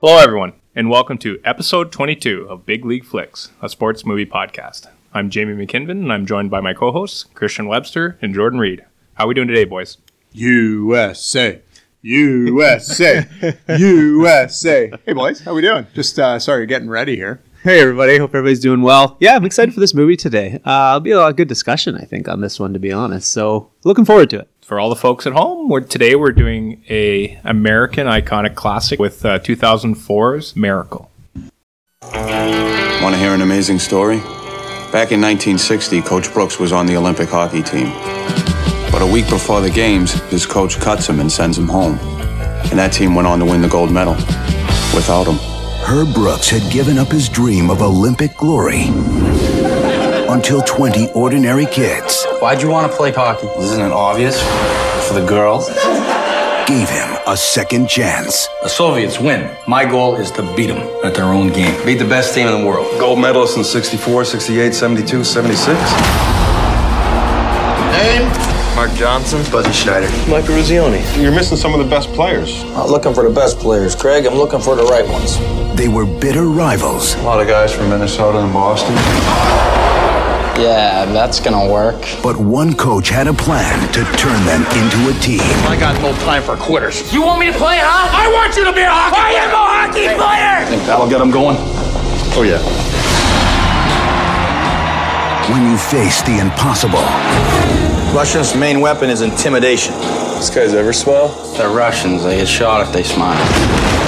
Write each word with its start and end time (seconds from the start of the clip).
Hello, 0.00 0.18
everyone, 0.18 0.52
and 0.76 0.88
welcome 0.90 1.18
to 1.18 1.40
episode 1.44 1.90
22 1.90 2.46
of 2.48 2.64
Big 2.64 2.84
League 2.84 3.04
Flicks, 3.04 3.50
a 3.60 3.68
sports 3.68 4.06
movie 4.06 4.26
podcast. 4.26 4.86
I'm 5.12 5.28
Jamie 5.28 5.54
McKinven, 5.66 5.90
and 5.90 6.12
I'm 6.12 6.24
joined 6.24 6.52
by 6.52 6.60
my 6.60 6.72
co 6.72 6.92
hosts, 6.92 7.24
Christian 7.34 7.66
Webster 7.66 8.16
and 8.22 8.32
Jordan 8.32 8.60
Reed. 8.60 8.84
How 9.14 9.24
are 9.24 9.26
we 9.28 9.34
doing 9.34 9.48
today, 9.48 9.64
boys? 9.64 9.98
USA. 10.32 11.62
USA. 12.02 13.26
USA. 13.76 14.92
Hey, 15.04 15.12
boys. 15.14 15.40
How 15.40 15.50
are 15.50 15.54
we 15.54 15.62
doing? 15.62 15.86
Just 15.94 16.16
uh, 16.18 16.38
sorry, 16.38 16.66
getting 16.66 16.88
ready 16.88 17.16
here. 17.16 17.40
Hey 17.64 17.80
everybody, 17.80 18.18
hope 18.18 18.30
everybody's 18.30 18.60
doing 18.60 18.82
well. 18.82 19.16
Yeah, 19.18 19.34
I'm 19.34 19.44
excited 19.44 19.74
for 19.74 19.80
this 19.80 19.92
movie 19.92 20.16
today. 20.16 20.60
Uh, 20.64 20.90
it'll 20.92 21.00
be 21.00 21.10
a 21.10 21.18
lot 21.18 21.30
of 21.30 21.36
good 21.36 21.48
discussion, 21.48 21.96
I 21.96 22.04
think, 22.04 22.28
on 22.28 22.40
this 22.40 22.60
one, 22.60 22.72
to 22.72 22.78
be 22.78 22.92
honest. 22.92 23.32
So, 23.32 23.72
looking 23.82 24.04
forward 24.04 24.30
to 24.30 24.38
it. 24.38 24.48
For 24.68 24.78
all 24.78 24.90
the 24.90 24.96
folks 24.96 25.26
at 25.26 25.32
home, 25.32 25.70
we're, 25.70 25.80
today 25.80 26.14
we're 26.14 26.30
doing 26.30 26.84
a 26.90 27.40
American 27.42 28.06
iconic 28.06 28.54
classic 28.54 29.00
with 29.00 29.24
uh, 29.24 29.38
2004's 29.38 30.56
Miracle. 30.56 31.10
Want 32.02 33.14
to 33.14 33.16
hear 33.16 33.32
an 33.32 33.40
amazing 33.40 33.78
story? 33.78 34.18
Back 34.92 35.10
in 35.10 35.22
1960, 35.22 36.02
Coach 36.02 36.30
Brooks 36.34 36.58
was 36.58 36.70
on 36.70 36.84
the 36.84 36.98
Olympic 36.98 37.30
hockey 37.30 37.62
team. 37.62 37.86
But 38.92 39.00
a 39.00 39.10
week 39.10 39.26
before 39.30 39.62
the 39.62 39.70
games, 39.70 40.12
his 40.28 40.44
coach 40.44 40.78
cuts 40.78 41.08
him 41.08 41.20
and 41.20 41.32
sends 41.32 41.56
him 41.56 41.68
home. 41.68 41.98
And 42.68 42.78
that 42.78 42.92
team 42.92 43.14
went 43.14 43.26
on 43.26 43.38
to 43.38 43.46
win 43.46 43.62
the 43.62 43.68
gold 43.68 43.90
medal 43.90 44.16
without 44.94 45.26
him. 45.26 45.38
Herb 45.80 46.12
Brooks 46.12 46.50
had 46.50 46.70
given 46.70 46.98
up 46.98 47.08
his 47.08 47.30
dream 47.30 47.70
of 47.70 47.80
Olympic 47.80 48.36
glory 48.36 48.84
until 50.28 50.60
20 50.62 51.10
ordinary 51.12 51.66
kids 51.66 52.24
Why'd 52.40 52.62
you 52.62 52.68
want 52.68 52.90
to 52.90 52.96
play 52.96 53.10
hockey? 53.10 53.46
Isn't 53.58 53.80
it 53.80 53.92
obvious? 53.92 54.40
For 55.08 55.14
the 55.14 55.26
girls. 55.26 55.68
gave 56.68 56.88
him 56.88 57.16
a 57.26 57.36
second 57.36 57.88
chance. 57.88 58.46
The 58.62 58.68
Soviets 58.68 59.18
win. 59.18 59.50
My 59.66 59.84
goal 59.84 60.16
is 60.16 60.30
to 60.32 60.42
beat 60.54 60.66
them 60.68 60.78
at 61.04 61.14
their 61.14 61.24
own 61.24 61.48
game. 61.48 61.74
Beat 61.84 61.98
the 61.98 62.04
best 62.04 62.34
team 62.34 62.46
in 62.46 62.60
the 62.60 62.66
world. 62.66 62.86
Gold 63.00 63.18
medalists 63.18 63.56
in 63.56 63.64
64, 63.64 64.24
68, 64.24 64.74
72, 64.74 65.24
76. 65.24 65.66
Name? 67.92 68.28
Mark 68.76 68.92
Johnson. 68.92 69.42
Buzzy 69.50 69.72
Schneider. 69.72 70.08
Michael 70.30 70.54
Eruzione. 70.54 71.02
You're 71.20 71.32
missing 71.32 71.56
some 71.56 71.72
of 71.74 71.80
the 71.80 71.90
best 71.90 72.12
players. 72.12 72.62
Not 72.64 72.88
looking 72.88 73.14
for 73.14 73.28
the 73.28 73.34
best 73.34 73.58
players, 73.58 73.96
Craig. 73.96 74.26
I'm 74.26 74.34
looking 74.34 74.60
for 74.60 74.76
the 74.76 74.84
right 74.84 75.08
ones. 75.08 75.38
They 75.76 75.88
were 75.88 76.06
bitter 76.06 76.44
rivals, 76.44 77.14
A 77.16 77.22
lot 77.22 77.40
of 77.40 77.48
guys 77.48 77.74
from 77.74 77.88
Minnesota 77.88 78.38
and 78.38 78.52
Boston. 78.52 79.77
Yeah, 80.58 81.04
that's 81.06 81.38
gonna 81.38 81.70
work. 81.70 81.94
but 82.22 82.36
one 82.36 82.74
coach 82.74 83.08
had 83.10 83.28
a 83.28 83.32
plan 83.32 83.78
to 83.92 84.02
turn 84.18 84.44
them 84.44 84.62
into 84.74 85.08
a 85.08 85.14
team. 85.20 85.40
I 85.70 85.76
got 85.78 86.00
no 86.02 86.12
time 86.24 86.42
for 86.42 86.56
quitters. 86.56 87.12
You 87.12 87.22
want 87.22 87.38
me 87.38 87.46
to 87.46 87.52
play, 87.56 87.78
huh? 87.80 88.10
I 88.10 88.26
want 88.32 88.56
you 88.56 88.64
to 88.64 88.72
be 88.72 88.82
a 88.82 88.90
hockey 88.90 89.14
player. 89.14 89.38
I 89.38 89.44
am 89.46 89.50
a 89.54 89.64
hockey 89.78 90.08
player! 90.18 90.66
Think 90.68 90.82
that'll 90.86 91.08
get 91.08 91.18
them 91.18 91.30
going? 91.30 91.56
Oh, 92.34 92.42
yeah. 92.42 92.58
When 95.52 95.70
you 95.70 95.78
face 95.78 96.20
the 96.22 96.38
impossible, 96.40 96.98
Russians' 98.14 98.54
main 98.54 98.80
weapon 98.80 99.10
is 99.10 99.20
intimidation. 99.20 99.94
This 100.38 100.50
guy's 100.50 100.74
ever 100.74 100.92
smile? 100.92 101.28
They're 101.56 101.68
Russians. 101.68 102.24
They 102.24 102.36
get 102.38 102.48
shot 102.48 102.80
if 102.86 102.92
they 102.92 103.02
smile. 103.02 103.38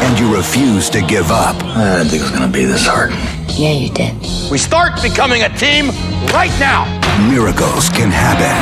and 0.02 0.18
you 0.18 0.34
refuse 0.34 0.88
to 0.90 1.02
give 1.02 1.30
up, 1.30 1.54
I 1.62 1.98
didn't 1.98 2.08
think 2.08 2.22
it 2.22 2.24
was 2.24 2.30
gonna 2.32 2.50
be 2.50 2.64
this 2.64 2.86
hard. 2.86 3.12
Yeah, 3.58 3.72
you 3.72 3.90
did. 3.90 4.14
We 4.50 4.58
start 4.58 5.00
becoming 5.02 5.42
a 5.42 5.48
team 5.56 5.88
right 6.32 6.50
now. 6.58 6.88
miracles 7.28 7.90
can 7.90 8.10
happen. 8.10 8.56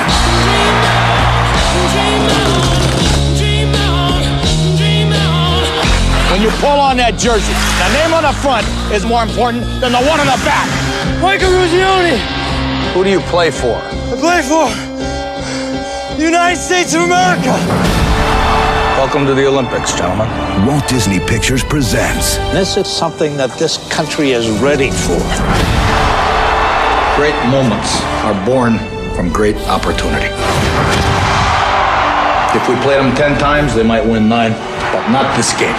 When 6.31 6.43
you 6.43 6.51
pull 6.61 6.79
on 6.79 6.97
that 6.99 7.17
jersey, 7.19 7.55
the 7.81 7.89
name 7.99 8.13
on 8.13 8.23
the 8.23 8.35
front 8.45 8.67
is 8.93 9.07
more 9.07 9.23
important 9.23 9.65
than 9.81 9.93
the 9.93 10.03
one 10.05 10.21
on 10.21 10.27
the 10.27 10.39
back. 10.45 10.69
Michael 11.23 11.49
Eruzione. 11.49 12.19
Who 12.93 13.03
do 13.05 13.11
you 13.11 13.21
play 13.33 13.51
for? 13.51 13.75
I 13.79 14.17
play 14.21 14.43
for 14.43 14.69
the 14.99 15.08
United 16.19 16.61
States 16.61 16.95
of 16.95 17.03
America. 17.03 17.53
Welcome 18.99 19.25
to 19.27 19.35
the 19.35 19.47
Olympics, 19.47 19.95
gentlemen. 19.95 20.27
Walt 20.67 20.87
Disney 20.89 21.21
Pictures 21.21 21.63
presents 21.63 22.39
This 22.51 22.77
is 22.77 22.89
something 22.89 23.37
that 23.37 23.57
this 23.57 23.79
country 23.89 24.33
is 24.33 24.51
ready 24.59 24.91
for. 24.91 25.19
Great 27.15 27.39
moments 27.47 28.03
are 28.27 28.35
born 28.45 28.79
from 29.15 29.33
great 29.33 29.57
opportunity. 29.69 30.27
If 32.59 32.69
we 32.69 32.75
played 32.83 32.99
them 32.99 33.15
ten 33.15 33.39
times, 33.39 33.77
they 33.77 33.85
might 33.85 34.05
win 34.05 34.29
nine, 34.29 34.53
but 34.91 35.09
not 35.11 35.37
this 35.37 35.53
game. 35.53 35.79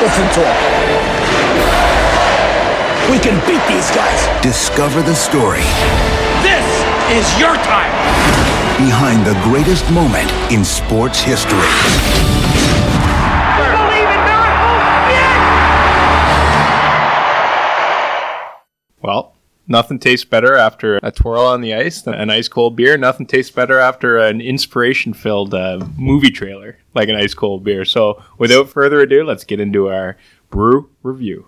Listen 0.00 0.26
to 0.34 0.40
him. 0.46 0.72
We 3.10 3.18
can 3.18 3.34
beat 3.46 3.66
these 3.66 3.90
guys. 3.90 4.42
Discover 4.42 5.02
the 5.02 5.14
story 5.14 5.60
This 5.60 6.11
is 7.12 7.38
your 7.38 7.54
time. 7.56 7.92
behind 8.78 9.26
the 9.26 9.34
greatest 9.44 9.88
moment 9.90 10.32
in 10.50 10.64
sports 10.64 11.20
history. 11.20 11.58
Well, 19.02 19.36
nothing 19.68 19.98
tastes 19.98 20.24
better 20.24 20.56
after 20.56 20.98
a 21.02 21.12
twirl 21.12 21.42
on 21.42 21.60
the 21.60 21.74
ice 21.74 22.00
than 22.00 22.14
an 22.14 22.30
ice 22.30 22.48
cold 22.48 22.76
beer. 22.76 22.96
Nothing 22.96 23.26
tastes 23.26 23.50
better 23.54 23.78
after 23.78 24.16
an 24.16 24.40
inspiration 24.40 25.12
filled 25.12 25.52
uh, 25.52 25.86
movie 25.98 26.30
trailer 26.30 26.78
like 26.94 27.10
an 27.10 27.16
ice 27.16 27.34
cold 27.34 27.62
beer. 27.62 27.84
So, 27.84 28.22
without 28.38 28.70
further 28.70 29.00
ado, 29.00 29.22
let's 29.22 29.44
get 29.44 29.60
into 29.60 29.90
our 29.90 30.16
brew 30.50 30.88
review. 31.02 31.46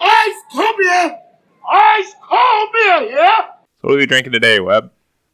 Ice 0.00 0.36
cold 0.50 0.76
beer. 0.78 1.18
Ice 1.70 2.14
cold 2.26 2.68
beer, 2.72 3.10
yeah? 3.10 3.36
So, 3.80 3.88
what 3.88 3.94
are 3.94 3.98
we 3.98 4.06
drinking 4.06 4.32
today, 4.32 4.60
Webb? 4.60 4.92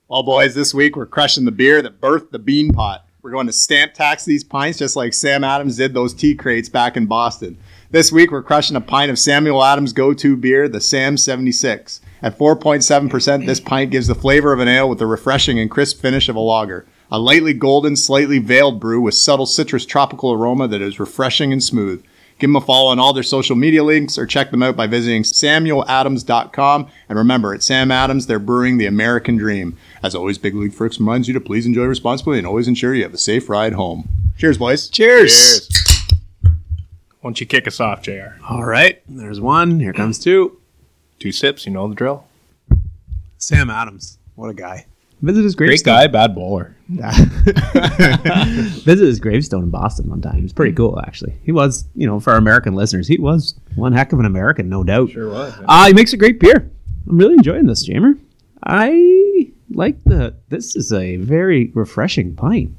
Well, 0.09 0.25
boys, 0.25 0.57
this 0.57 0.75
week 0.75 0.97
we're 0.97 1.07
crushing 1.07 1.45
the 1.45 1.53
beer 1.53 1.83
that 1.83 2.01
birthed 2.01 2.33
the 2.33 2.41
bean 2.41 2.73
pot. 2.73 3.07
We're 3.23 3.31
going 3.31 3.47
to 3.47 3.53
stamp 3.53 3.95
tax 3.95 4.25
these 4.25 4.43
pints 4.43 4.79
just 4.79 4.97
like 4.97 5.15
Sam 5.15 5.45
Adams 5.45 5.77
did 5.77 5.95
those 5.95 6.15
tea 6.15 6.35
crates 6.35 6.69
back 6.69 6.97
in 6.97 7.07
Boston. 7.07 7.57
This 7.91 8.11
week 8.11 8.33
we're 8.33 8.43
crushing 8.43 8.77
a 8.77 8.81
pint 8.81 9.13
of 9.13 9.21
Samuel 9.21 9.63
Adams' 9.63 9.93
go-to 9.93 10.37
beer, 10.37 10.69
the 10.69 10.81
Sam 10.81 11.17
76. 11.17 12.01
At 12.23 12.37
4.7%, 12.37 13.47
this 13.47 13.61
pint 13.61 13.93
gives 13.93 14.09
the 14.09 14.15
flavor 14.17 14.53
of 14.53 14.59
an 14.59 14.67
ale 14.67 14.89
with 14.89 14.99
the 14.99 15.07
refreshing 15.07 15.61
and 15.61 15.71
crisp 15.71 16.01
finish 16.01 16.29
of 16.29 16.35
a 16.35 16.41
lager. 16.41 16.87
A 17.11 17.19
lightly 17.19 17.55
golden, 17.55 17.97
slightly 17.97 18.39
veiled 18.39 18.81
brew 18.81 19.01
with 19.01 19.15
subtle 19.15 19.47
citrus 19.47 19.87
tropical 19.87 20.33
aroma 20.33 20.69
that 20.69 20.83
is 20.83 21.01
refreshing 21.01 21.53
and 21.53 21.63
smooth. 21.63 22.05
Give 22.39 22.49
them 22.49 22.57
a 22.57 22.61
follow 22.61 22.91
on 22.91 22.99
all 23.01 23.13
their 23.13 23.23
social 23.25 23.57
media 23.57 23.83
links 23.83 24.17
or 24.17 24.27
check 24.27 24.51
them 24.53 24.63
out 24.63 24.77
by 24.77 24.87
visiting 24.87 25.23
samueladams.com. 25.25 26.87
And 27.09 27.19
remember, 27.19 27.53
at 27.55 27.63
Sam 27.63 27.91
Adams, 27.91 28.27
they're 28.27 28.39
brewing 28.39 28.79
the 28.79 28.87
American 28.87 29.37
dream. 29.37 29.77
As 30.03 30.15
always, 30.15 30.39
Big 30.39 30.55
League 30.55 30.73
Flicks 30.75 31.01
reminds 31.01 31.27
you 31.27 31.35
to 31.35 31.41
please 31.41 31.67
enjoy 31.67 31.85
responsibly 31.85 32.39
and 32.39 32.47
always 32.47 32.69
ensure 32.69 32.95
you 32.95 33.03
have 33.03 33.15
a 33.15 33.19
safe 33.19 33.49
ride 33.49 33.73
home. 33.73 34.09
Cheers, 34.37 34.59
boys. 34.59 34.89
Cheers. 34.89 35.33
Cheers. 35.33 35.69
Why 36.43 36.51
don't 37.31 37.41
you 37.41 37.47
kick 37.47 37.67
us 37.67 37.81
off, 37.81 38.03
JR? 38.03 38.37
All 38.49 38.65
right, 38.65 39.03
there's 39.09 39.41
one. 39.41 39.81
Here 39.81 39.93
comes 39.93 40.21
two. 40.21 40.61
Two 41.19 41.33
sips, 41.33 41.67
you 41.67 41.73
know 41.73 41.89
the 41.89 41.95
drill. 41.97 42.25
Sam 43.39 43.71
Adams. 43.71 44.19
What 44.37 44.51
a 44.51 44.55
guy. 44.55 44.87
Visit 45.21 45.43
his 45.43 45.57
Great 45.57 45.69
gravestone. 45.69 45.95
guy, 45.95 46.07
bad 46.07 46.37
bowler. 46.37 46.77
Visit 48.85 49.07
his 49.07 49.21
gravestone 49.21 49.65
in 49.65 49.71
Boston 49.71 50.09
one 50.09 50.23
time. 50.23 50.39
It 50.39 50.43
was 50.43 50.55
pretty 50.55 50.73
cool, 50.73 50.99
actually. 51.01 51.39
He 51.43 51.53
was, 51.53 51.85
you 51.95 52.07
know, 52.07 52.19
for 52.19 52.33
our 52.33 52.39
American 52.39 52.75
listeners, 52.75 53.07
he 53.07 53.19
was 53.19 53.55
one 53.75 53.93
heck 53.93 54.13
of 54.15 54.19
an 54.21 54.25
American, 54.25 54.71
no 54.71 54.83
doubt. 54.83 55.11
Sure 55.11 55.29
was. 55.29 55.55
Uh, 55.67 55.87
he 55.89 55.93
makes 55.93 56.15
a 56.15 56.17
great 56.17 56.41
beer. 56.41 56.71
I'm 57.07 57.19
really 57.19 57.35
enjoying 57.35 57.67
this, 57.67 57.87
Jamer. 57.87 58.19
I 58.65 59.51
like 59.71 60.03
the. 60.05 60.35
This 60.49 60.77
is 60.77 60.93
a 60.93 61.17
very 61.17 61.71
refreshing 61.75 62.35
pint. 62.35 62.73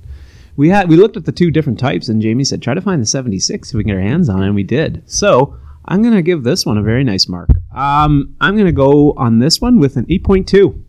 We 0.55 0.69
had 0.69 0.89
we 0.89 0.97
looked 0.97 1.15
at 1.15 1.25
the 1.25 1.31
two 1.31 1.51
different 1.51 1.79
types, 1.79 2.09
and 2.09 2.21
Jamie 2.21 2.43
said 2.43 2.61
try 2.61 2.73
to 2.73 2.81
find 2.81 3.01
the 3.01 3.05
76 3.05 3.69
if 3.69 3.75
we 3.75 3.83
can 3.83 3.91
get 3.91 3.95
our 3.95 4.01
hands 4.01 4.27
on 4.27 4.41
it, 4.41 4.47
and 4.47 4.55
we 4.55 4.63
did. 4.63 5.03
So 5.05 5.55
I'm 5.85 6.01
gonna 6.01 6.21
give 6.23 6.43
this 6.43 6.65
one 6.65 6.77
a 6.77 6.83
very 6.83 7.03
nice 7.03 7.27
mark. 7.29 7.49
Um, 7.73 8.35
I'm 8.41 8.57
gonna 8.57 8.71
go 8.71 9.13
on 9.13 9.39
this 9.39 9.61
one 9.61 9.79
with 9.79 9.97
an 9.97 10.05
8.2. 10.07 10.83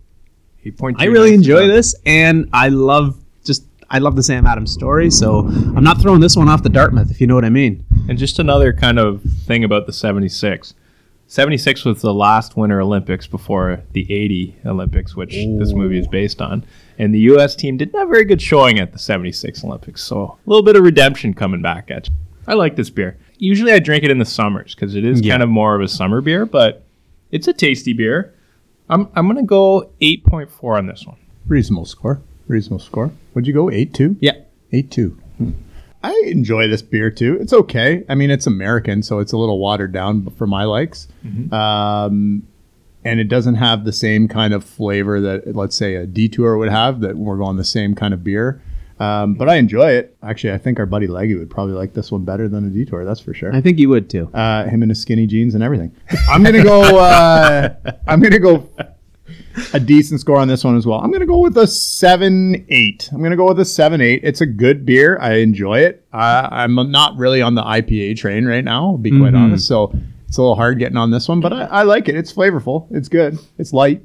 He 0.63 0.71
pointed 0.71 1.01
I 1.03 1.07
really 1.07 1.35
enjoy 1.35 1.67
this, 1.67 1.95
and 2.07 2.49
I 2.53 2.69
love 2.69 3.17
just 3.45 3.65
I 3.91 3.99
love 3.99 4.15
the 4.17 4.23
Sam 4.23 4.47
Adams 4.47 4.73
story. 4.73 5.11
So 5.11 5.41
I'm 5.41 5.83
not 5.85 6.01
throwing 6.01 6.21
this 6.21 6.37
one 6.37 6.49
off 6.49 6.63
the 6.63 6.69
Dartmouth, 6.69 7.11
if 7.11 7.21
you 7.21 7.27
know 7.27 7.35
what 7.35 7.45
I 7.45 7.51
mean. 7.51 7.85
And 8.09 8.19
just 8.19 8.39
another 8.39 8.73
kind 8.73 8.99
of 8.99 9.23
thing 9.47 9.65
about 9.65 9.87
the 9.87 9.93
76. 9.93 10.75
76 11.27 11.85
was 11.85 12.03
the 12.03 12.13
last 12.13 12.57
Winter 12.57 12.81
Olympics 12.81 13.27
before 13.29 13.81
the 13.93 14.03
80 14.13 14.57
Olympics, 14.67 15.15
which 15.15 15.33
this 15.33 15.73
movie 15.73 15.99
is 15.99 16.09
based 16.09 16.43
on. 16.43 16.65
And 16.99 17.15
the 17.15 17.21
U.S. 17.21 17.55
team 17.55 17.77
did 17.77 17.93
not 17.93 18.09
very 18.09 18.25
good 18.25 18.43
showing 18.43 18.81
at 18.81 18.93
the 18.93 18.99
76 18.99 19.63
Olympics. 19.65 20.03
So 20.03 20.37
a 20.45 20.51
little 20.51 20.65
bit 20.65 20.75
of 20.75 20.83
redemption 20.83 21.33
coming 21.35 21.63
back 21.63 21.89
at 21.91 22.09
you. 22.09 22.15
I 22.49 22.55
like 22.55 22.75
this 22.75 22.91
beer. 22.91 23.17
Usually 23.39 23.73
I 23.73 23.79
drink 23.79 24.03
it 24.03 24.11
in 24.11 24.19
the 24.19 24.25
summers 24.25 24.75
because 24.75 24.97
it 24.97 25.05
is 25.05 25.21
Yeah. 25.21 25.35
kind 25.35 25.43
of 25.45 25.49
more 25.49 25.77
of 25.77 25.81
a 25.83 25.89
summer 25.89 26.21
beer, 26.21 26.45
but 26.47 26.85
It's 27.31 27.47
a 27.47 27.53
tasty 27.53 27.93
beer. 27.93 28.35
I'm 28.91 29.09
I'm 29.15 29.27
gonna 29.27 29.45
go 29.45 29.91
eight 30.01 30.25
point 30.25 30.51
four 30.51 30.77
on 30.77 30.87
this 30.87 31.07
one. 31.07 31.17
Reasonable 31.47 31.87
score. 31.87 32.21
Reasonable 32.49 32.81
score. 32.81 33.13
Would 33.35 33.47
you 33.47 33.55
go 33.55 33.71
eight 33.71 33.95
two? 33.95 34.17
Yeah. 34.21 34.33
Eight 34.73 34.91
two. 34.91 35.17
I 36.03 36.23
enjoy 36.27 36.69
this 36.69 36.83
beer 36.83 37.11
too. 37.11 37.39
It's 37.41 37.53
okay. 37.53 38.05
I 38.09 38.15
mean, 38.15 38.31
it's 38.31 38.47
American, 38.47 39.03
so 39.03 39.19
it's 39.21 39.33
a 39.33 39.37
little 39.39 39.59
watered 39.59 39.93
down 39.93 40.29
for 40.31 40.47
my 40.47 40.65
likes. 40.65 41.09
Um, 41.53 42.47
and 43.05 43.21
it 43.21 43.29
doesn't 43.29 43.55
have 43.55 43.85
the 43.85 43.93
same 43.93 44.29
kind 44.29 44.53
of 44.53 44.65
flavor 44.65 45.21
that, 45.21 45.55
let's 45.55 45.77
say, 45.77 45.95
a 45.95 46.07
detour 46.07 46.57
would 46.59 46.71
have. 46.71 47.01
That 47.01 47.17
we're 47.17 47.37
going 47.37 47.57
the 47.57 47.65
same 47.65 47.95
kind 47.95 48.13
of 48.13 48.25
beer. 48.25 48.63
Um, 49.01 49.35
but 49.35 49.49
I 49.49 49.57
enjoy 49.57 49.93
it. 49.93 50.17
Actually, 50.23 50.53
I 50.53 50.59
think 50.59 50.79
our 50.79 50.87
buddy 50.87 51.07
Leggy 51.07 51.35
would 51.35 51.49
probably 51.51 51.75
like 51.75 51.95
this 51.95 52.13
one 52.13 52.25
better 52.25 52.49
than 52.49 52.67
a 52.67 52.71
detour. 52.71 53.05
That's 53.05 53.21
for 53.21 53.33
sure. 53.35 53.55
I 53.55 53.61
think 53.63 53.79
you 53.79 53.89
would 53.89 54.11
too. 54.11 54.29
Uh, 54.35 54.65
him 54.67 54.83
in 54.83 54.91
his 54.91 55.01
skinny 55.01 55.27
jeans 55.27 55.55
and 55.55 55.65
everything. 55.65 55.91
I'm 56.29 56.43
gonna 56.43 56.63
go. 56.63 56.99
Uh, 56.99 57.75
I'm 58.07 58.21
gonna 58.21 58.39
go 58.39 58.69
a 59.75 59.81
decent 59.81 60.21
score 60.21 60.37
on 60.39 60.49
this 60.49 60.65
one 60.65 60.77
as 60.77 60.87
well. 60.87 61.01
I'm 61.01 61.11
gonna 61.11 61.27
go 61.27 61.39
with 61.39 61.57
a 61.57 61.67
seven 61.67 62.65
eight. 62.69 63.09
I'm 63.13 63.23
gonna 63.23 63.37
go 63.37 63.49
with 63.49 63.59
a 63.61 63.65
seven 63.65 64.01
eight. 64.01 64.21
It's 64.23 64.41
a 64.43 64.47
good 64.47 64.85
beer. 64.85 65.19
I 65.21 65.37
enjoy 65.39 65.81
it. 65.81 66.07
Uh, 66.13 66.49
I'm 66.51 66.75
not 66.91 67.17
really 67.17 67.41
on 67.43 67.55
the 67.55 67.63
IPA 67.63 68.17
train 68.19 68.45
right 68.45 68.65
now. 68.65 68.85
I'll 68.91 68.99
be 68.99 69.11
quite 69.11 69.33
Mhm. 69.33 69.39
honest. 69.45 69.67
So 69.67 69.93
it's 70.29 70.37
a 70.37 70.43
little 70.43 70.57
hard 70.57 70.79
getting 70.79 70.97
on 70.99 71.11
this 71.11 71.27
one, 71.29 71.41
but 71.41 71.53
I, 71.53 71.63
I 71.65 71.83
like 71.85 72.09
it. 72.09 72.17
It's 72.17 72.33
flavorful. 72.33 72.87
It's 72.91 73.09
good. 73.09 73.39
It's 73.59 73.73
light. 73.73 74.03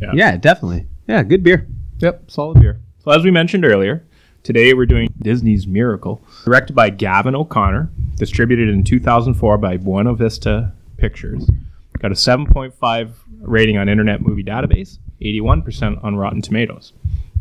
Yeah. 0.00 0.10
Yeah. 0.14 0.36
definitely. 0.36 0.86
Yeah, 1.08 1.22
good 1.22 1.42
beer. 1.42 1.66
Yep, 2.00 2.30
solid 2.30 2.60
beer. 2.60 2.78
So 3.04 3.10
as 3.12 3.24
we 3.24 3.30
mentioned 3.30 3.64
earlier, 3.64 4.04
today 4.46 4.72
we're 4.74 4.86
doing 4.86 5.12
Disney's 5.20 5.66
Miracle, 5.66 6.22
directed 6.44 6.72
by 6.72 6.88
Gavin 6.88 7.34
O'Connor, 7.34 7.90
distributed 8.14 8.68
in 8.68 8.84
2004 8.84 9.58
by 9.58 9.76
Buena 9.76 10.14
Vista 10.14 10.72
Pictures. 10.98 11.50
Got 11.98 12.12
a 12.12 12.14
7.5 12.14 13.10
rating 13.40 13.76
on 13.76 13.88
Internet 13.88 14.20
Movie 14.20 14.44
Database, 14.44 14.98
81% 15.20 16.04
on 16.04 16.14
Rotten 16.14 16.42
Tomatoes. 16.42 16.92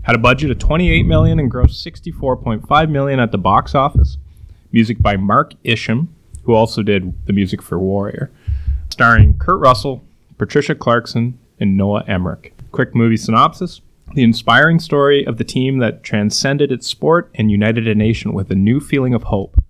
Had 0.02 0.16
a 0.16 0.18
budget 0.18 0.50
of 0.50 0.58
28 0.58 1.06
million 1.06 1.40
and 1.40 1.52
grossed 1.52 1.86
64.5 1.86 2.90
million 2.90 3.20
at 3.20 3.32
the 3.32 3.38
box 3.38 3.76
office. 3.76 4.18
Music 4.72 5.00
by 5.00 5.16
Mark 5.16 5.54
Isham, 5.64 6.12
who 6.46 6.56
also 6.56 6.82
did 6.82 7.14
the 7.28 7.34
music 7.34 7.62
for 7.62 7.78
Warrior. 7.78 8.32
Starring 8.90 9.38
Kurt 9.38 9.60
Russell, 9.60 10.04
Patricia 10.40 10.74
Clarkson, 10.74 11.38
and 11.60 11.78
Noah 11.78 12.04
Emmerich. 12.08 12.56
Quick 12.72 12.96
movie 12.96 13.16
synopsis. 13.16 13.82
The 14.16 14.24
inspiring 14.24 14.80
story 14.80 15.28
of 15.28 15.36
the 15.36 15.44
team 15.44 15.80
that 15.80 16.02
transcended 16.02 16.72
its 16.72 16.88
sport 16.88 17.30
and 17.36 17.52
united 17.52 17.86
a 17.86 17.94
nation 17.94 18.32
with 18.32 18.50
a 18.50 18.56
new 18.56 18.80
feeling 18.80 19.14
of 19.14 19.24
hope. 19.24 19.62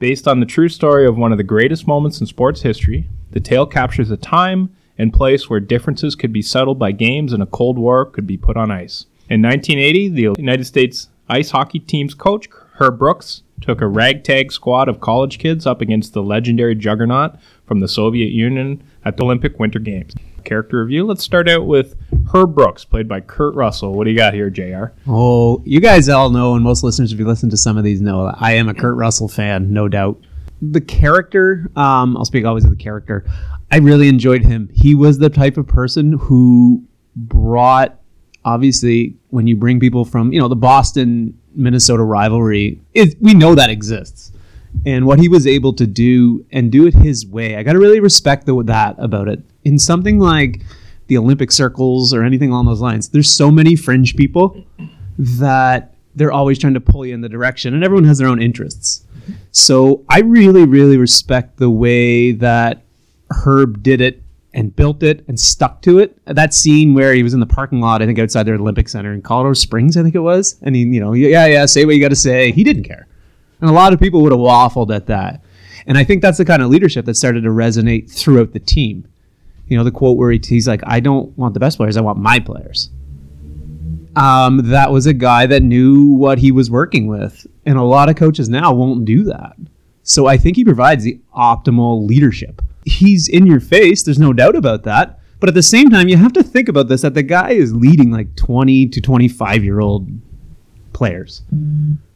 Based 0.00 0.26
on 0.26 0.40
the 0.40 0.46
true 0.46 0.68
story 0.68 1.06
of 1.06 1.16
one 1.16 1.30
of 1.30 1.38
the 1.38 1.44
greatest 1.44 1.86
moments 1.86 2.20
in 2.20 2.26
sports 2.26 2.62
history, 2.62 3.06
the 3.30 3.38
tale 3.38 3.66
captures 3.66 4.10
a 4.10 4.16
time 4.16 4.74
and 4.98 5.12
place 5.12 5.48
where 5.48 5.60
differences 5.60 6.16
could 6.16 6.32
be 6.32 6.42
settled 6.42 6.76
by 6.76 6.90
games 6.90 7.32
and 7.32 7.40
a 7.40 7.46
Cold 7.46 7.78
War 7.78 8.04
could 8.04 8.26
be 8.26 8.36
put 8.36 8.56
on 8.56 8.72
ice. 8.72 9.06
In 9.30 9.40
1980, 9.40 10.08
the 10.08 10.34
United 10.38 10.64
States 10.64 11.08
ice 11.28 11.50
hockey 11.52 11.78
team's 11.78 12.14
coach, 12.14 12.48
Herb 12.80 12.98
Brooks, 12.98 13.44
took 13.60 13.80
a 13.80 13.86
ragtag 13.86 14.50
squad 14.50 14.88
of 14.88 15.00
college 15.00 15.38
kids 15.38 15.68
up 15.68 15.80
against 15.80 16.14
the 16.14 16.22
legendary 16.22 16.74
juggernaut 16.74 17.36
from 17.64 17.78
the 17.78 17.86
Soviet 17.86 18.32
Union 18.32 18.82
at 19.04 19.16
the 19.16 19.22
Olympic 19.22 19.60
Winter 19.60 19.78
Games. 19.78 20.14
Character 20.44 20.82
review. 20.82 21.04
Let's 21.04 21.22
start 21.22 21.48
out 21.48 21.66
with 21.66 21.96
Herb 22.32 22.54
Brooks, 22.54 22.84
played 22.84 23.08
by 23.08 23.20
Kurt 23.20 23.54
Russell. 23.54 23.92
What 23.92 24.04
do 24.04 24.10
you 24.10 24.16
got 24.16 24.34
here, 24.34 24.50
JR? 24.50 24.86
Oh, 25.06 25.62
you 25.64 25.80
guys 25.80 26.08
all 26.08 26.30
know, 26.30 26.54
and 26.54 26.62
most 26.62 26.82
listeners, 26.82 27.12
if 27.12 27.18
you 27.18 27.26
listen 27.26 27.50
to 27.50 27.56
some 27.56 27.76
of 27.76 27.84
these, 27.84 28.00
know 28.00 28.32
I 28.38 28.52
am 28.52 28.68
a 28.68 28.74
Kurt 28.74 28.96
Russell 28.96 29.28
fan, 29.28 29.72
no 29.72 29.88
doubt. 29.88 30.20
The 30.62 30.80
character, 30.80 31.70
um, 31.76 32.16
I'll 32.16 32.24
speak 32.24 32.44
always 32.44 32.64
of 32.64 32.70
the 32.70 32.76
character. 32.76 33.24
I 33.70 33.78
really 33.78 34.08
enjoyed 34.08 34.44
him. 34.44 34.68
He 34.72 34.94
was 34.94 35.18
the 35.18 35.30
type 35.30 35.56
of 35.56 35.66
person 35.66 36.12
who 36.12 36.84
brought, 37.16 37.98
obviously, 38.44 39.16
when 39.30 39.46
you 39.46 39.56
bring 39.56 39.80
people 39.80 40.04
from, 40.04 40.32
you 40.32 40.40
know, 40.40 40.48
the 40.48 40.56
Boston 40.56 41.38
Minnesota 41.54 42.02
rivalry, 42.02 42.80
it, 42.94 43.16
we 43.20 43.34
know 43.34 43.54
that 43.54 43.70
exists. 43.70 44.32
And 44.86 45.06
what 45.06 45.18
he 45.18 45.28
was 45.28 45.46
able 45.46 45.72
to 45.74 45.86
do 45.86 46.44
and 46.52 46.70
do 46.70 46.86
it 46.86 46.94
his 46.94 47.26
way, 47.26 47.56
I 47.56 47.62
got 47.62 47.72
to 47.72 47.78
really 47.78 48.00
respect 48.00 48.46
the, 48.46 48.62
that 48.64 48.96
about 48.98 49.28
it. 49.28 49.40
In 49.64 49.78
something 49.78 50.18
like 50.18 50.62
the 51.06 51.16
Olympic 51.16 51.52
circles 51.52 52.12
or 52.12 52.22
anything 52.22 52.50
along 52.50 52.66
those 52.66 52.80
lines, 52.80 53.08
there's 53.08 53.32
so 53.32 53.50
many 53.50 53.76
fringe 53.76 54.16
people 54.16 54.64
that 55.18 55.94
they're 56.14 56.32
always 56.32 56.58
trying 56.58 56.74
to 56.74 56.80
pull 56.80 57.04
you 57.04 57.14
in 57.14 57.20
the 57.20 57.28
direction, 57.28 57.74
and 57.74 57.82
everyone 57.82 58.04
has 58.04 58.18
their 58.18 58.28
own 58.28 58.40
interests. 58.40 59.04
So 59.52 60.04
I 60.08 60.20
really, 60.20 60.64
really 60.64 60.96
respect 60.96 61.56
the 61.56 61.70
way 61.70 62.32
that 62.32 62.82
Herb 63.30 63.82
did 63.82 64.00
it 64.00 64.22
and 64.52 64.74
built 64.76 65.02
it 65.02 65.24
and 65.26 65.38
stuck 65.38 65.82
to 65.82 65.98
it. 65.98 66.16
That 66.26 66.54
scene 66.54 66.94
where 66.94 67.12
he 67.14 67.22
was 67.22 67.34
in 67.34 67.40
the 67.40 67.46
parking 67.46 67.80
lot, 67.80 68.02
I 68.02 68.06
think 68.06 68.18
outside 68.18 68.44
their 68.44 68.54
Olympic 68.54 68.88
Center 68.88 69.12
in 69.12 69.22
Colorado 69.22 69.54
Springs, 69.54 69.96
I 69.96 70.02
think 70.02 70.14
it 70.14 70.20
was, 70.20 70.56
and 70.62 70.76
he, 70.76 70.82
you 70.82 71.00
know, 71.00 71.12
yeah, 71.12 71.46
yeah, 71.46 71.66
say 71.66 71.84
what 71.84 71.94
you 71.94 72.00
got 72.00 72.08
to 72.10 72.16
say. 72.16 72.52
He 72.52 72.62
didn't 72.62 72.84
care, 72.84 73.06
and 73.60 73.70
a 73.70 73.72
lot 73.72 73.92
of 73.92 74.00
people 74.00 74.22
would 74.22 74.32
have 74.32 74.40
waffled 74.40 74.94
at 74.94 75.06
that. 75.06 75.42
And 75.86 75.98
I 75.98 76.04
think 76.04 76.22
that's 76.22 76.38
the 76.38 76.44
kind 76.44 76.62
of 76.62 76.70
leadership 76.70 77.04
that 77.06 77.14
started 77.14 77.42
to 77.42 77.50
resonate 77.50 78.10
throughout 78.10 78.52
the 78.52 78.60
team. 78.60 79.06
You 79.68 79.76
know, 79.76 79.84
the 79.84 79.90
quote 79.90 80.16
where 80.16 80.30
he, 80.30 80.40
he's 80.44 80.68
like, 80.68 80.82
"I 80.86 81.00
don't 81.00 81.36
want 81.38 81.54
the 81.54 81.60
best 81.60 81.76
players; 81.76 81.96
I 81.96 82.00
want 82.00 82.18
my 82.18 82.38
players." 82.38 82.90
um, 84.16 84.70
that 84.70 84.90
was 84.90 85.06
a 85.06 85.14
guy 85.14 85.46
that 85.46 85.62
knew 85.62 86.06
what 86.06 86.38
he 86.38 86.52
was 86.52 86.70
working 86.70 87.06
with. 87.06 87.46
And 87.66 87.78
a 87.78 87.82
lot 87.82 88.08
of 88.08 88.16
coaches 88.16 88.48
now 88.48 88.72
won't 88.72 89.04
do 89.04 89.24
that. 89.24 89.56
So 90.02 90.26
I 90.26 90.36
think 90.36 90.56
he 90.56 90.64
provides 90.64 91.04
the 91.04 91.18
optimal 91.36 92.06
leadership. 92.06 92.62
He's 92.84 93.28
in 93.28 93.46
your 93.46 93.60
face, 93.60 94.02
there's 94.02 94.18
no 94.18 94.32
doubt 94.32 94.56
about 94.56 94.82
that. 94.84 95.20
But 95.40 95.48
at 95.48 95.54
the 95.54 95.62
same 95.62 95.90
time, 95.90 96.08
you 96.08 96.16
have 96.16 96.32
to 96.34 96.42
think 96.42 96.68
about 96.68 96.88
this 96.88 97.02
that 97.02 97.14
the 97.14 97.22
guy 97.22 97.50
is 97.50 97.74
leading 97.74 98.10
like 98.10 98.34
20 98.36 98.88
to 98.88 99.00
25 99.00 99.64
year 99.64 99.80
old 99.80 100.08
players 100.92 101.42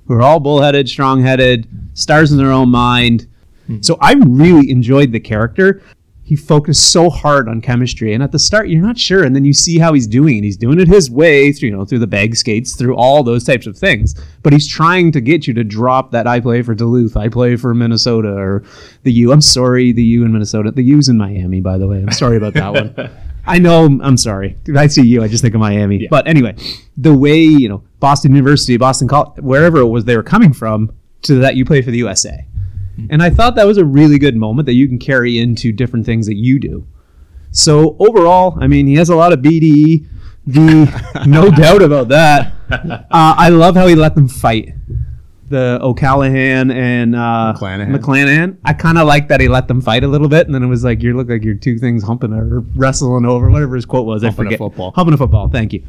who 0.08 0.14
are 0.14 0.22
all 0.22 0.40
bullheaded, 0.40 0.88
strong 0.88 1.22
headed, 1.22 1.68
stars 1.92 2.32
in 2.32 2.38
their 2.38 2.50
own 2.50 2.70
mind. 2.70 3.28
Hmm. 3.66 3.82
So 3.82 3.98
I 4.00 4.14
really 4.14 4.70
enjoyed 4.70 5.12
the 5.12 5.20
character. 5.20 5.82
He 6.22 6.36
focused 6.36 6.90
so 6.92 7.08
hard 7.08 7.48
on 7.48 7.62
chemistry, 7.62 8.12
and 8.12 8.22
at 8.22 8.32
the 8.32 8.38
start 8.38 8.68
you're 8.68 8.82
not 8.82 8.98
sure, 8.98 9.24
and 9.24 9.34
then 9.34 9.46
you 9.46 9.54
see 9.54 9.78
how 9.78 9.94
he's 9.94 10.06
doing 10.06 10.36
it. 10.38 10.44
He's 10.44 10.58
doing 10.58 10.78
it 10.78 10.88
his 10.88 11.10
way 11.10 11.52
through, 11.52 11.70
you 11.70 11.76
know, 11.76 11.86
through 11.86 12.00
the 12.00 12.06
bag 12.06 12.36
skates, 12.36 12.76
through 12.76 12.96
all 12.96 13.22
those 13.22 13.44
types 13.44 13.66
of 13.66 13.78
things. 13.78 14.14
But 14.42 14.52
he's 14.52 14.68
trying 14.68 15.12
to 15.12 15.22
get 15.22 15.46
you 15.46 15.54
to 15.54 15.64
drop 15.64 16.10
that 16.12 16.26
I 16.26 16.40
play 16.40 16.60
for 16.60 16.74
Duluth, 16.74 17.16
I 17.16 17.28
play 17.28 17.56
for 17.56 17.72
Minnesota, 17.74 18.28
or 18.32 18.62
the 19.04 19.12
U. 19.12 19.32
I'm 19.32 19.40
sorry, 19.40 19.92
the 19.92 20.04
U 20.04 20.24
in 20.24 20.32
Minnesota. 20.32 20.70
The 20.70 20.82
U's 20.82 21.08
in 21.08 21.16
Miami, 21.16 21.62
by 21.62 21.78
the 21.78 21.86
way. 21.86 21.98
I'm 21.98 22.12
sorry 22.12 22.36
about 22.36 22.54
that 22.54 22.72
one. 22.74 23.10
I 23.48 23.58
know. 23.58 23.84
I'm 24.02 24.16
sorry. 24.16 24.56
I 24.76 24.86
see 24.86 25.06
you, 25.06 25.22
I 25.22 25.28
just 25.28 25.42
think 25.42 25.54
of 25.54 25.60
Miami. 25.60 26.06
But 26.08 26.28
anyway, 26.28 26.56
the 26.96 27.14
way 27.16 27.42
you 27.42 27.68
know 27.68 27.82
Boston 28.00 28.32
University, 28.32 28.76
Boston 28.76 29.08
College, 29.08 29.40
wherever 29.42 29.78
it 29.78 29.86
was 29.86 30.04
they 30.04 30.16
were 30.16 30.22
coming 30.22 30.52
from, 30.52 30.92
to 31.22 31.36
that 31.36 31.56
you 31.56 31.64
play 31.64 31.82
for 31.82 31.90
the 31.90 31.98
USA. 31.98 32.44
And 33.10 33.22
I 33.22 33.30
thought 33.30 33.54
that 33.54 33.66
was 33.66 33.78
a 33.78 33.84
really 33.84 34.18
good 34.18 34.34
moment 34.34 34.66
that 34.66 34.74
you 34.74 34.88
can 34.88 34.98
carry 34.98 35.38
into 35.38 35.70
different 35.70 36.04
things 36.04 36.26
that 36.26 36.34
you 36.34 36.58
do. 36.58 36.84
So 37.52 37.96
overall, 38.00 38.58
I 38.60 38.66
mean, 38.66 38.86
he 38.88 38.94
has 38.94 39.08
a 39.08 39.14
lot 39.14 39.32
of 39.32 39.38
BDE, 39.38 40.06
the 40.46 41.24
no 41.26 41.50
doubt 41.50 41.82
about 41.82 42.08
that. 42.08 42.52
Uh, 42.70 43.06
I 43.10 43.50
love 43.50 43.76
how 43.76 43.86
he 43.86 43.94
let 43.94 44.14
them 44.14 44.28
fight. 44.28 44.74
The 45.48 45.78
O'Callahan 45.82 46.70
and 46.70 47.14
uh, 47.16 47.54
McClanahan. 47.56 47.96
McClanahan. 47.96 48.56
I 48.64 48.72
kind 48.74 48.98
of 48.98 49.06
like 49.06 49.28
that 49.28 49.40
he 49.40 49.48
let 49.48 49.66
them 49.68 49.80
fight 49.80 50.04
a 50.04 50.08
little 50.08 50.28
bit, 50.28 50.46
and 50.46 50.54
then 50.54 50.62
it 50.62 50.66
was 50.66 50.84
like 50.84 51.02
you 51.02 51.16
look 51.16 51.28
like 51.28 51.42
you're 51.42 51.54
two 51.54 51.78
things 51.78 52.02
humping 52.02 52.32
or 52.32 52.60
wrestling 52.76 53.24
over 53.24 53.50
whatever 53.50 53.74
his 53.74 53.86
quote 53.86 54.06
was. 54.06 54.22
I 54.24 54.28
Humping 54.28 54.40
a 54.40 54.48
forget. 54.50 54.58
football. 54.58 54.92
Humping 54.92 55.14
a 55.14 55.16
football. 55.16 55.48
Thank 55.48 55.72
you. 55.72 55.82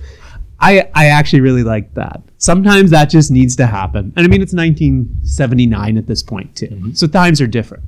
I 0.61 0.89
I 0.93 1.07
actually 1.07 1.41
really 1.41 1.63
like 1.63 1.93
that. 1.93 2.21
Sometimes 2.37 2.91
that 2.91 3.09
just 3.09 3.31
needs 3.31 3.55
to 3.57 3.65
happen, 3.65 4.13
and 4.15 4.25
I 4.25 4.29
mean 4.29 4.41
it's 4.41 4.53
1979 4.53 5.97
at 5.97 6.07
this 6.07 6.23
point 6.23 6.55
too, 6.55 6.93
so 6.93 7.07
times 7.07 7.41
are 7.41 7.47
different. 7.47 7.83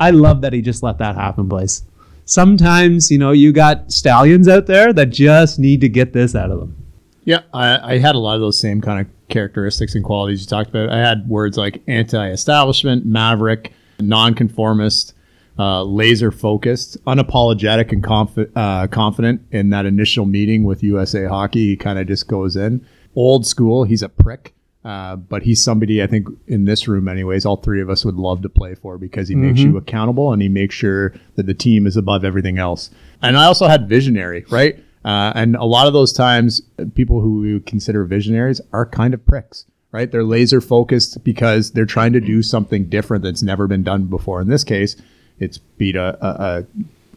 I 0.00 0.10
love 0.10 0.40
that 0.42 0.52
he 0.52 0.60
just 0.62 0.82
let 0.82 0.98
that 0.98 1.14
happen, 1.16 1.46
boys. 1.46 1.82
Sometimes 2.24 3.10
you 3.10 3.18
know 3.18 3.32
you 3.32 3.52
got 3.52 3.90
stallions 3.92 4.48
out 4.48 4.66
there 4.66 4.92
that 4.92 5.06
just 5.10 5.58
need 5.58 5.80
to 5.80 5.88
get 5.88 6.12
this 6.12 6.34
out 6.34 6.50
of 6.50 6.60
them. 6.60 6.76
Yeah, 7.24 7.42
I, 7.54 7.94
I 7.94 7.98
had 7.98 8.14
a 8.14 8.18
lot 8.18 8.34
of 8.34 8.40
those 8.40 8.58
same 8.58 8.80
kind 8.80 9.00
of 9.06 9.28
characteristics 9.28 9.94
and 9.94 10.04
qualities 10.04 10.40
you 10.40 10.46
talked 10.46 10.70
about. 10.70 10.90
I 10.90 10.98
had 10.98 11.28
words 11.28 11.56
like 11.56 11.82
anti-establishment, 11.86 13.06
maverick, 13.06 13.72
nonconformist, 14.00 15.14
uh, 15.58 15.82
laser-focused, 15.84 17.02
unapologetic, 17.04 17.92
and 17.92 18.02
confi- 18.02 18.50
uh, 18.56 18.86
confident. 18.88 19.42
In 19.50 19.70
that 19.70 19.86
initial 19.86 20.24
meeting 20.26 20.64
with 20.64 20.82
USA 20.82 21.26
Hockey, 21.26 21.68
he 21.68 21.76
kind 21.76 21.98
of 21.98 22.06
just 22.06 22.26
goes 22.28 22.56
in 22.56 22.84
old 23.14 23.46
school. 23.46 23.84
He's 23.84 24.02
a 24.02 24.08
prick. 24.08 24.54
Uh, 24.84 25.14
but 25.14 25.44
he's 25.44 25.62
somebody 25.62 26.02
I 26.02 26.08
think 26.08 26.26
in 26.48 26.64
this 26.64 26.88
room, 26.88 27.06
anyways, 27.06 27.46
all 27.46 27.54
three 27.56 27.80
of 27.80 27.88
us 27.88 28.04
would 28.04 28.16
love 28.16 28.42
to 28.42 28.48
play 28.48 28.74
for 28.74 28.98
because 28.98 29.28
he 29.28 29.36
makes 29.36 29.60
Mhm. 29.60 29.64
you 29.64 29.76
accountable 29.76 30.32
and 30.32 30.42
he 30.42 30.48
makes 30.48 30.74
sure 30.74 31.14
that 31.36 31.46
the 31.46 31.54
team 31.54 31.86
is 31.86 31.96
above 31.96 32.24
everything 32.24 32.58
else. 32.58 32.90
And 33.22 33.36
I 33.36 33.44
also 33.44 33.68
had 33.68 33.88
visionary, 33.88 34.44
right? 34.50 34.82
Uh, 35.04 35.32
and 35.34 35.56
a 35.56 35.64
lot 35.64 35.86
of 35.86 35.92
those 35.92 36.12
times, 36.12 36.62
people 36.94 37.20
who 37.20 37.40
we 37.40 37.60
consider 37.60 38.04
visionaries 38.04 38.60
are 38.72 38.86
kind 38.86 39.14
of 39.14 39.26
pricks, 39.26 39.66
right? 39.90 40.10
They're 40.10 40.24
laser 40.24 40.60
focused 40.60 41.24
because 41.24 41.72
they're 41.72 41.86
trying 41.86 42.12
to 42.12 42.20
do 42.20 42.42
something 42.42 42.88
different 42.88 43.24
that's 43.24 43.42
never 43.42 43.66
been 43.66 43.82
done 43.82 44.04
before. 44.04 44.40
In 44.40 44.48
this 44.48 44.64
case, 44.64 44.96
it's 45.38 45.58
beat 45.58 45.96
a, 45.96 46.16
a, 46.24 46.28
a 46.28 46.66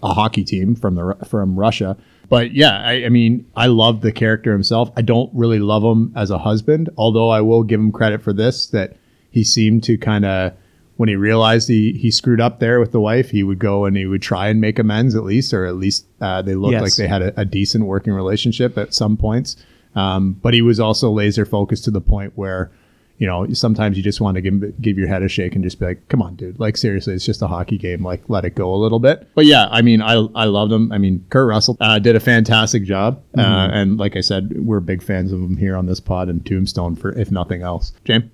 a 0.04 0.14
hockey 0.14 0.44
team 0.44 0.76
from 0.76 0.96
the 0.96 1.18
from 1.28 1.58
Russia. 1.58 1.98
But 2.30 2.54
yeah, 2.54 2.82
I, 2.82 3.06
I 3.06 3.10
mean, 3.10 3.50
I 3.56 3.68
love 3.68 4.02
the 4.02 4.12
character 4.12 4.52
himself. 4.52 4.92
I 4.96 5.02
don't 5.02 5.30
really 5.34 5.60
love 5.60 5.84
him 5.84 6.12
as 6.16 6.32
a 6.32 6.40
husband, 6.40 6.90
although 6.98 7.30
I 7.30 7.42
will 7.42 7.64
give 7.64 7.80
him 7.80 7.92
credit 7.92 8.22
for 8.22 8.34
this 8.34 8.68
that 8.68 8.98
he 9.30 9.44
seemed 9.44 9.84
to 9.84 9.98
kind 9.98 10.26
of 10.26 10.54
when 10.98 11.10
he 11.10 11.16
realized 11.16 11.68
he 11.68 11.94
he 11.94 12.10
screwed 12.12 12.40
up 12.42 12.60
there 12.60 12.80
with 12.80 12.92
the 12.92 13.00
wife, 13.02 13.30
he 13.32 13.44
would 13.44 13.60
go 13.60 13.86
and 13.86 13.98
he 13.98 14.06
would 14.06 14.22
try 14.22 14.48
and 14.48 14.62
make 14.62 14.80
amends 14.80 15.16
at 15.16 15.24
least, 15.24 15.54
or 15.54 15.66
at 15.66 15.76
least 15.76 16.06
uh, 16.22 16.42
they 16.42 16.56
looked 16.56 16.74
Yes. 16.74 16.82
like 16.82 16.96
they 16.96 17.08
had 17.08 17.22
a, 17.22 17.42
a 17.42 17.46
decent 17.46 17.86
working 17.86 18.14
relationship 18.14 18.78
at 18.78 18.94
some 18.94 19.18
points. 19.18 19.56
Um, 19.96 20.34
but 20.42 20.54
he 20.54 20.62
was 20.62 20.80
also 20.80 21.10
laser 21.12 21.46
focused 21.46 21.86
to 21.86 21.92
the 21.92 22.02
point 22.02 22.34
where, 22.36 22.70
you 23.18 23.26
know, 23.26 23.48
sometimes 23.54 23.96
you 23.96 24.04
just 24.04 24.20
want 24.20 24.36
to 24.36 24.42
give 24.42 24.82
give 24.82 24.98
your 24.98 25.08
head 25.08 25.24
a 25.24 25.30
shake 25.30 25.56
and 25.56 25.64
just 25.64 25.80
be 25.80 25.86
like, 25.86 26.06
"Come 26.10 26.22
on, 26.22 26.36
dude! 26.36 26.60
Like 26.60 26.76
seriously, 26.76 27.14
it's 27.14 27.26
just 27.26 27.42
a 27.42 27.48
hockey 27.48 27.78
game. 27.78 28.04
Like 28.04 28.22
let 28.28 28.44
it 28.44 28.56
go 28.56 28.74
a 28.74 28.76
little 28.76 29.00
bit." 29.00 29.26
But 29.36 29.46
yeah, 29.46 29.68
I 29.72 29.82
mean, 29.82 30.02
I 30.02 30.16
I 30.36 30.46
loved 30.46 30.74
him. 30.74 30.92
I 30.92 30.98
mean, 30.98 31.26
Kurt 31.30 31.48
Russell 31.48 31.78
uh, 31.80 32.00
did 32.00 32.18
a 32.18 32.20
fantastic 32.20 32.84
job, 32.84 33.22
uh, 33.38 33.70
and 33.72 33.98
like 33.98 34.18
I 34.18 34.22
said, 34.22 34.66
we're 34.66 34.82
big 34.82 35.02
fans 35.02 35.32
of 35.32 35.40
him 35.40 35.56
here 35.56 35.78
on 35.78 35.86
this 35.86 36.02
pod 36.02 36.28
and 36.28 36.46
Tombstone 36.46 36.98
for 36.98 37.18
if 37.18 37.32
nothing 37.32 37.62
else. 37.62 37.94
James, 38.04 38.26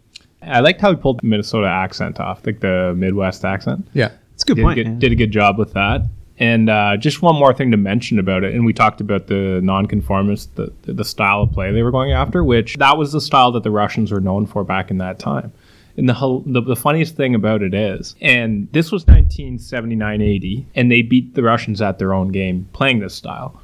I 0.41 0.59
liked 0.59 0.81
how 0.81 0.89
he 0.89 0.95
pulled 0.95 1.21
the 1.21 1.27
Minnesota 1.27 1.67
accent 1.67 2.19
off, 2.19 2.45
like 2.45 2.59
the 2.59 2.93
Midwest 2.97 3.45
accent. 3.45 3.87
yeah, 3.93 4.11
It's 4.33 4.43
a 4.43 4.47
good 4.47 4.55
did, 4.55 4.63
point. 4.63 4.79
a 4.79 4.83
good, 4.83 4.89
yeah. 4.91 4.99
did 4.99 5.11
a 5.11 5.15
good 5.15 5.31
job 5.31 5.57
with 5.57 5.73
that. 5.73 6.01
And 6.37 6.71
uh, 6.71 6.97
just 6.97 7.21
one 7.21 7.35
more 7.35 7.53
thing 7.53 7.69
to 7.69 7.77
mention 7.77 8.17
about 8.17 8.43
it, 8.43 8.55
and 8.55 8.65
we 8.65 8.73
talked 8.73 8.99
about 8.99 9.27
the 9.27 9.59
nonconformist, 9.61 10.55
the 10.55 10.73
the 10.83 11.05
style 11.05 11.43
of 11.43 11.51
play 11.51 11.71
they 11.71 11.83
were 11.83 11.91
going 11.91 12.13
after, 12.13 12.43
which 12.43 12.77
that 12.77 12.97
was 12.97 13.11
the 13.11 13.21
style 13.21 13.51
that 13.51 13.61
the 13.61 13.69
Russians 13.69 14.11
were 14.11 14.19
known 14.19 14.47
for 14.47 14.63
back 14.63 14.89
in 14.89 14.97
that 14.97 15.19
time. 15.19 15.53
And 15.97 16.09
the 16.09 16.41
the, 16.47 16.61
the 16.61 16.75
funniest 16.75 17.15
thing 17.15 17.35
about 17.35 17.61
it 17.61 17.75
is, 17.75 18.15
and 18.21 18.67
this 18.71 18.91
was 18.91 19.05
1979-80, 19.05 20.65
and 20.73 20.91
they 20.91 21.03
beat 21.03 21.35
the 21.35 21.43
Russians 21.43 21.79
at 21.79 21.99
their 21.99 22.11
own 22.11 22.29
game 22.29 22.67
playing 22.73 22.99
this 22.99 23.13
style. 23.13 23.61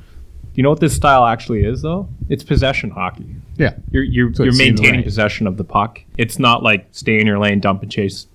You 0.58 0.64
know 0.64 0.72
what 0.72 0.80
this 0.80 0.96
style 0.96 1.24
actually 1.28 1.64
is, 1.64 1.84
though? 1.84 2.10
It's 2.30 2.44
possession 2.44 2.90
hockey. 2.90 3.28
yeah, 3.58 3.76
You're 3.92 4.04
you're, 4.04 4.34
So 4.34 4.42
you're 4.44 4.50
it's 4.50 4.60
in 4.60 4.66
the 4.66 4.72
maintaining 4.72 4.96
lane. 4.96 5.04
possession 5.04 5.46
of 5.46 5.56
the 5.56 5.64
puck. 5.64 6.02
It's 6.18 6.40
not 6.40 6.64
like 6.64 6.88
stay 6.92 7.20
in 7.20 7.28
your 7.28 7.38
lane, 7.38 7.60
dump 7.60 7.84
and 7.84 7.92
chase, 7.92 8.26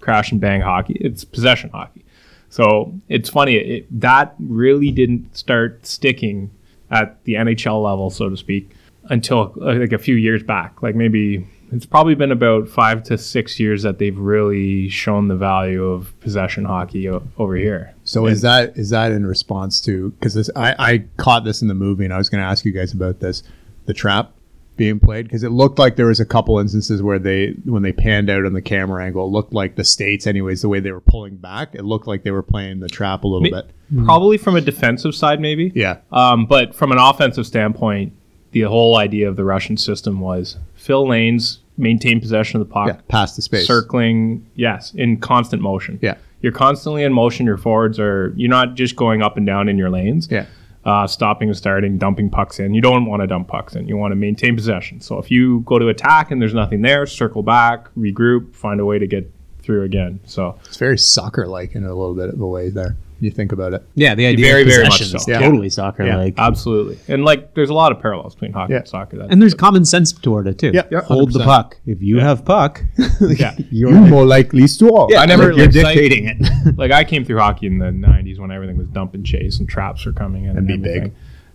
crash 0.00 0.32
and 0.32 0.40
bang 0.40 0.62
hockey. 0.62 0.94
It's 0.98 1.22
possession 1.22 1.68
hockey. 1.68 2.02
So 2.48 2.94
it's 3.10 3.28
funny 3.28 3.56
it, 3.56 4.00
that 4.00 4.34
really 4.40 4.90
didn't 4.90 5.36
start 5.36 5.84
sticking 5.84 6.50
at 6.90 7.22
the 7.24 7.34
NHL 7.34 7.84
level, 7.84 8.08
so 8.08 8.30
to 8.30 8.38
speak, 8.38 8.70
until 9.10 9.52
uh, 9.60 9.74
like 9.74 9.92
a 9.92 9.98
few 9.98 10.14
years 10.14 10.42
back. 10.42 10.82
Like 10.82 10.94
maybe 10.94 11.46
it's 11.72 11.86
probably 11.86 12.14
been 12.14 12.32
about 12.32 12.68
five 12.68 13.02
to 13.04 13.16
six 13.18 13.58
years 13.60 13.82
that 13.82 13.98
they've 13.98 14.18
really 14.18 14.88
shown 14.88 15.28
the 15.28 15.36
value 15.36 15.84
of 15.84 16.18
possession 16.20 16.64
hockey 16.64 17.08
o- 17.08 17.22
over 17.38 17.56
here. 17.56 17.94
So 18.04 18.26
is 18.26 18.42
that 18.42 18.76
is 18.76 18.90
that 18.90 19.12
in 19.12 19.24
response 19.26 19.80
to 19.82 20.10
because 20.10 20.50
I, 20.56 20.74
I 20.78 21.04
caught 21.16 21.44
this 21.44 21.62
in 21.62 21.68
the 21.68 21.74
movie 21.74 22.04
and 22.04 22.12
I 22.14 22.18
was 22.18 22.28
going 22.28 22.42
to 22.42 22.46
ask 22.48 22.64
you 22.64 22.72
guys 22.72 22.92
about 22.92 23.20
this 23.20 23.42
the 23.86 23.94
trap 23.94 24.32
being 24.76 24.98
played 24.98 25.26
because 25.26 25.42
it 25.42 25.50
looked 25.50 25.78
like 25.78 25.96
there 25.96 26.06
was 26.06 26.20
a 26.20 26.24
couple 26.24 26.58
instances 26.58 27.02
where 27.02 27.18
they 27.18 27.48
when 27.66 27.82
they 27.82 27.92
panned 27.92 28.30
out 28.30 28.46
on 28.46 28.54
the 28.54 28.62
camera 28.62 29.04
angle 29.04 29.26
it 29.26 29.28
looked 29.30 29.52
like 29.52 29.74
the 29.76 29.84
states 29.84 30.26
anyways 30.26 30.62
the 30.62 30.70
way 30.70 30.80
they 30.80 30.90
were 30.92 31.02
pulling 31.02 31.36
back 31.36 31.74
it 31.74 31.84
looked 31.84 32.06
like 32.06 32.22
they 32.22 32.30
were 32.30 32.42
playing 32.42 32.80
the 32.80 32.88
trap 32.88 33.22
a 33.24 33.26
little 33.28 33.48
Ma- 33.50 33.60
bit 33.62 33.70
Probably 34.06 34.38
from 34.38 34.54
a 34.56 34.60
defensive 34.60 35.14
side, 35.14 35.38
maybe. 35.40 35.70
yeah 35.74 35.98
Um, 36.12 36.46
but 36.46 36.74
from 36.74 36.92
an 36.92 36.98
offensive 36.98 37.46
standpoint, 37.46 38.12
the 38.52 38.62
whole 38.62 38.96
idea 38.96 39.28
of 39.28 39.36
the 39.36 39.44
Russian 39.44 39.76
system 39.76 40.20
was 40.20 40.56
fill 40.74 41.08
lanes, 41.08 41.59
maintain 41.80 42.20
possession 42.20 42.60
of 42.60 42.66
the 42.68 42.72
puck, 42.72 42.88
yeah 42.88 43.00
past 43.08 43.36
the 43.36 43.42
space 43.42 43.66
circling, 43.66 44.46
yes, 44.54 44.92
in 44.94 45.18
constant 45.18 45.62
motion. 45.62 45.98
Yeah. 46.02 46.16
You're 46.42 46.52
constantly 46.52 47.02
in 47.02 47.12
motion. 47.12 47.44
Your 47.46 47.58
forwards 47.58 47.98
are, 47.98 48.32
you're 48.36 48.48
not 48.48 48.74
just 48.74 48.96
going 48.96 49.22
up 49.22 49.36
and 49.36 49.44
down 49.46 49.68
in 49.68 49.76
your 49.76 49.90
lanes. 49.90 50.28
yeah 50.30 50.46
Uh, 50.84 51.06
stopping 51.06 51.48
and 51.48 51.56
starting, 51.56 51.98
dumping 51.98 52.30
pucks 52.30 52.58
in. 52.58 52.72
You 52.72 52.80
don't 52.80 53.04
want 53.04 53.20
to 53.20 53.26
dump 53.26 53.48
pucks 53.48 53.74
in. 53.76 53.86
You 53.86 53.98
want 53.98 54.12
to 54.12 54.16
maintain 54.16 54.56
possession. 54.56 55.00
So 55.02 55.18
if 55.18 55.30
you 55.30 55.60
go 55.66 55.78
to 55.78 55.88
attack 55.88 56.30
and 56.30 56.40
there's 56.40 56.54
nothing 56.54 56.80
there, 56.80 57.04
circle 57.06 57.42
back, 57.42 57.92
regroup, 57.94 58.54
find 58.54 58.80
a 58.80 58.86
way 58.86 58.98
to 58.98 59.06
get 59.06 59.30
through 59.60 59.82
again. 59.84 60.20
So 60.24 60.58
it's 60.64 60.78
very 60.78 60.96
soccer 60.96 61.46
like 61.46 61.74
in 61.74 61.84
a 61.84 61.88
little 61.94 62.14
bit 62.14 62.30
of 62.30 62.40
a 62.40 62.46
way 62.46 62.70
there 62.70 62.96
you 63.20 63.30
think 63.30 63.52
about 63.52 63.74
it 63.74 63.82
Yeah, 63.94 64.14
the 64.14 64.26
idea 64.26 64.46
Very, 64.46 64.62
of 64.62 64.68
very 64.68 64.82
much 64.84 64.92
possession 64.98 65.16
is 65.16 65.24
so. 65.24 65.30
Yeah. 65.30 65.38
totally 65.40 65.70
soccer 65.70 66.04
yeah, 66.06 66.16
like. 66.16 66.34
absolutely. 66.38 66.98
And 67.08 67.24
like, 67.24 67.54
there's 67.54 67.70
a 67.70 67.74
lot 67.74 67.92
of 67.92 68.00
parallels 68.00 68.34
between 68.34 68.52
hockey 68.52 68.72
Yeah. 68.72 68.78
and 68.80 68.88
soccer. 68.88 69.18
That's 69.18 69.30
And 69.30 69.40
there's 69.40 69.54
common 69.54 69.84
sense 69.84 70.12
toward 70.12 70.46
it 70.46 70.58
too. 70.58 70.70
Yeah, 70.74 70.82
yeah, 70.90 71.02
Hold 71.02 71.32
the 71.32 71.40
100%. 71.40 71.44
puck. 71.44 71.76
If 71.86 72.02
you 72.02 72.18
have 72.18 72.44
puck, 72.44 72.82
yeah. 73.20 73.54
you're, 73.70 73.90
you're 73.90 74.00
more 74.08 74.24
likely 74.26 74.66
to 74.66 75.06
yeah, 75.10 75.20
I 75.20 75.26
never- 75.26 75.52
you're 75.52 75.66
like, 75.66 75.74
like- 75.74 75.94
dictating 75.94 76.26
it. 76.28 76.76
like 76.78 76.90
I 76.92 77.04
came 77.04 77.24
through 77.24 77.38
hockey 77.38 77.66
in 77.66 77.78
the 77.78 77.86
'90s 77.86 78.38
when 78.38 78.50
everything 78.50 78.76
was 78.78 78.86
dump 78.88 79.14
and 79.14 79.24
chase 79.26 79.58
and 79.58 79.68
traps 79.68 80.04
were 80.06 80.12
coming 80.12 80.44
in 80.44 80.56
And 80.56 80.66
be 80.66 80.74
everything. 80.74 81.02
big. 81.04 81.12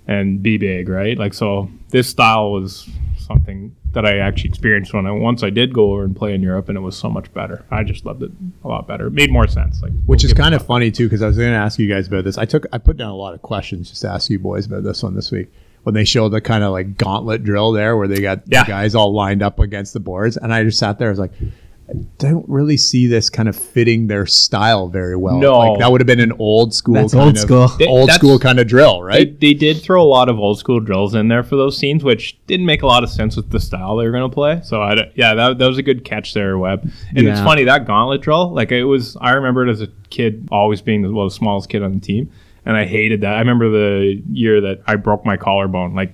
and 0.07 0.41
be 0.43 0.57
big, 0.57 0.88
right? 0.89 1.17
Like 1.17 1.34
so, 1.34 1.69
this 1.89 2.07
style 2.10 2.51
was 2.51 2.88
something 3.25 3.75
that 3.94 4.05
I 4.05 4.17
actually 4.20 4.50
experienced 4.50 4.94
when 4.94 5.05
I 5.05 5.12
once 5.12 5.44
I 5.44 5.50
did 5.50 5.74
go 5.74 5.91
over 5.94 6.03
and 6.03 6.15
play 6.15 6.34
in 6.34 6.41
Europe, 6.41 6.70
and 6.70 6.77
it 6.77 6.82
was 6.82 6.96
so 6.98 7.10
much 7.10 7.34
better. 7.34 7.65
I 7.72 7.84
just 7.84 8.05
loved 8.05 8.24
it 8.24 8.32
a 8.63 8.67
lot 8.67 8.88
better. 8.88 9.08
It 9.08 9.13
made 9.13 9.32
more 9.32 9.48
sense. 9.48 9.82
Like 9.82 9.91
which 10.05 10.24
we'll 10.24 10.32
is 10.32 10.34
kind 10.34 10.53
of 10.55 10.65
funny 10.65 10.91
too 10.91 11.05
because 11.08 11.22
I 11.22 11.27
was 11.27 11.38
going 11.38 11.51
to 11.51 11.58
ask 11.58 11.79
you 11.79 11.88
guys 11.89 12.08
about 12.08 12.24
this. 12.24 12.38
I 12.38 12.46
took 12.46 12.65
I 12.72 12.77
put 12.77 12.98
down 12.98 13.10
a 13.12 13.15
lot 13.15 13.34
of 13.34 13.41
questions 13.41 13.89
just 13.89 14.01
to 14.03 14.10
ask 14.10 14.29
you 14.29 14.39
boys 14.39 14.65
about 14.65 14.84
this 14.84 15.03
one 15.03 15.15
this 15.15 15.32
week 15.32 15.51
when 15.84 15.94
they 15.96 16.03
showed 16.05 16.29
the 16.29 16.41
kind 16.41 16.63
of 16.63 16.72
like 16.72 16.98
gauntlet 16.98 17.44
drill 17.44 17.72
there 17.72 17.96
where 17.98 18.08
they 18.08 18.22
got 18.22 18.41
Yeah. 18.48 18.63
the 18.63 18.67
guys 18.70 18.96
all 18.96 19.13
lined 19.13 19.44
up 19.44 19.60
against 19.60 19.94
the 19.94 20.00
boards, 20.00 20.38
and 20.38 20.53
I 20.53 20.63
just 20.63 20.79
sat 20.79 21.00
there. 21.00 21.08
I 21.10 21.12
was 21.12 21.20
like. 21.20 21.34
I 21.88 21.94
don't 22.18 22.48
really 22.50 22.77
see 22.77 23.06
this 23.06 23.30
kind 23.30 23.48
of 23.48 23.56
fitting 23.56 24.08
their 24.08 24.25
style 24.25 24.88
very 24.88 25.15
well. 25.15 25.38
No. 25.38 25.58
like 25.60 25.80
that 25.80 25.92
would 25.92 26.01
have 26.01 26.08
been 26.08 26.20
an 26.20 26.32
old 26.39 26.74
school, 26.74 26.96
That's 26.96 27.13
kind 27.13 27.25
old 27.25 27.36
of, 27.36 27.39
school. 27.42 27.68
They- 27.77 27.86
old 27.88 28.10
school 28.12 28.39
kind 28.39 28.60
of 28.60 28.65
drill, 28.68 29.04
right? 29.04 29.39
they 29.39 29.54
did 29.54 29.82
throw 29.84 30.01
a 30.01 30.04
lot 30.04 30.27
of 30.27 30.39
old 30.39 30.58
school 30.58 30.80
drills 30.80 31.13
in 31.13 31.27
there 31.27 31.44
for 31.44 31.56
those 31.56 31.77
scenes, 31.77 32.04
which 32.04 32.38
didn't 32.48 32.65
make 32.65 32.82
a 32.82 32.88
lot 32.88 33.04
of 33.04 33.10
sense 33.12 33.36
with 33.36 33.51
the 33.51 33.60
style 33.60 33.98
they 33.98 34.06
were 34.06 34.12
going 34.12 34.27
to 34.27 34.34
play. 34.34 34.62
So 34.63 34.82
I, 34.82 34.96
don't- 34.96 35.12
yeah, 35.15 35.36
that, 35.36 35.60
that 35.60 35.68
was 35.68 35.77
a 35.77 35.84
good 35.84 36.04
catch 36.04 36.34
there, 36.34 36.58
Webb. 36.58 36.92
And 37.15 37.27
it's 37.27 37.39
funny 37.42 37.65
that 37.65 37.86
gauntlet 37.86 38.22
drill. 38.22 38.51
Like 38.51 38.72
it 38.72 38.86
was, 38.86 39.15
I 39.22 39.32
remember 39.34 39.68
it 39.68 39.72
as 39.72 39.82
a 39.82 39.88
kid 40.10 40.48
always 40.51 40.82
being 40.82 41.04
the, 41.04 41.13
well, 41.13 41.25
the 41.25 41.32
smallest 41.36 41.70
kid 41.70 41.84
on 41.84 41.94
the 41.94 42.00
team, 42.00 42.32
and 42.65 42.75
I 42.75 42.86
hated 42.86 43.22
that. 43.22 43.36
I 43.36 43.39
remember 43.39 43.70
the 43.70 44.24
year 44.32 44.60
that 44.62 44.82
I 44.88 44.96
broke 44.96 45.24
my 45.24 45.38
collarbone. 45.38 45.94
Like 45.94 46.13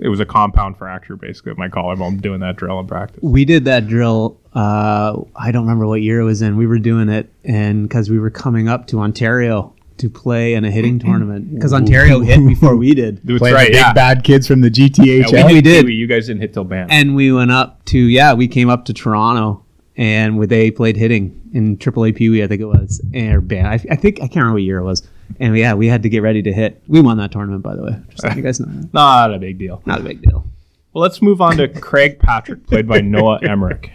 it 0.00 0.08
was 0.08 0.20
a 0.20 0.24
compound 0.26 0.76
fracture 0.78 1.16
basically 1.16 1.52
of 1.52 1.58
my 1.58 1.68
collarbone 1.68 2.16
doing 2.18 2.40
that 2.40 2.56
drill 2.56 2.80
in 2.80 2.86
practice. 2.86 3.20
we 3.22 3.44
did 3.44 3.64
that 3.66 3.86
drill. 3.86 4.38
Uh, 4.54 5.20
I 5.36 5.52
don't 5.52 5.62
remember 5.62 5.86
what 5.86 6.02
year 6.02 6.20
it 6.20 6.24
was 6.24 6.42
in. 6.42 6.56
We 6.56 6.66
were 6.66 6.78
doing 6.78 7.08
it, 7.08 7.32
and 7.44 7.88
because 7.88 8.10
we 8.10 8.18
were 8.18 8.30
coming 8.30 8.68
up 8.68 8.86
to 8.88 9.00
Ontario 9.00 9.74
to 9.98 10.08
play 10.08 10.54
in 10.54 10.64
a 10.64 10.70
hitting 10.70 10.98
tournament, 10.98 11.54
because 11.54 11.72
Ontario 11.74 12.20
hit 12.20 12.44
before 12.46 12.74
we 12.74 12.94
did, 12.94 13.20
That's 13.24 13.38
Playing 13.38 13.54
right. 13.54 13.66
big 13.68 13.76
Yeah. 13.76 13.92
bad 13.92 14.24
kids 14.24 14.46
from 14.46 14.62
the 14.62 14.70
GTHL. 14.70 15.30
Yeah, 15.30 15.46
we, 15.46 15.54
we 15.54 15.60
did. 15.60 15.84
did. 15.86 15.92
You 15.92 16.06
guys 16.06 16.26
didn't 16.26 16.40
hit 16.40 16.54
till 16.54 16.64
band. 16.64 16.90
and 16.90 17.14
we 17.14 17.30
went 17.32 17.50
up 17.50 17.84
to 17.86 17.98
yeah, 17.98 18.32
we 18.32 18.48
came 18.48 18.70
up 18.70 18.86
to 18.86 18.94
Toronto, 18.94 19.62
and 19.96 20.38
where 20.38 20.46
they 20.46 20.70
played 20.70 20.96
hitting 20.96 21.38
in 21.52 21.76
AAA 21.76 22.16
Pee 22.16 22.30
Wee, 22.30 22.42
I 22.42 22.46
think 22.46 22.62
it 22.62 22.66
was, 22.66 23.00
or 23.14 23.40
band. 23.42 23.66
I, 23.68 23.74
I 23.90 23.96
think 23.96 24.16
I 24.18 24.26
can't 24.26 24.36
remember 24.36 24.54
what 24.54 24.62
year 24.62 24.78
it 24.78 24.84
was. 24.84 25.06
And 25.38 25.56
yeah, 25.56 25.74
we 25.74 25.86
had 25.86 26.02
to 26.02 26.08
get 26.08 26.22
ready 26.22 26.42
to 26.42 26.52
hit. 26.52 26.82
We 26.88 27.00
won 27.00 27.16
that 27.18 27.32
tournament, 27.32 27.62
by 27.62 27.76
the 27.76 27.82
way. 27.84 27.96
Just 28.10 28.36
you 28.36 28.42
guys 28.42 28.60
know, 28.60 28.66
that. 28.66 28.90
Not 28.94 29.34
a 29.34 29.38
big 29.38 29.58
deal. 29.58 29.82
not 29.86 30.00
a 30.00 30.02
big 30.02 30.22
deal. 30.22 30.46
Well, 30.92 31.02
let's 31.02 31.22
move 31.22 31.40
on 31.40 31.56
to 31.58 31.68
Craig 31.68 32.18
Patrick, 32.18 32.66
played 32.66 32.88
by 32.88 33.00
Noah 33.00 33.38
Emmerich. 33.42 33.90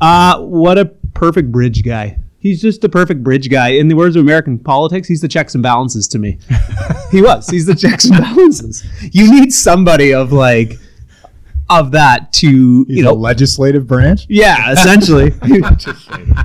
Uh, 0.00 0.40
what 0.40 0.78
a 0.78 0.86
perfect 1.14 1.52
bridge 1.52 1.84
guy. 1.84 2.18
He's 2.38 2.60
just 2.62 2.80
the 2.80 2.88
perfect 2.88 3.22
bridge 3.22 3.50
guy. 3.50 3.68
In 3.68 3.88
the 3.88 3.94
words 3.94 4.16
of 4.16 4.22
American 4.22 4.58
politics, 4.58 5.06
he's 5.06 5.20
the 5.20 5.28
checks 5.28 5.54
and 5.54 5.62
balances 5.62 6.08
to 6.08 6.18
me. 6.18 6.38
he 7.12 7.20
was. 7.20 7.46
He's 7.48 7.66
the 7.66 7.74
checks 7.74 8.06
and 8.06 8.18
balances. 8.18 8.82
You 9.12 9.30
need 9.30 9.52
somebody 9.52 10.14
of 10.14 10.32
like 10.32 10.78
of 11.70 11.92
that 11.92 12.32
to 12.34 12.84
He's 12.88 12.98
you 12.98 13.02
know 13.04 13.12
a 13.12 13.14
legislative 13.14 13.86
branch. 13.86 14.26
yeah, 14.28 14.72
essentially. 14.72 15.30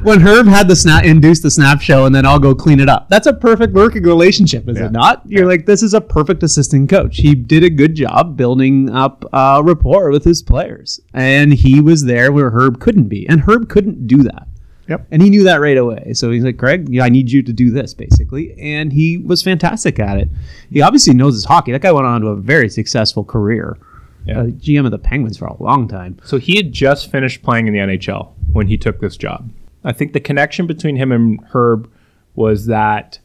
when 0.04 0.22
Herb 0.22 0.48
had 0.48 0.68
the 0.68 0.76
snap 0.76 1.04
induced 1.04 1.44
the 1.44 1.52
snap 1.52 1.82
show 1.82 2.06
and 2.06 2.14
then 2.14 2.26
I'll 2.26 2.40
go 2.40 2.54
clean 2.56 2.80
it 2.80 2.90
up. 2.90 3.10
That's 3.10 3.28
a 3.28 3.34
perfect 3.34 3.74
working 3.74 4.04
relationship, 4.04 4.68
is 4.70 4.78
Yeah. 4.78 4.86
it 4.88 4.92
not? 4.92 5.24
You're 5.26 5.48
like, 5.48 5.66
this 5.66 5.82
is 5.84 5.94
a 5.94 6.02
perfect 6.02 6.44
assistant 6.44 6.90
coach. 6.90 7.18
He 7.18 7.36
did 7.36 7.64
a 7.64 7.70
good 7.70 7.96
job 7.96 8.38
building 8.38 8.90
up 8.90 9.26
uh, 9.34 9.62
rapport 9.66 10.10
with 10.12 10.24
his 10.24 10.42
players. 10.42 11.00
And 11.14 11.54
he 11.54 11.82
was 11.82 12.06
there 12.06 12.32
where 12.32 12.52
Herb 12.52 12.80
couldn't 12.80 13.08
be. 13.10 13.28
And 13.28 13.42
Herb 13.42 13.70
couldn't 13.70 14.08
do 14.08 14.24
that. 14.24 14.48
Yep. 14.88 15.08
And 15.10 15.22
he 15.24 15.32
knew 15.32 15.44
that 15.46 15.62
right 15.62 15.78
away. 15.78 16.14
So 16.14 16.30
he's 16.30 16.44
like, 16.44 16.58
Greg, 16.58 16.88
yeah, 16.90 17.04
I 17.06 17.10
need 17.10 17.32
you 17.32 17.42
to 17.42 17.52
do 17.52 17.72
this, 17.72 17.96
basically. 17.96 18.54
And 18.60 18.94
he 18.94 19.18
was 19.18 19.42
fantastic 19.42 19.98
at 19.98 20.20
it. 20.20 20.30
He 20.70 20.82
obviously 20.84 21.16
knows 21.16 21.34
his 21.34 21.46
hockey. 21.46 21.72
That 21.72 21.82
guy 21.82 21.92
went 21.92 22.06
on 22.06 22.22
to 22.22 22.28
a 22.28 22.36
very 22.36 22.70
successful 22.70 23.24
career. 23.24 23.78
Yeah. 24.26 24.42
Uh, 24.42 24.46
GM 24.46 24.86
of 24.86 24.92
the 24.92 24.98
Penguins 24.98 25.38
for 25.38 25.46
a 25.46 25.62
long 25.62 25.88
time. 25.88 26.20
So 26.24 26.38
he 26.38 26.58
had 26.58 26.72
just 26.72 27.12
finished 27.12 27.44
playing 27.44 27.68
in 27.68 27.74
the 27.74 27.80
NHL 27.80 28.32
when 28.52 28.68
he 28.68 28.78
took 28.78 29.00
this 29.00 29.18
job. 29.18 29.50
I 29.84 29.94
think 29.94 30.14
the 30.14 30.20
connection 30.20 30.66
between 30.66 30.96
him 30.96 31.12
and 31.12 31.40
Herb 31.52 31.92
was 32.34 32.66
that 32.66 33.20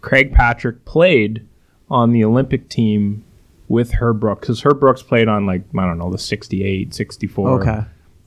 Craig 0.00 0.32
Patrick 0.32 0.84
played 0.84 1.46
on 1.90 2.12
the 2.12 2.24
Olympic 2.24 2.68
team 2.68 3.24
with 3.68 3.94
Herb 3.94 4.20
Brooks 4.20 4.40
because 4.40 4.60
Herb 4.60 4.78
Brooks 4.78 5.02
played 5.02 5.28
on 5.28 5.46
like 5.46 5.62
I 5.76 5.86
don't 5.86 5.98
know 5.98 6.10
the 6.10 6.18
68, 6.18 6.94
64. 6.94 7.60
Okay. 7.60 7.84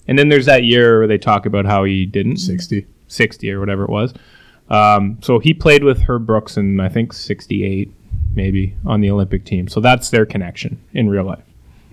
And 0.07 0.19
then 0.19 0.29
there's 0.29 0.45
that 0.45 0.63
year 0.63 0.99
where 0.99 1.07
they 1.07 1.17
talk 1.17 1.45
about 1.45 1.65
how 1.65 1.83
he 1.83 2.05
didn't 2.05 2.37
60. 2.37 2.85
60 3.07 3.51
or 3.51 3.59
whatever 3.59 3.83
it 3.83 3.89
was. 3.89 4.13
Um, 4.69 5.17
so 5.21 5.39
he 5.39 5.53
played 5.53 5.83
with 5.83 6.01
Herb 6.01 6.25
Brooks 6.25 6.57
in 6.57 6.79
I 6.79 6.89
think 6.89 7.13
'68, 7.13 7.91
maybe 8.35 8.75
on 8.85 9.01
the 9.01 9.09
Olympic 9.09 9.45
team. 9.45 9.67
So 9.67 9.79
that's 9.79 10.09
their 10.09 10.25
connection 10.25 10.81
in 10.93 11.09
real 11.09 11.23
life. 11.23 11.43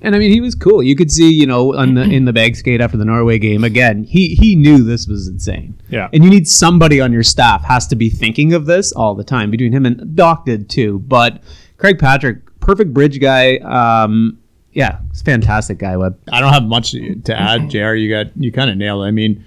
And 0.05 0.15
I 0.15 0.19
mean, 0.19 0.31
he 0.31 0.43
was 0.43 0.55
cool. 0.55 0.83
You 0.83 0.95
could 0.95 1.11
see, 1.11 1.33
you 1.33 1.47
know, 1.47 1.75
on 1.75 1.95
the 1.95 2.03
in 2.03 2.27
the 2.27 2.33
bag 2.33 2.57
skate 2.57 2.83
after 2.83 2.99
the 2.99 3.07
Norway 3.07 3.39
game. 3.39 3.65
Again, 3.65 4.05
he 4.05 4.35
he 4.35 4.55
knew 4.55 4.85
this 4.85 5.07
was 5.07 5.27
insane. 5.29 5.81
Yeah. 5.89 6.11
And 6.13 6.23
you 6.23 6.29
need 6.29 6.47
somebody 6.47 7.01
on 7.01 7.11
your 7.11 7.23
staff 7.23 7.65
has 7.65 7.87
to 7.89 7.97
be 7.97 8.11
thinking 8.11 8.53
of 8.53 8.67
this 8.67 8.93
all 8.93 9.15
the 9.15 9.25
time. 9.25 9.51
Between 9.51 9.73
him 9.73 9.87
and 9.87 10.15
Doc 10.15 10.45
did 10.45 10.69
too. 10.69 10.99
But 10.99 11.43
Craig 11.79 11.99
Patrick, 11.99 12.39
perfect 12.61 12.93
bridge 12.93 13.19
guy. 13.19 13.57
Um, 13.57 14.39
yeah, 14.73 14.99
it's 15.09 15.23
fantastic 15.23 15.79
guy. 15.79 15.97
Webb. 15.97 16.19
I 16.31 16.41
don't 16.41 16.53
have 16.53 16.65
much 16.65 16.93
to 16.93 17.35
add, 17.35 17.71
Jr. 17.71 17.95
You 17.95 18.11
got 18.11 18.37
you 18.37 18.53
kind 18.53 18.71
of 18.71 18.77
nailed 18.77 19.05
it. 19.05 19.09
I 19.09 19.11
mean, 19.11 19.43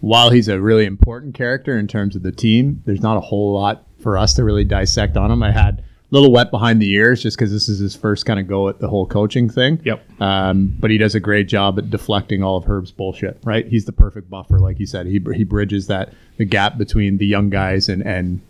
while 0.00 0.30
he's 0.30 0.48
a 0.48 0.60
really 0.60 0.86
important 0.86 1.36
character 1.36 1.78
in 1.78 1.86
terms 1.86 2.16
of 2.16 2.24
the 2.24 2.32
team, 2.32 2.82
there's 2.84 3.00
not 3.00 3.16
a 3.16 3.20
whole 3.20 3.54
lot 3.54 3.86
for 4.02 4.18
us 4.18 4.34
to 4.34 4.44
really 4.44 4.64
dissect 4.64 5.16
on 5.16 5.30
him. 5.30 5.42
I 5.42 5.52
had 5.52 5.84
little 6.10 6.32
wet 6.32 6.50
behind 6.50 6.82
the 6.82 6.90
ears 6.90 7.22
just 7.22 7.36
because 7.36 7.52
this 7.52 7.68
is 7.68 7.78
his 7.78 7.94
first 7.94 8.26
kind 8.26 8.40
of 8.40 8.46
go 8.46 8.68
at 8.68 8.78
the 8.80 8.88
whole 8.88 9.06
coaching 9.06 9.48
thing. 9.48 9.80
Yep. 9.84 10.20
Um, 10.20 10.74
but 10.78 10.90
he 10.90 10.98
does 10.98 11.14
a 11.14 11.20
great 11.20 11.48
job 11.48 11.78
at 11.78 11.90
deflecting 11.90 12.42
all 12.42 12.56
of 12.56 12.64
Herb's 12.64 12.90
bullshit. 12.90 13.38
Right? 13.44 13.66
He's 13.66 13.84
the 13.84 13.92
perfect 13.92 14.28
buffer, 14.28 14.58
like 14.58 14.78
you 14.78 14.86
said. 14.86 15.06
He 15.06 15.20
he 15.34 15.44
bridges 15.44 15.86
that 15.86 16.12
the 16.36 16.44
gap 16.44 16.78
between 16.78 17.18
the 17.18 17.26
young 17.26 17.50
guys 17.50 17.88
and 17.88 18.02
and 18.02 18.40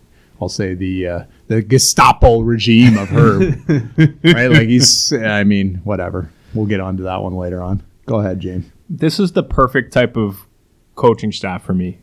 I'll 0.41 0.49
say 0.49 0.73
the 0.73 1.07
uh, 1.07 1.23
the 1.47 1.61
Gestapo 1.61 2.39
regime 2.41 2.97
of 2.97 3.09
Herb. 3.09 3.61
right? 4.23 4.47
Like 4.47 4.67
he's. 4.67 5.13
I 5.13 5.43
mean, 5.43 5.81
whatever. 5.83 6.31
We'll 6.53 6.65
get 6.65 6.79
onto 6.79 7.03
that 7.03 7.21
one 7.21 7.35
later 7.35 7.61
on. 7.61 7.83
Go 8.07 8.19
ahead, 8.19 8.39
James. 8.39 8.65
This 8.89 9.19
is 9.19 9.31
the 9.33 9.43
perfect 9.43 9.93
type 9.93 10.17
of 10.17 10.47
coaching 10.95 11.31
staff 11.31 11.63
for 11.63 11.73
me 11.73 11.99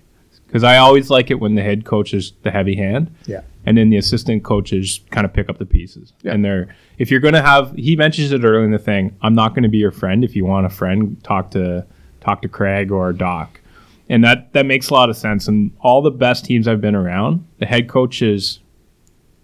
because 0.47 0.65
I 0.65 0.79
always 0.79 1.11
like 1.11 1.31
it 1.31 1.35
when 1.35 1.55
the 1.55 1.62
head 1.62 1.85
coach 1.85 2.15
is 2.15 2.33
the 2.43 2.50
heavy 2.50 2.77
hand. 2.77 3.15
Yeah. 3.27 3.43
And 3.69 3.77
then 3.77 3.91
the 3.91 3.99
assistant 3.99 4.45
coaches 4.45 5.01
kind 5.11 5.27
of 5.27 5.35
pick 5.35 5.51
up 5.51 5.59
the 5.59 5.67
pieces. 5.67 6.15
And 6.25 6.43
they're 6.43 6.75
if 6.97 7.11
you're 7.11 7.21
going 7.21 7.35
to 7.35 7.43
have 7.43 7.75
he 7.75 7.97
mentions 7.97 8.33
it 8.33 8.43
early 8.43 8.65
in 8.65 8.71
the 8.71 8.79
thing, 8.79 9.15
I'm 9.21 9.35
not 9.35 9.51
going 9.51 9.65
to 9.65 9.69
be 9.69 9.77
your 9.77 9.91
friend 9.91 10.25
if 10.25 10.35
you 10.35 10.47
want 10.47 10.65
a 10.65 10.71
friend, 10.71 11.23
talk 11.23 11.51
to 11.51 11.87
talk 12.23 12.41
to 12.41 12.49
Craig 12.49 12.91
or 12.91 13.13
Doc. 13.13 13.61
And 14.09 14.25
that 14.25 14.55
that 14.55 14.65
makes 14.65 14.89
a 14.89 14.95
lot 14.95 15.11
of 15.11 15.19
sense 15.19 15.49
and 15.49 15.71
all 15.81 16.01
the 16.01 16.11
best 16.11 16.47
teams 16.47 16.67
I've 16.67 16.81
been 16.81 16.95
around, 16.95 17.47
the 17.59 17.67
head 17.67 17.91
coach 17.91 18.23
is 18.23 18.61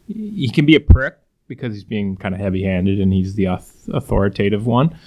he 0.07 0.49
can 0.49 0.65
be 0.65 0.75
a 0.75 0.81
prick 0.81 1.19
because 1.47 1.75
he's 1.75 1.85
being 1.85 2.17
kind 2.17 2.35
of 2.35 2.41
heavy-handed 2.41 2.99
and 3.01 3.13
he's 3.13 3.35
the 3.35 3.45
authoritative 3.93 4.67
one, 4.67 4.99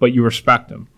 but 0.00 0.12
you 0.12 0.24
respect 0.24 0.72
him. 0.72 0.88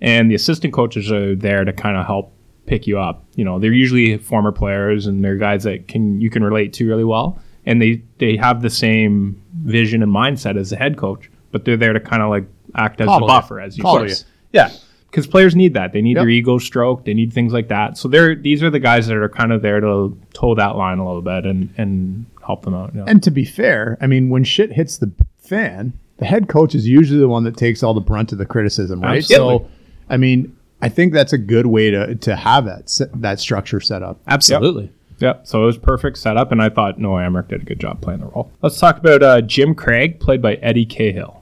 And 0.00 0.30
the 0.30 0.34
assistant 0.34 0.72
coaches 0.72 1.12
are 1.12 1.36
there 1.36 1.66
to 1.66 1.72
kind 1.74 1.98
of 1.98 2.06
help 2.06 2.32
pick 2.70 2.86
you 2.86 2.98
up. 2.98 3.24
You 3.34 3.44
know, 3.44 3.58
they're 3.58 3.72
usually 3.72 4.16
former 4.18 4.52
players 4.52 5.06
and 5.08 5.24
they're 5.24 5.36
guys 5.36 5.64
that 5.64 5.88
can 5.88 6.20
you 6.20 6.30
can 6.30 6.42
relate 6.44 6.72
to 6.74 6.86
really 6.88 7.04
well, 7.04 7.38
and 7.66 7.82
they 7.82 8.02
they 8.18 8.36
have 8.36 8.62
the 8.62 8.70
same 8.70 9.42
vision 9.64 10.02
and 10.02 10.12
mindset 10.12 10.56
as 10.56 10.70
the 10.70 10.76
head 10.76 10.96
coach, 10.96 11.28
but 11.50 11.64
they're 11.64 11.76
there 11.76 11.92
to 11.92 12.00
kind 12.00 12.22
of 12.22 12.30
like 12.30 12.44
act 12.76 13.00
as 13.00 13.08
Coddle 13.08 13.26
the 13.26 13.32
buffer, 13.34 13.60
as 13.60 13.76
you 13.76 13.82
Coddle 13.84 14.02
put 14.02 14.10
it. 14.12 14.24
Yeah, 14.52 14.70
because 15.10 15.26
players 15.26 15.56
need 15.56 15.74
that. 15.74 15.92
They 15.92 16.00
need 16.00 16.16
Yep. 16.16 16.22
their 16.22 16.28
ego 16.28 16.58
stroked. 16.58 17.04
They 17.06 17.14
need 17.14 17.32
things 17.32 17.52
like 17.52 17.68
that. 17.68 17.98
So 17.98 18.06
they're 18.08 18.34
these 18.36 18.62
are 18.62 18.70
the 18.70 18.78
guys 18.80 19.08
that 19.08 19.16
are 19.16 19.28
kind 19.28 19.52
of 19.52 19.62
there 19.62 19.80
to 19.80 20.16
toe 20.32 20.54
that 20.54 20.76
line 20.76 20.98
a 20.98 21.06
little 21.06 21.22
bit 21.22 21.44
and 21.44 21.68
and 21.76 22.26
help 22.46 22.62
them 22.64 22.74
out. 22.74 22.94
you 22.94 23.00
know. 23.00 23.06
And 23.08 23.20
to 23.24 23.30
be 23.32 23.44
fair, 23.44 23.98
I 24.00 24.06
mean, 24.06 24.28
when 24.30 24.44
shit 24.44 24.72
hits 24.72 24.98
the 24.98 25.10
fan, 25.38 25.92
the 26.18 26.24
head 26.24 26.48
coach 26.48 26.74
is 26.76 26.86
usually 26.86 27.18
the 27.20 27.28
one 27.28 27.42
that 27.44 27.56
takes 27.56 27.82
all 27.82 27.94
the 27.94 28.00
brunt 28.00 28.30
of 28.32 28.38
the 28.38 28.46
criticism, 28.46 29.00
right? 29.00 29.18
Absolutely. 29.18 29.58
So, 29.66 29.70
I 30.08 30.16
mean, 30.16 30.56
I 30.82 30.88
think 30.88 31.12
that's 31.12 31.32
a 31.32 31.38
good 31.38 31.66
way 31.66 31.90
to 31.90 32.14
to 32.14 32.36
have 32.36 32.64
that 32.64 33.10
that 33.14 33.40
structure 33.40 33.80
set 33.80 34.02
up. 34.02 34.20
Absolutely. 34.26 34.90
Yep. 35.18 35.46
So 35.46 35.62
it 35.62 35.66
was 35.66 35.76
perfect 35.76 36.16
setup, 36.16 36.50
and 36.50 36.62
I 36.62 36.70
thought 36.70 36.98
Noah 36.98 37.24
Emmerich 37.24 37.48
did 37.48 37.62
a 37.62 37.64
good 37.64 37.78
job 37.78 38.00
playing 38.00 38.20
the 38.20 38.26
role. 38.26 38.50
Let's 38.62 38.78
talk 38.78 38.96
about 38.98 39.22
uh, 39.22 39.40
Jim 39.42 39.74
Craig, 39.74 40.18
played 40.18 40.40
by 40.40 40.54
Eddie 40.54 40.86
Cahill. 40.86 41.36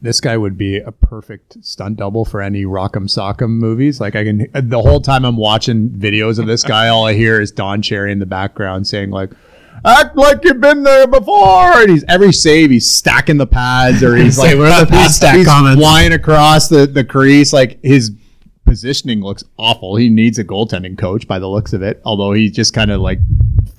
This 0.00 0.20
guy 0.20 0.36
would 0.36 0.56
be 0.56 0.76
a 0.76 0.92
perfect 0.92 1.64
stunt 1.64 1.96
double 1.96 2.24
for 2.24 2.40
any 2.40 2.64
Rock'em 2.64 3.08
Sock'em 3.08 3.48
movies. 3.48 4.00
Like 4.00 4.14
I 4.14 4.22
can, 4.22 4.46
the 4.52 4.80
whole 4.80 5.00
time 5.00 5.24
I'm 5.24 5.36
watching 5.36 5.88
videos 5.88 6.38
of 6.38 6.46
this 6.46 6.62
guy, 6.62 6.88
all 6.88 7.06
I 7.06 7.14
hear 7.14 7.40
is 7.40 7.50
Don 7.50 7.82
Cherry 7.82 8.12
in 8.12 8.18
the 8.18 8.26
background 8.26 8.86
saying 8.86 9.10
like, 9.10 9.30
"Act 9.84 10.14
like 10.14 10.44
you've 10.44 10.60
been 10.60 10.82
there 10.84 11.06
before." 11.08 11.72
And 11.80 11.90
he's 11.90 12.04
every 12.06 12.32
save, 12.32 12.70
he's 12.70 12.88
stacking 12.88 13.38
the 13.38 13.46
pads, 13.46 14.02
or 14.02 14.14
he's 14.14 14.38
like, 14.44 14.56
where 14.58 14.78
the 14.84 14.86
pad 14.90 15.10
stack 15.10 15.36
he's 15.38 15.46
comments? 15.46 15.80
flying 15.80 16.12
across 16.12 16.68
the 16.68 16.86
the 16.86 17.02
crease. 17.02 17.52
Like 17.52 17.82
his 17.82 18.12
positioning 18.64 19.20
looks 19.22 19.44
awful. 19.58 19.96
He 19.96 20.08
needs 20.08 20.38
a 20.38 20.44
goaltending 20.44 20.96
coach 20.98 21.26
by 21.28 21.38
the 21.38 21.48
looks 21.48 21.72
of 21.72 21.82
it. 21.82 22.00
Although 22.04 22.32
he's 22.32 22.52
just 22.52 22.72
kind 22.74 22.90
of 22.90 23.00
like 23.00 23.18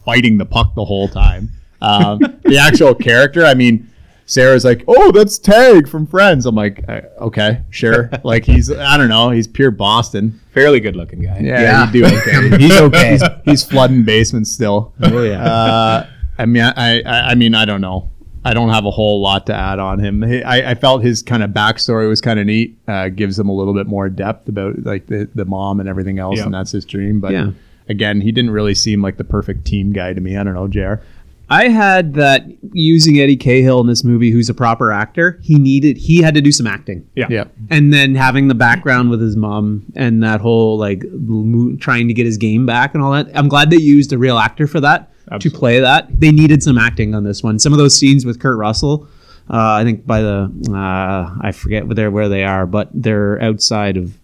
fighting 0.06 0.38
the 0.38 0.46
puck 0.46 0.76
the 0.76 0.86
whole 0.86 1.08
time. 1.08 1.50
Um, 1.82 2.20
the 2.44 2.58
actual 2.58 2.96
character, 2.96 3.46
I 3.46 3.54
mean, 3.54 3.90
Sarah's 4.28 4.66
like, 4.66 4.84
"Oh, 4.88 5.12
that's 5.12 5.38
Tag 5.38 5.88
from 5.88 6.08
Friends." 6.08 6.46
I'm 6.48 6.56
like, 6.56 6.84
uh, 6.90 7.02
"Okay, 7.22 7.62
sure." 7.70 8.10
like 8.24 8.44
he's, 8.44 8.72
I 8.72 8.98
don't 8.98 9.10
know, 9.10 9.30
he's 9.30 9.48
pure 9.48 9.70
Boston. 9.72 10.40
Fairly 10.52 10.80
good 10.80 10.96
looking 10.96 11.22
guy. 11.22 11.40
Yeah, 11.42 11.62
Yeah. 11.62 11.86
he'd 11.86 12.00
do 12.00 12.06
okay. 12.06 12.58
He's 12.64 12.80
okay. 12.82 13.12
he's, 13.12 13.24
he's 13.44 13.64
flooding 13.64 14.04
basements 14.04 14.52
still. 14.52 14.94
Oh 15.02 15.22
yeah. 15.22 15.44
Uh, 15.44 16.08
I 16.40 16.46
mean, 16.48 16.64
I, 16.64 17.02
I, 17.02 17.20
I 17.32 17.36
mean, 17.36 17.54
I 17.54 17.66
don't 17.66 17.82
know. 17.82 18.10
I 18.46 18.54
don't 18.54 18.70
have 18.70 18.86
a 18.86 18.92
whole 18.92 19.22
lot 19.22 19.48
to 19.48 19.54
add 19.56 19.80
on 19.80 20.00
him. 20.00 20.24
I, 20.24 20.72
I 20.72 20.76
felt 20.76 21.04
his 21.04 21.24
kind 21.24 21.42
of 21.44 21.50
backstory 21.50 22.08
was 22.08 22.22
kind 22.22 22.40
of 22.40 22.46
neat. 22.46 22.78
Uh, 22.88 23.10
gives 23.10 23.38
him 23.40 23.50
a 23.50 23.54
little 23.54 23.74
bit 23.74 23.88
more 23.88 24.08
depth 24.08 24.48
about 24.48 24.84
like 24.84 25.08
the, 25.08 25.28
the 25.34 25.46
mom 25.46 25.80
and 25.80 25.90
everything 25.90 26.20
else, 26.20 26.38
Yeah. 26.38 26.46
and 26.46 26.54
that's 26.54 26.72
his 26.72 26.86
dream. 26.86 27.20
But 27.20 27.32
Yeah. 27.34 27.52
again, 27.90 28.22
he 28.22 28.32
didn't 28.32 28.52
really 28.52 28.76
seem 28.76 29.02
like 29.02 29.18
the 29.18 29.24
perfect 29.24 29.66
team 29.66 29.92
guy 29.92 30.14
to 30.14 30.22
me. 30.22 30.38
I 30.38 30.44
don't 30.44 30.54
know, 30.54 30.68
Jr. 30.68 31.02
I 31.48 31.68
had 31.68 32.16
that 32.16 32.44
using 32.74 33.20
Eddie 33.20 33.36
Cahill 33.38 33.80
in 33.80 33.86
this 33.86 34.04
movie, 34.04 34.32
who's 34.32 34.50
a 34.50 34.54
proper 34.56 34.92
actor. 34.92 35.40
He 35.44 35.60
needed, 35.60 35.96
he 35.98 36.24
had 36.24 36.34
to 36.34 36.42
do 36.42 36.52
some 36.52 36.66
acting. 36.66 37.08
Yeah. 37.16 37.28
Yeah, 37.30 37.44
and 37.70 37.94
then 37.94 38.16
having 38.16 38.48
the 38.48 38.56
background 38.56 39.12
with 39.12 39.22
his 39.22 39.36
mom 39.36 39.84
and 39.96 40.24
that 40.24 40.42
whole 40.42 40.78
like 40.80 41.04
mo- 41.12 41.76
trying 41.78 42.08
to 42.08 42.16
get 42.16 42.26
his 42.26 42.38
game 42.38 42.66
back 42.66 42.96
and 42.96 43.04
all 43.04 43.12
that. 43.12 43.28
I'm 43.36 43.48
glad 43.48 43.70
they 43.70 43.78
used 43.78 44.12
a 44.12 44.18
real 44.18 44.40
actor 44.40 44.66
for 44.66 44.80
that 44.82 45.12
Absolutely. 45.32 45.50
to 45.50 45.58
play 45.58 45.80
that. 45.80 46.20
They 46.20 46.32
needed 46.32 46.62
some 46.64 46.78
acting 46.78 47.16
on 47.16 47.24
this 47.24 47.42
one. 47.42 47.60
Some 47.60 47.74
of 47.74 47.80
those 47.80 47.98
scenes 47.98 48.26
with 48.26 48.40
Kurt 48.40 48.58
Russell, 48.58 49.08
uh, 49.50 49.74
I 49.74 49.84
think 49.84 50.06
by 50.06 50.22
the 50.22 50.52
uh, 50.70 51.36
I 51.42 51.52
forget 51.52 51.88
where 51.88 52.12
where 52.12 52.30
they 52.30 52.44
are, 52.44 52.66
but 52.66 52.90
they're 52.94 53.42
outside 53.42 53.98
of 53.98 54.16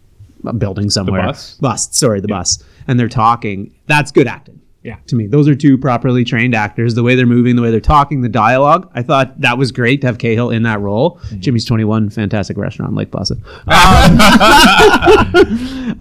a 0.45 0.53
building 0.53 0.89
somewhere. 0.89 1.23
bus? 1.23 1.55
bus, 1.55 1.95
sorry, 1.95 2.21
the 2.21 2.27
bus, 2.27 2.63
and 2.87 2.99
they're 2.99 3.09
talking. 3.09 3.73
That's 3.87 4.11
good 4.11 4.27
acting. 4.27 4.60
Yeah. 4.83 4.97
To 5.07 5.15
me, 5.15 5.27
those 5.27 5.47
are 5.47 5.53
two 5.53 5.77
properly 5.77 6.23
trained 6.23 6.55
actors. 6.55 6.95
The 6.95 7.03
way 7.03 7.13
they're 7.13 7.27
moving, 7.27 7.55
the 7.55 7.61
way 7.61 7.69
they're 7.69 7.79
talking, 7.79 8.21
the 8.21 8.29
dialogue. 8.29 8.89
I 8.95 9.03
thought 9.03 9.39
that 9.41 9.59
was 9.59 9.71
great 9.71 10.01
to 10.01 10.07
have 10.07 10.17
Cahill 10.17 10.49
in 10.49 10.63
that 10.63 10.79
role. 10.79 11.17
Mm-hmm. 11.17 11.39
Jimmy's 11.39 11.65
Twenty 11.65 11.83
One, 11.83 12.09
fantastic 12.09 12.57
restaurant, 12.57 12.95
Lake 12.95 13.11
Placid. 13.11 13.37
Um, 13.37 13.45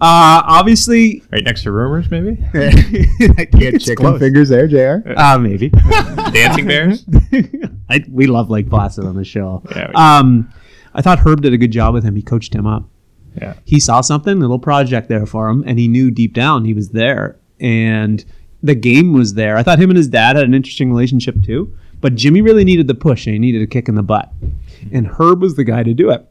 uh, 0.01 0.41
obviously, 0.47 1.23
Right 1.31 1.43
next 1.43 1.61
to 1.63 1.71
Rumors, 1.71 2.09
maybe? 2.09 2.43
I 3.37 3.45
get 3.45 3.81
chicken 3.81 4.17
fingers 4.17 4.49
there, 4.49 4.67
Jr. 4.67 5.11
uh, 5.15 5.37
maybe. 5.37 5.69
Dancing 5.69 6.65
Bears? 6.65 7.05
I, 7.89 8.03
we 8.09 8.25
love 8.25 8.49
Lake 8.49 8.67
Placid 8.67 9.05
on 9.05 9.15
the 9.15 9.23
show. 9.23 9.61
Yeah, 9.75 9.91
um, 9.93 10.51
I 10.95 11.03
thought 11.03 11.19
Herb 11.19 11.41
did 11.41 11.53
a 11.53 11.57
good 11.57 11.71
job 11.71 11.93
with 11.93 12.03
him. 12.03 12.15
He 12.15 12.23
coached 12.23 12.55
him 12.55 12.65
up. 12.65 12.89
Yeah. 13.39 13.53
He 13.63 13.79
saw 13.79 14.01
something, 14.01 14.37
a 14.37 14.39
little 14.39 14.59
project 14.59 15.07
there 15.07 15.25
for 15.27 15.49
him, 15.49 15.63
and 15.67 15.77
he 15.77 15.87
knew 15.87 16.09
deep 16.09 16.33
down 16.33 16.65
he 16.65 16.73
was 16.73 16.89
there. 16.89 17.39
And 17.59 18.25
the 18.63 18.75
game 18.75 19.13
was 19.13 19.33
there. 19.33 19.57
I 19.57 19.63
thought 19.63 19.79
him 19.79 19.89
and 19.89 19.97
his 19.97 20.07
dad 20.07 20.35
had 20.35 20.45
an 20.45 20.53
interesting 20.53 20.91
relationship 20.91 21.41
too. 21.43 21.75
But 21.99 22.15
Jimmy 22.15 22.41
really 22.41 22.63
needed 22.63 22.87
the 22.87 22.95
push 22.95 23.27
and 23.27 23.33
he 23.33 23.39
needed 23.39 23.61
a 23.61 23.67
kick 23.67 23.87
in 23.87 23.95
the 23.95 24.03
butt. 24.03 24.31
And 24.91 25.07
Herb 25.07 25.41
was 25.41 25.55
the 25.55 25.63
guy 25.63 25.83
to 25.83 25.93
do 25.93 26.09
it. 26.09 26.27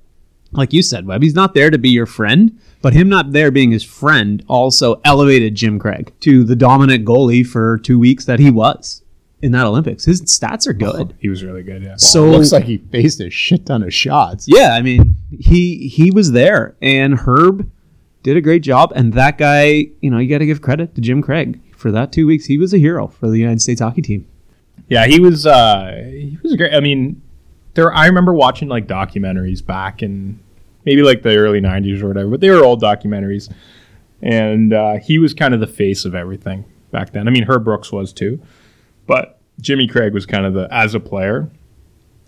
Like 0.52 0.72
you 0.72 0.82
said, 0.82 1.06
Webb, 1.06 1.22
he's 1.22 1.34
not 1.34 1.54
there 1.54 1.70
to 1.70 1.78
be 1.78 1.90
your 1.90 2.06
friend, 2.06 2.58
but 2.82 2.92
him 2.92 3.08
not 3.08 3.30
there 3.30 3.52
being 3.52 3.70
his 3.70 3.84
friend 3.84 4.44
also 4.48 5.00
elevated 5.04 5.54
Jim 5.54 5.78
Craig 5.78 6.12
to 6.20 6.42
the 6.42 6.56
dominant 6.56 7.04
goalie 7.04 7.46
for 7.46 7.78
two 7.78 8.00
weeks 8.00 8.24
that 8.24 8.40
he 8.40 8.50
was 8.50 9.02
in 9.42 9.52
that 9.52 9.64
Olympics. 9.64 10.04
His 10.04 10.22
stats 10.22 10.66
are 10.66 10.72
good. 10.72 11.14
He 11.20 11.28
was 11.28 11.44
really 11.44 11.62
good, 11.62 11.84
yeah. 11.84 11.94
So 11.96 12.28
looks 12.28 12.50
like 12.50 12.64
he 12.64 12.78
faced 12.78 13.20
a 13.20 13.30
shit 13.30 13.66
ton 13.66 13.84
of 13.84 13.94
shots. 13.94 14.46
yeah, 14.48 14.74
I 14.74 14.82
mean, 14.82 15.14
he 15.30 15.86
he 15.86 16.10
was 16.10 16.32
there, 16.32 16.74
and 16.82 17.14
Herb 17.14 17.70
did 18.24 18.36
a 18.36 18.40
great 18.40 18.62
job. 18.62 18.92
And 18.96 19.12
that 19.14 19.38
guy, 19.38 19.86
you 20.00 20.10
know, 20.10 20.18
you 20.18 20.28
got 20.28 20.38
to 20.38 20.46
give 20.46 20.60
credit 20.60 20.96
to 20.96 21.00
Jim 21.00 21.22
Craig 21.22 21.60
for 21.80 21.90
that 21.90 22.12
two 22.12 22.26
weeks. 22.26 22.46
He 22.46 22.58
was 22.58 22.74
a 22.74 22.78
hero 22.78 23.08
for 23.08 23.28
the 23.28 23.38
United 23.38 23.62
States 23.62 23.80
hockey 23.80 24.02
team. 24.02 24.26
Yeah, 24.88 25.06
he 25.06 25.20
was 25.20 25.46
uh 25.46 26.08
he 26.10 26.38
was 26.42 26.56
great. 26.56 26.74
I 26.74 26.80
mean, 26.80 27.20
there 27.74 27.92
I 27.92 28.06
remember 28.06 28.34
watching 28.34 28.68
like 28.68 28.86
documentaries 28.86 29.64
back 29.64 30.02
in 30.02 30.38
maybe 30.84 31.02
like 31.02 31.22
the 31.22 31.36
early 31.36 31.60
90s 31.60 32.02
or 32.02 32.08
whatever, 32.08 32.30
but 32.30 32.40
they 32.40 32.50
were 32.50 32.64
old 32.64 32.80
documentaries. 32.80 33.52
And 34.22 34.72
uh, 34.72 34.98
he 34.98 35.18
was 35.18 35.32
kind 35.32 35.54
of 35.54 35.60
the 35.60 35.66
face 35.66 36.04
of 36.04 36.14
everything 36.14 36.64
back 36.90 37.12
then. 37.12 37.26
I 37.26 37.30
mean, 37.30 37.44
Herb 37.44 37.64
Brooks 37.64 37.90
was 37.90 38.12
too. 38.12 38.40
But 39.06 39.38
Jimmy 39.60 39.86
Craig 39.86 40.12
was 40.12 40.26
kind 40.26 40.44
of 40.44 40.54
the 40.54 40.68
as 40.70 40.94
a 40.94 41.00
player, 41.00 41.50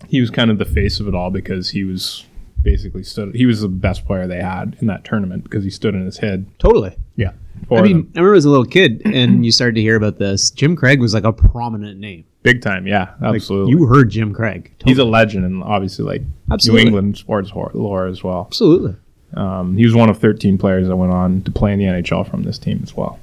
he 0.07 0.21
was 0.21 0.29
kind 0.29 0.49
of 0.49 0.57
the 0.57 0.65
face 0.65 0.99
of 0.99 1.07
it 1.07 1.15
all 1.15 1.29
because 1.29 1.69
he 1.69 1.83
was 1.83 2.25
basically 2.63 3.03
stood. 3.03 3.35
He 3.35 3.45
was 3.45 3.61
the 3.61 3.67
best 3.67 4.05
player 4.05 4.25
they 4.27 4.41
had 4.41 4.77
in 4.79 4.87
that 4.87 5.03
tournament 5.03 5.43
because 5.43 5.63
he 5.63 5.69
stood 5.69 5.95
in 5.95 6.05
his 6.05 6.17
head. 6.17 6.45
Totally. 6.59 6.95
Yeah. 7.15 7.31
for 7.67 7.79
I 7.79 7.81
mean, 7.81 7.97
them. 7.97 8.11
I 8.15 8.19
remember 8.19 8.35
as 8.35 8.45
a 8.45 8.49
little 8.49 8.65
kid, 8.65 9.01
and 9.05 9.45
you 9.45 9.51
started 9.51 9.75
to 9.75 9.81
hear 9.81 9.95
about 9.95 10.17
this. 10.17 10.49
Jim 10.51 10.75
Craig 10.75 10.99
was 10.99 11.13
like 11.13 11.23
a 11.25 11.33
prominent 11.33 11.99
name. 11.99 12.25
big 12.41 12.61
time. 12.61 12.87
Yeah, 12.87 13.13
Like, 13.21 13.35
absolutely. 13.35 13.71
you 13.71 13.85
heard 13.85 14.09
Jim 14.09 14.33
Craig. 14.33 14.71
He's 14.83 14.97
a 14.97 15.05
legend 15.05 15.45
and 15.45 15.63
obviously 15.63 16.05
like 16.05 16.21
Absolutely. 16.51 16.83
New 16.83 16.87
England 16.87 17.17
sports 17.17 17.51
lore 17.53 18.07
as 18.07 18.23
well. 18.23 18.45
Absolutely. 18.47 18.95
Um, 19.35 19.75
he 19.77 19.85
was 19.85 19.95
one 19.95 20.09
of 20.09 20.17
13 20.19 20.57
players 20.57 20.87
that 20.87 20.95
went 20.95 21.11
on 21.11 21.41
to 21.43 21.51
play 21.51 21.73
in 21.73 21.79
the 21.79 21.85
NHL 21.85 22.29
from 22.29 22.43
this 22.43 22.59
team 22.59 22.79
as 22.83 22.95
well. 22.95 23.19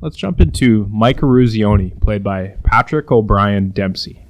Let's 0.00 0.16
jump 0.16 0.40
into 0.40 0.86
Mike 0.90 1.20
Eruzione, 1.20 1.98
played 2.00 2.22
by 2.24 2.56
Patrick 2.64 3.10
O'Brien 3.12 3.70
Dempsey. 3.70 4.20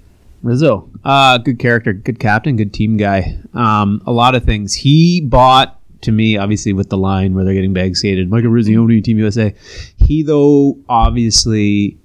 Rizzo, 0.44 0.90
uh, 1.04 1.38
good 1.38 1.58
character, 1.58 1.94
good 1.94 2.20
captain, 2.20 2.56
good 2.56 2.74
team 2.74 2.98
guy. 2.98 3.38
Um, 3.54 4.02
a 4.06 4.12
lot 4.12 4.34
of 4.34 4.44
things 4.44 4.74
he 4.74 5.22
bought 5.22 5.80
to 6.02 6.12
me, 6.12 6.36
obviously 6.36 6.74
with 6.74 6.90
the 6.90 6.98
line 6.98 7.34
where 7.34 7.44
they're 7.44 7.54
getting 7.54 7.72
bag 7.72 7.96
skated. 7.96 8.28
Michael 8.28 8.50
Eruzione, 8.50 9.02
Team 9.02 9.18
USA. 9.18 9.54
He 9.96 10.22
though 10.22 10.78
obviously 10.86 11.96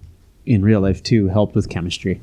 in 0.46 0.64
real 0.64 0.80
life 0.80 1.04
too 1.04 1.28
helped 1.28 1.54
with 1.54 1.70
chemistry. 1.70 2.22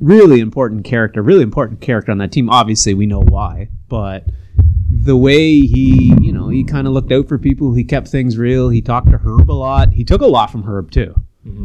Really 0.00 0.38
important 0.38 0.84
character, 0.84 1.20
really 1.20 1.42
important 1.42 1.80
character 1.80 2.12
on 2.12 2.18
that 2.18 2.30
team. 2.30 2.48
Obviously, 2.48 2.94
we 2.94 3.06
know 3.06 3.22
why, 3.22 3.68
but 3.88 4.24
the 4.88 5.16
way 5.16 5.58
he, 5.60 6.14
you 6.20 6.32
know, 6.32 6.48
he 6.48 6.62
kind 6.62 6.86
of 6.86 6.92
looked 6.92 7.10
out 7.10 7.28
for 7.28 7.38
people. 7.38 7.74
He 7.74 7.82
kept 7.82 8.06
things 8.06 8.38
real. 8.38 8.68
He 8.68 8.80
talked 8.80 9.10
to 9.10 9.18
Herb 9.18 9.50
a 9.50 9.52
lot. 9.52 9.92
He 9.92 10.04
took 10.04 10.20
a 10.20 10.26
lot 10.26 10.50
from 10.50 10.62
Herb 10.62 10.92
too. 10.92 11.14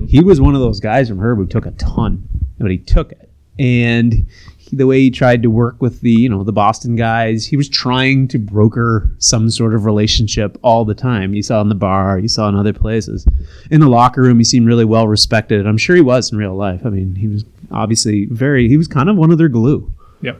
He 0.08 0.24
was 0.24 0.42
one 0.42 0.56
of 0.56 0.62
those 0.62 0.80
guys 0.80 1.08
from 1.08 1.20
Herb 1.20 1.38
who 1.38 1.46
took 1.46 1.68
a 1.68 1.72
ton, 1.72 2.28
but 2.60 2.72
he 2.72 2.78
took 2.78 3.12
it. 3.12 3.30
And 3.60 4.28
he, 4.58 4.76
the 4.76 4.86
way 4.86 5.00
he 5.00 5.10
tried 5.12 5.42
to 5.44 5.50
work 5.50 5.82
with 5.82 6.02
the, 6.02 6.12
you 6.12 6.30
know, 6.30 6.44
the 6.44 6.52
Boston 6.54 6.96
guys, 6.96 7.46
he 7.46 7.58
was 7.58 7.68
trying 7.68 8.28
to 8.30 8.38
broker 8.38 9.10
some 9.18 9.50
sort 9.50 9.74
of 9.74 9.86
relationship 9.86 10.58
all 10.62 10.86
the 10.86 10.94
time. 10.94 11.34
You 11.34 11.42
saw 11.42 11.62
in 11.62 11.70
the 11.70 11.76
bar, 11.76 12.20
you 12.20 12.28
saw 12.28 12.48
in 12.50 12.56
other 12.56 12.74
places. 12.74 13.26
In 13.72 13.80
the 13.82 13.88
locker 13.90 14.22
room, 14.22 14.38
he 14.38 14.44
seemed 14.44 14.68
really 14.68 14.86
well 14.86 15.08
respected. 15.08 15.66
I'm 15.66 15.78
sure 15.78 15.96
he 15.96 16.02
was 16.02 16.32
in 16.32 16.38
real 16.38 16.56
life. 16.56 16.86
I 16.86 16.90
mean, 16.90 17.16
he 17.16 17.28
was 17.28 17.46
obviously 17.72 18.26
very, 18.26 18.68
he 18.68 18.78
was 18.78 18.88
kind 18.88 19.10
of 19.10 19.16
one 19.18 19.32
of 19.32 19.38
their 19.38 19.50
glue 19.50 19.92
Yep. 20.22 20.40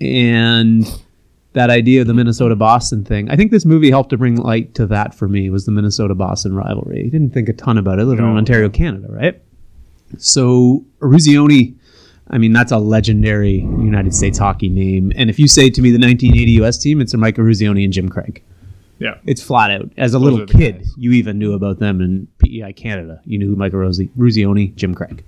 and 0.00 0.86
that 1.54 1.70
idea 1.70 2.00
of 2.00 2.06
the 2.08 2.14
Minnesota 2.14 2.56
Boston 2.56 3.04
thing. 3.04 3.30
I 3.30 3.36
think 3.36 3.50
this 3.52 3.64
movie 3.64 3.88
helped 3.90 4.10
to 4.10 4.16
bring 4.16 4.36
light 4.36 4.74
to 4.74 4.86
that 4.88 5.14
for 5.14 5.28
me 5.28 5.50
was 5.50 5.66
the 5.66 5.70
Minnesota 5.72 6.14
Boston 6.14 6.54
rivalry. 6.56 7.08
Didn't 7.10 7.30
think 7.30 7.48
a 7.48 7.52
ton 7.52 7.78
about 7.78 7.98
it 8.00 8.04
living 8.06 8.24
in 8.24 8.36
Ontario, 8.36 8.68
Canada, 8.68 9.06
right? 9.08 9.40
So 10.22 10.84
Eruzione, 11.00 11.74
I 12.28 12.38
mean, 12.38 12.52
that's 12.52 12.72
a 12.72 12.78
legendary 12.78 13.58
United 13.58 14.14
States 14.14 14.38
hockey 14.38 14.68
name. 14.68 15.12
And 15.16 15.30
if 15.30 15.38
you 15.38 15.46
say 15.48 15.70
to 15.70 15.80
me 15.82 15.90
the 15.90 15.98
1980 15.98 16.52
U.S. 16.52 16.78
team, 16.78 17.00
it's 17.00 17.14
a 17.14 17.18
Mike 17.18 17.36
Eruzione 17.36 17.84
and 17.84 17.92
Jim 17.92 18.08
Craig. 18.08 18.42
Yeah. 18.98 19.16
It's 19.26 19.42
flat 19.42 19.70
out. 19.70 19.90
As 19.96 20.14
a 20.14 20.18
Those 20.18 20.22
little 20.32 20.46
kid, 20.46 20.78
guys. 20.78 20.94
you 20.96 21.12
even 21.12 21.38
knew 21.38 21.52
about 21.52 21.78
them 21.78 22.00
in 22.00 22.28
PEI 22.38 22.72
Canada. 22.72 23.20
You 23.24 23.38
knew 23.38 23.48
who 23.50 23.56
Michael 23.56 23.80
Rosi- 23.80 24.08
Eruzione, 24.16 24.74
Jim 24.76 24.94
Craig. 24.94 25.24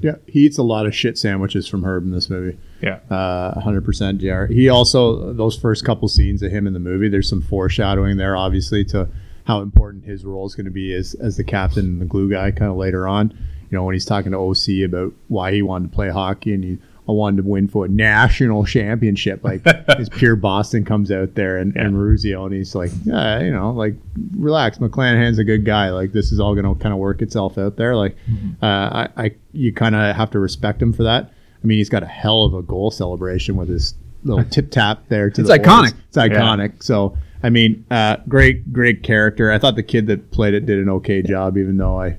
Yeah, 0.00 0.16
he 0.26 0.40
eats 0.40 0.58
a 0.58 0.64
lot 0.64 0.86
of 0.86 0.94
shit 0.96 1.16
sandwiches 1.16 1.68
from 1.68 1.84
Herb 1.84 2.02
in 2.02 2.10
this 2.10 2.28
movie. 2.28 2.58
Yeah. 2.80 2.98
Uh, 3.08 3.60
100% 3.60 4.18
JR. 4.18 4.52
He 4.52 4.68
also, 4.68 5.32
those 5.32 5.56
first 5.56 5.84
couple 5.84 6.08
scenes 6.08 6.42
of 6.42 6.50
him 6.50 6.66
in 6.66 6.72
the 6.72 6.80
movie, 6.80 7.08
there's 7.08 7.28
some 7.28 7.40
foreshadowing 7.40 8.16
there, 8.16 8.36
obviously, 8.36 8.84
to 8.86 9.08
how 9.44 9.60
important 9.60 10.04
his 10.04 10.24
role 10.24 10.44
is 10.44 10.56
going 10.56 10.64
to 10.64 10.72
be 10.72 10.92
as, 10.92 11.14
as 11.14 11.36
the 11.36 11.44
captain 11.44 11.84
and 11.86 12.00
the 12.00 12.04
glue 12.04 12.28
guy 12.28 12.50
kind 12.50 12.70
of 12.72 12.76
later 12.76 13.06
on. 13.06 13.32
You 13.72 13.78
know, 13.78 13.84
when 13.84 13.94
he's 13.94 14.04
talking 14.04 14.32
to 14.32 14.38
OC 14.38 14.86
about 14.86 15.14
why 15.28 15.50
he 15.52 15.62
wanted 15.62 15.90
to 15.90 15.94
play 15.94 16.10
hockey 16.10 16.52
and 16.52 16.62
he 16.62 16.78
I 17.08 17.12
wanted 17.12 17.38
to 17.42 17.48
win 17.48 17.66
for 17.66 17.86
a 17.86 17.88
national 17.88 18.64
championship. 18.64 19.42
Like 19.42 19.64
his 19.98 20.08
pure 20.08 20.36
Boston 20.36 20.84
comes 20.84 21.10
out 21.10 21.34
there 21.34 21.56
and, 21.56 21.74
and 21.74 21.96
Ruzio 21.96 22.44
and 22.46 22.54
he's 22.54 22.74
like, 22.74 22.92
yeah, 23.04 23.40
you 23.40 23.50
know, 23.50 23.72
like 23.72 23.94
relax. 24.36 24.78
McClanahan's 24.78 25.38
a 25.38 25.44
good 25.44 25.64
guy. 25.64 25.90
Like 25.90 26.12
this 26.12 26.30
is 26.30 26.38
all 26.38 26.54
going 26.54 26.64
to 26.64 26.80
kind 26.80 26.92
of 26.92 27.00
work 27.00 27.20
itself 27.20 27.58
out 27.58 27.76
there. 27.76 27.96
Like 27.96 28.16
uh, 28.62 28.66
I, 28.66 29.08
I, 29.16 29.34
you 29.52 29.72
kind 29.72 29.96
of 29.96 30.14
have 30.14 30.30
to 30.32 30.38
respect 30.38 30.80
him 30.80 30.92
for 30.92 31.02
that. 31.02 31.32
I 31.62 31.66
mean, 31.66 31.78
he's 31.78 31.88
got 31.88 32.02
a 32.02 32.06
hell 32.08 32.44
of 32.44 32.54
a 32.54 32.62
goal 32.62 32.90
celebration 32.90 33.56
with 33.56 33.68
his 33.68 33.94
little 34.22 34.44
tip 34.50 34.70
tap 34.70 35.08
there. 35.08 35.28
To 35.30 35.40
It's 35.40 35.50
the 35.50 35.58
iconic. 35.58 35.92
boys. 35.92 35.94
It's 36.08 36.16
iconic. 36.18 36.82
So 36.84 37.16
I 37.42 37.50
mean, 37.50 37.84
uh, 37.90 38.18
great, 38.28 38.72
great 38.72 39.02
character. 39.02 39.50
I 39.50 39.58
thought 39.58 39.74
the 39.74 39.82
kid 39.82 40.06
that 40.06 40.30
played 40.30 40.54
it 40.54 40.66
did 40.66 40.78
an 40.78 40.88
okay 40.88 41.22
job, 41.22 41.58
even 41.58 41.78
though 41.78 42.00
I 42.00 42.18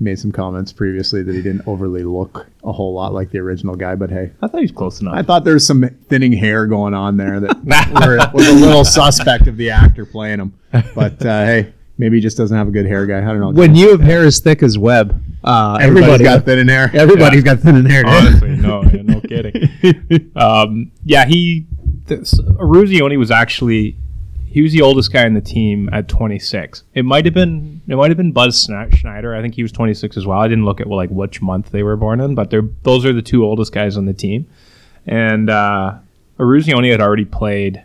made 0.00 0.18
some 0.18 0.32
comments 0.32 0.72
previously 0.72 1.22
that 1.22 1.34
he 1.34 1.42
didn't 1.42 1.66
overly 1.66 2.04
look 2.04 2.46
a 2.64 2.72
whole 2.72 2.92
lot 2.94 3.12
like 3.14 3.30
the 3.30 3.38
original 3.38 3.74
guy. 3.76 3.94
But 3.94 4.10
hey, 4.10 4.32
I 4.42 4.48
thought 4.48 4.58
he 4.58 4.64
was 4.64 4.72
close 4.72 5.00
enough. 5.00 5.14
I 5.14 5.22
thought 5.22 5.44
there 5.44 5.54
was 5.54 5.66
some 5.66 5.88
thinning 6.08 6.32
hair 6.32 6.66
going 6.66 6.94
on 6.94 7.16
there 7.16 7.40
that 7.40 7.56
were, 8.06 8.18
was 8.32 8.48
a 8.48 8.52
little 8.54 8.84
suspect 8.84 9.46
of 9.46 9.56
the 9.56 9.70
actor 9.70 10.04
playing 10.04 10.40
him. 10.40 10.54
But 10.94 11.24
uh, 11.24 11.44
hey, 11.44 11.74
maybe 11.98 12.18
he 12.18 12.20
just 12.20 12.36
doesn't 12.36 12.56
have 12.56 12.68
a 12.68 12.72
good 12.72 12.86
hair 12.86 13.06
guy. 13.06 13.18
I 13.18 13.24
don't 13.24 13.40
know. 13.40 13.50
When 13.50 13.74
you 13.74 13.90
have 13.90 14.00
hair 14.00 14.24
as 14.24 14.40
thick 14.40 14.62
as 14.62 14.78
Webb, 14.78 15.22
uh, 15.44 15.78
Everybody's 15.80 16.14
everybody 16.14 16.24
got 16.24 16.44
thinning 16.44 16.68
hair. 16.68 16.90
Everybody's 16.94 17.44
got 17.44 17.60
thinning 17.60 17.86
hair. 17.86 18.02
dude. 18.02 18.12
Honestly, 18.12 18.56
no, 18.56 18.82
no 18.82 19.20
kidding. 19.20 19.70
Um, 20.36 20.92
yeah, 21.04 21.24
he 21.26 21.66
this, 22.06 22.34
Eruzione 22.40 23.18
was 23.18 23.30
actually 23.30 23.96
he 24.56 24.62
was 24.62 24.72
the 24.72 24.80
oldest 24.80 25.12
guy 25.12 25.26
in 25.26 25.34
the 25.34 25.40
team 25.42 25.90
at 25.92 26.08
26. 26.08 26.82
It 26.94 27.04
might 27.04 27.26
have 27.26 27.34
been 27.34 27.82
it 27.86 27.94
might 27.94 28.08
have 28.08 28.16
been 28.16 28.32
Buzz 28.32 28.58
Schneider. 28.62 29.34
I 29.34 29.42
think 29.42 29.54
he 29.54 29.60
was 29.60 29.70
26 29.70 30.16
as 30.16 30.26
well. 30.26 30.38
I 30.38 30.48
didn't 30.48 30.64
look 30.64 30.80
at 30.80 30.86
like 30.86 31.10
which 31.10 31.42
month 31.42 31.72
they 31.72 31.82
were 31.82 31.94
born 31.94 32.22
in, 32.22 32.34
but 32.34 32.48
they're 32.48 32.66
those 32.82 33.04
are 33.04 33.12
the 33.12 33.20
two 33.20 33.44
oldest 33.44 33.74
guys 33.74 33.98
on 33.98 34.06
the 34.06 34.14
team. 34.14 34.48
And 35.04 35.50
uh, 35.50 35.98
Eruzione 36.38 36.90
had 36.90 37.02
already 37.02 37.26
played 37.26 37.84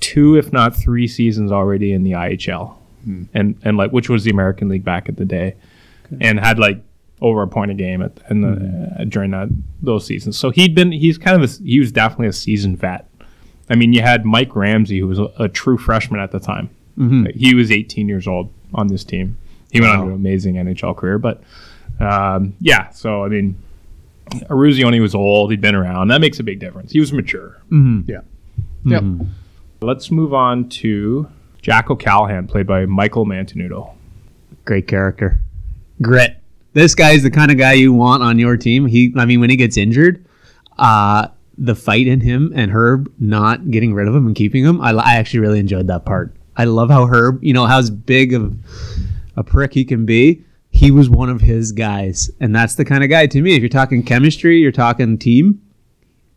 two, 0.00 0.36
if 0.36 0.52
not 0.52 0.74
three, 0.74 1.06
seasons 1.06 1.52
already 1.52 1.92
in 1.92 2.02
the 2.02 2.10
IHL, 2.10 2.74
and 3.32 3.56
and 3.62 3.76
like 3.76 3.92
which 3.92 4.08
was 4.08 4.24
the 4.24 4.32
American 4.32 4.68
League 4.68 4.84
back 4.84 5.08
at 5.08 5.16
the 5.16 5.24
day, 5.24 5.54
and 6.20 6.40
had 6.40 6.58
like 6.58 6.82
over 7.20 7.40
a 7.42 7.46
point 7.46 7.70
a 7.70 7.74
game 7.74 8.02
at 8.02 8.18
in 8.30 8.40
the, 8.40 8.96
uh, 8.98 9.04
during 9.04 9.30
that 9.30 9.48
those 9.80 10.04
seasons. 10.04 10.36
So 10.36 10.50
he'd 10.50 10.74
been 10.74 10.90
he's 10.90 11.18
kind 11.18 11.40
of 11.40 11.48
a, 11.48 11.62
he 11.62 11.78
was 11.78 11.92
definitely 11.92 12.26
a 12.26 12.32
seasoned 12.32 12.80
vet. 12.80 13.08
I 13.70 13.74
mean, 13.74 13.92
you 13.92 14.00
had 14.02 14.24
Mike 14.24 14.54
Ramsey, 14.56 14.98
who 14.98 15.06
was 15.06 15.18
a, 15.18 15.30
a 15.38 15.48
true 15.48 15.76
freshman 15.78 16.20
at 16.20 16.30
the 16.32 16.40
time. 16.40 16.70
Mhm. 16.98 17.34
He 17.36 17.54
was 17.54 17.70
18 17.70 18.08
years 18.08 18.26
old 18.26 18.50
on 18.74 18.88
this 18.88 19.04
team. 19.04 19.36
He 19.70 19.80
went 19.80 19.92
on 19.92 20.00
to 20.00 20.06
an 20.08 20.14
amazing 20.14 20.54
NHL 20.56 20.96
career, 20.96 21.18
but 21.18 21.42
um, 22.00 22.54
yeah. 22.60 22.88
So 22.90 23.24
I 23.24 23.28
mean, 23.28 23.56
Eruzione 24.48 25.00
was 25.00 25.14
old. 25.14 25.50
He'd 25.50 25.60
been 25.60 25.74
around. 25.74 26.08
That 26.08 26.20
makes 26.20 26.38
a 26.40 26.42
big 26.42 26.58
difference. 26.58 26.92
He 26.92 27.00
was 27.00 27.12
mature. 27.12 27.56
Mhm. 27.70 28.04
Yeah. 28.08 28.20
Yep. 28.84 29.02
Let's 29.80 30.10
move 30.10 30.32
on 30.34 30.68
to 30.70 31.28
Jack 31.62 31.90
O'Callahan, 31.90 32.46
played 32.48 32.66
by 32.66 32.86
Michael 32.86 33.26
Mantenuto. 33.26 33.92
Great 34.64 34.86
character. 34.88 35.38
Grit. 36.02 36.36
This 36.72 36.94
guy's 36.94 37.22
the 37.22 37.30
kind 37.30 37.50
of 37.50 37.58
guy 37.58 37.72
you 37.74 37.92
want 37.92 38.22
on 38.22 38.38
your 38.38 38.56
team. 38.56 38.86
He, 38.86 39.12
I 39.16 39.24
mean, 39.24 39.40
when 39.40 39.50
he 39.50 39.56
gets 39.56 39.76
injured, 39.76 40.24
uh, 40.78 41.28
the 41.58 41.74
fight 41.74 42.06
in 42.06 42.20
him 42.20 42.52
and 42.54 42.70
Herb 42.70 43.12
not 43.18 43.70
getting 43.70 43.92
rid 43.92 44.08
of 44.08 44.14
him 44.14 44.26
and 44.26 44.36
keeping 44.36 44.64
him, 44.64 44.80
I, 44.80 44.92
I 44.92 45.16
actually 45.16 45.40
really 45.40 45.58
enjoyed 45.58 45.88
that 45.88 46.04
part. 46.04 46.34
I 46.56 46.64
love 46.64 46.90
how 46.90 47.06
Herb, 47.06 47.42
you 47.42 47.52
know, 47.52 47.66
how 47.66 47.82
big 47.82 48.32
of 48.32 48.56
a 49.36 49.44
prick 49.44 49.74
he 49.74 49.84
can 49.84 50.06
be. 50.06 50.44
He 50.70 50.90
was 50.90 51.08
one 51.08 51.28
of 51.28 51.40
his 51.40 51.72
guys, 51.72 52.30
and 52.40 52.54
that's 52.54 52.74
the 52.74 52.84
kind 52.84 53.02
of 53.02 53.10
guy 53.10 53.26
to 53.26 53.42
me. 53.42 53.54
If 53.54 53.60
you're 53.60 53.68
talking 53.68 54.02
chemistry, 54.02 54.58
you're 54.58 54.72
talking 54.72 55.18
team. 55.18 55.62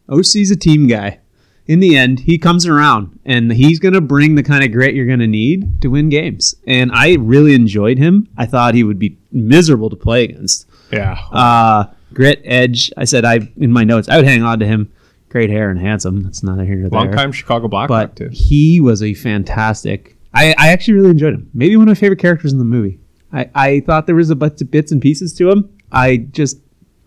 OC's 0.10 0.52
a 0.52 0.56
team 0.56 0.88
guy. 0.88 1.20
In 1.68 1.80
the 1.80 1.96
end, 1.96 2.22
he 2.22 2.38
comes 2.38 2.66
around 2.66 3.20
and 3.24 3.54
he's 3.54 3.80
going 3.80 3.94
to 3.94 4.02
bring 4.02 4.36
the 4.36 4.44
kind 4.44 4.64
of 4.64 4.72
grit 4.72 4.96
you're 4.96 5.06
going 5.06 5.20
to 5.20 5.28
need 5.28 5.82
to 5.82 5.90
win 5.90 6.10
games. 6.10 6.56
And 6.66 6.92
I 6.92 7.16
really 7.16 7.54
enjoyed 7.54 7.98
him. 7.98 8.28
I 8.36 8.46
thought 8.46 8.74
he 8.74 8.84
would 8.84 9.00
be 9.00 9.18
miserable 9.32 9.90
to 9.90 9.96
play 9.96 10.26
against. 10.26 10.68
Yeah. 10.92 11.18
Uh, 11.32 11.86
grit, 12.14 12.42
edge. 12.44 12.92
I 12.98 13.06
said 13.06 13.26
I 13.26 13.48
in 13.58 13.72
my 13.72 13.84
notes 13.84 14.10
I 14.10 14.18
would 14.18 14.26
hang 14.26 14.44
on 14.44 14.60
to 14.60 14.66
him. 14.66 14.92
Great 15.32 15.50
hair 15.50 15.70
and 15.70 15.80
handsome. 15.80 16.24
That's 16.24 16.44
neither 16.44 16.66
here 16.66 16.76
nor 16.76 16.90
there. 16.90 17.00
Long 17.00 17.14
time 17.14 17.32
Chicago 17.32 17.70
Blackhawk 17.70 17.88
but 17.88 18.18
too. 18.18 18.30
he 18.34 18.82
was 18.82 19.02
a 19.02 19.14
fantastic. 19.14 20.18
I, 20.34 20.54
I 20.58 20.68
actually 20.74 20.96
really 20.96 21.12
enjoyed 21.12 21.34
him. 21.34 21.50
Maybe 21.54 21.78
one 21.78 21.88
of 21.88 21.92
my 21.92 21.96
favorite 22.00 22.20
characters 22.20 22.52
in 22.52 22.60
the 22.60 22.66
movie. 22.66 23.00
I, 23.32 23.50
I 23.56 23.80
thought 23.80 24.08
there 24.08 24.16
was 24.16 24.30
a 24.30 24.36
bunch 24.36 24.60
of 24.62 24.70
bits 24.70 24.92
and 24.92 25.02
pieces 25.02 25.32
to 25.36 25.50
him. 25.50 25.74
I 25.90 26.18
just 26.18 26.58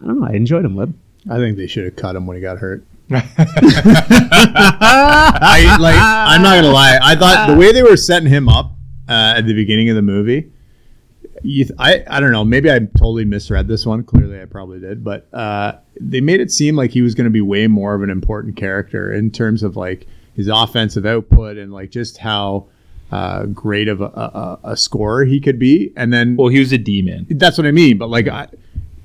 I 0.02 0.06
don't 0.06 0.20
know. 0.20 0.26
I 0.26 0.32
enjoyed 0.32 0.64
him. 0.64 0.74
Web. 0.74 0.96
I 1.30 1.36
think 1.36 1.58
they 1.58 1.66
should 1.66 1.84
have 1.84 1.96
cut 1.96 2.16
him 2.16 2.26
when 2.26 2.36
he 2.36 2.40
got 2.40 2.56
hurt. 2.56 2.82
I 3.10 3.20
like. 5.78 5.94
I'm 5.98 6.40
not 6.40 6.56
gonna 6.56 6.72
lie. 6.72 6.98
I 7.02 7.16
thought 7.16 7.50
the 7.50 7.56
way 7.56 7.72
they 7.72 7.82
were 7.82 7.98
setting 7.98 8.30
him 8.30 8.48
up 8.48 8.72
uh, 9.06 9.34
at 9.36 9.42
the 9.46 9.52
beginning 9.52 9.90
of 9.90 9.96
the 9.96 10.02
movie. 10.02 10.50
You 11.44 11.64
th- 11.64 11.76
I 11.78 12.02
I 12.08 12.20
don't 12.20 12.32
know. 12.32 12.44
Maybe 12.44 12.70
I 12.70 12.78
totally 12.80 13.24
misread 13.24 13.68
this 13.68 13.84
one. 13.86 14.02
Clearly, 14.02 14.40
I 14.40 14.46
probably 14.46 14.80
did. 14.80 15.04
But 15.04 15.28
uh, 15.32 15.74
they 16.00 16.20
made 16.20 16.40
it 16.40 16.50
seem 16.50 16.74
like 16.74 16.90
he 16.90 17.02
was 17.02 17.14
going 17.14 17.26
to 17.26 17.30
be 17.30 17.40
way 17.40 17.66
more 17.66 17.94
of 17.94 18.02
an 18.02 18.10
important 18.10 18.56
character 18.56 19.12
in 19.12 19.30
terms 19.30 19.62
of 19.62 19.76
like 19.76 20.06
his 20.34 20.48
offensive 20.48 21.06
output 21.06 21.56
and 21.58 21.72
like 21.72 21.90
just 21.90 22.18
how 22.18 22.66
uh, 23.12 23.44
great 23.46 23.86
of 23.88 24.00
a, 24.00 24.04
a, 24.06 24.58
a 24.72 24.76
scorer 24.76 25.24
he 25.24 25.38
could 25.38 25.58
be. 25.58 25.92
And 25.96 26.12
then, 26.12 26.36
well, 26.36 26.48
he 26.48 26.58
was 26.58 26.72
a 26.72 26.78
D 26.78 27.02
man. 27.02 27.26
That's 27.30 27.58
what 27.58 27.66
I 27.66 27.70
mean. 27.72 27.98
But 27.98 28.08
like 28.10 28.26
I. 28.28 28.48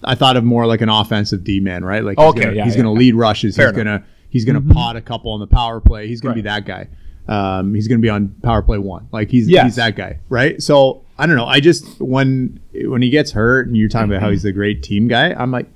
I 0.01 0.15
thought 0.15 0.37
of 0.37 0.45
more 0.45 0.65
like 0.65 0.79
an 0.79 0.87
offensive 0.87 1.43
D 1.43 1.59
man, 1.59 1.83
right? 1.83 2.01
Like 2.05 2.17
he's 2.17 2.25
Okay, 2.29 2.39
gonna, 2.45 2.55
yeah, 2.55 2.63
he's 2.63 2.77
yeah. 2.77 2.83
gonna 2.83 2.93
lead 2.93 3.15
rushes. 3.15 3.57
Fair 3.57 3.67
he's 3.67 3.75
gonna 3.75 4.05
He's 4.29 4.45
going 4.45 4.65
to 4.65 4.73
pot 4.73 4.95
a 4.95 5.01
couple 5.01 5.31
on 5.33 5.41
the 5.41 5.47
power 5.47 5.81
play. 5.81 6.07
He's 6.07 6.21
going 6.21 6.35
to 6.35 6.41
be 6.41 6.47
that 6.47 6.63
guy. 6.63 6.87
Um, 7.27 7.73
he's 7.73 7.87
going 7.89 7.99
to 7.99 8.01
be 8.01 8.09
on 8.09 8.29
power 8.43 8.61
play 8.61 8.77
one. 8.77 9.09
Like 9.11 9.29
he's 9.29 9.49
Yes. 9.49 9.65
he's 9.65 9.75
that 9.75 9.95
guy, 9.97 10.19
right? 10.29 10.61
So 10.63 11.01
I 11.19 11.25
don't 11.25 11.35
know. 11.35 11.45
I 11.45 11.59
just 11.59 11.99
when 11.99 12.59
when 12.73 13.01
he 13.01 13.09
gets 13.09 13.31
hurt 13.31 13.67
and 13.67 13.75
you're 13.75 13.89
talking 13.89 14.09
about 14.09 14.21
how 14.21 14.29
he's 14.31 14.45
a 14.45 14.53
great 14.53 14.81
team 14.81 15.07
guy, 15.09 15.33
I'm 15.33 15.51
like, 15.51 15.67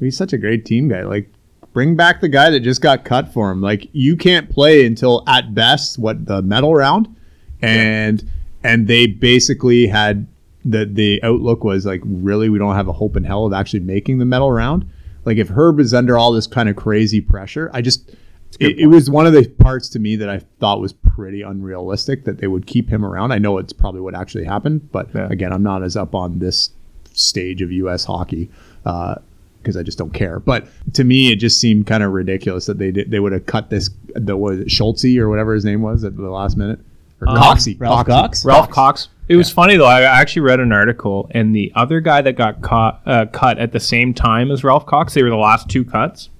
he's 0.00 0.16
such 0.16 0.32
a 0.32 0.38
great 0.38 0.64
team 0.64 0.88
guy. 0.88 1.02
Like 1.02 1.30
bring 1.72 1.94
back 1.94 2.20
the 2.20 2.28
guy 2.28 2.50
that 2.50 2.60
just 2.60 2.80
got 2.80 3.04
cut 3.04 3.32
for 3.32 3.50
him. 3.52 3.60
Like 3.60 3.88
you 3.92 4.16
can't 4.16 4.50
play 4.50 4.84
until 4.84 5.22
at 5.28 5.54
best 5.54 5.98
what 5.98 6.26
the 6.26 6.42
medal 6.42 6.74
round, 6.74 7.14
and 7.62 8.28
and 8.64 8.88
they 8.88 9.06
basically 9.06 9.86
had 9.86 10.26
the 10.64 10.84
the 10.84 11.22
outlook 11.22 11.62
was 11.62 11.86
like 11.86 12.00
really 12.04 12.48
we 12.48 12.58
don't 12.58 12.74
have 12.74 12.88
a 12.88 12.92
hope 12.92 13.16
in 13.16 13.22
hell 13.22 13.46
of 13.46 13.52
actually 13.52 13.80
making 13.80 14.18
the 14.18 14.24
medal 14.24 14.50
round. 14.50 14.90
Like 15.24 15.38
if 15.38 15.50
Herb 15.50 15.78
is 15.78 15.94
under 15.94 16.18
all 16.18 16.32
this 16.32 16.48
kind 16.48 16.68
of 16.68 16.74
crazy 16.74 17.20
pressure, 17.20 17.70
I 17.72 17.82
just 17.82 18.10
it, 18.58 18.78
it 18.80 18.86
was 18.86 19.08
one 19.08 19.26
of 19.26 19.32
the 19.32 19.48
parts 19.48 19.88
to 19.90 19.98
me 19.98 20.16
that 20.16 20.28
I 20.28 20.38
thought 20.58 20.80
was 20.80 20.94
pretty 21.18 21.42
unrealistic 21.42 22.24
that 22.24 22.38
they 22.38 22.46
would 22.46 22.64
keep 22.66 22.88
him 22.88 23.04
around. 23.04 23.32
I 23.32 23.38
know 23.38 23.58
it's 23.58 23.72
probably 23.72 24.00
what 24.00 24.14
actually 24.14 24.44
happened, 24.44 24.90
but 24.92 25.08
Yeah. 25.12 25.26
again, 25.28 25.52
I'm 25.52 25.64
not 25.64 25.82
as 25.82 25.96
up 25.96 26.14
on 26.14 26.38
this 26.38 26.70
stage 27.12 27.60
of 27.60 27.72
U.S. 27.72 28.04
hockey 28.04 28.48
because 28.84 29.76
I 29.76 29.82
just 29.82 29.98
don't 29.98 30.14
care. 30.14 30.38
But 30.38 30.68
to 30.94 31.02
me, 31.02 31.32
it 31.32 31.36
just 31.36 31.60
seemed 31.60 31.86
kind 31.88 32.04
of 32.04 32.12
ridiculous 32.12 32.66
that 32.66 32.78
they 32.78 32.92
did, 32.92 33.10
they 33.10 33.18
would 33.18 33.32
have 33.32 33.46
cut 33.46 33.68
this 33.70 33.90
the 34.14 34.36
was 34.36 34.60
it 34.60 34.70
Schultze 34.70 35.16
or 35.18 35.28
whatever 35.28 35.54
his 35.54 35.64
name 35.64 35.82
was 35.82 36.04
at 36.04 36.16
the 36.16 36.30
last 36.30 36.56
minute 36.56 36.78
or 37.20 37.28
Um, 37.28 37.36
Coxey, 37.36 37.74
Ralph 37.80 38.06
Coxey. 38.06 38.10
Cox? 38.12 38.44
Ralph 38.44 38.70
Cox. 38.70 39.08
It 39.28 39.34
was 39.36 39.50
funny 39.50 39.76
though. 39.76 39.86
I 39.86 40.02
actually 40.02 40.42
read 40.42 40.60
an 40.60 40.70
article, 40.72 41.28
and 41.32 41.54
the 41.54 41.72
other 41.74 42.00
guy 42.00 42.22
that 42.22 42.36
got 42.36 42.62
caught, 42.62 43.02
uh, 43.04 43.26
cut 43.26 43.58
at 43.58 43.72
the 43.72 43.80
same 43.80 44.14
time 44.14 44.50
as 44.52 44.62
Ralph 44.62 44.86
Cox, 44.86 45.14
they 45.14 45.22
were 45.24 45.28
the 45.30 45.36
last 45.36 45.68
two 45.68 45.84
cuts. 45.84 46.30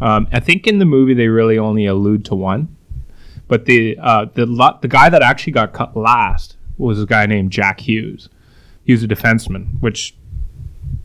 Um, 0.00 0.26
I 0.32 0.40
think 0.40 0.66
in 0.66 0.78
the 0.80 0.84
movie 0.84 1.14
they 1.14 1.28
really 1.28 1.56
only 1.58 1.86
allude 1.86 2.24
to 2.26 2.34
one, 2.34 2.75
but 3.48 3.64
the 3.66 3.98
uh, 4.00 4.26
the 4.34 4.46
lo- 4.46 4.78
the 4.80 4.88
guy 4.88 5.08
that 5.08 5.22
actually 5.22 5.52
got 5.52 5.72
cut 5.72 5.96
last 5.96 6.56
was 6.78 7.02
a 7.02 7.06
guy 7.06 7.26
named 7.26 7.50
Jack 7.50 7.80
Hughes. 7.80 8.28
He 8.84 8.92
was 8.92 9.02
a 9.02 9.08
defenseman, 9.08 9.80
which 9.80 10.14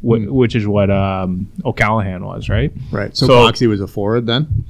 wh- 0.02 0.28
which 0.32 0.56
is 0.56 0.68
what 0.68 0.90
um, 0.92 1.52
O'Callahan 1.66 2.24
was, 2.26 2.50
right? 2.50 2.72
Right. 2.92 3.16
So, 3.16 3.28
So- 3.28 3.34
Coxey 3.52 3.68
was 3.68 3.82
a 3.82 3.88
forward 3.88 4.26
then. 4.28 4.66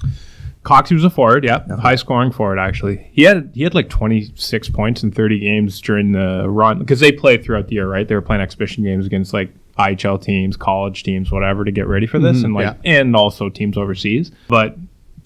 Cox 0.64 0.92
was 0.92 1.04
a 1.04 1.10
forward, 1.10 1.44
yeah, 1.44 1.66
high 1.78 1.96
scoring 1.96 2.32
forward 2.32 2.60
actually. 2.60 3.10
He 3.14 3.24
had 3.24 3.50
he 3.56 3.64
had 3.64 3.74
like 3.74 3.90
26 3.90 4.70
points 4.70 5.02
in 5.02 5.12
30 5.12 5.40
games 5.40 5.82
during 5.82 6.12
the 6.12 6.48
run 6.48 6.78
because 6.78 7.00
they 7.00 7.12
played 7.12 7.44
throughout 7.44 7.68
the 7.68 7.74
year, 7.76 7.88
right? 7.88 8.08
They 8.08 8.14
were 8.14 8.22
playing 8.22 8.44
exhibition 8.44 8.84
games 8.84 9.08
against 9.08 9.34
like 9.34 9.50
IHL 9.80 10.22
teams, 10.22 10.56
college 10.58 11.02
teams, 11.02 11.32
whatever 11.32 11.66
to 11.66 11.72
get 11.72 11.88
ready 11.88 12.06
for 12.06 12.20
this 12.20 12.44
and 12.44 12.54
like 12.54 12.66
and 12.86 13.16
also 13.16 13.50
teams 13.50 13.76
overseas. 13.76 14.32
But 14.48 14.78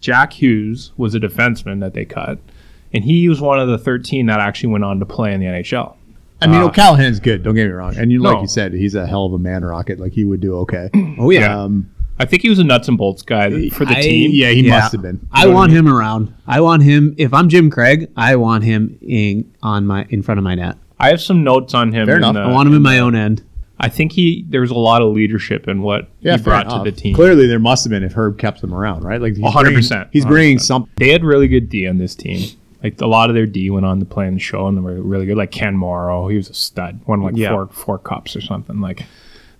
Jack 0.05 0.33
Hughes 0.33 0.91
was 0.97 1.15
a 1.15 1.19
defenseman 1.19 1.79
that 1.79 1.93
they 1.95 2.05
cut 2.05 2.37
and 2.93 3.03
he 3.03 3.27
was 3.27 3.41
one 3.41 3.59
of 3.59 3.67
the 3.67 3.77
13 3.79 4.27
that 4.27 4.39
actually 4.39 4.69
went 4.71 4.83
on 4.83 4.99
to 4.99 5.05
play 5.05 5.33
in 5.33 5.39
the 5.39 5.47
NHL. 5.47 5.95
I 6.41 6.47
mean, 6.47 6.61
Uh, 6.61 6.65
O'Callahan's 6.65 7.19
good. 7.19 7.41
Don't 7.43 7.55
get 7.55 7.65
me 7.65 7.71
wrong. 7.73 7.97
And 7.97 8.11
you, 8.11 8.21
like 8.21 8.35
No. 8.35 8.41
you 8.41 8.47
said, 8.47 8.73
he's 8.73 8.93
a 8.93 9.07
hell 9.07 9.25
of 9.25 9.33
a 9.33 9.39
man 9.39 9.65
rocket. 9.65 9.99
Like 9.99 10.11
he 10.13 10.23
would 10.23 10.39
do 10.41 10.55
okay. 10.59 10.89
Oh 11.19 11.31
yeah. 11.31 11.59
Um, 11.63 11.89
I 12.19 12.25
think 12.25 12.43
he 12.43 12.49
was 12.49 12.59
a 12.59 12.63
nuts 12.63 12.87
and 12.87 12.97
bolts 12.97 13.23
guy 13.23 13.69
for 13.69 13.83
the 13.85 13.97
I- 13.97 14.01
team. 14.01 14.31
yeah, 14.33 14.49
he 14.51 14.61
Yeah. 14.67 14.79
must 14.79 14.91
have 14.91 15.01
been. 15.01 15.19
I 15.31 15.47
want 15.47 15.71
him 15.71 15.87
around. 15.87 16.33
I 16.47 16.61
want 16.61 16.83
him. 16.83 17.15
If 17.17 17.33
I'm 17.33 17.49
Jim 17.49 17.69
Craig, 17.71 18.07
I 18.15 18.35
want 18.35 18.63
him 18.63 18.97
in 19.01 19.51
on 19.63 19.85
my 19.87 20.05
in 20.09 20.21
front 20.21 20.37
of 20.37 20.43
my 20.43 20.55
net. 20.55 20.77
I 20.99 21.09
have 21.09 21.19
some 21.21 21.43
notes 21.43 21.73
on 21.73 21.91
him. 21.91 22.05
Fair 22.05 22.15
in 22.17 22.23
enough. 22.23 22.35
the- 22.35 22.41
I 22.41 22.51
want 22.53 22.67
him 22.69 22.75
in 22.75 22.81
my 22.83 22.99
own 22.99 23.15
end. 23.15 23.41
I 23.79 23.89
think 23.89 24.13
he 24.13 24.45
there 24.49 24.61
was 24.61 24.71
a 24.71 24.75
lot 24.75 25.01
of 25.01 25.13
leadership 25.13 25.67
in 25.67 25.81
what 25.81 26.07
Yeah, 26.21 26.37
he 26.37 26.43
brought 26.43 26.69
to 26.69 26.89
the 26.89 26.95
team. 26.95 27.13
Clearly, 27.15 27.45
there 27.47 27.59
must 27.59 27.83
have 27.83 27.89
been 27.91 28.03
if 28.03 28.13
Herb 28.13 28.37
kept 28.37 28.61
them 28.61 28.73
around, 28.73 29.03
right? 29.03 29.21
Like 29.21 29.35
he's 29.35 29.43
100%. 29.43 29.63
bringing- 29.63 30.07
He's 30.11 30.25
bringing 30.25 30.59
some. 30.59 30.87
They 30.95 31.09
had 31.11 31.23
really 31.23 31.47
good 31.47 31.67
D 31.69 31.87
on 31.87 31.97
this 31.97 32.15
team. 32.15 32.49
Like 32.83 33.01
a 33.01 33.07
lot 33.07 33.29
of 33.29 33.35
their 33.35 33.45
D 33.47 33.69
went 33.69 33.85
on 33.85 33.99
to 33.99 34.05
play 34.05 34.27
in 34.27 34.35
the 34.35 34.39
show 34.39 34.67
and 34.67 34.77
they 34.77 34.81
were 34.81 34.93
really 35.01 35.25
good. 35.25 35.37
Like 35.37 35.51
Ken 35.51 35.75
Morrow, 35.75 36.27
he 36.29 36.37
was 36.37 36.49
a 36.49 36.53
stud. 36.53 36.99
Won 37.07 37.21
like 37.21 37.35
Yeah. 37.35 37.49
four 37.49 37.67
four 37.67 37.97
cups 37.97 38.35
or 38.35 38.41
something. 38.41 38.79
Like 38.79 39.03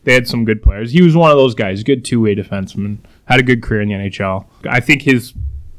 they 0.05 0.13
had 0.13 0.27
some 0.27 0.45
good 0.45 0.61
players. 0.63 0.91
He 0.91 1.01
was 1.01 1.15
one 1.15 1.31
of 1.31 1.37
those 1.37 1.55
guys, 1.55 1.83
good 1.83 2.05
two 2.05 2.21
way 2.21 2.35
defenseman. 2.35 2.97
Had 3.25 3.39
a 3.39 3.43
good 3.43 3.63
career 3.63 3.81
in 3.81 3.89
the 3.89 3.95
NHL. 3.95 4.45
I 4.69 4.79
think 4.79 5.01
his 5.01 5.33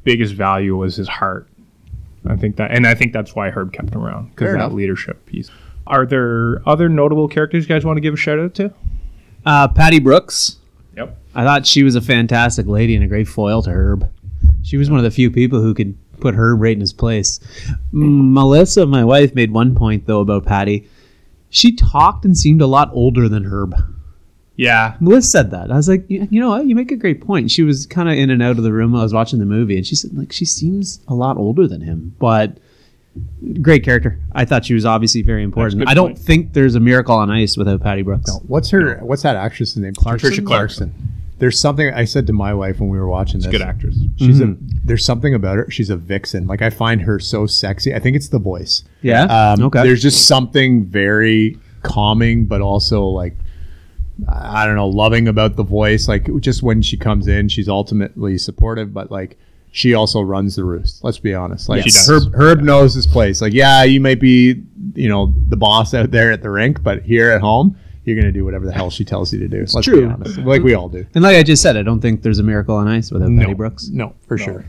biggest 0.05 0.35
value 0.35 0.77
was 0.77 0.97
his 0.97 1.09
heart. 1.09 1.49
I 2.29 2.35
think 2.37 2.57
that, 2.57 2.73
and 2.73 2.87
I 2.87 2.95
think 2.95 3.13
that's 3.13 3.35
why 3.37 3.51
Herb 3.51 3.73
kept 3.73 3.95
him 3.95 4.03
around 4.05 4.31
because 4.31 4.49
that 4.51 4.57
enough. 4.57 4.73
leadership 4.73 5.25
piece. 5.27 5.49
Are 5.87 6.07
there 6.07 6.67
other 6.69 6.89
notable 6.89 7.29
characters 7.29 7.65
you 7.65 7.69
guys 7.69 7.85
want 7.85 7.97
to 7.97 8.01
give 8.01 8.15
a 8.15 8.17
shout 8.17 8.39
out 8.39 8.55
to? 8.55 8.73
Uh, 9.45 9.69
Patty 9.69 10.01
Brooks. 10.01 10.57
Yep. 10.97 11.17
I 11.35 11.45
thought 11.45 11.67
she 11.67 11.83
was 11.83 11.95
a 11.95 12.01
fantastic 12.01 12.67
lady 12.67 12.95
and 12.95 13.05
a 13.05 13.09
great 13.09 13.29
foil 13.29 13.63
to 13.63 13.71
Herb. 13.71 14.11
She 14.63 14.77
was 14.77 14.91
one 14.91 14.99
of 14.99 15.05
the 15.05 15.11
few 15.11 15.31
people 15.31 15.61
who 15.61 15.75
could 15.75 15.97
put 16.19 16.35
Herb 16.35 16.61
right 16.61 16.73
in 16.75 16.81
his 16.81 16.93
place. 16.93 17.39
Melissa, 17.93 18.87
my 18.87 19.05
wife, 19.05 19.35
made 19.35 19.53
one 19.53 19.75
point 19.75 20.07
though 20.07 20.21
about 20.21 20.47
Patty. 20.47 20.89
She 21.51 21.77
talked 21.77 22.25
and 22.25 22.37
seemed 22.37 22.61
a 22.61 22.67
lot 22.67 22.91
older 22.93 23.29
than 23.29 23.45
Herb. 23.45 23.75
Yeah, 24.57 24.97
Melissa 25.01 25.29
said 25.29 25.51
that. 25.51 25.71
I 25.71 25.77
was 25.77 25.89
like, 25.89 26.07
you 26.09 26.27
you 26.31 26.41
know 26.41 26.49
what? 26.49 26.67
You 26.67 26.75
make 26.75 26.91
a 26.91 26.97
great 26.97 27.21
point. 27.21 27.51
She 27.51 27.63
was 27.63 27.87
kind 27.87 28.09
of 28.09 28.17
in 28.17 28.31
and 28.31 28.43
out 28.43 28.57
of 28.57 28.65
the 28.65 28.73
room. 28.73 28.93
while 28.93 29.03
I 29.03 29.05
was 29.05 29.13
watching 29.13 29.39
the 29.39 29.45
movie, 29.45 29.77
and 29.77 29.87
she 29.87 29.95
said, 29.95 30.17
like, 30.17 30.33
she 30.33 30.47
seems 30.47 31.01
a 31.07 31.15
lot 31.15 31.37
older 31.37 31.69
than 31.69 31.83
him, 31.83 32.17
but 32.19 32.57
great 33.63 33.85
character. 33.85 34.19
I 34.33 34.45
thought 34.45 34.65
she 34.65 34.75
was 34.75 34.85
obviously 34.85 35.23
very 35.23 35.43
important. 35.43 35.89
I 35.89 35.95
don't 35.95 36.15
point. 36.15 36.19
think 36.19 36.53
there's 36.53 36.75
a 36.75 36.81
miracle 36.81 37.15
on 37.17 37.31
ice 37.31 37.57
without 37.57 37.83
Patty 37.83 38.03
Brooks. 38.03 38.29
No. 38.29 38.35
What's 38.47 38.71
her? 38.71 38.99
What's 38.99 39.23
that 39.23 39.37
actress's 39.37 39.77
name? 39.77 39.95
Clarkson. 39.95 40.29
Patricia 40.31 40.47
Clarkson. 40.47 40.95
There's 41.39 41.59
something 41.61 41.93
I 41.93 42.07
said 42.07 42.27
to 42.29 42.33
my 42.33 42.55
wife 42.55 42.81
when 42.81 42.89
we 42.89 42.99
were 42.99 43.09
watching 43.09 43.41
this. 43.41 43.51
good 43.51 43.61
actress. 43.61 43.97
She's 44.17 44.41
Mm-hmm. 44.41 44.53
a. 44.53 44.87
There's 44.87 45.05
something 45.05 45.35
about 45.35 45.57
her. 45.57 45.71
She's 45.71 45.91
a 45.91 45.97
vixen. 45.97 46.47
Like 46.47 46.63
I 46.63 46.71
find 46.71 47.03
her 47.03 47.19
so 47.19 47.47
sexy. 47.47 47.95
I 47.95 47.99
think 47.99 48.17
it's 48.17 48.29
the 48.31 48.39
voice. 48.39 48.85
Yeah. 49.03 49.25
Um, 49.25 49.63
okay. 49.65 49.83
There's 49.83 50.01
just 50.03 50.27
something 50.27 50.85
very 50.87 51.59
calming, 51.83 52.47
but 52.47 52.61
also 52.63 53.05
like 53.05 53.35
I 54.33 54.65
don't 54.65 54.77
know, 54.77 54.89
loving 54.89 55.29
about 55.29 55.57
the 55.57 55.63
voice. 55.63 56.09
Like 56.09 56.29
just 56.41 56.63
when 56.63 56.81
she 56.81 56.97
comes 56.97 57.29
in, 57.29 57.49
she's 57.51 57.69
ultimately 57.69 58.39
supportive, 58.39 58.95
but 58.95 59.11
like 59.11 59.37
she 59.77 59.93
also 59.93 60.23
runs 60.23 60.57
the 60.57 60.65
roost. 60.65 61.05
Let's 61.05 61.19
be 61.19 61.35
honest. 61.35 61.69
Like 61.69 61.83
She 61.83 61.91
does. 61.91 62.09
Herb, 62.09 62.35
Herb 62.35 62.61
knows 62.63 62.95
his 62.95 63.07
place. 63.07 63.43
Like 63.43 63.53
yeah, 63.53 63.83
you 63.83 64.01
might 64.01 64.19
be 64.19 64.63
you 64.95 65.09
know 65.09 65.35
the 65.49 65.57
boss 65.57 65.93
out 65.93 66.11
there 66.11 66.33
at 66.33 66.41
the 66.41 66.49
rink, 66.51 66.83
but 66.83 67.03
here 67.03 67.31
at 67.31 67.43
home. 67.43 67.79
You're 68.05 68.17
gonna 68.17 68.33
do 68.33 68.45
whatever 68.45 68.65
the 68.65 68.73
hell 68.73 68.89
she 68.89 69.05
tells 69.05 69.33
you 69.33 69.41
to 69.41 69.49
do. 69.49 69.59
Let's 69.59 69.83
true. 69.83 70.07
be 70.07 70.07
honest, 70.07 70.39
like 70.39 70.63
we 70.63 70.75
all 70.75 70.89
do. 70.89 71.05
And 71.15 71.25
like 71.25 71.37
I 71.37 71.43
just 71.43 71.61
said, 71.61 71.77
I 71.77 71.83
don't 71.83 72.01
think 72.01 72.23
there's 72.23 72.39
a 72.39 72.43
miracle 72.43 72.77
on 72.77 72.87
ice 72.87 73.11
without 73.11 73.29
Patty 73.37 73.53
Brooks. 73.53 73.89
No, 73.89 74.15
for 74.29 74.39
sure. 74.39 74.65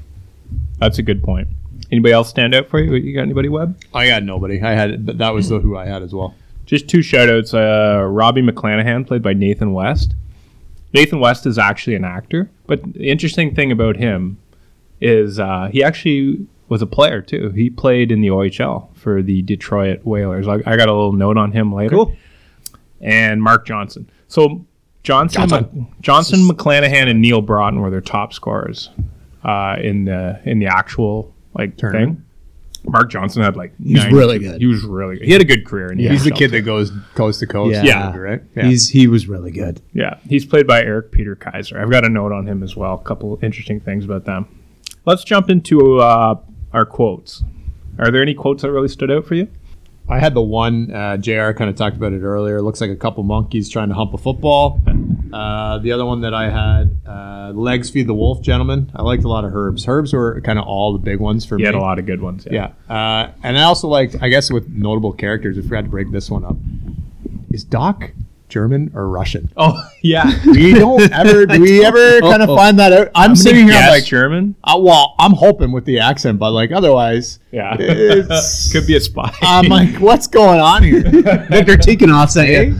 That's 0.79 0.97
a 0.97 1.03
good 1.03 1.23
point. 1.23 1.47
Anybody 1.91 2.13
else 2.13 2.29
stand 2.29 2.55
out 2.55 2.67
for 2.67 2.79
you? 2.79 2.95
You 2.95 3.13
got 3.13 3.21
anybody, 3.21 3.47
Webb? 3.47 3.79
I 3.93 4.07
had 4.07 4.25
nobody. 4.25 4.61
I 4.61 4.71
had 4.71 5.05
th- 5.05 5.19
that 5.19 5.33
was 5.33 5.49
the 5.49 5.59
who 5.59 5.77
I 5.77 5.85
had 5.85 6.01
as 6.01 6.13
well. 6.13 6.35
Just 6.65 6.89
two 6.89 7.01
shout 7.01 7.29
outs. 7.29 7.53
Uh, 7.53 8.05
Robbie 8.09 8.41
McClanahan, 8.41 9.07
played 9.07 9.21
by 9.21 9.33
Nathan 9.33 9.71
West. 9.71 10.15
Nathan 10.93 11.19
West 11.19 11.45
is 11.45 11.57
actually 11.57 11.95
an 11.95 12.03
actor, 12.03 12.49
but 12.65 12.81
the 12.93 13.09
interesting 13.09 13.53
thing 13.53 13.71
about 13.71 13.95
him 13.97 14.37
is 15.01 15.39
uh, 15.39 15.69
he 15.71 15.83
actually 15.83 16.47
was 16.69 16.81
a 16.81 16.85
player 16.87 17.21
too. 17.21 17.49
He 17.51 17.69
played 17.69 18.11
in 18.11 18.21
the 18.21 18.27
OHL 18.27 18.95
for 18.95 19.21
the 19.21 19.41
Detroit 19.41 20.03
Whalers. 20.03 20.47
I, 20.47 20.55
I 20.65 20.75
got 20.75 20.89
a 20.89 20.93
little 20.93 21.13
note 21.13 21.37
on 21.37 21.51
him 21.51 21.73
later. 21.73 21.95
Cool. 21.95 22.15
And 22.99 23.41
Mark 23.41 23.65
Johnson. 23.65 24.09
So 24.27 24.65
Johnson, 25.03 25.47
Johnson. 25.47 25.87
Johnson, 26.01 26.39
McClanahan, 26.41 27.09
and 27.09 27.21
Neal 27.21 27.41
Broten 27.41 27.79
were 27.79 27.89
their 27.89 28.01
top 28.01 28.33
scorers 28.33 28.89
uh, 29.43 29.77
in 29.81 30.05
the 30.05 30.39
in 30.43 30.59
the 30.59 30.65
actual 30.67 31.33
like 31.53 31.77
Tournament. 31.77 32.17
thing. 32.17 32.23
Mark 32.89 33.09
Johnson 33.09 33.43
had 33.43 33.55
like 33.55 33.73
was 33.79 34.03
90 34.03 34.15
really 34.15 34.39
good. 34.39 34.61
He 34.61 34.67
was 34.67 34.83
really 34.83 35.17
good. 35.17 35.25
He 35.25 35.31
had 35.31 35.41
a 35.41 35.45
good 35.45 35.65
career. 35.65 35.91
In 35.91 35.97
the 35.97 36.07
He's 36.07 36.23
the 36.23 36.31
kid 36.31 36.51
too. 36.51 36.57
that 36.57 36.61
goes 36.61 36.91
coast 37.15 37.39
to 37.41 37.47
coast. 37.47 37.75
Yeah. 37.75 37.83
Yeah. 37.83 38.17
right. 38.17 38.41
He's 38.55 38.89
he 38.89 39.07
was 39.07 39.27
really 39.27 39.51
good. 39.51 39.81
Yeah, 39.93 40.19
he's 40.27 40.45
played 40.45 40.67
by 40.67 40.81
Eric 40.81 41.11
Peter 41.11 41.35
Kaiser. 41.35 41.79
I've 41.79 41.91
got 41.91 42.05
a 42.05 42.09
note 42.09 42.31
on 42.31 42.47
him 42.47 42.63
as 42.63 42.75
well. 42.75 42.95
A 42.95 43.03
couple 43.03 43.37
interesting 43.41 43.79
things 43.79 44.05
about 44.05 44.25
them. 44.25 44.47
Let's 45.07 45.23
jump 45.23 45.49
into 45.49 46.01
uh, 46.01 46.35
our 46.73 46.85
quotes. 46.85 47.41
Are 47.97 48.11
there 48.11 48.21
any 48.21 48.33
quotes 48.33 48.61
that 48.63 48.71
really 48.73 48.89
stood 48.89 49.09
out 49.09 49.25
for 49.25 49.35
you? 49.35 49.47
I 50.09 50.19
had 50.19 50.33
the 50.33 50.41
one. 50.41 50.91
Uh, 50.91 51.15
Jr. 51.15 51.51
kind 51.53 51.69
of 51.69 51.77
talked 51.77 51.95
about 51.95 52.11
it 52.11 52.23
earlier. 52.23 52.61
Looks 52.61 52.81
like 52.81 52.89
a 52.89 52.95
couple 52.97 53.23
monkeys 53.23 53.69
trying 53.69 53.87
to 53.87 53.95
hump 53.95 54.13
a 54.13 54.17
football. 54.17 54.81
Uh, 55.31 55.77
the 55.77 55.93
other 55.93 56.03
one 56.03 56.19
that 56.21 56.33
I 56.33 56.49
had, 56.49 56.97
uh, 57.07 57.51
legs 57.55 57.89
feed 57.89 58.07
the 58.07 58.13
wolf, 58.13 58.41
gentlemen. 58.41 58.91
I 58.93 59.01
liked 59.01 59.23
a 59.23 59.29
lot 59.29 59.45
of 59.45 59.55
herbs. 59.55 59.85
Herbs 59.87 60.11
were 60.11 60.41
kind 60.41 60.59
of 60.59 60.65
all 60.65 60.91
the 60.91 60.99
big 60.99 61.21
ones 61.21 61.45
for 61.45 61.55
He 61.55 61.61
me. 61.63 61.67
had 61.67 61.75
a 61.75 61.79
lot 61.79 61.99
of 61.99 62.05
good 62.05 62.21
ones. 62.21 62.45
Yeah, 62.51 62.73
uh, 62.89 63.31
and 63.43 63.57
I 63.57 63.63
also 63.63 63.87
liked. 63.87 64.17
I 64.21 64.27
guess 64.27 64.51
with 64.51 64.67
notable 64.67 65.13
characters, 65.13 65.57
I 65.57 65.61
forgot 65.61 65.85
to 65.85 65.89
break 65.89 66.11
this 66.11 66.29
one 66.29 66.43
up. 66.43 66.57
Is 67.51 67.63
Doc 67.63 68.11
German 68.49 68.91
or 68.95 69.09
Russian? 69.09 69.51
Oh 69.57 69.77
yeah. 70.03 70.31
We 70.45 70.73
don't 70.73 71.11
ever. 71.11 71.45
Do 71.45 71.59
we 71.61 71.83
ever 71.91 72.19
kind 72.21 72.41
of 72.41 72.49
Oh, 72.49 72.53
oh. 72.53 72.55
find 72.57 72.79
that 72.79 72.93
out? 72.93 73.09
I'm 73.15 73.35
sitting 73.35 73.65
here 73.67 73.75
I'm 73.75 73.81
Guess 73.81 73.91
like, 73.91 74.05
German. 74.05 74.55
uh, 74.63 74.77
well, 74.79 75.15
I'm 75.19 75.33
hoping 75.33 75.71
with 75.71 75.85
the 75.85 75.99
accent, 75.99 76.39
but 76.39 76.51
like 76.51 76.71
otherwise, 76.71 77.39
Yeah, 77.51 77.75
It's- 77.79 78.71
could 78.73 78.87
be 78.87 78.95
a 78.95 79.01
spy. 79.01 79.33
I'm 79.41 79.65
like, 79.67 79.95
what's 79.97 80.27
going 80.27 80.59
on 80.59 80.83
here? 80.83 81.01
Victor 81.01 81.75
Tikhonov 81.77 82.29
sent 82.29 82.49
you. 82.49 82.75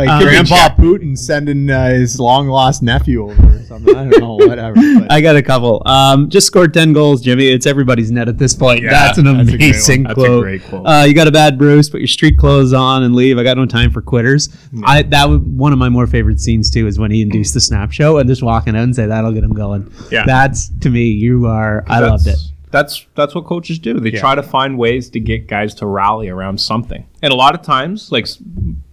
Like 0.00 0.08
Um, 0.08 0.22
Grandpa 0.22 0.68
Putin 0.76 1.16
sending 1.16 1.70
uh, 1.70 1.90
his 1.90 2.18
long 2.18 2.48
lost 2.48 2.82
nephew 2.82 3.30
over 3.30 3.56
or 3.56 3.62
something. 3.64 3.94
I 3.94 4.08
don't 4.08 4.20
know, 4.20 4.34
whatever. 4.46 4.74
But 4.76 5.10
I 5.12 5.20
got 5.20 5.36
a 5.36 5.42
couple. 5.42 5.82
Um, 5.86 6.28
just 6.30 6.46
scored 6.46 6.72
ten 6.74 6.92
goals, 6.92 7.20
Jimmy. 7.22 7.48
It's 7.48 7.66
everybody's 7.66 8.10
net 8.10 8.28
at 8.28 8.38
this 8.38 8.54
point. 8.54 8.82
Yeah, 8.82 8.90
that's 8.90 9.18
an 9.18 9.24
that's 9.24 9.48
a 9.48 9.56
great 9.56 9.70
amazing. 9.70 10.02
That's 10.04 10.12
a 10.12 10.14
quote. 10.14 10.42
great 10.42 10.62
quote. 10.64 10.86
Uh, 10.86 11.04
you 11.06 11.14
got 11.14 11.26
a 11.28 11.32
bad 11.32 11.58
bruise, 11.58 11.90
put 11.90 12.00
your 12.00 12.06
street 12.08 12.38
clothes 12.38 12.72
on 12.72 13.02
and 13.02 13.14
leave. 13.14 13.38
I 13.38 13.42
got 13.42 13.56
no 13.56 13.66
time 13.66 13.90
for 13.90 14.00
quitters. 14.02 14.48
I 14.84 15.02
that 15.02 15.28
was 15.28 15.40
one 15.40 15.72
of 15.72 15.78
my 15.78 15.88
more 15.88 16.06
favorite 16.06 16.40
scenes 16.40 16.70
too. 16.70 16.86
Is 16.86 16.98
when 16.98 17.10
he 17.10 17.20
induced 17.22 17.54
the 17.54 17.60
snap 17.60 17.92
show 17.92 18.18
and 18.18 18.28
just 18.28 18.42
walking 18.42 18.74
out 18.76 18.82
and 18.84 18.94
say 18.96 19.06
that'll 19.06 19.32
get 19.32 19.44
him 19.44 19.52
going. 19.54 19.92
Yeah. 20.10 20.24
that's 20.24 20.70
to 20.80 20.90
me. 20.90 21.04
You 21.10 21.46
are. 21.46 21.84
I 21.86 22.00
loved 22.00 22.26
it. 22.26 22.38
That's 22.72 23.04
that's 23.16 23.34
what 23.34 23.46
coaches 23.46 23.80
do. 23.80 23.98
They 23.98 24.10
Yeah. 24.12 24.20
try 24.20 24.34
to 24.36 24.42
find 24.44 24.78
ways 24.78 25.10
to 25.10 25.18
get 25.20 25.48
guys 25.48 25.74
to 25.76 25.86
rally 25.86 26.28
around 26.28 26.60
something. 26.60 27.04
And 27.20 27.32
a 27.32 27.36
lot 27.36 27.54
of 27.56 27.62
times, 27.62 28.12
like 28.12 28.26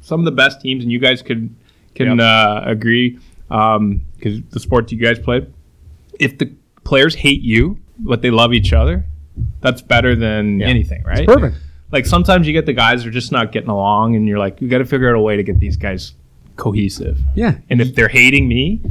some 0.08 0.22
of 0.22 0.26
the 0.26 0.32
best 0.32 0.62
teams, 0.62 0.84
and 0.84 0.92
you 0.92 1.00
guys 1.00 1.22
could 1.22 1.54
can 1.94 2.22
uh, 2.22 2.64
agree 2.66 3.20
because 3.50 4.42
the 4.52 4.60
sports 4.60 4.92
you 4.92 4.98
guys 4.98 5.20
played, 5.20 5.52
if 6.20 6.38
the 6.38 6.54
players 6.84 7.16
hate 7.16 7.42
you 7.42 7.78
but 8.00 8.22
they 8.22 8.30
love 8.30 8.54
each 8.54 8.74
other, 8.74 9.06
that's 9.60 9.82
better 9.82 10.16
than 10.16 10.62
anything, 10.62 11.04
right? 11.04 11.28
perfect. 11.28 11.58
Like 11.92 12.06
sometimes 12.06 12.48
you 12.48 12.54
get 12.54 12.66
the 12.66 12.74
guys 12.74 13.06
are 13.06 13.12
just 13.12 13.32
not 13.32 13.52
getting 13.52 13.70
along, 13.70 14.16
and 14.16 14.28
you're 14.28 14.40
like, 14.40 14.62
you 14.62 14.70
got 14.70 14.78
to 14.78 14.86
figure 14.86 15.10
out 15.10 15.16
a 15.16 15.22
way 15.22 15.36
to 15.36 15.44
get 15.44 15.60
these 15.60 15.76
guys 15.76 16.14
cohesive. 16.56 17.20
Yeah, 17.36 17.58
And 17.70 17.82
if 17.82 17.96
they're 17.96 18.08
hating 18.08 18.48
me, 18.48 18.82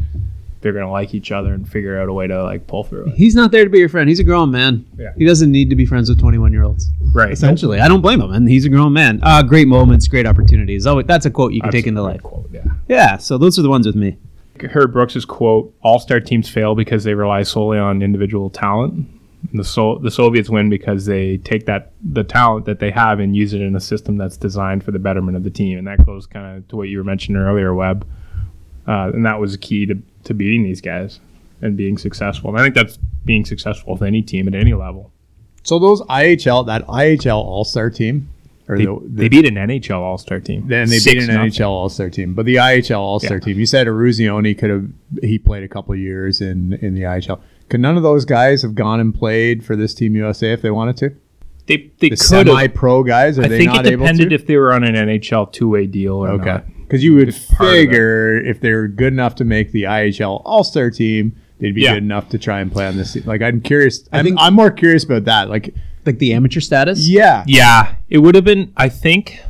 they're 0.66 0.72
gonna 0.72 0.90
like 0.90 1.14
each 1.14 1.30
other 1.30 1.54
and 1.54 1.68
figure 1.68 2.00
out 2.00 2.08
a 2.08 2.12
way 2.12 2.26
to 2.26 2.42
like 2.42 2.66
pull 2.66 2.82
through 2.82 3.06
it. 3.06 3.14
he's 3.14 3.36
not 3.36 3.52
there 3.52 3.62
to 3.62 3.70
be 3.70 3.78
your 3.78 3.88
friend. 3.88 4.08
He's 4.08 4.18
a 4.18 4.24
grown 4.24 4.50
man. 4.50 4.84
Yeah. 4.98 5.12
He 5.16 5.24
doesn't 5.24 5.50
need 5.52 5.70
to 5.70 5.76
be 5.76 5.86
friends 5.86 6.08
with 6.08 6.18
twenty 6.18 6.38
one 6.38 6.52
year 6.52 6.64
olds. 6.64 6.90
Right. 7.14 7.30
Essentially, 7.30 7.78
I 7.80 7.86
don't 7.88 8.00
blame 8.00 8.20
him. 8.20 8.32
And 8.32 8.48
he's 8.48 8.64
a 8.64 8.68
grown 8.68 8.92
man. 8.92 9.20
Uh, 9.22 9.42
great 9.42 9.68
moments, 9.68 10.08
great 10.08 10.26
opportunities. 10.26 10.86
Oh, 10.86 11.00
that's 11.02 11.24
a 11.24 11.30
quote 11.30 11.52
you 11.52 11.60
can 11.62 11.70
take 11.70 11.86
into 11.86 12.02
life. 12.02 12.22
Quote, 12.22 12.50
yeah. 12.52 12.64
Yeah. 12.88 13.16
So 13.18 13.38
those 13.38 13.58
are 13.58 13.62
the 13.62 13.70
ones 13.70 13.86
with 13.86 13.96
me. 13.96 14.18
Herb 14.60 14.92
Brooks's 14.92 15.24
quote: 15.24 15.72
"All 15.82 15.98
star 16.00 16.18
teams 16.18 16.48
fail 16.48 16.74
because 16.74 17.04
they 17.04 17.14
rely 17.14 17.42
solely 17.44 17.78
on 17.78 18.02
individual 18.02 18.50
talent. 18.50 18.94
And 19.50 19.60
the 19.60 19.64
so- 19.64 19.98
the 20.02 20.10
Soviets 20.10 20.50
win 20.50 20.68
because 20.70 21.06
they 21.06 21.36
take 21.36 21.66
that 21.66 21.92
the 22.02 22.24
talent 22.24 22.64
that 22.66 22.80
they 22.80 22.90
have 22.90 23.20
and 23.20 23.36
use 23.36 23.52
it 23.52 23.60
in 23.60 23.76
a 23.76 23.80
system 23.80 24.16
that's 24.16 24.36
designed 24.36 24.82
for 24.82 24.90
the 24.90 24.98
betterment 24.98 25.36
of 25.36 25.44
the 25.44 25.50
team. 25.50 25.78
And 25.78 25.86
that 25.86 26.04
goes 26.04 26.26
kind 26.26 26.56
of 26.56 26.68
to 26.68 26.76
what 26.76 26.88
you 26.88 26.98
were 26.98 27.04
mentioning 27.04 27.40
earlier, 27.40 27.72
Webb. 27.74 28.06
Uh, 28.88 29.10
and 29.12 29.26
that 29.26 29.40
was 29.40 29.56
key 29.56 29.84
to, 29.86 29.94
to 30.26 30.34
beating 30.34 30.62
these 30.64 30.80
guys 30.80 31.20
and 31.62 31.76
being 31.76 31.96
successful. 31.98 32.50
And 32.50 32.58
I 32.58 32.62
think 32.62 32.74
that's 32.74 32.98
being 33.24 33.44
successful 33.44 33.94
with 33.94 34.02
any 34.02 34.22
team 34.22 34.46
at 34.48 34.54
any 34.54 34.74
level. 34.74 35.12
So 35.62 35.78
those 35.78 36.00
IHL, 36.02 36.66
that 36.66 36.86
IHL 36.86 37.36
All 37.36 37.64
Star 37.64 37.90
team, 37.90 38.28
or 38.68 38.76
They, 38.78 38.84
the, 38.84 38.98
the 39.02 39.08
they 39.22 39.28
beat 39.28 39.46
an 39.46 39.54
NHL 39.54 39.98
All 40.00 40.18
Star 40.18 40.38
team. 40.40 40.68
then 40.68 40.88
they 40.88 40.98
beat 41.04 41.18
an 41.18 41.28
6-0. 41.28 41.46
NHL 41.46 41.68
All 41.68 41.88
Star 41.88 42.10
team, 42.10 42.34
but 42.34 42.46
the 42.46 42.56
IHL 42.56 42.98
All 42.98 43.18
Star 43.20 43.38
Yeah. 43.38 43.44
team. 43.44 43.58
You 43.58 43.66
said 43.66 43.86
Eruzione 43.86 44.56
could 44.56 44.70
have 44.70 44.84
he 45.22 45.38
played 45.38 45.62
a 45.64 45.68
couple 45.68 45.94
years 45.96 46.40
in 46.40 46.74
in 46.74 46.94
the 46.94 47.02
IHL. 47.02 47.40
Could 47.68 47.80
none 47.80 47.96
of 47.96 48.02
those 48.04 48.24
guys 48.24 48.62
have 48.62 48.74
gone 48.76 49.00
and 49.00 49.12
played 49.12 49.64
for 49.64 49.74
this 49.74 49.92
Team 49.94 50.14
USA 50.14 50.52
if 50.52 50.62
they 50.62 50.70
wanted 50.70 50.96
to? 50.98 51.10
They 51.66 51.90
they 51.98 52.10
The 52.10 52.10
could 52.10 52.18
have. 52.20 52.46
semi-pro 52.46 53.02
guys 53.02 53.40
are 53.40 53.44
I 53.44 53.48
they 53.48 53.58
think 53.58 53.72
not 53.72 53.86
it 53.86 53.92
able 53.94 54.04
depended 54.04 54.28
to? 54.28 54.34
if 54.36 54.46
they 54.46 54.56
were 54.56 54.72
on 54.72 54.84
an 54.84 54.94
NHL 54.94 55.50
two 55.52 55.68
way 55.68 55.86
deal 55.86 56.14
or 56.14 56.28
okay, 56.30 56.44
not. 56.44 56.64
Because 56.86 57.02
you 57.04 57.14
would 57.14 57.28
It's 57.28 57.44
part 57.46 57.68
of 57.70 57.74
it. 57.74 57.78
figure 57.80 58.36
if 58.38 58.60
they're 58.60 58.86
good 58.88 59.12
enough 59.12 59.34
to 59.36 59.44
make 59.44 59.72
the 59.72 59.84
IHL 59.84 60.42
All 60.44 60.64
Star 60.64 60.90
team, 60.90 61.34
they'd 61.58 61.74
be 61.74 61.82
Yeah. 61.82 61.94
good 61.94 62.02
enough 62.04 62.28
to 62.30 62.38
try 62.38 62.60
and 62.60 62.70
play 62.70 62.86
on 62.86 62.96
this. 62.96 63.12
team. 63.14 63.24
Like 63.26 63.42
I'm 63.42 63.60
curious. 63.60 64.08
I 64.12 64.18
I'm, 64.20 64.24
think- 64.24 64.36
I'm 64.40 64.54
more 64.54 64.70
curious 64.70 65.04
about 65.04 65.24
that. 65.24 65.48
Like 65.50 65.74
Like 66.04 66.18
the 66.18 66.32
amateur 66.34 66.60
status. 66.60 67.08
yeah, 67.08 67.44
Yeah, 67.46 67.94
it 68.08 68.18
would 68.18 68.34
have 68.34 68.44
been. 68.44 68.72
I 68.76 68.88
think. 68.88 69.40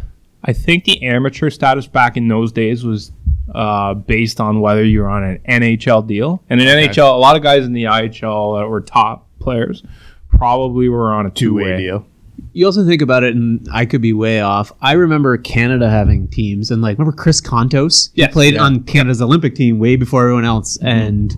I 0.48 0.52
think 0.52 0.84
the 0.84 1.02
amateur 1.02 1.50
status 1.50 1.86
back 1.88 2.16
in 2.16 2.28
those 2.28 2.52
days 2.52 2.84
was 2.84 3.10
uh, 3.54 3.94
based 3.94 4.40
on 4.40 4.60
whether 4.60 4.84
you 4.84 5.00
were 5.00 5.08
on 5.08 5.24
an 5.24 5.38
NHL 5.48 6.06
deal, 6.06 6.42
and 6.48 6.60
an 6.60 6.66
NHL. 6.66 7.14
A 7.14 7.18
lot 7.18 7.36
of 7.36 7.42
guys 7.42 7.64
in 7.64 7.72
the 7.72 7.84
IHL 7.84 8.60
that 8.60 8.68
were 8.68 8.80
top 8.80 9.26
players 9.40 9.82
probably 10.30 10.88
were 10.88 11.12
on 11.12 11.26
a 11.26 11.30
two 11.30 11.48
two-way 11.48 11.62
way 11.64 11.76
deal. 11.78 12.06
You 12.56 12.64
also 12.64 12.86
think 12.86 13.02
about 13.02 13.22
it, 13.22 13.34
and 13.34 13.68
I 13.70 13.84
could 13.84 14.00
be 14.00 14.14
way 14.14 14.40
off. 14.40 14.72
I 14.80 14.92
remember 14.92 15.36
Canada 15.36 15.90
having 15.90 16.26
teams, 16.28 16.70
and 16.70 16.80
like, 16.80 16.96
remember 16.98 17.14
Chris 17.14 17.38
Kontos? 17.38 18.08
He 18.14 18.26
played 18.28 18.54
yeah. 18.54 18.62
on 18.62 18.82
Canada's 18.84 19.20
Olympic 19.20 19.54
team 19.54 19.78
way 19.78 19.96
before 19.96 20.22
everyone 20.22 20.46
else, 20.46 20.78
and 20.78 21.34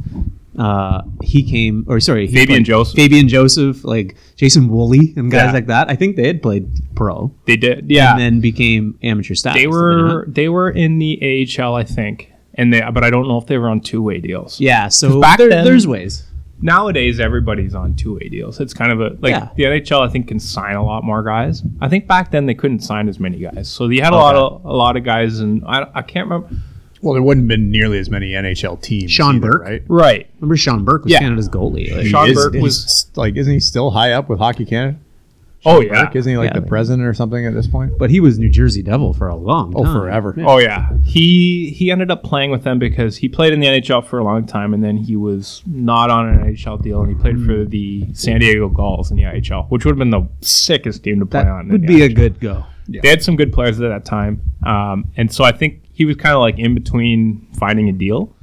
uh, 0.56 1.02
he 1.22 1.42
came, 1.42 1.84
or 1.88 1.98
sorry, 1.98 2.28
he 2.28 2.34
Fabian 2.36 2.62
Joseph. 2.62 2.94
Fabian 2.94 3.26
Joseph, 3.26 3.82
like 3.84 4.16
Jason 4.36 4.68
Woolley, 4.68 5.12
and 5.16 5.28
guys 5.28 5.46
Yeah. 5.46 5.52
like 5.52 5.66
that. 5.66 5.90
I 5.90 5.96
think 5.96 6.14
they 6.14 6.26
had 6.28 6.40
played 6.40 6.68
pro, 6.94 7.34
They 7.46 7.56
did. 7.56 7.90
Yeah, 7.90 8.12
and 8.12 8.20
then 8.20 8.40
became 8.40 8.96
amateur 9.02 9.34
status. 9.34 9.60
they 9.60 9.66
were. 9.66 10.24
not? 10.26 10.34
They 10.34 10.48
were 10.48 10.70
in 10.70 11.00
the 11.00 11.18
AHL, 11.60 11.74
I 11.74 11.82
think, 11.82 12.30
and 12.54 12.72
they. 12.72 12.80
But 12.80 13.02
I 13.02 13.10
don't 13.10 13.26
know 13.26 13.38
if 13.38 13.46
they 13.46 13.58
were 13.58 13.68
on 13.68 13.80
two 13.80 14.02
way 14.04 14.18
deals. 14.20 14.60
Yeah, 14.60 14.86
so 14.86 15.20
back 15.20 15.38
there- 15.38 15.48
then- 15.48 15.64
there's 15.64 15.84
ways. 15.84 16.27
Nowadays 16.60 17.20
everybody's 17.20 17.74
on 17.74 17.94
two 17.94 18.14
way 18.14 18.28
deals. 18.28 18.60
It's 18.60 18.74
kind 18.74 18.92
of 18.92 19.00
a 19.00 19.16
like 19.20 19.30
Yeah. 19.30 19.48
the 19.56 19.64
NHL. 19.64 20.00
I 20.00 20.08
think 20.08 20.28
can 20.28 20.40
sign 20.40 20.76
a 20.76 20.84
lot 20.84 21.04
more 21.04 21.22
guys. 21.22 21.62
I 21.80 21.88
think 21.88 22.06
back 22.06 22.30
then 22.30 22.46
they 22.46 22.54
couldn't 22.54 22.80
sign 22.80 23.08
as 23.08 23.18
many 23.20 23.38
guys, 23.38 23.68
so 23.68 23.88
you 23.88 24.02
had 24.02 24.12
a 24.12 24.16
lot 24.16 24.34
of 24.34 24.64
a 24.64 24.72
lot 24.72 24.96
of 24.96 25.04
guys, 25.04 25.40
and 25.40 25.62
I, 25.66 25.86
I 25.94 26.02
can't 26.02 26.26
remember. 26.28 26.48
Well, 27.00 27.14
there 27.14 27.22
wouldn't 27.22 27.44
have 27.44 27.48
been 27.56 27.70
nearly 27.70 28.00
as 28.00 28.10
many 28.10 28.32
NHL 28.32 28.82
teams. 28.82 29.12
Sean 29.12 29.36
either, 29.36 29.50
Burke? 29.52 29.62
right? 29.62 29.82
Right. 29.86 30.26
Remember 30.40 30.56
Sean 30.56 30.84
Burke 30.84 31.04
was 31.04 31.12
Yeah. 31.12 31.20
Canada's 31.20 31.48
goalie. 31.48 31.96
Like, 31.96 32.06
Sean 32.08 32.28
is- 32.28 32.34
Burke 32.34 32.54
was- 32.54 33.08
like, 33.14 33.36
isn't 33.36 33.52
he 33.52 33.60
still 33.60 33.90
high 33.92 34.10
up 34.12 34.28
with 34.28 34.40
Hockey 34.40 34.64
Canada? 34.64 34.98
Oh 35.66 35.80
yeah. 35.80 36.04
Burke, 36.04 36.16
isn't 36.16 36.30
he 36.30 36.36
like 36.38 36.48
Yeah, 36.50 36.54
the 36.54 36.60
like- 36.60 36.68
president 36.68 37.06
or 37.06 37.12
something 37.14 37.44
at 37.44 37.52
this 37.52 37.66
point? 37.66 37.98
but 37.98 38.10
he 38.10 38.20
was 38.20 38.38
New 38.38 38.48
Jersey 38.48 38.82
Devil 38.82 39.12
for 39.12 39.28
a 39.28 39.34
long 39.34 39.72
Oh, 39.76 39.84
time. 39.84 39.92
forever. 39.94 40.34
Yeah. 40.36 40.44
Oh 40.46 40.58
yeah. 40.58 40.88
He 41.04 41.70
he 41.70 41.90
ended 41.90 42.10
up 42.10 42.22
playing 42.22 42.50
with 42.50 42.62
them 42.64 42.78
because 42.78 43.16
he 43.16 43.28
played 43.28 43.52
in 43.52 43.60
the 43.60 43.66
NHL 43.66 44.04
for 44.04 44.18
a 44.18 44.24
long 44.24 44.46
time, 44.46 44.72
and 44.72 44.84
then 44.84 44.96
he 44.96 45.16
was 45.16 45.62
not 45.66 46.10
on 46.10 46.28
an 46.28 46.38
NHL 46.54 46.80
deal, 46.82 47.00
and 47.02 47.08
he 47.08 47.20
played 47.20 47.44
for 47.44 47.64
the 47.64 48.06
San 48.12 48.40
Diego 48.40 48.68
Gulls 48.68 49.10
in 49.10 49.16
the 49.16 49.24
IHL, 49.24 49.66
which 49.68 49.84
would 49.84 49.92
have 49.92 49.98
been 49.98 50.10
the 50.10 50.28
sickest 50.40 51.02
team 51.02 51.18
to 51.20 51.26
play 51.26 51.42
That 51.42 51.50
on. 51.50 51.66
in 51.66 51.72
would 51.72 51.82
the 51.82 51.86
be 51.86 52.02
a 52.02 52.08
good 52.08 52.38
go. 52.40 52.64
They 52.88 53.08
had 53.08 53.22
some 53.22 53.36
good 53.36 53.52
players 53.52 53.78
at 53.80 53.88
that 53.88 54.04
time, 54.06 54.40
um, 54.64 55.08
and 55.16 55.30
so 55.30 55.44
I 55.44 55.52
think 55.52 55.82
he 55.92 56.04
was 56.06 56.16
kind 56.16 56.34
of 56.34 56.40
like 56.40 56.58
in 56.58 56.74
between 56.74 57.46
finding 57.58 57.88
a 57.90 57.92
deal, 57.92 58.34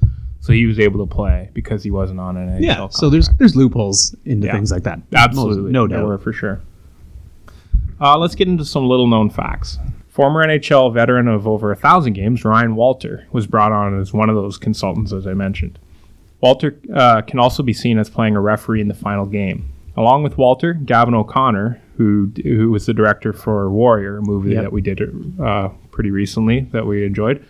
so 0.41 0.53
he 0.53 0.65
was 0.67 0.79
able 0.79 1.03
to 1.03 1.11
play 1.11 1.49
because 1.53 1.81
he 1.83 1.89
wasn't 1.89 2.19
on 2.19 2.37
an 2.37 2.49
NHL. 2.49 2.61
Yeah, 2.61 2.87
so 2.89 3.09
there's 3.09 3.29
there's 3.39 3.55
loopholes 3.55 4.13
into 4.25 4.45
Yeah. 4.47 4.53
things 4.53 4.69
like 4.71 4.83
that. 4.83 4.99
absolutely 5.15 5.71
no 5.71 5.87
doubt. 5.87 6.05
were 6.05 6.17
for 6.19 6.31
sure. 6.33 6.59
Uh, 7.99 8.17
let's 8.17 8.35
get 8.35 8.47
into 8.47 8.65
some 8.65 8.87
little 8.87 9.07
known 9.07 9.29
facts. 9.29 9.77
Former 10.09 10.45
NHL 10.45 10.93
veteran 10.93 11.27
of 11.27 11.47
over 11.47 11.71
a 11.71 11.75
thousand 11.75 12.13
games, 12.13 12.45
Ryan 12.45 12.75
Walter, 12.75 13.27
was 13.31 13.47
brought 13.47 13.71
on 13.71 13.99
as 13.99 14.13
one 14.13 14.29
of 14.29 14.35
those 14.35 14.57
consultants, 14.57 15.11
as 15.11 15.27
I 15.27 15.33
mentioned. 15.33 15.77
Walter 16.41 16.77
uh, 16.93 17.21
can 17.21 17.39
also 17.39 17.63
be 17.63 17.73
seen 17.73 17.97
as 17.97 18.09
playing 18.09 18.35
a 18.35 18.41
referee 18.41 18.81
in 18.81 18.87
the 18.87 18.93
final 18.93 19.25
game. 19.25 19.69
Along 19.97 20.23
with 20.23 20.37
Walter, 20.37 20.73
Gavin 20.73 21.13
O'Connor, 21.13 21.81
who 21.97 22.31
who 22.43 22.69
was 22.71 22.85
the 22.85 22.93
director 22.93 23.31
for 23.31 23.69
Warrior, 23.71 24.17
a 24.17 24.21
movie 24.21 24.51
Yep. 24.51 24.63
that 24.63 24.71
we 24.73 24.81
did 24.81 25.01
uh, 25.41 25.69
pretty 25.91 26.11
recently 26.11 26.61
that 26.71 26.85
we 26.85 27.05
enjoyed, 27.05 27.45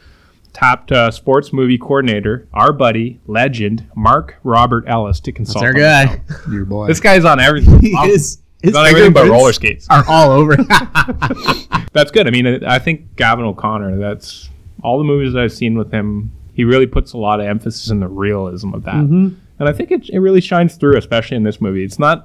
tapped 0.53 0.91
uh, 0.91 1.10
sports 1.10 1.51
movie 1.51 1.77
coordinator, 1.79 2.47
our 2.53 2.71
buddy, 2.71 3.19
legend, 3.25 3.89
Mark 3.95 4.36
Robert 4.43 4.86
Ellis 4.88 5.19
to 5.21 5.31
consult. 5.31 5.63
That's 5.65 5.75
our 5.75 6.05
on 6.05 6.08
guy. 6.08 6.21
Your 6.51 6.65
boy. 6.65 6.86
This 6.88 6.99
guy's 6.99 7.25
on 7.25 7.39
everything. 7.39 7.79
He 7.81 7.91
is. 8.12 8.39
On 8.73 8.86
everything 8.86 9.12
but 9.13 9.28
roller 9.30 9.51
skates. 9.54 9.88
Are 9.89 10.04
all 10.08 10.32
over. 10.32 10.56
That's 11.93 12.12
good. 12.12 12.28
I 12.28 12.32
mean, 12.32 12.63
I 12.65 12.80
think 12.80 13.15
Gavin 13.15 13.45
O'Connor. 13.45 13.97
That's 13.97 14.49
all 14.84 14.97
the 14.97 15.04
movies 15.04 15.34
that 15.34 15.41
I've 15.43 15.54
seen 15.54 15.78
with 15.78 15.91
him. 15.91 16.32
He 16.54 16.63
really 16.63 16.88
puts 16.88 17.13
a 17.13 17.17
lot 17.17 17.39
of 17.39 17.45
emphasis 17.47 17.89
in 17.89 17.99
the 17.99 18.08
realism 18.08 18.73
of 18.73 18.84
that, 18.84 18.95
Mm-hmm. 18.95 19.36
and 19.60 19.69
I 19.69 19.73
think 19.73 19.91
it, 19.91 20.10
it 20.10 20.19
really 20.19 20.39
shines 20.39 20.75
through, 20.75 20.97
especially 20.97 21.36
in 21.38 21.43
this 21.43 21.60
movie. 21.60 21.84
It's 21.84 21.99
not 21.99 22.23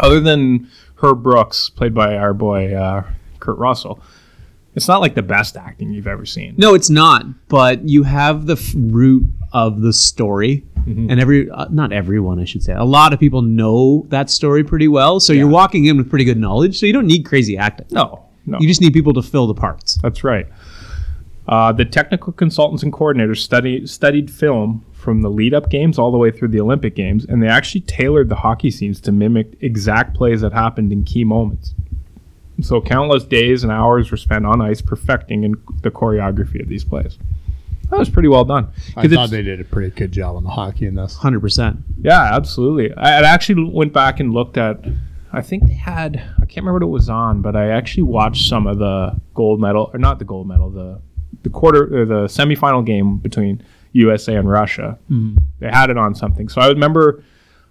other 0.00 0.20
than 0.20 0.70
Herb 1.02 1.22
Brooks, 1.22 1.68
played 1.68 1.92
by 1.94 2.16
our 2.16 2.32
boy 2.32 2.74
uh, 2.74 3.04
Kurt 3.40 3.58
Russell. 3.58 4.00
It's 4.74 4.88
not 4.88 5.02
like 5.02 5.14
the 5.14 5.22
best 5.22 5.58
acting 5.58 5.92
you've 5.92 6.06
ever 6.06 6.24
seen. 6.24 6.54
no, 6.56 6.72
it's 6.74 6.88
not. 6.88 7.26
But 7.48 7.86
you 7.86 8.04
have 8.04 8.46
the 8.46 8.54
f- 8.56 8.72
root 8.74 9.24
of 9.52 9.82
the 9.82 9.92
story, 9.92 10.64
Mm-hmm. 10.86 11.10
and 11.10 11.20
every 11.20 11.50
uh, 11.50 11.66
not 11.70 11.92
everyone, 11.92 12.40
I 12.40 12.44
should 12.44 12.62
say. 12.62 12.72
A 12.72 12.84
lot 12.84 13.12
of 13.12 13.20
people 13.20 13.42
know 13.42 14.04
that 14.08 14.30
story 14.30 14.64
pretty 14.64 14.88
well, 14.88 15.20
so 15.20 15.32
you're 15.32 15.46
walking 15.48 15.84
in 15.84 15.96
with 15.96 16.10
pretty 16.10 16.24
good 16.24 16.38
knowledge. 16.38 16.78
So 16.78 16.86
you 16.86 16.92
don't 16.92 17.06
need 17.06 17.24
crazy 17.24 17.56
acting. 17.56 17.86
No, 17.90 18.26
no. 18.46 18.58
You 18.60 18.66
just 18.66 18.80
need 18.80 18.92
people 18.92 19.12
to 19.14 19.22
fill 19.22 19.46
the 19.46 19.54
parts. 19.54 19.98
That's 20.02 20.24
right. 20.24 20.46
Uh, 21.48 21.72
the 21.72 21.84
technical 21.84 22.32
consultants 22.32 22.82
and 22.82 22.92
coordinators 22.92 23.38
study, 23.38 23.86
studied 23.86 24.30
film 24.30 24.84
from 24.92 25.22
the 25.22 25.28
lead 25.28 25.52
up 25.52 25.68
games 25.70 25.98
all 25.98 26.12
the 26.12 26.18
way 26.18 26.30
through 26.30 26.48
the 26.48 26.60
Olympic 26.60 26.94
Games, 26.94 27.24
and 27.24 27.42
they 27.42 27.48
actually 27.48 27.80
tailored 27.82 28.28
the 28.28 28.36
hockey 28.36 28.70
scenes 28.70 29.00
to 29.00 29.12
mimic 29.12 29.52
exact 29.60 30.16
plays 30.16 30.40
that 30.42 30.52
happened 30.52 30.92
in 30.92 31.02
key 31.04 31.24
moments. 31.24 31.74
So, 32.60 32.80
countless 32.80 33.24
days 33.24 33.64
and 33.64 33.72
hours 33.72 34.10
were 34.10 34.16
spent 34.16 34.46
on 34.46 34.60
ice 34.60 34.80
perfecting 34.80 35.42
in 35.42 35.56
the 35.82 35.90
choreography 35.90 36.60
of 36.60 36.68
these 36.68 36.84
plays. 36.84 37.18
That 37.92 37.98
was 37.98 38.10
pretty 38.10 38.28
well 38.28 38.44
done. 38.44 38.68
I 38.96 39.02
'Cause 39.02 39.12
thought 39.12 39.30
they 39.30 39.42
did 39.42 39.60
a 39.60 39.64
pretty 39.64 39.90
good 39.94 40.10
job 40.12 40.34
on 40.36 40.42
the 40.44 40.50
hockey 40.50 40.86
in 40.86 40.94
this. 40.96 41.14
Hundred 41.16 41.40
percent. 41.40 41.78
yeah, 42.00 42.34
absolutely. 42.34 42.92
I, 42.94 43.20
I 43.20 43.22
actually 43.22 43.70
went 43.70 43.92
back 43.92 44.18
and 44.18 44.32
looked 44.32 44.56
at. 44.58 44.80
I 45.32 45.40
think 45.42 45.66
they 45.66 45.74
had. 45.74 46.16
I 46.36 46.46
can't 46.46 46.64
remember 46.66 46.74
what 46.74 46.82
it 46.82 46.90
was 46.90 47.08
on, 47.08 47.40
but 47.42 47.54
I 47.54 47.68
actually 47.68 48.02
watched 48.04 48.48
some 48.48 48.66
of 48.66 48.78
the 48.78 49.18
gold 49.34 49.60
medal, 49.60 49.90
or 49.92 49.98
not 49.98 50.18
the 50.18 50.24
gold 50.24 50.48
medal, 50.48 50.70
the 50.70 51.00
the 51.42 51.50
quarter 51.50 52.02
or 52.02 52.04
the 52.06 52.24
semifinal 52.26 52.84
game 52.84 53.18
between 53.18 53.62
USA 53.92 54.36
and 54.36 54.48
Russia. 54.48 54.98
Mhm. 55.10 55.36
They 55.60 55.68
had 55.68 55.90
it 55.90 55.98
on 55.98 56.14
something. 56.14 56.48
So 56.48 56.60
I 56.60 56.68
remember 56.68 57.22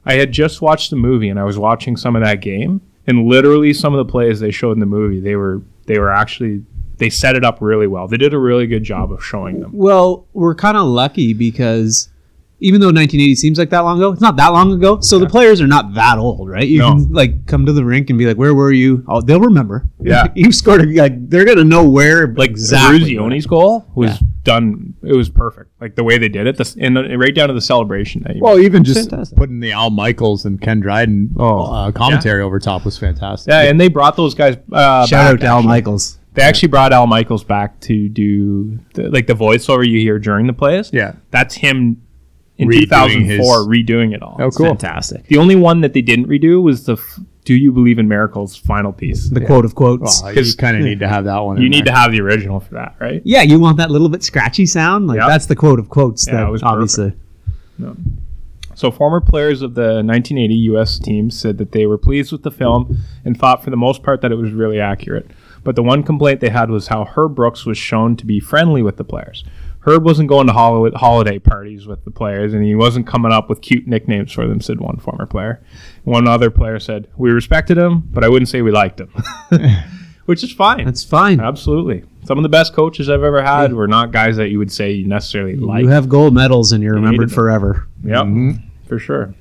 I 0.05 0.13
had 0.13 0.31
just 0.31 0.61
watched 0.61 0.89
the 0.91 0.95
movie 0.97 1.29
and 1.29 1.39
I 1.39 1.43
was 1.43 1.57
watching 1.57 1.95
some 1.97 2.15
of 2.15 2.23
that 2.23 2.41
game 2.41 2.81
and 3.07 3.25
literally 3.27 3.73
some 3.73 3.93
of 3.93 3.97
the 4.05 4.11
plays 4.11 4.39
they 4.39 4.51
showed 4.51 4.73
in 4.73 4.79
the 4.79 4.85
movie, 4.85 5.19
they 5.19 5.35
were 5.35 5.61
they 5.87 5.97
were 5.99 6.11
actually 6.11 6.63
they 7.01 7.09
set 7.09 7.35
it 7.35 7.43
up 7.43 7.57
really 7.59 7.87
well. 7.87 8.07
They 8.07 8.15
did 8.17 8.33
a 8.33 8.39
really 8.39 8.67
good 8.67 8.83
job 8.83 9.11
of 9.11 9.21
showing 9.25 9.59
them. 9.59 9.71
Well, 9.73 10.27
we're 10.33 10.55
kind 10.55 10.77
of 10.77 10.85
lucky 10.85 11.33
because 11.33 12.07
even 12.63 12.79
though 12.79 12.89
1980 12.89 13.33
seems 13.35 13.57
like 13.57 13.71
that 13.71 13.79
long 13.79 13.97
ago, 13.97 14.11
it's 14.11 14.21
not 14.21 14.35
that 14.35 14.49
long 14.49 14.71
ago. 14.71 14.99
So 15.01 15.17
the 15.17 15.25
players 15.27 15.59
are 15.61 15.67
not 15.67 15.95
that 15.95 16.19
old, 16.19 16.47
right? 16.47 16.67
You 16.67 16.77
No. 16.77 16.91
can 16.91 17.11
like 17.11 17.47
come 17.47 17.65
to 17.65 17.73
the 17.73 17.83
rink 17.83 18.11
and 18.11 18.19
be 18.19 18.27
like, 18.27 18.37
"Where 18.37 18.53
were 18.53 18.71
you?" 18.71 19.03
Oh, 19.07 19.19
they'll 19.19 19.39
remember. 19.41 19.89
Yeah. 19.99 20.27
you 20.35 20.51
scored. 20.51 20.81
A, 20.81 20.85
like 21.01 21.27
they're 21.29 21.43
gonna 21.45 21.63
know 21.63 21.89
where. 21.89 22.27
Like 22.27 22.51
exactly. 22.51 22.99
Eruzione's 23.15 23.47
goal 23.47 23.87
was 23.95 24.11
Yeah. 24.11 24.27
done. 24.43 24.93
It 25.03 25.15
was 25.15 25.27
perfect. 25.29 25.71
Like 25.81 25.95
the 25.95 26.03
way 26.03 26.19
they 26.19 26.29
did 26.29 26.45
it, 26.45 26.57
this, 26.57 26.75
and 26.79 26.95
uh, 26.99 27.17
right 27.17 27.33
down 27.33 27.47
to 27.47 27.55
the 27.55 27.61
celebration. 27.61 28.21
That 28.27 28.35
you 28.35 28.43
Well, 28.43 28.59
even 28.59 28.83
just 28.83 29.09
Fantastic. 29.09 29.37
putting 29.39 29.59
the 29.59 29.71
Al 29.71 29.89
Michaels 29.89 30.45
and 30.45 30.61
Ken 30.61 30.79
Dryden 30.81 31.31
uh, 31.39 31.91
commentary 31.93 32.43
over 32.43 32.59
top 32.59 32.85
was 32.85 32.95
fantastic. 32.99 33.49
Yeah, 33.51 33.61
and 33.63 33.81
they 33.81 33.87
brought 33.87 34.15
those 34.15 34.35
guys. 34.35 34.57
Uh, 34.71 35.07
Shout 35.07 35.09
back, 35.09 35.33
out 35.33 35.39
to 35.39 35.45
Al. 35.47 35.63
Michaels. 35.63 36.19
They 36.33 36.41
actually 36.43 36.69
brought 36.69 36.93
Al 36.93 37.07
Michaels 37.07 37.43
back 37.43 37.79
to 37.81 38.07
do 38.07 38.79
the, 38.93 39.09
like 39.09 39.27
the 39.27 39.33
voiceover 39.33 39.85
you 39.87 39.99
hear 39.99 40.17
during 40.19 40.47
the 40.47 40.53
plays. 40.53 40.89
Yeah. 40.93 41.13
that's 41.29 41.55
him 41.55 42.01
in 42.57 42.67
Redoing 42.69 42.81
2004 42.83 43.25
his- 43.59 43.67
redoing 43.67 44.13
it 44.15 44.21
all. 44.21 44.37
Oh, 44.39 44.49
cool. 44.51 44.67
Fantastic. 44.67 45.25
The 45.27 45.37
only 45.37 45.55
one 45.55 45.81
that 45.81 45.93
they 45.93 46.01
didn't 46.01 46.27
redo 46.27 46.61
was 46.61 46.85
the 46.85 46.93
f- 46.93 47.19
"Do 47.43 47.55
You 47.55 47.71
Believe 47.71 47.97
in 47.97 48.07
Miracles" 48.07 48.55
final 48.55 48.93
piece. 48.93 49.29
The 49.29 49.43
quote 49.43 49.65
of 49.65 49.73
quotes. 49.75 50.21
Well, 50.21 50.33
you 50.33 50.53
kind 50.55 50.77
of 50.77 50.83
need 50.83 50.99
to 50.99 51.07
have 51.07 51.25
that 51.25 51.39
one. 51.39 51.57
you 51.57 51.65
in 51.65 51.71
need 51.71 51.85
there. 51.85 51.93
to 51.93 51.99
have 51.99 52.11
the 52.11 52.21
original 52.21 52.59
for 52.59 52.75
that, 52.75 52.95
right? 52.99 53.21
yeah, 53.25 53.41
you 53.41 53.59
want 53.59 53.77
that 53.77 53.89
little 53.89 54.09
bit 54.09 54.21
scratchy 54.23 54.65
sound. 54.67 55.07
Like 55.07 55.17
Yep. 55.19 55.27
that's 55.27 55.45
the 55.47 55.55
quote 55.55 55.79
of 55.79 55.89
quotes. 55.89 56.27
Yeah, 56.27 56.35
that 56.37 56.51
was 56.51 56.61
obviously. 56.63 57.13
No. 57.79 57.95
So, 58.75 58.89
former 58.91 59.21
players 59.21 59.61
of 59.61 59.73
the 59.73 60.01
1980 60.03 60.53
U.S. 60.71 60.97
team 60.97 61.29
said 61.29 61.57
that 61.57 61.71
they 61.71 61.85
were 61.87 61.97
pleased 61.97 62.31
with 62.31 62.43
the 62.43 62.51
film 62.51 62.97
and 63.25 63.37
thought, 63.37 63.63
for 63.63 63.69
the 63.69 63.77
most 63.77 64.01
part, 64.01 64.21
that 64.21 64.31
it 64.31 64.35
was 64.35 64.51
really 64.53 64.79
accurate. 64.79 65.29
But 65.63 65.75
the 65.75 65.83
one 65.83 66.03
complaint 66.03 66.39
they 66.39 66.49
had 66.49 66.69
was 66.69 66.87
how 66.87 67.05
Herb 67.05 67.35
Brooks 67.35 67.65
was 67.65 67.77
shown 67.77 68.15
to 68.17 68.25
be 68.25 68.39
friendly 68.39 68.81
with 68.81 68.97
the 68.97 69.03
players. 69.03 69.43
Herb 69.81 70.03
wasn't 70.03 70.29
going 70.29 70.47
to 70.47 70.53
holiday 70.53 71.39
parties 71.39 71.87
with 71.87 72.03
the 72.03 72.11
players, 72.11 72.53
and 72.53 72.63
he 72.63 72.75
wasn't 72.75 73.07
coming 73.07 73.31
up 73.31 73.49
with 73.49 73.61
cute 73.61 73.87
nicknames 73.87 74.31
for 74.31 74.47
them, 74.47 74.61
said 74.61 74.79
one 74.79 74.97
former 74.97 75.25
player. 75.25 75.61
One 76.03 76.27
other 76.27 76.51
player 76.51 76.79
said, 76.79 77.07
We 77.17 77.31
respected 77.31 77.77
him, 77.77 78.01
but 78.11 78.23
I 78.23 78.29
wouldn't 78.29 78.49
say 78.49 78.61
we 78.61 78.71
liked 78.71 78.99
him. 78.99 79.11
Which 80.25 80.43
is 80.43 80.51
fine. 80.51 80.85
That's 80.85 81.03
fine. 81.03 81.39
Absolutely. 81.39 82.03
Some 82.25 82.37
of 82.37 82.43
the 82.43 82.49
best 82.49 82.73
coaches 82.73 83.09
I've 83.09 83.23
ever 83.23 83.41
had 83.41 83.73
were 83.73 83.87
not 83.87 84.11
guys 84.11 84.37
that 84.37 84.49
you 84.49 84.59
would 84.59 84.71
say 84.71 84.91
you 84.91 85.07
necessarily 85.07 85.55
like. 85.55 85.81
You 85.81 85.89
have 85.89 86.07
gold 86.07 86.35
medals 86.35 86.71
and 86.71 86.83
you're 86.83 86.93
remembered 86.93 87.31
forever. 87.31 87.87
Yep, 88.03 88.25
mm-hmm. 88.25 88.51
for 88.87 88.99
sure. 88.99 89.33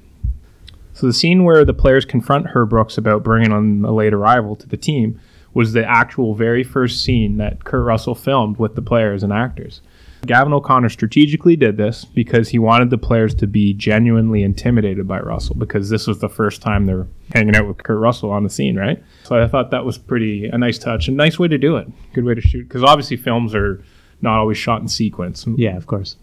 So 0.95 1.07
the 1.07 1.13
scene 1.13 1.45
where 1.45 1.67
the 1.67 1.75
players 1.75 2.07
confront 2.07 2.49
Herb 2.49 2.71
Brooks 2.71 2.97
about 2.97 3.23
bringing 3.23 3.53
on 3.53 3.85
a 3.85 3.93
late 3.93 4.15
arrival 4.15 4.57
to 4.57 4.67
the 4.67 4.79
team 4.79 5.21
was 5.55 5.73
the 5.73 5.85
actual 5.85 6.35
very 6.35 6.63
first 6.63 7.03
scene 7.03 7.37
that 7.39 7.65
Kurt 7.65 7.85
Russell 7.85 8.15
filmed 8.15 8.59
with 8.59 8.75
the 8.75 8.83
players 8.83 9.23
and 9.23 9.33
actors. 9.33 9.81
Gavin 10.27 10.53
O'Connor 10.53 10.91
strategically 10.91 11.57
did 11.57 11.77
this 11.77 12.05
because 12.05 12.51
he 12.51 12.59
wanted 12.59 12.91
the 12.91 12.99
players 12.99 13.35
to 13.37 13.47
be 13.47 13.73
genuinely 13.73 14.43
intimidated 14.43 15.09
by 15.09 15.19
Russell 15.19 15.55
because 15.57 15.89
this 15.89 16.07
was 16.07 16.19
the 16.19 16.29
first 16.29 16.61
time 16.61 16.85
they're 16.85 17.07
hanging 17.33 17.57
out 17.57 17.67
with 17.67 17.83
Kurt 17.83 17.99
Russell 17.99 18.31
on 18.31 18.45
the 18.45 18.51
scene, 18.51 18.77
right? 18.77 19.03
So 19.25 19.43
I 19.43 19.49
thought 19.49 19.71
that 19.71 19.85
was 19.85 19.97
pretty 19.97 20.47
a 20.47 20.59
nice 20.59 20.79
touch, 20.79 21.09
a 21.09 21.13
nice 21.13 21.39
way 21.39 21.49
to 21.49 21.57
do 21.57 21.77
it. 21.77 21.89
Good 22.13 22.25
way 22.25 22.35
to 22.35 22.41
shoot 22.41 22.69
because 22.69 22.85
obviously 22.85 23.17
films 23.17 23.55
are 23.55 23.83
not 24.21 24.39
always 24.39 24.59
shot 24.59 24.83
in 24.83 24.89
sequence. 24.89 25.47
Yeah, 25.57 25.77
of 25.77 25.87
course. 25.87 26.17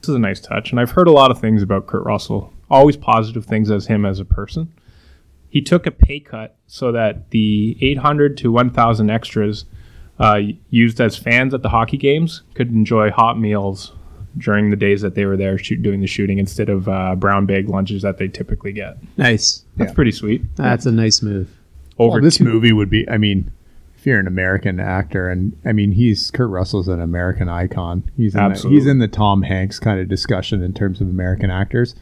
This 0.00 0.10
is 0.10 0.14
a 0.14 0.20
nice 0.20 0.40
touch, 0.40 0.70
and 0.70 0.80
I've 0.80 0.92
heard 0.92 1.08
a 1.08 1.12
lot 1.12 1.30
of 1.30 1.40
things 1.40 1.62
about 1.62 1.86
Kurt 1.86 2.04
Russell. 2.04 2.52
Always 2.70 2.96
positive 2.96 3.44
things 3.44 3.70
as 3.70 3.86
him 3.86 4.06
as 4.06 4.20
a 4.20 4.24
person. 4.24 4.72
He 5.50 5.60
took 5.60 5.84
a 5.86 5.90
pay 5.90 6.20
cut 6.20 6.56
so 6.66 6.92
that 6.92 7.30
the 7.30 7.76
800 7.80 8.36
to 8.38 8.52
1,000 8.52 9.10
extras 9.10 9.64
uh, 10.18 10.40
used 10.70 11.00
as 11.00 11.16
fans 11.16 11.52
at 11.54 11.62
the 11.62 11.68
hockey 11.70 11.96
games 11.96 12.42
could 12.54 12.70
enjoy 12.70 13.10
hot 13.10 13.38
meals 13.38 13.92
during 14.38 14.70
the 14.70 14.76
days 14.76 15.00
that 15.00 15.16
they 15.16 15.24
were 15.24 15.36
there 15.36 15.58
shoot, 15.58 15.82
doing 15.82 16.00
the 16.00 16.06
shooting 16.06 16.38
instead 16.38 16.68
of 16.68 16.88
uh, 16.88 17.16
brown 17.16 17.46
bag 17.46 17.68
lunches 17.68 18.02
that 18.02 18.18
they 18.18 18.28
typically 18.28 18.72
get. 18.72 18.96
Nice. 19.16 19.64
That's 19.76 19.92
pretty 19.92 20.12
sweet. 20.12 20.42
That's 20.56 20.86
a 20.86 20.92
nice 20.92 21.20
move. 21.20 21.50
Over 21.98 22.12
Well, 22.14 22.22
this 22.22 22.36
two- 22.38 22.44
movie 22.44 22.72
would 22.72 22.88
be. 22.90 23.08
I 23.10 23.18
mean, 23.18 23.50
if 23.98 24.06
you're 24.06 24.20
an 24.20 24.26
American 24.28 24.78
actor, 24.78 25.28
and 25.28 25.54
I 25.64 25.72
mean, 25.72 25.92
he's 25.92 26.30
Kurt 26.30 26.48
Russell's 26.48 26.86
an 26.88 27.00
American 27.00 27.48
icon. 27.48 28.04
He's 28.16 28.34
in 28.34 28.38
the, 28.38 28.44
Absolutely. 28.44 28.78
he's 28.78 28.86
in 28.86 28.98
the 28.98 29.08
Tom 29.08 29.42
Hanks 29.42 29.78
kind 29.80 30.00
of 30.00 30.08
discussion 30.08 30.62
in 30.62 30.72
terms 30.74 31.00
of 31.00 31.08
American 31.08 31.50
actors. 31.50 31.94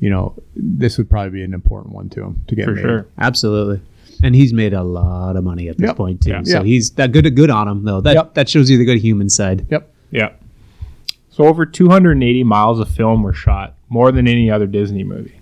You 0.00 0.10
know, 0.10 0.34
this 0.56 0.98
would 0.98 1.08
probably 1.08 1.30
be 1.30 1.42
an 1.42 1.54
important 1.54 1.94
one 1.94 2.08
to 2.10 2.22
him 2.22 2.42
to 2.48 2.54
get 2.54 2.64
for 2.66 2.72
made. 2.72 2.82
sure. 2.82 3.06
Absolutely. 3.18 3.80
And 4.22 4.34
he's 4.34 4.52
made 4.52 4.72
a 4.74 4.82
lot 4.82 5.36
of 5.36 5.44
money 5.44 5.68
at 5.68 5.76
this 5.78 5.88
Yep. 5.88 5.96
point 5.96 6.20
too. 6.22 6.30
Yeah. 6.30 6.42
So 6.44 6.58
Yeah. 6.58 6.64
he's 6.64 6.90
that 6.92 7.12
good 7.12 7.34
good 7.34 7.50
on 7.50 7.68
him 7.68 7.84
though. 7.84 8.00
That 8.00 8.14
Yep. 8.14 8.34
that 8.34 8.48
shows 8.48 8.70
you 8.70 8.78
the 8.78 8.84
good 8.84 8.98
human 9.00 9.28
side. 9.30 9.66
Yep. 9.70 9.92
Yeah. 10.10 10.30
So 11.30 11.44
over 11.46 11.66
280 11.66 12.44
miles 12.44 12.78
of 12.80 12.88
film 12.88 13.22
were 13.22 13.32
shot, 13.32 13.74
more 13.88 14.12
than 14.12 14.28
any 14.28 14.50
other 14.50 14.66
Disney 14.66 15.02
movie. 15.04 15.40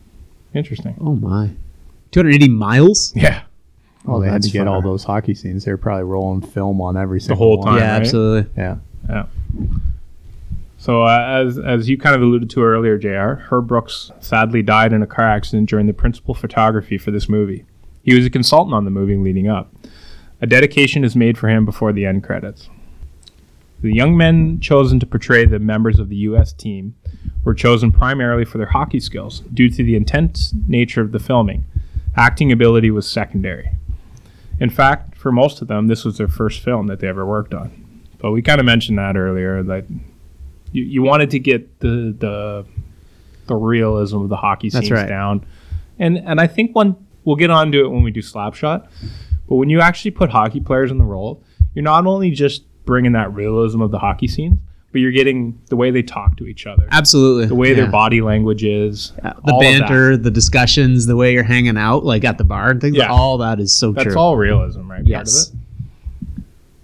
Interesting. 0.54 0.94
Oh 1.00 1.14
my. 1.16 1.50
280 2.12 2.48
miles? 2.48 3.12
Yeah. 3.16 3.42
Oh, 4.06 4.20
they 4.20 4.26
had 4.26 4.34
that's 4.36 4.46
to 4.48 4.52
get 4.52 4.66
far. 4.66 4.76
all 4.76 4.82
those 4.82 5.04
hockey 5.04 5.34
scenes. 5.34 5.64
They're 5.64 5.76
probably 5.76 6.04
rolling 6.04 6.40
film 6.40 6.80
on 6.80 6.96
every 6.96 7.20
single 7.20 7.36
the 7.36 7.38
whole 7.38 7.58
one. 7.58 7.66
time. 7.66 7.78
yeah, 7.78 7.92
right? 7.92 8.00
absolutely. 8.00 8.50
Yeah. 8.56 8.76
Yeah. 9.08 9.26
So 10.82 11.04
uh, 11.04 11.44
as 11.46 11.60
as 11.60 11.88
you 11.88 11.96
kind 11.96 12.16
of 12.16 12.22
alluded 12.22 12.50
to 12.50 12.64
earlier, 12.64 12.98
Jr. 12.98 13.40
Herb 13.44 13.68
Brooks 13.68 14.10
sadly 14.18 14.62
died 14.62 14.92
in 14.92 15.00
a 15.00 15.06
car 15.06 15.28
accident 15.28 15.68
during 15.68 15.86
the 15.86 15.92
principal 15.92 16.34
photography 16.34 16.98
for 16.98 17.12
this 17.12 17.28
movie. 17.28 17.64
He 18.02 18.16
was 18.16 18.26
a 18.26 18.30
consultant 18.30 18.74
on 18.74 18.84
the 18.84 18.90
movie 18.90 19.16
leading 19.16 19.46
up. 19.46 19.72
A 20.40 20.46
dedication 20.48 21.04
is 21.04 21.14
made 21.14 21.38
for 21.38 21.48
him 21.48 21.64
before 21.64 21.92
the 21.92 22.04
end 22.04 22.24
credits. 22.24 22.68
The 23.80 23.94
young 23.94 24.16
men 24.16 24.58
chosen 24.58 24.98
to 24.98 25.06
portray 25.06 25.44
the 25.44 25.60
members 25.60 26.00
of 26.00 26.08
the 26.08 26.16
U.S. 26.16 26.52
team 26.52 26.96
were 27.44 27.54
chosen 27.54 27.92
primarily 27.92 28.44
for 28.44 28.58
their 28.58 28.66
hockey 28.66 28.98
skills 28.98 29.38
due 29.54 29.70
to 29.70 29.84
the 29.84 29.94
intense 29.94 30.52
nature 30.66 31.00
of 31.00 31.12
the 31.12 31.20
filming. 31.20 31.64
Acting 32.16 32.50
ability 32.50 32.90
was 32.90 33.08
secondary. 33.08 33.70
In 34.58 34.68
fact, 34.68 35.16
for 35.16 35.30
most 35.30 35.62
of 35.62 35.68
them, 35.68 35.86
this 35.86 36.04
was 36.04 36.18
their 36.18 36.26
first 36.26 36.58
film 36.58 36.88
that 36.88 36.98
they 36.98 37.06
ever 37.06 37.24
worked 37.24 37.54
on. 37.54 37.70
But 38.18 38.32
we 38.32 38.42
kind 38.42 38.58
of 38.58 38.66
mentioned 38.66 38.98
that 38.98 39.16
earlier 39.16 39.62
that 39.62 39.84
you, 40.72 40.84
you 40.84 41.02
wanted 41.02 41.30
to 41.30 41.38
get 41.38 41.80
the 41.80 42.14
the 42.18 42.66
the 43.46 43.54
realism 43.54 44.18
of 44.18 44.28
the 44.28 44.36
hockey 44.36 44.70
scenes 44.70 44.90
right. 44.90 45.08
down, 45.08 45.44
and 45.98 46.18
and 46.18 46.40
I 46.40 46.46
think 46.46 46.74
one 46.74 46.96
we'll 47.24 47.36
get 47.36 47.50
onto 47.50 47.84
it 47.84 47.88
when 47.88 48.02
we 48.02 48.10
do 48.10 48.20
Slapshot. 48.20 48.88
But 49.48 49.56
when 49.56 49.70
you 49.70 49.80
actually 49.80 50.12
put 50.12 50.30
hockey 50.30 50.60
players 50.60 50.90
in 50.90 50.98
the 50.98 51.04
role, 51.04 51.42
you're 51.74 51.82
not 51.84 52.06
only 52.06 52.30
just 52.30 52.64
bringing 52.84 53.12
that 53.12 53.32
realism 53.32 53.80
of 53.80 53.90
the 53.90 53.98
hockey 53.98 54.26
scenes, 54.26 54.56
but 54.92 55.00
you're 55.00 55.12
getting 55.12 55.60
the 55.68 55.76
way 55.76 55.90
they 55.90 56.02
talk 56.02 56.36
to 56.36 56.46
each 56.46 56.66
other, 56.66 56.86
Absolutely. 56.90 57.46
the 57.46 57.54
way 57.54 57.70
Yeah. 57.70 57.74
their 57.76 57.90
body 57.90 58.20
language 58.20 58.64
is, 58.64 59.12
Yeah, 59.24 59.32
the 59.44 59.52
all 59.52 59.58
of 59.58 59.64
that. 59.64 59.80
banter, 59.80 60.16
the 60.16 60.30
discussions, 60.30 61.06
the 61.06 61.16
way 61.16 61.32
you're 61.32 61.42
hanging 61.44 61.76
out, 61.78 62.04
like 62.04 62.24
at 62.24 62.38
the 62.38 62.44
bar 62.44 62.70
and 62.70 62.80
things. 62.80 62.96
Yeah. 62.96 63.06
All 63.06 63.38
that 63.38 63.60
is 63.60 63.74
so 63.74 63.88
true. 63.88 63.94
That's 64.04 64.14
true. 64.14 64.20
all 64.20 64.36
realism, 64.36 64.90
right? 64.90 65.02
Yes. 65.06 65.52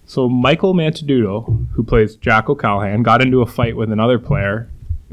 Part 0.08 0.26
of 0.26 0.28
it. 0.28 0.28
So 0.28 0.28
Michael 0.28 0.74
Mantenuto, 0.74 1.66
who 1.72 1.82
plays 1.84 2.16
Jack 2.16 2.48
O'Callahan, 2.48 3.02
got 3.02 3.20
into 3.22 3.42
a 3.42 3.46
fight 3.46 3.76
with 3.76 3.90
another 3.92 4.18
player 4.18 4.68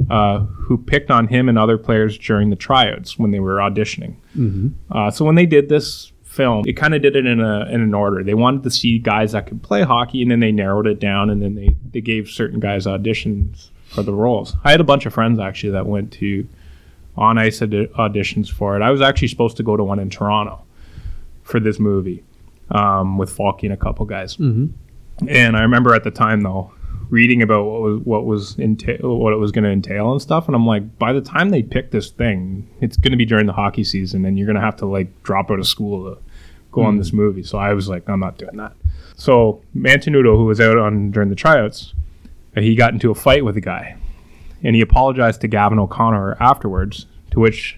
uh, 0.10 0.40
who 0.40 0.78
picked 0.78 1.10
on 1.12 1.28
him 1.28 1.48
and 1.50 1.58
other 1.58 1.78
players 1.78 2.18
during 2.18 2.50
the 2.50 2.56
tryouts 2.56 3.18
when 3.18 3.32
they 3.32 3.40
were 3.40 3.58
auditioning. 3.58 4.16
Mhm. 4.38 4.74
Uh, 4.92 5.10
so 5.10 5.24
when 5.26 5.36
they 5.36 5.46
did 5.46 5.70
this 5.70 6.12
film, 6.24 6.66
it 6.68 6.74
kind 6.74 6.94
of 6.94 7.02
did 7.02 7.16
it 7.16 7.26
in 7.26 7.40
a 7.40 7.66
in 7.72 7.80
an 7.82 7.94
order. 7.94 8.22
They 8.24 8.34
wanted 8.34 8.64
to 8.64 8.70
see 8.70 9.00
guys 9.00 9.32
that 9.32 9.48
could 9.48 9.62
play 9.64 9.84
hockey, 9.84 10.22
and 10.22 10.30
then 10.30 10.42
they 10.42 10.52
narrowed 10.52 10.86
it 10.88 11.00
down, 11.00 11.30
and 11.30 11.42
then 11.42 11.56
they 11.56 11.76
they 11.94 12.02
gave 12.02 12.28
certain 12.28 12.60
guys 12.60 12.86
auditions 12.86 13.70
for 13.88 14.04
the 14.04 14.14
roles. 14.14 14.58
I 14.66 14.72
had 14.72 14.82
a 14.82 14.84
bunch 14.84 15.06
of 15.06 15.14
friends 15.14 15.40
actually 15.40 15.72
that 15.72 15.86
went 15.86 16.12
to 16.14 16.46
on 17.16 17.38
ice 17.38 17.62
audi- 17.62 17.88
auditions 17.98 18.50
for 18.52 18.76
it. 18.76 18.82
I 18.82 18.92
was 18.92 19.00
actually 19.00 19.30
supposed 19.30 19.56
to 19.58 19.64
go 19.64 19.78
to 19.78 19.84
one 19.86 20.00
in 20.00 20.10
Toronto 20.10 20.62
for 21.44 21.62
this 21.62 21.80
movie 21.80 22.22
um, 22.72 23.18
with 23.18 23.30
Falky 23.36 23.64
and 23.64 23.72
a 23.72 23.78
couple 23.78 24.06
guys. 24.06 24.36
Mhm. 24.36 24.72
And 25.28 25.56
I 25.56 25.62
remember 25.62 25.94
at 25.94 26.04
the 26.04 26.12
time 26.12 26.42
though 26.42 26.72
reading 27.10 27.42
about 27.42 27.66
what 27.66 27.82
was 27.82 28.00
what 28.02 28.26
was 28.26 28.58
what 28.58 29.34
it 29.34 29.38
was 29.38 29.52
going 29.52 29.64
to 29.64 29.70
entail 29.70 30.12
and 30.12 30.22
stuff, 30.22 30.48
and 30.48 30.56
I'm 30.56 30.66
like, 30.66 30.98
by 30.98 31.14
the 31.14 31.22
time 31.22 31.50
they 31.50 31.64
pick 31.64 31.92
this 31.92 32.10
thing, 32.10 32.70
it's 32.82 32.98
going 32.98 33.12
to 33.12 33.18
be 33.18 33.26
during 33.26 33.46
the 33.46 33.54
hockey 33.54 33.84
season, 33.84 34.26
and 34.26 34.38
you're 34.38 34.48
going 34.48 34.56
to 34.56 34.62
have 34.62 34.76
to 34.78 34.86
like 34.86 35.24
drop 35.24 35.52
out 35.52 35.60
of 35.60 35.68
school 35.68 36.16
to 36.16 36.22
go 36.72 36.84
on 36.84 36.98
this 36.98 37.14
movie. 37.14 37.44
So 37.44 37.58
I 37.58 37.74
was 37.74 37.88
like, 37.88 38.08
I'm 38.10 38.20
not 38.20 38.38
doing 38.38 38.58
that. 38.58 38.74
So 39.16 39.62
Mantenuto, 39.76 40.36
who 40.36 40.46
was 40.46 40.60
out 40.60 40.78
on 40.78 41.12
during 41.12 41.30
the 41.30 41.36
tryouts, 41.36 41.94
uh, 42.56 42.62
he 42.62 42.76
got 42.76 42.94
into 42.94 43.12
a 43.12 43.16
fight 43.16 43.46
with 43.46 43.56
a 43.56 43.62
guy, 43.62 43.98
and 44.64 44.76
he 44.76 44.82
apologized 44.82 45.42
to 45.42 45.48
Gavin 45.48 45.80
O'Connor 45.80 46.38
afterwards. 46.40 47.06
To 47.32 47.40
which 47.40 47.78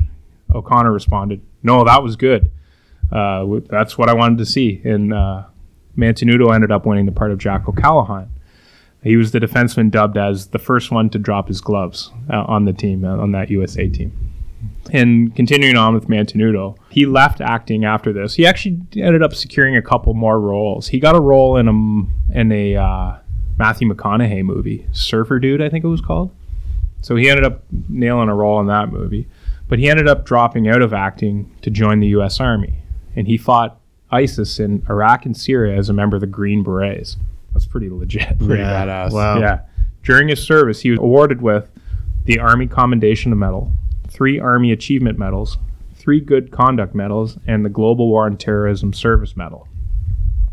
O'Connor 0.54 0.92
responded, 0.92 1.42
"No, 1.64 1.84
that 1.84 2.04
was 2.04 2.16
good. 2.16 2.52
Uh, 3.12 3.46
that's 3.68 3.98
what 3.98 4.10
I 4.10 4.14
wanted 4.14 4.40
to 4.40 4.46
see." 4.46 4.82
And 4.84 5.14
uh, 5.14 5.44
Mantenuto 5.98 6.54
ended 6.54 6.72
up 6.72 6.86
winning 6.86 7.06
the 7.06 7.12
part 7.12 7.32
of 7.32 7.38
Jack 7.38 7.68
O'Callahan. 7.68 8.30
He 9.04 9.16
was 9.16 9.32
the 9.32 9.40
defenseman 9.40 9.92
dubbed 9.92 10.18
as 10.18 10.48
the 10.48 10.60
first 10.60 10.92
one 10.92 11.10
to 11.12 11.20
drop 11.20 11.48
his 11.48 11.62
gloves 11.62 12.12
uh, 12.30 12.44
on 12.48 12.66
the 12.66 12.74
team, 12.74 13.06
uh, 13.06 13.18
on 13.18 13.32
that 13.32 13.50
USA 13.50 13.88
team. 13.88 14.12
And 14.92 15.36
continuing 15.36 15.78
on 15.78 15.94
with 15.94 16.08
Mantenuto, 16.08 16.78
he 16.90 17.06
left 17.06 17.42
acting 17.42 17.86
after 17.86 18.12
this. 18.12 18.36
He 18.36 18.46
actually 18.46 18.82
ended 18.96 19.22
up 19.22 19.34
securing 19.34 19.76
a 19.76 19.82
couple 19.82 20.14
more 20.14 20.40
roles. 20.40 20.88
He 20.88 21.00
got 21.00 21.16
a 21.16 21.20
role 21.20 21.58
in 21.58 21.68
a 21.68 22.38
in 22.40 22.52
a 22.52 22.76
uh, 22.76 23.18
Matthew 23.58 23.88
McConaughey 23.90 24.44
movie, 24.44 24.88
Surfer 24.92 25.40
Dude, 25.40 25.62
I 25.62 25.70
think 25.70 25.84
it 25.84 25.90
was 25.90 26.02
called. 26.02 26.32
So 27.02 27.16
he 27.16 27.30
ended 27.30 27.46
up 27.46 27.64
nailing 27.90 28.30
a 28.30 28.36
role 28.36 28.60
in 28.60 28.68
that 28.68 28.92
movie. 28.92 29.28
But 29.68 29.80
he 29.80 29.90
ended 29.90 30.08
up 30.08 30.26
dropping 30.26 30.68
out 30.68 30.82
of 30.82 30.94
acting 30.94 31.54
to 31.62 31.70
join 31.70 32.00
the 32.00 32.08
U.S. 32.08 32.40
Army, 32.40 32.76
and 33.16 33.28
he 33.28 33.38
fought 33.38 33.80
ISIS 34.12 34.60
in 34.60 34.86
Iraq 34.90 35.26
and 35.26 35.36
Syria 35.36 35.78
as 35.78 35.90
a 35.90 35.94
member 35.94 36.16
of 36.16 36.22
the 36.22 36.28
Green 36.28 36.64
Berets. 36.64 37.18
That's 37.54 37.66
pretty 37.66 37.90
legit. 37.90 38.38
Pretty 38.40 38.64
badass. 38.64 39.12
Wow. 39.12 39.40
Yeah. 39.40 39.62
During 40.04 40.28
his 40.30 40.42
service, 40.42 40.82
he 40.82 40.92
was 40.92 41.00
awarded 41.00 41.42
with 41.42 41.70
the 42.26 42.40
Army 42.40 42.68
Commendation 42.68 43.38
Medal, 43.38 43.72
three 44.08 44.40
Army 44.40 44.72
Achievement 44.72 45.18
Medals, 45.18 45.58
three 45.96 46.20
Good 46.20 46.52
Conduct 46.52 46.96
Medals, 46.96 47.38
and 47.48 47.66
the 47.66 47.70
Global 47.70 48.08
War 48.08 48.26
on 48.26 48.38
Terrorism 48.38 48.94
Service 48.94 49.36
Medal. 49.36 49.68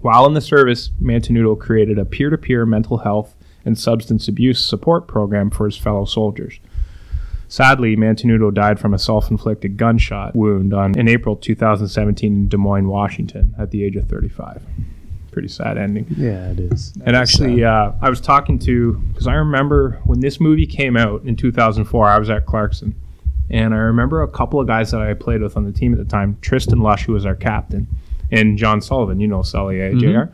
While 0.01 0.27
in 0.27 0.35
the 0.35 0.41
service, 0.41 0.91
Mantenuto 1.01 1.59
created 1.59 1.99
a 1.99 2.05
peer 2.05 2.31
to 2.31 2.37
peer 2.37 2.67
mental 2.67 2.99
health 2.99 3.35
and 3.65 3.79
substance 3.79 4.29
abuse 4.29 4.63
support 4.65 5.07
program 5.07 5.51
for 5.51 5.67
his 5.67 5.77
fellow 5.77 6.05
soldiers. 6.05 6.59
Sadly, 7.55 7.97
Mantenuto 7.97 8.53
died 8.53 8.81
from 8.81 8.95
a 8.95 8.99
self 8.99 9.31
inflicted 9.31 9.77
gunshot 9.77 10.35
wound 10.35 10.75
on, 10.75 10.99
in 10.99 11.07
April 11.07 11.37
2017 11.37 12.33
in 12.33 12.49
Des 12.49 12.57
Moines, 12.57 12.89
Washington, 12.89 13.55
at 13.57 13.71
the 13.71 13.85
age 13.85 13.95
of 13.95 14.09
35. 14.09 14.61
Pretty 15.31 15.47
sad 15.47 15.79
ending. 15.79 16.05
Yeah, 16.19 16.51
it 16.51 16.59
is. 16.59 16.93
And 17.07 17.15
actually, 17.15 17.63
uh, 17.63 17.93
I 18.03 18.11
was 18.11 18.21
talking 18.21 18.59
to 18.59 18.95
because 19.13 19.29
I 19.29 19.35
remember 19.35 20.01
when 20.03 20.19
this 20.19 20.41
movie 20.41 20.67
came 20.67 20.97
out 20.97 21.23
in 21.27 21.37
2004. 21.37 22.09
I 22.09 22.19
was 22.19 22.29
at 22.29 22.45
Clarkson, 22.45 22.93
and 23.51 23.73
I 23.73 23.79
remember 23.79 24.23
a 24.23 24.29
couple 24.29 24.59
of 24.59 24.67
guys 24.67 24.91
that 24.91 25.01
I 25.01 25.15
played 25.15 25.41
with 25.41 25.57
on 25.57 25.63
the 25.63 25.71
team 25.71 25.93
at 25.93 25.99
the 26.01 26.05
time. 26.05 26.37
Tristan 26.41 26.81
Lush, 26.81 27.05
who 27.05 27.13
was 27.13 27.25
our 27.25 27.37
captain, 27.37 27.87
and 28.33 28.59
John 28.59 28.81
Sullivan. 28.81 29.21
You 29.21 29.29
know 29.29 29.43
Sully, 29.43 29.77
Mhm. 29.77 30.01
Jr. 30.01 30.33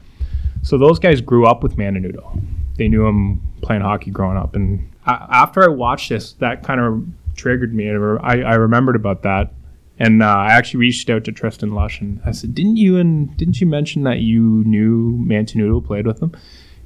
So 0.62 0.78
those 0.78 0.98
guys 0.98 1.20
grew 1.20 1.44
up 1.44 1.62
with 1.62 1.76
Mantenuto. 1.76 2.40
They 2.78 2.88
knew 2.88 3.06
him 3.06 3.42
playing 3.60 3.82
hockey 3.82 4.10
growing 4.10 4.38
up, 4.38 4.56
and 4.56 4.86
after 5.30 5.62
I 5.62 5.68
watched 5.68 6.08
this, 6.08 6.32
that 6.34 6.62
kind 6.62 6.80
of 6.80 7.04
triggered 7.36 7.74
me. 7.74 7.88
And 7.88 8.18
I, 8.20 8.40
I 8.42 8.54
remembered 8.54 8.96
about 8.96 9.22
that, 9.22 9.52
and 9.98 10.22
uh, 10.22 10.26
I 10.26 10.52
actually 10.52 10.80
reached 10.80 11.08
out 11.11 11.24
to 11.24 11.32
Tristan 11.32 11.72
Lush 11.74 12.00
and 12.00 12.20
I 12.24 12.32
said, 12.32 12.54
"Didn't 12.54 12.76
you 12.76 12.96
and 12.96 13.36
didn't 13.36 13.61
you 13.61 13.66
mention 13.66 14.02
that 14.04 14.20
you 14.20 14.62
knew 14.64 15.12
Mantenuto 15.18 15.84
played 15.84 16.06
with 16.06 16.20
him?" 16.22 16.32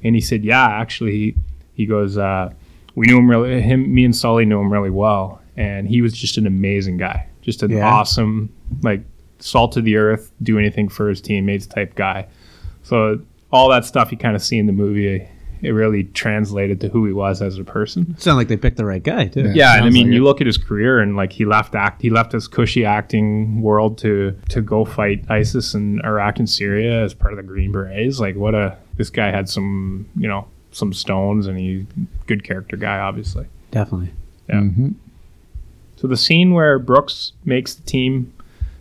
And 0.03 0.15
he 0.15 0.21
said, 0.21 0.43
"Yeah, 0.43 0.65
actually." 0.67 1.35
He 1.73 1.85
goes, 1.85 2.17
uh, 2.17 2.51
"We 2.95 3.05
knew 3.07 3.17
him 3.17 3.29
really. 3.29 3.61
Him, 3.61 3.93
me, 3.93 4.05
and 4.05 4.15
Sully 4.15 4.45
knew 4.45 4.59
him 4.61 4.71
really 4.71 4.89
well, 4.89 5.41
and 5.57 5.87
he 5.87 6.01
was 6.01 6.13
just 6.13 6.37
an 6.37 6.47
amazing 6.47 6.97
guy, 6.97 7.27
just 7.41 7.63
an 7.63 7.71
Yeah. 7.71 7.85
awesome, 7.87 8.49
like 8.81 9.01
salt 9.39 9.75
of 9.75 9.83
the 9.83 9.97
earth, 9.97 10.31
do 10.41 10.57
anything 10.57 10.87
for 10.87 11.09
his 11.09 11.19
teammates 11.21 11.65
type 11.65 11.95
guy." 11.95 12.27
So 12.83 13.19
all 13.51 13.69
that 13.69 13.83
stuff 13.85 14.11
you 14.11 14.17
kind 14.17 14.35
of 14.35 14.41
see 14.43 14.57
in 14.57 14.67
the 14.67 14.73
movie, 14.73 15.27
it 15.61 15.71
really 15.71 16.03
translated 16.03 16.81
to 16.81 16.89
who 16.89 17.05
he 17.05 17.13
was 17.13 17.41
as 17.41 17.57
a 17.57 17.63
person. 17.63 18.17
Sound 18.17 18.37
like 18.37 18.47
they 18.47 18.57
picked 18.57 18.77
the 18.77 18.85
right 18.85 19.03
guy 19.03 19.27
too. 19.27 19.51
Yeah, 19.53 19.75
and 19.75 19.85
I 19.85 19.89
mean, 19.89 20.11
you 20.11 20.23
look 20.23 20.41
at 20.41 20.47
his 20.47 20.57
career, 20.57 20.99
and 20.99 21.15
like 21.15 21.31
he 21.31 21.45
left 21.45 21.75
act, 21.75 22.01
he 22.01 22.09
left 22.09 22.31
his 22.31 22.47
cushy 22.47 22.85
acting 22.85 23.61
world 23.61 23.97
to 23.99 24.37
to 24.49 24.61
go 24.61 24.85
fight 24.85 25.23
ISIS 25.29 25.73
in 25.73 26.01
Iraq 26.03 26.39
and 26.39 26.49
Syria 26.49 27.03
as 27.03 27.13
part 27.13 27.33
of 27.33 27.37
the 27.37 27.43
Green 27.43 27.71
Berets. 27.71 28.19
Like, 28.19 28.35
what 28.35 28.55
a 28.55 28.77
this 28.97 29.09
guy 29.09 29.31
had 29.31 29.49
some, 29.49 30.07
you 30.15 30.27
know, 30.27 30.47
some 30.71 30.93
stones, 30.93 31.47
and 31.47 31.57
he 31.57 31.85
good 32.27 32.43
character 32.43 32.77
guy, 32.77 32.99
obviously. 32.99 33.45
definitely. 33.75 34.11
Yeah. 34.47 34.55
Mm-hmm. 34.55 34.89
So 35.97 36.07
the 36.07 36.17
scene 36.17 36.53
where 36.53 36.79
Brooks 36.79 37.33
makes 37.43 37.73
the 37.75 37.83
team 37.83 38.33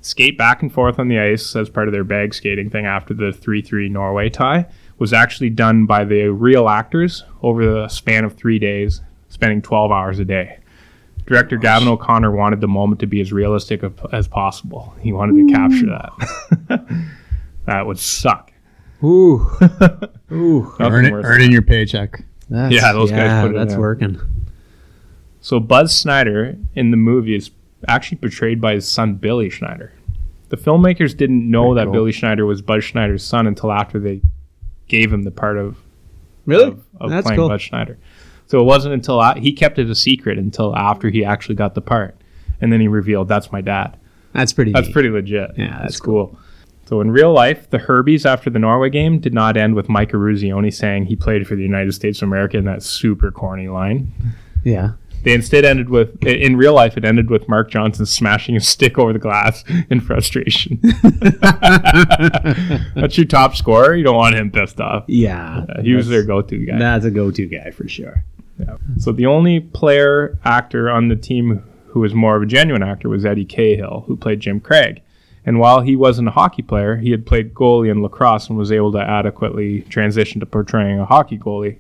skate 0.03 0.39
back 0.39 0.63
and 0.63 0.73
forth 0.73 0.99
on 0.99 1.09
the 1.09 1.19
ice 1.19 1.57
as 1.57 1.69
part 1.69 1.89
of 1.89 1.93
their 1.93 2.05
bag 2.05 2.35
skating 2.35 2.71
thing 2.71 2.87
after 2.87 3.13
the 3.15 3.31
3-3 3.31 3.91
Norway 3.91 4.29
tie 4.29 4.67
was 4.99 5.13
actually 5.13 5.51
done 5.51 5.87
by 5.87 6.05
the 6.05 6.29
real 6.29 6.69
actors 6.69 7.25
over 7.43 7.65
the 7.65 7.89
span 7.89 8.25
of 8.25 8.35
3 8.35 8.59
days, 8.59 9.01
spending 9.29 9.61
12 9.61 9.91
hours 9.91 10.19
a 10.19 10.25
day. 10.25 10.59
Director 11.27 11.57
Gavin 11.57 11.89
O'Connor 11.89 12.31
wanted 12.31 12.61
the 12.61 12.69
moment 12.69 13.01
to 13.01 13.07
be 13.07 13.21
as 13.21 13.33
realistic 13.33 13.83
as 14.13 14.29
possible. 14.29 14.95
He 15.01 15.13
wanted 15.13 15.37
to 15.37 15.43
mm. 15.43 15.55
capture 15.55 15.87
that. 15.87 17.05
that 17.67 17.87
would 17.87 17.99
suck. 17.99 18.53
Ooh, 19.03 19.47
ooh. 20.33 20.75
Earn 20.81 21.07
it, 21.07 21.13
earning 21.13 21.51
your 21.51 21.63
paycheck. 21.63 22.23
That's, 22.49 22.75
Yeah, 22.75 22.93
those 22.93 23.11
guys 23.11 23.43
put 23.43 23.55
it 23.55 23.59
That's 23.59 23.75
in. 23.75 23.81
working. 23.81 24.21
So 25.41 25.61
Buzz 25.61 25.99
Schneider 25.99 26.57
in 26.75 26.91
the 26.91 26.97
movie 26.97 27.35
is 27.35 27.51
actually 27.89 28.19
portrayed 28.19 28.61
by 28.61 28.75
his 28.75 28.89
son 28.89 29.15
Billy 29.15 29.51
Schneider. 29.51 29.93
The 30.49 30.57
filmmakers 30.57 31.17
didn't 31.17 31.51
know 31.51 31.75
that 31.75 31.91
Billy 31.91 32.13
Schneider 32.13 32.47
was 32.47 32.63
Buzz 32.63 32.85
Schneider's 32.85 33.25
son 33.25 33.47
until 33.47 33.73
after 33.73 33.99
they 33.99 34.23
gave 34.89 35.13
him 35.13 35.23
the 35.23 35.31
part 35.31 35.57
of 35.57 35.77
Really? 36.47 36.65
of, 36.65 36.85
of 37.01 37.11
That's 37.11 37.25
playing 37.27 37.39
cool. 37.39 37.49
Buzz 37.49 37.63
Schneider. 37.63 37.99
So 38.47 38.61
it 38.61 38.65
wasn't 38.65 38.95
until 38.95 39.21
a 39.21 39.35
he 39.39 39.53
kept 39.53 39.79
it 39.79 39.89
a 39.89 39.95
secret 39.95 40.39
until 40.39 40.77
after 40.77 41.09
he 41.11 41.25
actually 41.25 41.55
got 41.55 41.75
the 41.75 41.81
part, 41.81 42.17
and 42.61 42.73
then 42.73 42.81
he 42.81 42.89
revealed 42.89 43.29
that's 43.29 43.51
my 43.51 43.61
dad. 43.61 43.99
That's 44.33 44.53
pretty. 44.53 44.73
That's 44.73 44.87
neat. 44.89 44.93
pretty 44.93 45.09
legit. 45.11 45.53
Yeah, 45.57 45.79
that's 45.81 45.99
cool. 45.99 46.39
So 46.87 47.01
in 47.01 47.11
real 47.11 47.33
life, 47.33 47.71
the 47.71 47.79
Herbies 47.79 48.27
after 48.27 48.51
the 48.51 48.59
Norway 48.59 48.91
game 48.91 49.19
did 49.19 49.33
not 49.33 49.57
end 49.57 49.75
with 49.75 49.89
Mike 49.89 50.13
Eruzione 50.13 50.73
saying 50.73 51.07
he 51.07 51.17
played 51.17 51.47
for 51.47 51.57
the 51.57 51.63
United 51.63 51.93
States 51.93 52.21
of 52.21 52.29
America 52.29 52.59
in 52.59 52.67
that 52.67 52.83
super 52.83 53.31
corny 53.31 53.69
line. 53.69 54.13
Yeah. 54.65 54.93
They 55.25 55.33
instead 55.33 55.65
ended 55.65 55.89
with, 55.89 56.23
in 56.25 56.57
real 56.57 56.75
life, 56.75 56.97
it 56.97 57.05
ended 57.05 57.31
with 57.31 57.49
Mark 57.49 57.71
Johnson 57.71 58.07
smashing 58.07 58.57
a 58.57 58.61
stick 58.61 58.99
over 58.99 59.13
the 59.13 59.19
glass 59.19 59.65
in 59.89 60.01
frustration. 60.01 60.79
That's 62.95 63.17
your 63.17 63.27
top 63.27 63.57
scorer. 63.57 63.95
You 63.95 64.05
don't 64.05 64.17
want 64.17 64.37
him 64.37 64.51
pissed 64.51 64.81
off. 64.81 65.05
Yeah. 65.09 65.65
Uh, 65.69 65.83
he 65.83 65.95
was 65.95 66.09
their 66.09 66.25
go-to 66.25 66.67
guy. 66.67 66.79
That's 66.79 67.07
a 67.07 67.11
go-to 67.11 67.47
guy 67.47 67.71
for 67.71 67.89
sure. 67.89 68.23
Yeah. 68.59 68.77
So 68.99 69.13
the 69.13 69.27
only 69.27 69.61
player 69.61 70.39
actor 70.45 70.91
on 70.91 71.09
the 71.09 71.17
team 71.17 71.65
who 71.87 72.01
was 72.01 72.13
more 72.13 72.37
of 72.37 72.43
a 72.43 72.47
genuine 72.47 72.83
actor 72.83 73.09
was 73.09 73.25
Eddie 73.25 73.45
Cahill, 73.45 74.05
who 74.07 74.17
played 74.17 74.41
Jim 74.41 74.61
Craig. 74.61 75.01
And 75.47 75.59
while 75.59 75.81
he 75.81 75.97
wasn't 75.97 76.29
a 76.29 76.33
hockey 76.33 76.63
player, 76.63 76.97
he 76.97 77.11
had 77.11 77.27
played 77.27 77.55
goalie 77.55 77.91
in 77.91 78.03
lacrosse 78.03 78.49
and 78.49 78.59
was 78.59 78.73
able 78.73 78.93
to 78.93 78.99
adequately 78.99 79.83
transition 79.83 80.41
to 80.41 80.47
portraying 80.47 80.99
a 80.99 81.05
hockey 81.05 81.39
goalie. 81.39 81.79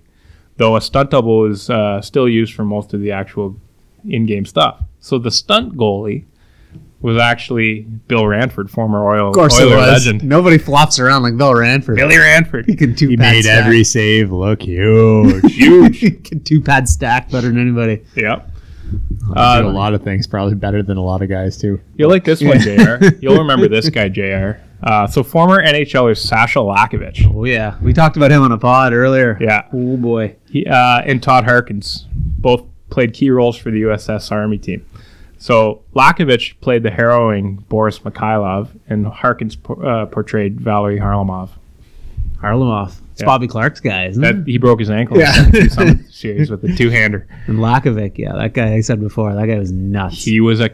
Though 0.57 0.77
a 0.77 0.81
stunt 0.81 1.11
double 1.11 1.45
is 1.47 1.69
uh, 1.69 2.01
still 2.01 2.29
used 2.29 2.55
for 2.55 2.65
most 2.65 2.95
of 2.95 3.01
the 3.01 3.11
actual 3.13 3.57
in-game 4.09 4.47
stuff. 4.47 4.83
So 5.01 5.19
the 5.19 5.31
stunt 5.31 5.77
goalie 5.77 6.25
was 7.01 7.19
actually 7.21 7.81
Bill 8.09 8.27
Ranford, 8.27 8.71
former 8.71 9.07
Oil 9.07 9.29
Of 9.29 9.35
course 9.35 9.61
Oiler 9.61 9.75
it 9.75 9.77
was. 9.77 10.07
legend. 10.07 10.25
Nobody 10.25 10.57
flops 10.59 10.99
around 10.99 11.23
like 11.23 11.37
Bill 11.37 11.55
Ranford. 11.55 11.97
Billy 11.97 12.17
Ranford. 12.17 12.65
He 12.67 12.77
can 12.77 12.95
two 12.95 13.09
He 13.11 13.17
pad 13.17 13.35
made 13.35 13.43
stack. 13.43 13.65
every 13.67 13.85
save 13.85 14.31
look 14.33 14.63
huge. 14.63 15.45
Huge. 15.55 15.99
he 15.99 16.11
can 16.13 16.43
two 16.45 16.61
pad 16.63 16.89
stack 16.89 17.31
better 17.31 17.49
than 17.49 17.59
anybody. 17.61 18.03
Yep. 18.15 18.51
Uh, 19.35 19.57
did 19.57 19.65
a 19.67 19.69
lot 19.71 19.93
of 19.95 20.03
things, 20.03 20.27
probably 20.27 20.55
better 20.55 20.83
than 20.83 20.97
a 20.97 21.03
lot 21.03 21.21
of 21.21 21.29
guys 21.29 21.59
too. 21.59 21.81
You'll 21.97 22.11
like 22.11 22.25
this 22.25 22.43
one, 22.43 22.61
JR. 22.61 22.97
You'll 23.21 23.39
remember 23.39 23.67
this 23.69 23.89
guy, 23.91 24.09
JR. 24.09 24.61
Uh, 24.85 25.07
so 25.07 25.23
former 25.23 25.63
NHLer 25.65 26.15
Sasha 26.17 26.59
Lakovic. 26.59 27.27
Oh 27.35 27.45
yeah, 27.45 27.79
we 27.81 27.93
talked 27.95 28.17
about 28.19 28.31
him 28.31 28.43
on 28.43 28.53
a 28.53 28.59
pod 28.59 28.93
earlier. 28.93 29.39
Yeah. 29.41 29.67
Oh 29.73 29.97
boy. 29.97 30.37
He 30.51 30.67
uh, 30.67 31.01
and 31.07 31.23
Todd 31.23 31.45
Harkins 31.45 32.07
both 32.13 32.65
played 32.91 33.15
key 33.15 33.31
roles 33.31 33.57
for 33.57 33.71
the 33.71 33.81
USS 33.83 34.31
Army 34.31 34.59
team. 34.59 34.85
So 35.39 35.83
Lakovic 35.97 36.61
played 36.61 36.83
the 36.83 36.91
harrowing 36.91 37.57
Boris 37.69 37.99
Mikhailov, 38.01 38.69
and 38.89 39.07
Harkins 39.07 39.57
uh, 39.83 40.07
portrayed 40.07 40.61
Valery 40.61 40.99
Harlamov. 41.01 41.49
Harlamov. 42.43 42.95
It's 43.13 43.21
Yeah. 43.23 43.27
Bobby 43.27 43.47
Clarke's 43.47 43.81
guy, 43.81 44.07
isn't 44.07 44.23
That 44.23 44.35
it? 44.37 44.47
he 44.47 44.59
broke 44.59 44.81
his 44.81 44.91
ankle 44.91 45.19
Yeah. 45.19 45.49
in 45.55 45.71
some 45.71 46.05
series 46.11 46.51
with 46.51 46.65
a 46.65 46.75
two-hander. 46.75 47.27
And 47.47 47.59
Lakovic, 47.59 48.19
yeah, 48.19 48.33
that 48.35 48.55
guy 48.55 48.75
I 48.75 48.81
said 48.81 49.01
before, 49.01 49.35
that 49.35 49.47
guy 49.47 49.59
was 49.59 49.71
nuts. 49.73 50.25
He 50.25 50.41
was 50.41 50.61
a 50.61 50.71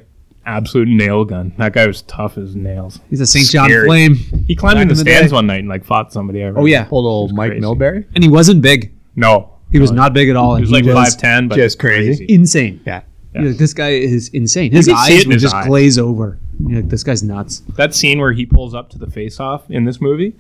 absolute 0.47 0.89
nail 0.89 1.25
gun. 1.25 1.53
That 1.59 1.73
guy 1.73 1.87
was 1.87 2.03
tough 2.03 2.37
as 2.39 2.57
nails. 2.57 3.01
He's 3.11 3.21
a 3.21 3.27
St. 3.27 3.47
John 3.49 3.69
Scary. 3.69 3.87
Flame. 3.87 4.15
He 4.47 4.57
climbed 4.57 4.77
Back 4.77 4.83
in 4.83 4.89
the, 4.89 4.93
in 4.93 4.97
the 4.99 5.11
stands 5.11 5.31
day. 5.31 5.35
one 5.35 5.47
night 5.47 5.61
and 5.61 5.69
like 5.69 5.85
fought 5.85 6.13
somebody. 6.13 6.43
Oh 6.45 6.65
yeah, 6.67 6.89
Old 6.91 7.07
old 7.07 7.35
Mike 7.35 7.51
crazy. 7.53 7.63
Milbury. 7.65 8.07
and 8.15 8.25
he 8.25 8.31
wasn't 8.31 8.63
big. 8.63 8.93
No, 9.17 9.51
He 9.71 9.79
was 9.79 9.91
not 9.93 10.13
big 10.15 10.29
at 10.29 10.37
all. 10.37 10.55
he 10.57 10.61
was 10.63 10.71
like 10.71 10.85
five 10.87 11.17
ten, 11.19 11.49
but 11.49 11.57
just 11.57 11.79
crazy. 11.79 12.27
insane. 12.29 12.81
Yeah. 12.87 13.03
You're 13.35 13.45
like, 13.51 13.59
this 13.59 13.73
guy 13.75 13.91
is 13.91 14.29
insane. 14.31 14.73
His 14.73 14.87
could 14.87 14.97
see 14.99 15.15
it 15.15 15.19
eyes 15.21 15.27
would 15.27 15.33
his 15.35 15.43
just 15.43 15.55
eyes. 15.55 15.67
glaze 15.69 15.99
over. 15.99 16.39
You're 16.59 16.81
like, 16.81 16.91
this 16.91 17.05
guy's 17.05 17.23
nuts. 17.23 17.61
that 17.77 17.95
scene 17.95 18.19
where 18.19 18.33
he 18.33 18.45
pulls 18.45 18.75
up 18.75 18.91
to 18.91 18.99
the 18.99 19.09
face-off 19.09 19.71
in 19.71 19.85
this 19.85 20.01
movie, 20.01 20.35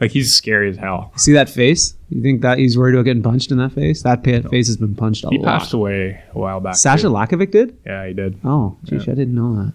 like 0.00 0.12
he's 0.12 0.32
scary 0.32 0.70
as 0.70 0.76
hell. 0.76 1.12
See 1.16 1.32
that 1.32 1.48
face? 1.50 1.94
You 2.10 2.22
think 2.22 2.42
that 2.42 2.58
he's 2.58 2.76
worried 2.76 2.94
about 2.94 3.04
getting 3.04 3.22
punched 3.22 3.52
in 3.52 3.58
that 3.58 3.72
face? 3.72 4.02
That 4.02 4.24
pa- 4.24 4.48
face 4.48 4.66
has 4.66 4.76
been 4.76 4.94
punched 4.96 5.24
a 5.24 5.28
He 5.30 5.38
lot. 5.38 5.44
He 5.54 5.58
passed 5.58 5.72
away 5.72 6.22
a 6.34 6.38
while 6.38 6.60
back. 6.60 6.74
Sasha 6.74 7.02
too. 7.04 7.10
Lakovic 7.10 7.52
did? 7.52 7.78
Yeah, 7.86 8.06
he 8.06 8.12
did. 8.14 8.38
Oh, 8.44 8.76
geez, 8.84 9.02
I 9.02 9.12
didn't 9.12 9.34
know 9.34 9.54
that. 9.56 9.72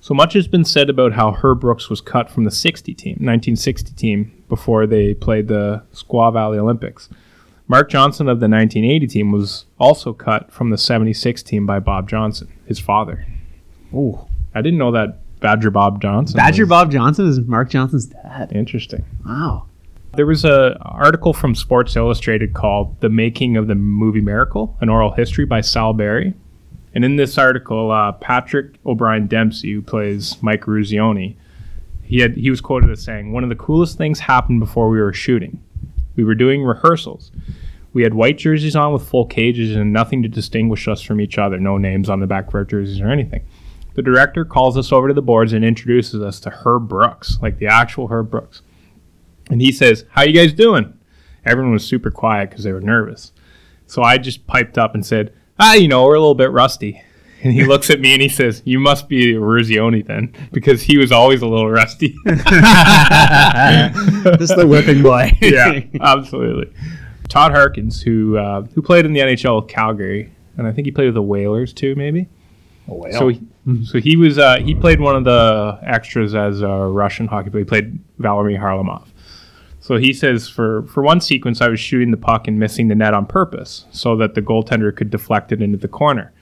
So 0.00 0.14
much 0.14 0.32
has 0.32 0.48
been 0.48 0.64
said 0.64 0.88
about 0.88 1.12
how 1.12 1.32
Herb 1.32 1.60
Brooks 1.60 1.90
was 1.90 2.00
cut 2.00 2.30
from 2.30 2.44
the 2.44 2.50
60 2.50 2.94
team, 2.94 3.12
1960 3.14 3.92
team, 3.94 4.32
before 4.48 4.86
they 4.86 5.12
played 5.12 5.48
the 5.48 5.82
Squaw 5.92 6.32
Valley 6.32 6.58
Olympics. 6.58 7.08
Mark 7.68 7.90
Johnson 7.90 8.28
of 8.28 8.40
the 8.40 8.48
1980 8.48 9.06
team 9.06 9.30
was 9.30 9.66
also 9.78 10.12
cut 10.12 10.50
from 10.50 10.70
the 10.70 10.78
76 10.78 11.42
team 11.42 11.66
by 11.66 11.78
Bob 11.80 12.08
Johnson, 12.08 12.48
his 12.66 12.78
father. 12.78 13.26
Oh, 13.94 14.26
I 14.54 14.62
didn't 14.62 14.78
know 14.78 14.90
that 14.92 15.18
Badger 15.40 15.70
Bob 15.70 16.00
Johnson. 16.00 16.36
Badger 16.36 16.66
Bob 16.66 16.90
Johnson 16.90 17.26
is 17.28 17.38
Mark 17.40 17.70
Johnson's 17.70 18.06
dad. 18.06 18.52
Interesting. 18.52 19.04
Wow. 19.26 19.66
There 20.16 20.26
was 20.26 20.44
a 20.44 20.76
article 20.82 21.32
from 21.32 21.54
Sports 21.54 21.94
Illustrated 21.94 22.52
called 22.52 23.00
"The 23.00 23.08
Making 23.08 23.56
of 23.56 23.68
the 23.68 23.76
Movie 23.76 24.20
Miracle: 24.20 24.76
An 24.80 24.88
Oral 24.88 25.12
History" 25.12 25.44
by 25.44 25.60
Sal 25.60 25.92
Berry, 25.92 26.34
and 26.92 27.04
in 27.04 27.14
this 27.14 27.38
article, 27.38 27.92
uh, 27.92 28.12
Patrick 28.12 28.74
O'Brien 28.84 29.28
Dempsey, 29.28 29.72
who 29.72 29.80
plays 29.80 30.36
Mike 30.42 30.62
Eruzione, 30.62 31.36
he 32.02 32.18
had 32.18 32.36
he 32.36 32.50
was 32.50 32.60
quoted 32.60 32.90
as 32.90 33.00
saying, 33.00 33.30
"One 33.30 33.44
of 33.44 33.50
the 33.50 33.54
coolest 33.54 33.96
things 33.98 34.18
happened 34.18 34.58
before 34.58 34.90
we 34.90 35.00
were 35.00 35.12
shooting. 35.12 35.60
We 36.16 36.24
were 36.24 36.34
doing 36.34 36.64
rehearsals. 36.64 37.30
We 37.92 38.02
had 38.02 38.14
white 38.14 38.38
jerseys 38.38 38.74
on 38.74 38.92
with 38.92 39.08
full 39.08 39.26
cages 39.26 39.76
and 39.76 39.92
nothing 39.92 40.22
to 40.22 40.28
distinguish 40.28 40.88
us 40.88 41.00
from 41.00 41.20
each 41.20 41.38
other. 41.38 41.58
No 41.58 41.78
names 41.78 42.10
on 42.10 42.18
the 42.18 42.26
back 42.26 42.48
of 42.48 42.54
our 42.56 42.64
jerseys 42.64 43.00
or 43.00 43.08
anything." 43.08 43.42
The 43.94 44.02
director 44.02 44.44
calls 44.44 44.76
us 44.76 44.90
over 44.92 45.06
to 45.06 45.14
the 45.14 45.22
boards 45.22 45.52
and 45.52 45.64
introduces 45.64 46.20
us 46.20 46.40
to 46.40 46.50
Herb 46.50 46.88
Brooks, 46.88 47.38
like 47.40 47.58
the 47.58 47.66
actual 47.68 48.08
Herb 48.08 48.30
Brooks. 48.30 48.62
And 49.50 49.60
he 49.60 49.72
says, 49.72 50.04
"How 50.10 50.22
you 50.22 50.32
guys 50.32 50.52
doing?" 50.52 50.94
Everyone 51.44 51.72
was 51.72 51.84
super 51.84 52.10
quiet 52.10 52.50
because 52.50 52.64
they 52.64 52.72
were 52.72 52.80
nervous. 52.80 53.32
So 53.86 54.02
I 54.02 54.18
just 54.18 54.46
piped 54.46 54.78
up 54.78 54.94
and 54.94 55.04
said, 55.04 55.32
"Ah, 55.58 55.74
you 55.74 55.88
know, 55.88 56.04
we're 56.04 56.14
a 56.14 56.20
little 56.20 56.34
bit 56.34 56.50
rusty." 56.50 57.02
And 57.42 57.54
he 57.54 57.64
looks 57.64 57.88
at 57.88 58.00
me 58.00 58.12
and 58.12 58.20
he 58.20 58.28
says, 58.28 58.60
"You 58.66 58.78
must 58.78 59.08
be 59.08 59.32
Eruzione 59.32 60.06
then, 60.06 60.34
because 60.52 60.82
he 60.82 60.98
was 60.98 61.10
always 61.10 61.40
a 61.40 61.46
little 61.46 61.70
rusty." 61.70 62.08
Just 62.26 62.36
the 64.56 64.66
whipping 64.68 65.02
boy. 65.02 65.32
yeah, 65.40 65.80
absolutely. 66.02 66.70
Todd 67.30 67.52
Harkins, 67.52 68.02
who 68.02 68.36
uh, 68.36 68.64
who 68.74 68.82
played 68.82 69.06
in 69.06 69.14
the 69.14 69.20
NHL 69.20 69.62
with 69.62 69.70
Calgary, 69.70 70.30
and 70.58 70.66
I 70.66 70.72
think 70.72 70.84
he 70.86 70.90
played 70.90 71.06
with 71.06 71.14
the 71.14 71.22
Whalers 71.22 71.72
too, 71.72 71.94
maybe. 71.94 72.28
whale. 72.86 73.18
So 73.18 73.28
he, 73.28 73.40
so 73.86 74.00
he 74.00 74.16
was 74.18 74.38
uh, 74.38 74.58
he 74.58 74.74
played 74.74 75.00
one 75.00 75.16
of 75.16 75.24
the 75.24 75.78
extras 75.82 76.34
as 76.34 76.60
a 76.60 76.68
Russian 76.68 77.26
hockey 77.26 77.48
player. 77.48 77.64
He 77.64 77.68
played 77.68 77.98
Valery 78.18 78.56
Harlamov. 78.56 79.06
So 79.90 79.96
he 79.96 80.12
says 80.12 80.48
for 80.48 80.82
for 80.82 81.02
one 81.02 81.20
sequence 81.20 81.60
I 81.60 81.66
was 81.66 81.80
shooting 81.80 82.12
the 82.12 82.16
puck 82.16 82.46
and 82.46 82.56
missing 82.56 82.86
the 82.86 82.94
net 82.94 83.12
on 83.12 83.26
purpose 83.26 83.86
so 83.90 84.14
that 84.18 84.36
the 84.36 84.40
goaltender 84.40 84.94
could 84.94 85.10
deflect 85.10 85.50
it 85.50 85.60
into 85.60 85.78
the 85.78 85.88
corner. 85.88 86.32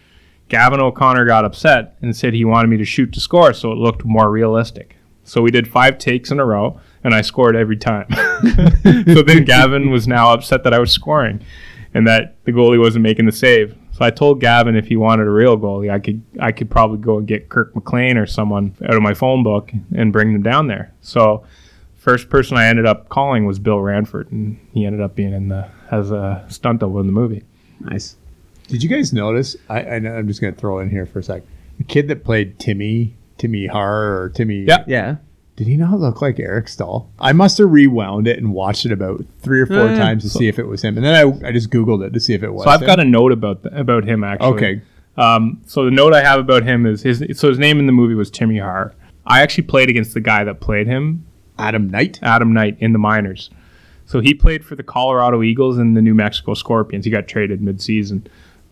Gavin 0.50 0.80
O'Connor 0.80 1.24
got 1.24 1.46
upset 1.46 1.96
and 2.02 2.14
said 2.14 2.34
he 2.34 2.44
wanted 2.44 2.68
me 2.68 2.76
to 2.76 2.84
shoot 2.84 3.10
to 3.14 3.20
score 3.20 3.54
so 3.54 3.72
it 3.72 3.78
looked 3.78 4.04
more 4.04 4.30
realistic. 4.30 4.96
So 5.24 5.40
we 5.40 5.50
did 5.50 5.66
five 5.66 5.96
takes 5.96 6.30
in 6.30 6.40
a 6.40 6.44
row 6.44 6.78
and 7.02 7.14
I 7.14 7.22
scored 7.22 7.56
every 7.56 7.78
time. 7.78 8.08
so 9.14 9.22
then 9.22 9.46
Gavin 9.46 9.90
was 9.90 10.06
now 10.06 10.34
upset 10.34 10.62
that 10.64 10.74
I 10.74 10.78
was 10.78 10.92
scoring 10.92 11.42
and 11.94 12.06
that 12.06 12.36
the 12.44 12.52
goalie 12.52 12.78
wasn't 12.78 13.02
making 13.02 13.24
the 13.24 13.32
save. 13.32 13.74
So 13.92 14.04
I 14.04 14.10
told 14.10 14.42
Gavin 14.42 14.76
if 14.76 14.88
he 14.88 14.98
wanted 14.98 15.26
a 15.26 15.30
real 15.30 15.56
goalie, 15.56 15.90
I 15.90 16.00
could 16.00 16.22
I 16.38 16.52
could 16.52 16.68
probably 16.68 16.98
go 16.98 17.16
and 17.16 17.26
get 17.26 17.48
Kirk 17.48 17.74
McLean 17.74 18.18
or 18.18 18.26
someone 18.26 18.76
out 18.84 18.94
of 18.94 19.00
my 19.00 19.14
phone 19.14 19.42
book 19.42 19.72
and 19.96 20.12
bring 20.12 20.34
them 20.34 20.42
down 20.42 20.66
there. 20.66 20.92
So 21.00 21.46
first 22.08 22.30
person 22.30 22.56
I 22.56 22.66
ended 22.66 22.86
up 22.86 23.08
calling 23.10 23.44
was 23.44 23.58
Bill 23.58 23.80
Ranford, 23.80 24.32
and 24.32 24.58
he 24.72 24.86
ended 24.86 25.00
up 25.02 25.14
being 25.14 25.32
in 25.34 25.48
the 25.48 25.68
as 25.90 26.10
a 26.10 26.44
stunt 26.48 26.80
double 26.80 27.00
in 27.00 27.06
the 27.06 27.12
movie. 27.12 27.42
Nice. 27.80 28.16
Did 28.68 28.82
you 28.82 28.88
guys 28.88 29.12
notice? 29.12 29.56
I, 29.68 29.82
I 29.82 29.98
know, 29.98 30.14
I'm 30.14 30.26
just 30.26 30.40
going 30.40 30.54
to 30.54 30.58
throw 30.60 30.78
in 30.78 30.88
here 30.90 31.04
for 31.06 31.18
a 31.18 31.22
sec. 31.22 31.42
The 31.78 31.84
kid 31.84 32.08
that 32.08 32.24
played 32.24 32.58
Timmy, 32.58 33.14
Timmy 33.36 33.66
Har 33.66 34.20
or 34.22 34.28
Timmy. 34.30 34.60
Yeah. 34.64 34.84
Yeah. 34.86 35.16
Did 35.56 35.66
he 35.66 35.76
not 35.76 35.98
look 36.00 36.22
like 36.22 36.38
Eric 36.38 36.68
Stahl? 36.68 37.10
I 37.18 37.32
must 37.32 37.58
have 37.58 37.70
rewound 37.70 38.26
it 38.28 38.38
and 38.38 38.52
watched 38.52 38.86
it 38.86 38.92
about 38.92 39.24
three 39.40 39.60
or 39.60 39.66
four 39.66 39.88
Uh, 39.88 39.96
times 39.96 40.22
to 40.22 40.30
so- 40.30 40.38
see 40.38 40.48
if 40.48 40.58
it 40.58 40.66
was 40.66 40.82
him. 40.82 40.96
And 40.96 41.04
then 41.04 41.14
I, 41.14 41.48
I 41.48 41.52
just 41.52 41.70
Googled 41.70 42.04
it 42.06 42.12
to 42.14 42.20
see 42.20 42.32
if 42.34 42.42
it 42.42 42.50
was 42.52 42.64
So 42.64 42.70
I've 42.70 42.80
him. 42.80 42.86
got 42.86 43.00
a 43.00 43.04
note 43.04 43.32
about 43.32 43.62
th- 43.64 43.74
about 43.74 44.04
him 44.04 44.22
actually. 44.24 44.48
Okay. 44.48 44.82
Um, 45.16 45.60
so 45.66 45.84
the 45.84 45.90
note 45.90 46.14
I 46.14 46.22
have 46.22 46.38
about 46.40 46.62
him 46.62 46.86
is 46.86 47.02
his. 47.02 47.22
So 47.34 47.48
his 47.48 47.58
name 47.58 47.78
in 47.80 47.86
the 47.86 47.92
movie 47.92 48.14
was 48.14 48.30
Timmy 48.30 48.58
Har. 48.58 48.94
I 49.26 49.40
actually 49.42 49.64
played 49.64 49.90
against 49.90 50.14
the 50.14 50.20
guy 50.20 50.44
that 50.44 50.60
played 50.60 50.86
him, 50.86 51.26
Adam 51.58 51.90
Knight. 51.90 52.18
Adam 52.22 52.52
Knight, 52.52 52.76
in 52.80 52.92
the 52.92 52.98
minors. 52.98 53.50
So 54.06 54.20
he 54.20 54.32
played 54.34 54.64
for 54.64 54.74
the 54.74 54.82
Colorado 54.82 55.42
Eagles 55.42 55.76
and 55.78 55.96
the 55.96 56.00
New 56.02 56.14
Mexico 56.14 56.54
Scorpions. 56.54 57.04
He 57.04 57.10
got 57.10 57.28
traded 57.28 57.60
midseason. 57.60 58.22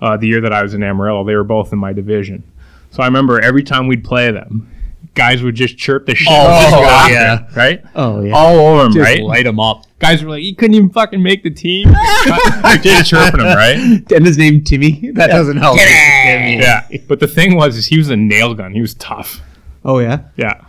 Uh, 0.01 0.17
the 0.17 0.27
year 0.27 0.41
that 0.41 0.53
I 0.53 0.63
was 0.63 0.75
in 0.75 0.83
Amarillo, 0.83 1.25
they 1.25 1.35
were 1.35 1.45
both 1.45 1.73
in 1.73 1.79
my 1.79 1.93
division. 1.93 2.43
So 2.91 3.03
I 3.03 3.07
remember 3.07 3.41
every 3.41 3.63
time 3.63 3.87
we'd 3.87 4.05
play 4.05 4.31
them, 4.31 4.71
guys 5.15 5.43
would 5.43 5.55
just 5.55 5.77
chirp 5.77 6.07
the 6.07 6.15
shit 6.15 6.29
out 6.33 6.73
of 6.73 6.73
Oh, 6.75 7.07
yeah. 7.13 7.47
right? 7.55 7.83
Oh 7.95 8.23
yeah. 8.23 8.35
All 8.35 8.57
over 8.59 8.87
him, 8.87 8.93
Just 8.93 9.05
right? 9.05 9.23
light 9.23 9.47
him 9.47 9.59
up. 9.61 9.85
Guys 9.99 10.23
were 10.23 10.29
like, 10.31 10.43
"You 10.43 10.55
couldn't 10.55 10.75
even 10.75 10.91
fucking 10.91 11.23
make 11.23 11.43
the 11.43 11.51
team." 11.51 11.89
just 12.83 13.09
chirping 13.11 13.41
him, 13.41 13.47
right? 13.57 14.03
And 14.15 14.27
his 14.27 14.37
name 14.37 14.63
Timmy. 14.63 15.11
That 15.13 15.29
doesn't 15.29 15.57
help. 15.57 15.79
Yeah. 15.79 16.87
But 17.09 17.21
the 17.21 17.27
thing 17.27 17.57
was, 17.57 17.77
is 17.77 17.87
he 17.87 17.97
was 17.99 18.11
a 18.11 18.17
nail 18.17 18.53
gun. 18.55 18.73
He 18.73 18.81
was 18.83 18.95
tough. 18.95 19.41
Oh 19.85 19.99
yeah. 19.99 20.21
Yeah. 20.37 20.63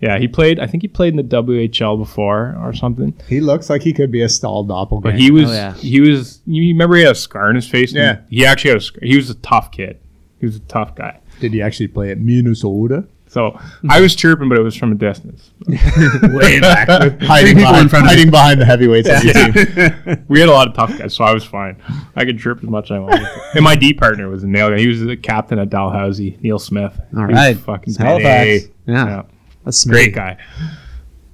Yeah, 0.00 0.18
he 0.18 0.28
played. 0.28 0.60
I 0.60 0.66
think 0.66 0.82
he 0.82 0.88
played 0.88 1.14
in 1.14 1.16
the 1.16 1.22
WHL 1.42 1.98
before 1.98 2.54
or 2.62 2.74
something. 2.74 3.14
He 3.28 3.40
looks 3.40 3.70
like 3.70 3.82
he 3.82 3.92
could 3.94 4.10
be 4.12 4.20
a 4.22 4.28
Stahl 4.28 4.62
doppelganger. 4.64 5.14
But 5.14 5.20
he 5.20 5.30
was. 5.30 5.50
Oh, 5.50 5.54
yeah. 5.54 5.74
He 5.74 6.00
was. 6.00 6.40
You 6.46 6.62
remember 6.74 6.96
he 6.96 7.02
had 7.02 7.12
a 7.12 7.14
scar 7.14 7.48
in 7.48 7.56
his 7.56 7.68
face. 7.68 7.92
Yeah. 7.92 8.20
He 8.28 8.44
actually 8.44 8.70
had 8.70 8.78
a 8.78 8.82
scar. 8.82 9.00
He 9.02 9.16
was 9.16 9.30
a 9.30 9.34
tough 9.36 9.72
kid. 9.72 9.98
He 10.38 10.44
was 10.46 10.56
a 10.56 10.60
tough 10.60 10.94
guy. 10.94 11.20
Did 11.40 11.52
he 11.54 11.62
actually 11.62 11.88
play 11.88 12.10
at 12.10 12.18
Minnesota? 12.18 13.06
So 13.28 13.58
I 13.90 14.00
was 14.00 14.14
chirping, 14.14 14.48
but 14.48 14.56
it 14.56 14.62
was 14.62 14.76
from 14.76 14.92
a 14.92 14.94
distance. 14.94 15.50
Way 15.66 16.60
back. 16.60 16.88
hiding, 17.22 17.56
behind, 17.56 17.90
front 17.90 18.06
hiding 18.06 18.30
behind 18.30 18.60
the 18.60 18.64
heavyweights 18.64 19.08
of 19.08 19.20
the 19.22 20.04
team. 20.04 20.24
We 20.28 20.40
had 20.40 20.48
a 20.48 20.52
lot 20.52 20.68
of 20.68 20.74
tough 20.74 20.96
guys, 20.96 21.14
so 21.14 21.24
I 21.24 21.34
was 21.34 21.44
fine. 21.44 21.76
I 22.14 22.24
could 22.24 22.38
chirp 22.38 22.58
as 22.62 22.68
much 22.70 22.86
as 22.90 22.96
I 22.96 22.98
wanted. 23.00 23.26
and 23.54 23.64
my 23.64 23.74
D 23.76 23.92
partner 23.92 24.28
was 24.28 24.42
a 24.44 24.46
nail 24.46 24.70
guy. 24.70 24.78
He 24.78 24.86
was 24.86 25.00
the 25.00 25.16
captain 25.16 25.58
at 25.58 25.70
Dalhousie, 25.70 26.38
Neil 26.40 26.58
Smith. 26.58 26.98
All 27.16 27.26
He 27.26 27.32
was 27.34 27.58
fucking 27.60 27.94
Halifax. 27.94 28.62
big. 28.64 28.72
Yeah. 28.86 29.22
That's 29.66 29.84
great 29.84 30.14
guy. 30.14 30.38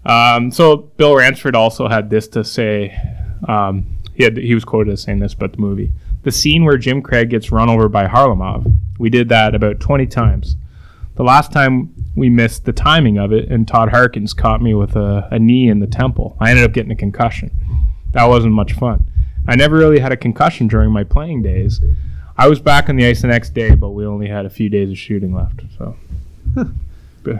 Um, 0.05 0.51
so 0.51 0.77
Bill 0.77 1.15
Ranford 1.15 1.55
also 1.55 1.87
had 1.87 2.11
this 2.11 2.27
to 2.29 2.43
say. 2.43 2.99
Um, 3.47 3.99
he 4.15 4.25
had 4.25 4.37
he 4.37 4.55
was 4.55 4.65
quoted 4.65 4.93
as 4.93 5.03
saying 5.03 5.21
this 5.21 5.35
about 5.35 5.53
the 5.53 5.59
movie. 5.59 5.93
The 6.23 6.33
scene 6.33 6.65
where 6.65 6.79
Jim 6.79 7.03
Craig 7.03 7.31
gets 7.31 7.53
run 7.53 7.69
over 7.69 7.89
by 7.89 8.07
Harlamov. 8.07 8.75
We 8.99 9.11
did 9.11 9.29
that 9.29 9.55
about 9.55 9.81
twenty 9.81 10.07
times. 10.07 10.57
The 11.15 11.23
last 11.23 11.53
time 11.53 11.93
we 12.17 12.31
missed 12.31 12.65
the 12.65 12.73
timing 12.73 13.19
of 13.19 13.33
it, 13.33 13.51
and 13.51 13.69
Todd 13.69 13.91
Harkins 13.91 14.33
caught 14.33 14.63
me 14.63 14.73
with 14.73 14.97
a, 14.97 15.29
a 15.31 15.39
knee 15.39 15.69
in 15.69 15.81
the 15.81 15.87
temple. 15.87 16.37
I 16.41 16.51
ended 16.51 16.65
up 16.65 16.73
getting 16.73 16.91
a 16.91 16.97
concussion. 16.97 17.51
That 18.13 18.25
wasn't 18.27 18.55
much 18.55 18.73
fun. 18.73 19.07
I 19.47 19.57
never 19.57 19.77
really 19.77 19.99
had 19.99 20.13
a 20.13 20.17
concussion 20.17 20.69
during 20.69 20.91
my 20.91 21.05
playing 21.05 21.43
days. 21.43 21.81
I 22.39 22.49
was 22.49 22.61
back 22.61 22.89
on 22.89 22.97
the 22.97 23.05
ice 23.05 23.21
the 23.21 23.29
next 23.29 23.51
day, 23.51 23.75
but 23.75 23.91
we 23.91 24.07
only 24.07 24.29
had 24.29 24.47
a 24.47 24.51
few 24.51 24.71
days 24.71 24.91
of 24.91 24.97
shooting 24.97 25.35
left. 25.35 25.63
So 25.77 25.97
B- 26.55 26.63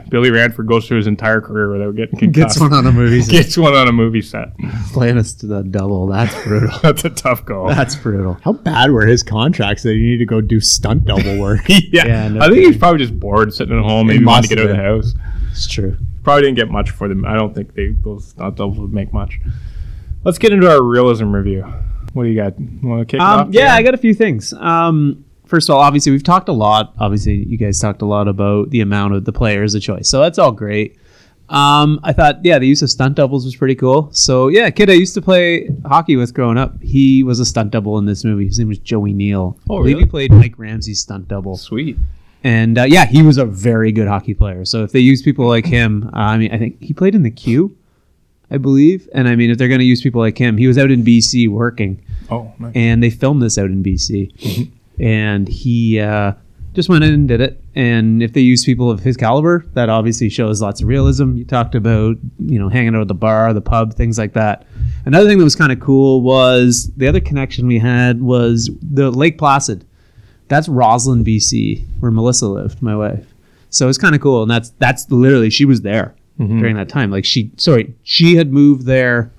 Billy 0.09 0.31
Ranford 0.31 0.67
goes 0.67 0.87
through 0.87 0.99
his 0.99 1.07
entire 1.07 1.41
career 1.41 1.71
without 1.71 1.95
getting 1.97 2.19
concussed. 2.19 2.59
Gets 2.59 2.61
one 2.61 2.73
on 2.73 2.87
a 2.87 2.93
movie 2.93 3.21
set. 3.23 3.31
Gets 3.31 3.57
one 3.57 3.75
on 3.75 3.89
a 3.89 3.93
movie 3.93 4.23
set. 4.23 4.49
Playing 4.93 5.19
us 5.19 5.35
to 5.35 5.47
the 5.47 5.63
double. 5.63 6.07
That's 6.07 6.35
brutal. 6.45 6.79
That's 6.83 7.05
a 7.05 7.11
tough 7.11 7.45
goal. 7.45 7.69
That's 7.69 7.95
brutal. 7.97 8.39
How 8.43 8.53
bad 8.53 8.91
were 8.91 9.07
his 9.07 9.23
contracts 9.23 9.83
that 9.83 9.93
he 9.95 10.01
needed 10.01 10.19
to 10.21 10.27
go 10.27 10.41
do 10.41 10.61
stunt 10.61 11.05
double 11.05 11.39
work? 11.39 11.63
yeah, 11.69 12.07
Yeah, 12.07 12.29
no 12.29 12.41
I 12.41 12.49
think 12.49 12.59
he's 12.67 12.77
probably 12.77 12.99
just 12.99 13.19
bored 13.19 13.53
sitting 13.53 13.77
at 13.77 13.83
home. 13.85 14.09
He 14.09 14.15
Maybe 14.15 14.25
wanted 14.25 14.39
must 14.43 14.49
to 14.51 14.57
get 14.57 14.65
out 14.65 14.71
of 14.71 14.77
the 14.77 14.83
house. 14.83 15.15
It's 15.51 15.67
true. 15.67 15.97
Probably 16.23 16.43
didn't 16.43 16.57
get 16.57 16.71
much 16.71 16.91
for 16.91 17.09
them. 17.09 17.25
I 17.25 17.35
don't 17.35 17.55
think 17.55 17.75
they 17.75 17.89
those 18.05 18.29
stunt 18.29 18.57
doubles 18.57 18.79
would 18.79 18.93
make 18.93 19.13
much. 19.13 19.41
Let's 20.25 20.39
get 20.39 20.53
into 20.53 20.71
our 20.71 20.83
realism 20.83 21.35
review. 21.35 21.63
What 22.13 22.25
do 22.25 22.29
you 22.29 22.37
got? 22.37 22.55
Want 22.59 23.01
to 23.01 23.05
kick 23.07 23.15
it 23.19 23.23
off? 23.23 23.47
Um, 23.47 23.53
yeah, 23.53 23.61
Jared? 23.63 23.73
I 23.73 23.83
got 23.83 23.95
a 23.95 23.99
few 23.99 24.15
things. 24.15 24.53
Um, 24.53 25.25
first 25.53 25.69
of 25.69 25.75
all, 25.77 25.83
obviously 25.83 26.11
we've 26.13 26.23
talked 26.25 26.49
a 26.49 26.53
lot. 26.67 26.95
Obviously, 26.99 27.45
you 27.45 27.59
guys 27.59 27.79
talked 27.79 28.01
a 28.01 28.07
lot 28.07 28.27
about 28.27 28.71
the 28.71 28.81
amount 28.81 29.13
of 29.15 29.27
the 29.27 29.33
players 29.33 29.75
of 29.75 29.83
choice, 29.83 30.09
so 30.09 30.19
that's 30.21 30.39
all 30.39 30.51
great. 30.51 30.97
Um, 31.51 32.01
I 32.03 32.15
thought, 32.15 32.43
yeah, 32.43 32.59
the 32.59 32.67
use 32.67 32.81
of 32.81 32.89
stunt 32.91 33.17
doubles 33.17 33.45
was 33.45 33.55
pretty 33.55 33.75
cool. 33.75 34.09
So 34.13 34.49
yeah, 34.49 34.71
kid 34.71 34.89
I 34.89 34.95
used 34.95 35.13
to 35.15 35.21
play 35.21 35.69
hockey 35.85 36.17
with 36.17 36.33
growing 36.33 36.57
up, 36.57 36.81
he 36.83 37.23
was 37.23 37.39
a 37.41 37.45
stunt 37.45 37.71
double 37.73 37.99
in 37.99 38.07
this 38.07 38.25
movie. 38.25 38.47
His 38.47 38.59
name 38.59 38.69
was 38.69 38.79
Joey 38.79 39.13
Neal. 39.13 39.59
Oh, 39.69 39.79
really? 39.81 40.01
he 40.01 40.07
played 40.07 40.33
Mike 40.33 40.59
Ramsey's 40.59 41.01
stunt 41.01 41.29
double. 41.29 41.59
Sweet. 41.59 41.99
And 42.43 42.79
uh, 42.79 42.85
yeah, 42.85 43.05
he 43.05 43.23
was 43.23 43.37
a 43.37 43.45
very 43.45 43.93
good 43.93 44.09
hockey 44.09 44.33
player. 44.33 44.65
So 44.65 44.83
if 44.83 44.93
they 44.93 45.01
use 45.01 45.21
people 45.21 45.47
like 45.47 45.67
him, 45.67 46.05
uh, 46.15 46.19
I 46.35 46.39
mean, 46.39 46.53
I 46.55 46.59
think 46.59 46.83
he 46.83 46.95
played 46.95 47.15
in 47.15 47.23
the 47.23 47.31
Q, 47.31 47.77
I 48.51 48.57
believe. 48.57 49.07
And 49.15 49.29
I 49.29 49.37
mean, 49.37 49.51
if 49.51 49.59
they're 49.59 49.69
going 49.69 49.81
to 49.81 49.85
use 49.85 50.01
people 50.01 50.23
like 50.23 50.39
him, 50.39 50.57
he 50.57 50.67
was 50.67 50.79
out 50.79 50.91
in 50.91 51.05
BC 51.05 51.49
working, 51.51 52.03
Oh, 52.31 52.51
nice. 52.59 52.73
and 52.75 53.03
they 53.03 53.11
filmed 53.11 53.43
this 53.43 53.59
out 53.59 53.67
in 53.67 53.83
BC, 53.83 54.71
and 54.99 55.49
he 55.49 56.01
uh, 56.01 56.33
just 56.75 56.89
went 56.89 57.05
in 57.05 57.15
and 57.15 57.29
did 57.29 57.41
it. 57.41 57.63
And 57.75 58.23
if 58.23 58.33
they 58.33 58.41
use 58.41 58.65
people 58.65 58.91
of 58.91 59.01
his 59.01 59.17
caliber, 59.17 59.65
that 59.75 59.89
obviously 59.89 60.29
shows 60.29 60.61
lots 60.61 60.83
of 60.83 60.89
realism. 60.89 61.37
You 61.37 61.45
talked 61.45 61.75
about 61.75 62.17
you 62.39 62.59
know 62.59 62.69
hanging 62.69 62.95
out 62.95 63.03
at 63.03 63.09
the 63.09 63.15
bar, 63.15 63.53
the 63.53 63.61
pub, 63.61 63.95
things 63.95 64.19
like 64.19 64.35
that. 64.35 64.67
Another 65.05 65.29
thing 65.29 65.39
that 65.39 65.45
was 65.45 65.57
kind 65.57 65.73
of 65.73 65.81
cool 65.81 66.23
was 66.23 66.91
the 66.97 67.09
other 67.09 67.21
connection 67.21 67.67
we 67.67 67.79
had 67.79 68.21
was 68.23 68.71
the 68.83 69.11
Lake 69.11 69.39
Placid 69.39 69.85
that's 70.53 70.69
Rossland, 70.69 71.25
BC, 71.25 71.83
where 72.01 72.11
Melissa 72.11 72.47
lived, 72.47 72.83
my 72.83 72.95
wife. 72.95 73.27
So 73.71 73.89
it's 73.89 73.97
kind 73.97 74.15
of 74.15 74.21
cool, 74.21 74.43
and 74.43 74.51
that's 74.51 74.69
that's 74.79 75.11
literally 75.11 75.49
she 75.49 75.65
was 75.65 75.81
there 75.81 76.15
during 76.59 76.77
that 76.77 76.91
time. 76.91 77.11
Like 77.11 77.25
she, 77.25 77.51
sorry, 77.57 77.95
she 78.03 78.37
had 78.37 78.53
moved 78.53 78.85
there 78.85 79.33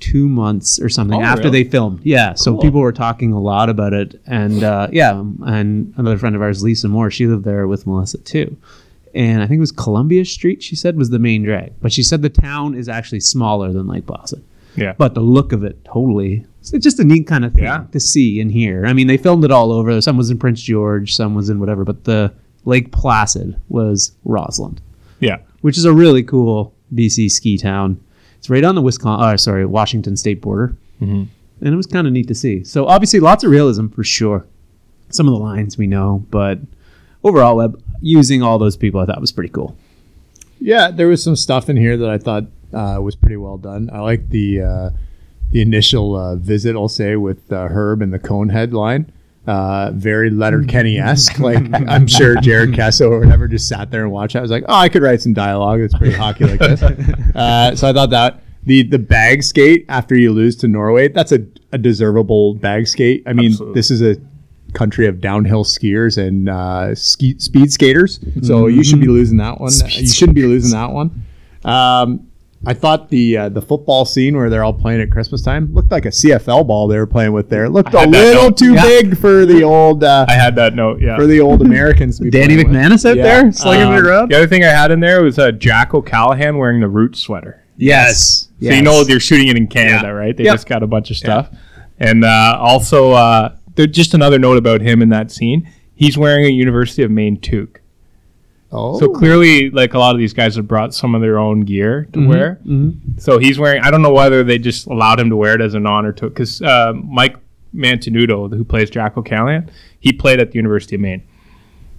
two 0.00 0.28
months 0.28 0.78
or 0.80 0.88
something 0.88 1.18
Oh, 1.20 1.24
after 1.24 1.44
really? 1.44 1.64
they 1.64 1.70
filmed. 1.70 2.00
Yeah, 2.04 2.34
so 2.34 2.56
people 2.58 2.80
were 2.80 2.92
talking 2.92 3.32
a 3.32 3.40
lot 3.40 3.68
about 3.70 3.92
it, 3.92 4.20
and 4.26 4.62
uh, 4.62 4.88
yeah, 4.92 5.18
and 5.46 5.92
another 5.96 6.18
friend 6.18 6.36
of 6.36 6.42
ours, 6.42 6.62
Lisa 6.62 6.88
Moore, 6.88 7.10
she 7.10 7.26
lived 7.26 7.44
there 7.44 7.66
with 7.66 7.86
Melissa 7.86 8.18
too. 8.18 8.56
And 9.14 9.42
I 9.42 9.46
think 9.46 9.56
it 9.56 9.60
was 9.60 9.72
Columbia 9.72 10.26
Street. 10.26 10.62
She 10.62 10.76
said 10.76 10.96
was 10.98 11.08
the 11.08 11.18
main 11.18 11.42
drag, 11.42 11.72
but 11.80 11.92
she 11.92 12.02
said 12.02 12.20
the 12.20 12.28
town 12.28 12.74
is 12.74 12.88
actually 12.88 13.20
smaller 13.20 13.72
than 13.72 13.86
Lake 13.86 14.06
Placid. 14.06 14.44
Yeah. 14.76 14.92
But 14.98 15.14
the 15.14 15.22
look 15.22 15.52
of 15.52 15.64
it, 15.64 15.82
totally, 15.86 16.44
it's 16.60 16.70
just 16.84 17.00
a 17.00 17.04
neat 17.04 17.26
kind 17.26 17.46
of 17.46 17.54
thing 17.54 17.64
Yeah. 17.64 17.84
to 17.92 17.98
see 18.00 18.40
and 18.42 18.52
hear. 18.52 18.84
I 18.84 18.92
mean, 18.92 19.06
they 19.06 19.16
filmed 19.16 19.42
it 19.46 19.50
all 19.50 19.72
over. 19.72 19.98
Some 20.02 20.18
was 20.18 20.28
in 20.30 20.36
Prince 20.38 20.60
George, 20.60 21.14
some 21.14 21.34
was 21.34 21.48
in 21.48 21.58
whatever, 21.60 21.82
but 21.82 22.04
the 22.04 22.30
Lake 22.66 22.92
Placid 22.92 23.56
was 23.70 24.12
Rossland 24.26 24.82
Yeah. 25.20 25.38
which 25.62 25.78
is 25.78 25.86
a 25.86 25.92
really 25.94 26.22
cool 26.22 26.74
BC 26.94 27.30
ski 27.30 27.56
town. 27.56 27.98
It's 28.46 28.50
right 28.52 28.62
on 28.62 28.76
the 28.76 28.80
Wisconsin, 28.80 29.24
uh, 29.28 29.36
sorry, 29.38 29.66
Washington 29.66 30.16
state 30.16 30.40
border, 30.40 30.76
Mhm. 31.02 31.26
and 31.60 31.74
it 31.74 31.76
was 31.76 31.86
kind 31.88 32.06
of 32.06 32.12
neat 32.12 32.28
to 32.28 32.34
see. 32.36 32.62
So 32.62 32.86
obviously, 32.86 33.18
lots 33.18 33.42
of 33.42 33.50
realism 33.50 33.88
for 33.88 34.04
sure. 34.04 34.46
Some 35.08 35.26
of 35.26 35.34
the 35.34 35.40
lines 35.40 35.76
we 35.76 35.88
know, 35.88 36.24
but 36.30 36.60
overall, 37.24 37.56
Web 37.56 37.82
using 38.00 38.42
all 38.44 38.60
those 38.60 38.76
people, 38.76 39.00
I 39.00 39.06
thought 39.06 39.20
was 39.20 39.32
pretty 39.32 39.48
cool. 39.50 39.74
Yeah, 40.60 40.92
there 40.92 41.08
was 41.08 41.24
some 41.24 41.34
stuff 41.34 41.68
in 41.68 41.76
here 41.76 41.96
that 41.96 42.08
I 42.08 42.18
thought 42.18 42.44
uh, 42.72 43.00
was 43.02 43.16
pretty 43.16 43.36
well 43.36 43.58
done. 43.58 43.90
I 43.92 43.98
like 43.98 44.28
the 44.28 44.60
uh, 44.60 44.90
the 45.50 45.60
initial 45.60 46.14
uh, 46.14 46.36
visit, 46.36 46.76
I'll 46.76 46.86
say, 46.86 47.16
with 47.16 47.50
uh, 47.52 47.66
Herb 47.66 48.00
and 48.00 48.12
the 48.12 48.20
cone 48.20 48.50
headline. 48.50 49.06
Uh, 49.46 49.92
very 49.94 50.28
Letterkenny 50.30 50.98
esque. 50.98 51.38
like 51.38 51.58
I'm 51.88 52.06
sure 52.06 52.34
Jared 52.40 52.70
Keeso 52.72 53.10
or 53.10 53.20
whatever 53.20 53.46
just 53.46 53.68
sat 53.68 53.90
there 53.90 54.02
and 54.02 54.10
watched. 54.10 54.34
I 54.34 54.40
was 54.40 54.50
like, 54.50 54.64
oh, 54.68 54.74
I 54.74 54.88
could 54.88 55.02
write 55.02 55.22
some 55.22 55.32
dialogue. 55.34 55.80
It's 55.80 55.96
pretty 55.96 56.14
hockey 56.16 56.44
like 56.44 56.58
this. 56.60 56.82
Uh, 57.36 57.76
so 57.76 57.88
I 57.88 57.92
thought 57.92 58.10
that 58.10 58.42
the 58.64 58.82
the 58.82 58.98
bag 58.98 59.42
skate 59.42 59.84
after 59.88 60.16
you 60.16 60.32
lose 60.32 60.56
to 60.56 60.68
Norway, 60.68 61.08
that's 61.08 61.32
a, 61.32 61.46
a 61.72 61.78
deservable 61.78 62.54
bag 62.54 62.88
skate. 62.88 63.22
I 63.26 63.32
mean, 63.34 63.52
Absolutely. 63.52 63.74
this 63.74 63.90
is 63.90 64.02
a 64.02 64.16
country 64.72 65.06
of 65.06 65.20
downhill 65.20 65.64
skiers 65.64 66.18
and 66.18 66.48
uh, 66.48 66.94
ski, 66.94 67.38
speed 67.38 67.72
skaters. 67.72 68.20
So 68.42 68.66
you 68.66 68.82
should 68.82 69.00
be 69.00 69.06
losing 69.06 69.38
that 69.38 69.60
one. 69.60 69.72
you 69.90 70.08
shouldn't 70.08 70.34
be 70.34 70.44
losing 70.46 70.72
that 70.72 70.90
one. 70.92 71.24
Um, 71.64 72.30
I 72.66 72.74
thought 72.74 73.08
the 73.10 73.36
uh, 73.36 73.48
the 73.48 73.62
football 73.62 74.04
scene 74.04 74.36
where 74.36 74.50
they're 74.50 74.64
all 74.64 74.72
playing 74.74 75.00
at 75.00 75.10
Christmas 75.10 75.40
time 75.42 75.72
looked 75.72 75.90
like 75.92 76.04
a 76.04 76.08
CFL 76.10 76.66
ball 76.66 76.88
they 76.88 76.98
were 76.98 77.06
playing 77.06 77.32
with 77.32 77.48
there. 77.48 77.64
It 77.66 77.70
looked 77.70 77.94
a 77.94 78.06
little 78.06 78.44
note. 78.44 78.58
too 78.58 78.74
Yeah. 78.74 78.82
big 78.82 79.16
for 79.18 79.46
the 79.46 79.62
old 79.62 80.02
uh, 80.04 80.26
I 80.28 80.32
had 80.32 80.56
that 80.56 80.74
note. 80.74 81.00
Yeah. 81.00 81.16
for 81.16 81.26
the 81.26 81.40
old 81.40 81.62
Americans. 81.62 82.18
To 82.18 82.24
be 82.24 82.30
Danny 82.38 82.54
playing 82.54 82.68
with. 82.68 82.76
McManus 82.76 83.08
out 83.08 83.16
Yeah. 83.16 83.22
there 83.22 83.52
slinging 83.52 83.92
it 83.92 83.98
Um, 83.98 84.06
around. 84.06 84.30
The 84.32 84.36
other 84.36 84.46
thing 84.48 84.64
I 84.64 84.68
had 84.68 84.90
in 84.90 85.00
there 85.00 85.22
was 85.22 85.38
uh, 85.38 85.52
Jack 85.52 85.94
O'Callahan 85.94 86.58
wearing 86.58 86.80
the 86.80 86.88
root 86.88 87.16
sweater. 87.16 87.62
Yes. 87.76 88.48
So 88.60 88.70
you 88.70 88.82
know 88.82 89.04
they're 89.04 89.20
shooting 89.20 89.48
it 89.48 89.56
in 89.56 89.66
Canada, 89.66 90.12
right? 90.14 90.36
They 90.36 90.44
Yep. 90.44 90.54
just 90.54 90.66
got 90.66 90.82
a 90.82 90.86
bunch 90.86 91.10
of 91.10 91.16
stuff. 91.16 91.50
And 91.98 92.24
uh, 92.24 92.56
also, 92.60 93.12
uh, 93.12 93.54
just 93.90 94.14
another 94.14 94.38
note 94.38 94.56
about 94.56 94.80
him 94.80 95.02
in 95.02 95.10
that 95.10 95.30
scene. 95.30 95.68
He's 95.94 96.16
wearing 96.18 96.44
a 96.46 96.48
University 96.48 97.02
of 97.02 97.10
Maine 97.10 97.38
toque. 97.38 97.80
Oh, 98.72 98.98
So 98.98 99.08
clearly, 99.08 99.70
like 99.70 99.94
a 99.94 99.98
lot 99.98 100.14
of 100.14 100.18
these 100.18 100.32
guys 100.32 100.56
have 100.56 100.66
brought 100.66 100.92
some 100.94 101.14
of 101.14 101.20
their 101.20 101.38
own 101.38 101.60
gear 101.60 102.08
Mm-hmm. 102.10 102.22
to 102.22 102.28
wear. 102.28 102.60
So 103.18 103.38
he's 103.38 103.58
wearing. 103.58 103.82
I 103.82 103.90
don't 103.90 104.02
know 104.02 104.12
whether 104.12 104.42
they 104.44 104.58
just 104.58 104.86
allowed 104.86 105.20
him 105.20 105.30
to 105.30 105.36
wear 105.36 105.54
it 105.54 105.60
as 105.60 105.74
an 105.74 105.86
honor 105.86 106.12
to 106.12 106.28
because 106.28 106.60
uh, 106.62 106.92
Mike 106.94 107.36
Mantenuto, 107.74 108.52
who 108.54 108.64
plays 108.64 108.90
Jack 108.90 109.16
O'Callahan, 109.16 109.70
he 110.00 110.12
played 110.12 110.40
at 110.40 110.50
the 110.50 110.56
University 110.56 110.96
of 110.96 111.00
Maine. 111.02 111.22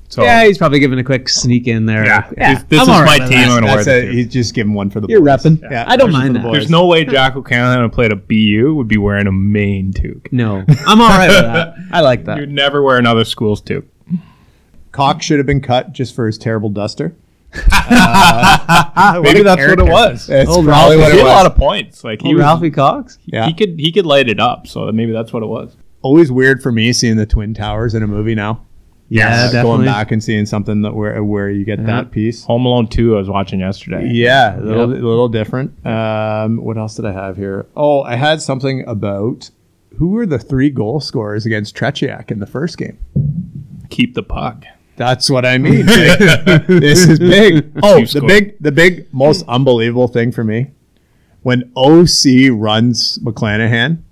So 0.09 0.24
Yeah, 0.24 0.45
he's 0.45 0.57
probably 0.57 0.80
giving 0.80 0.99
a 0.99 1.03
quick 1.03 1.28
sneak 1.28 1.68
in 1.68 1.86
there. 1.86 2.05
Yeah, 2.05 2.30
this, 2.30 2.63
this 2.63 2.80
I'm 2.80 2.84
is 2.84 2.89
all 2.89 3.03
right 3.03 3.20
my 3.22 3.28
team. 3.28 3.38
that. 3.39 3.49
I'm 3.49 3.61
gonna 3.61 3.76
wear 3.86 4.03
a, 4.09 4.11
he's 4.11 4.28
just 4.30 4.53
giving 4.53 4.74
one 4.74 4.89
for 4.89 5.01
the 5.01 5.07
You're 5.09 5.20
boys. 5.20 5.43
repping. 5.43 5.61
Yeah, 5.70 5.84
I 5.86 5.97
don't 5.97 6.11
mind 6.13 6.30
the 6.36 6.39
that. 6.39 6.45
boys. 6.45 6.53
There's 6.53 6.70
no 6.70 6.86
way 6.86 7.03
Jack 7.03 7.36
O'Callahan 7.36 7.82
who 7.82 7.89
played 7.89 8.13
a 8.13 8.15
BU 8.15 8.74
would 8.76 8.88
be 8.88 8.97
wearing 8.97 9.28
a 9.28 9.32
Maine 9.34 9.91
toque. 9.93 10.32
No, 10.32 10.63
I'm 10.86 11.01
all 11.01 11.09
right 11.09 11.28
with 11.28 11.41
that. 11.41 11.76
I 11.91 11.99
like 12.01 12.24
that. 12.26 12.38
You'd 12.39 12.51
never 12.51 12.82
wear 12.82 12.97
another 12.97 13.26
school's 13.26 13.61
toque. 13.61 13.86
Cox 14.98 15.26
should 15.26 15.38
have 15.38 15.45
been 15.45 15.62
cut 15.62 15.93
just 15.93 16.16
for 16.16 16.26
his 16.26 16.39
terrible 16.39 16.70
duster. 16.70 17.16
Maybe 17.54 19.43
that's 19.43 19.62
what 19.62 19.80
it 19.80 19.86
was. 19.86 20.26
That's 20.28 20.50
Oh, 20.50 20.64
probably 20.64 20.98
Ralphie. 20.98 20.98
what 20.98 21.12
He 21.14 21.20
it 21.20 21.24
had 21.26 21.32
a 21.32 21.36
lot 21.36 21.45
of 21.45 21.56
points. 21.56 22.04
Like 22.04 22.22
he 22.22 22.30
Oh, 22.30 22.34
was, 22.34 22.39
Ralphie 22.41 22.72
Cox. 22.72 23.20
Yeah. 23.26 23.45
he 23.45 23.54
could 23.54 23.80
he 23.80 23.91
could 23.91 24.06
light 24.06 24.28
it 24.30 24.39
up. 24.39 24.66
So 24.68 24.91
maybe 24.91 25.12
that's 25.12 25.32
what 25.32 25.43
it 25.43 25.48
was. 25.48 25.76
Always 26.02 26.32
weird 26.32 26.62
for 26.64 26.72
me 26.72 26.93
seeing 26.93 27.16
the 27.18 27.26
Twin 27.26 27.54
Towers 27.54 27.93
in 27.93 28.02
a 28.04 28.08
movie 28.08 28.36
now. 28.36 28.64
Yeah, 29.10 29.28
Uh, 29.28 29.43
definitely. 29.52 29.62
Going 29.62 29.86
back 29.86 30.12
and 30.12 30.24
seeing 30.24 30.45
something 30.45 30.82
that 30.82 30.93
where 30.93 31.24
where 31.24 31.50
you 31.50 31.64
get 31.64 31.86
that 31.86 32.12
piece. 32.12 32.43
Home 32.45 32.66
Alone 32.66 32.88
Two. 32.88 33.16
I 33.16 33.20
was 33.20 33.30
watching 33.30 33.60
yesterday. 33.60 34.10
Yeah, 34.12 34.58
a 34.58 34.62
little, 34.62 34.84
a 34.91 34.93
little 34.93 35.30
different. 35.30 35.86
Um, 35.86 36.58
what 36.58 36.78
else 36.78 36.95
did 36.95 37.06
I 37.06 37.12
have 37.14 37.38
here? 37.38 37.68
Oh, 37.76 38.02
I 38.02 38.16
had 38.16 38.41
something 38.41 38.84
about 38.88 39.50
who 39.98 40.10
were 40.10 40.26
the 40.26 40.39
three 40.39 40.70
goal 40.70 41.00
scorers 41.00 41.45
against 41.45 41.76
Tretiak 41.76 42.32
in 42.32 42.39
the 42.39 42.45
first 42.48 42.78
game. 42.78 42.98
Keep 43.89 44.14
the 44.16 44.24
puck. 44.24 44.66
That's 44.98 45.30
what 45.30 45.45
I 45.45 45.58
mean. 45.58 45.86
this 45.86 47.08
is 47.08 47.20
big. 47.20 47.72
Oh, 47.82 48.04
the 48.04 48.24
big, 48.28 48.58
the 48.60 48.72
big, 48.72 49.14
most 49.14 49.43
hmm. 49.43 49.52
unbelievable 49.52 50.08
thing 50.08 50.32
for 50.32 50.43
me 50.43 50.72
when 51.48 51.72
OC 51.78 52.52
runs 52.52 53.20
McClanahan, 53.20 54.04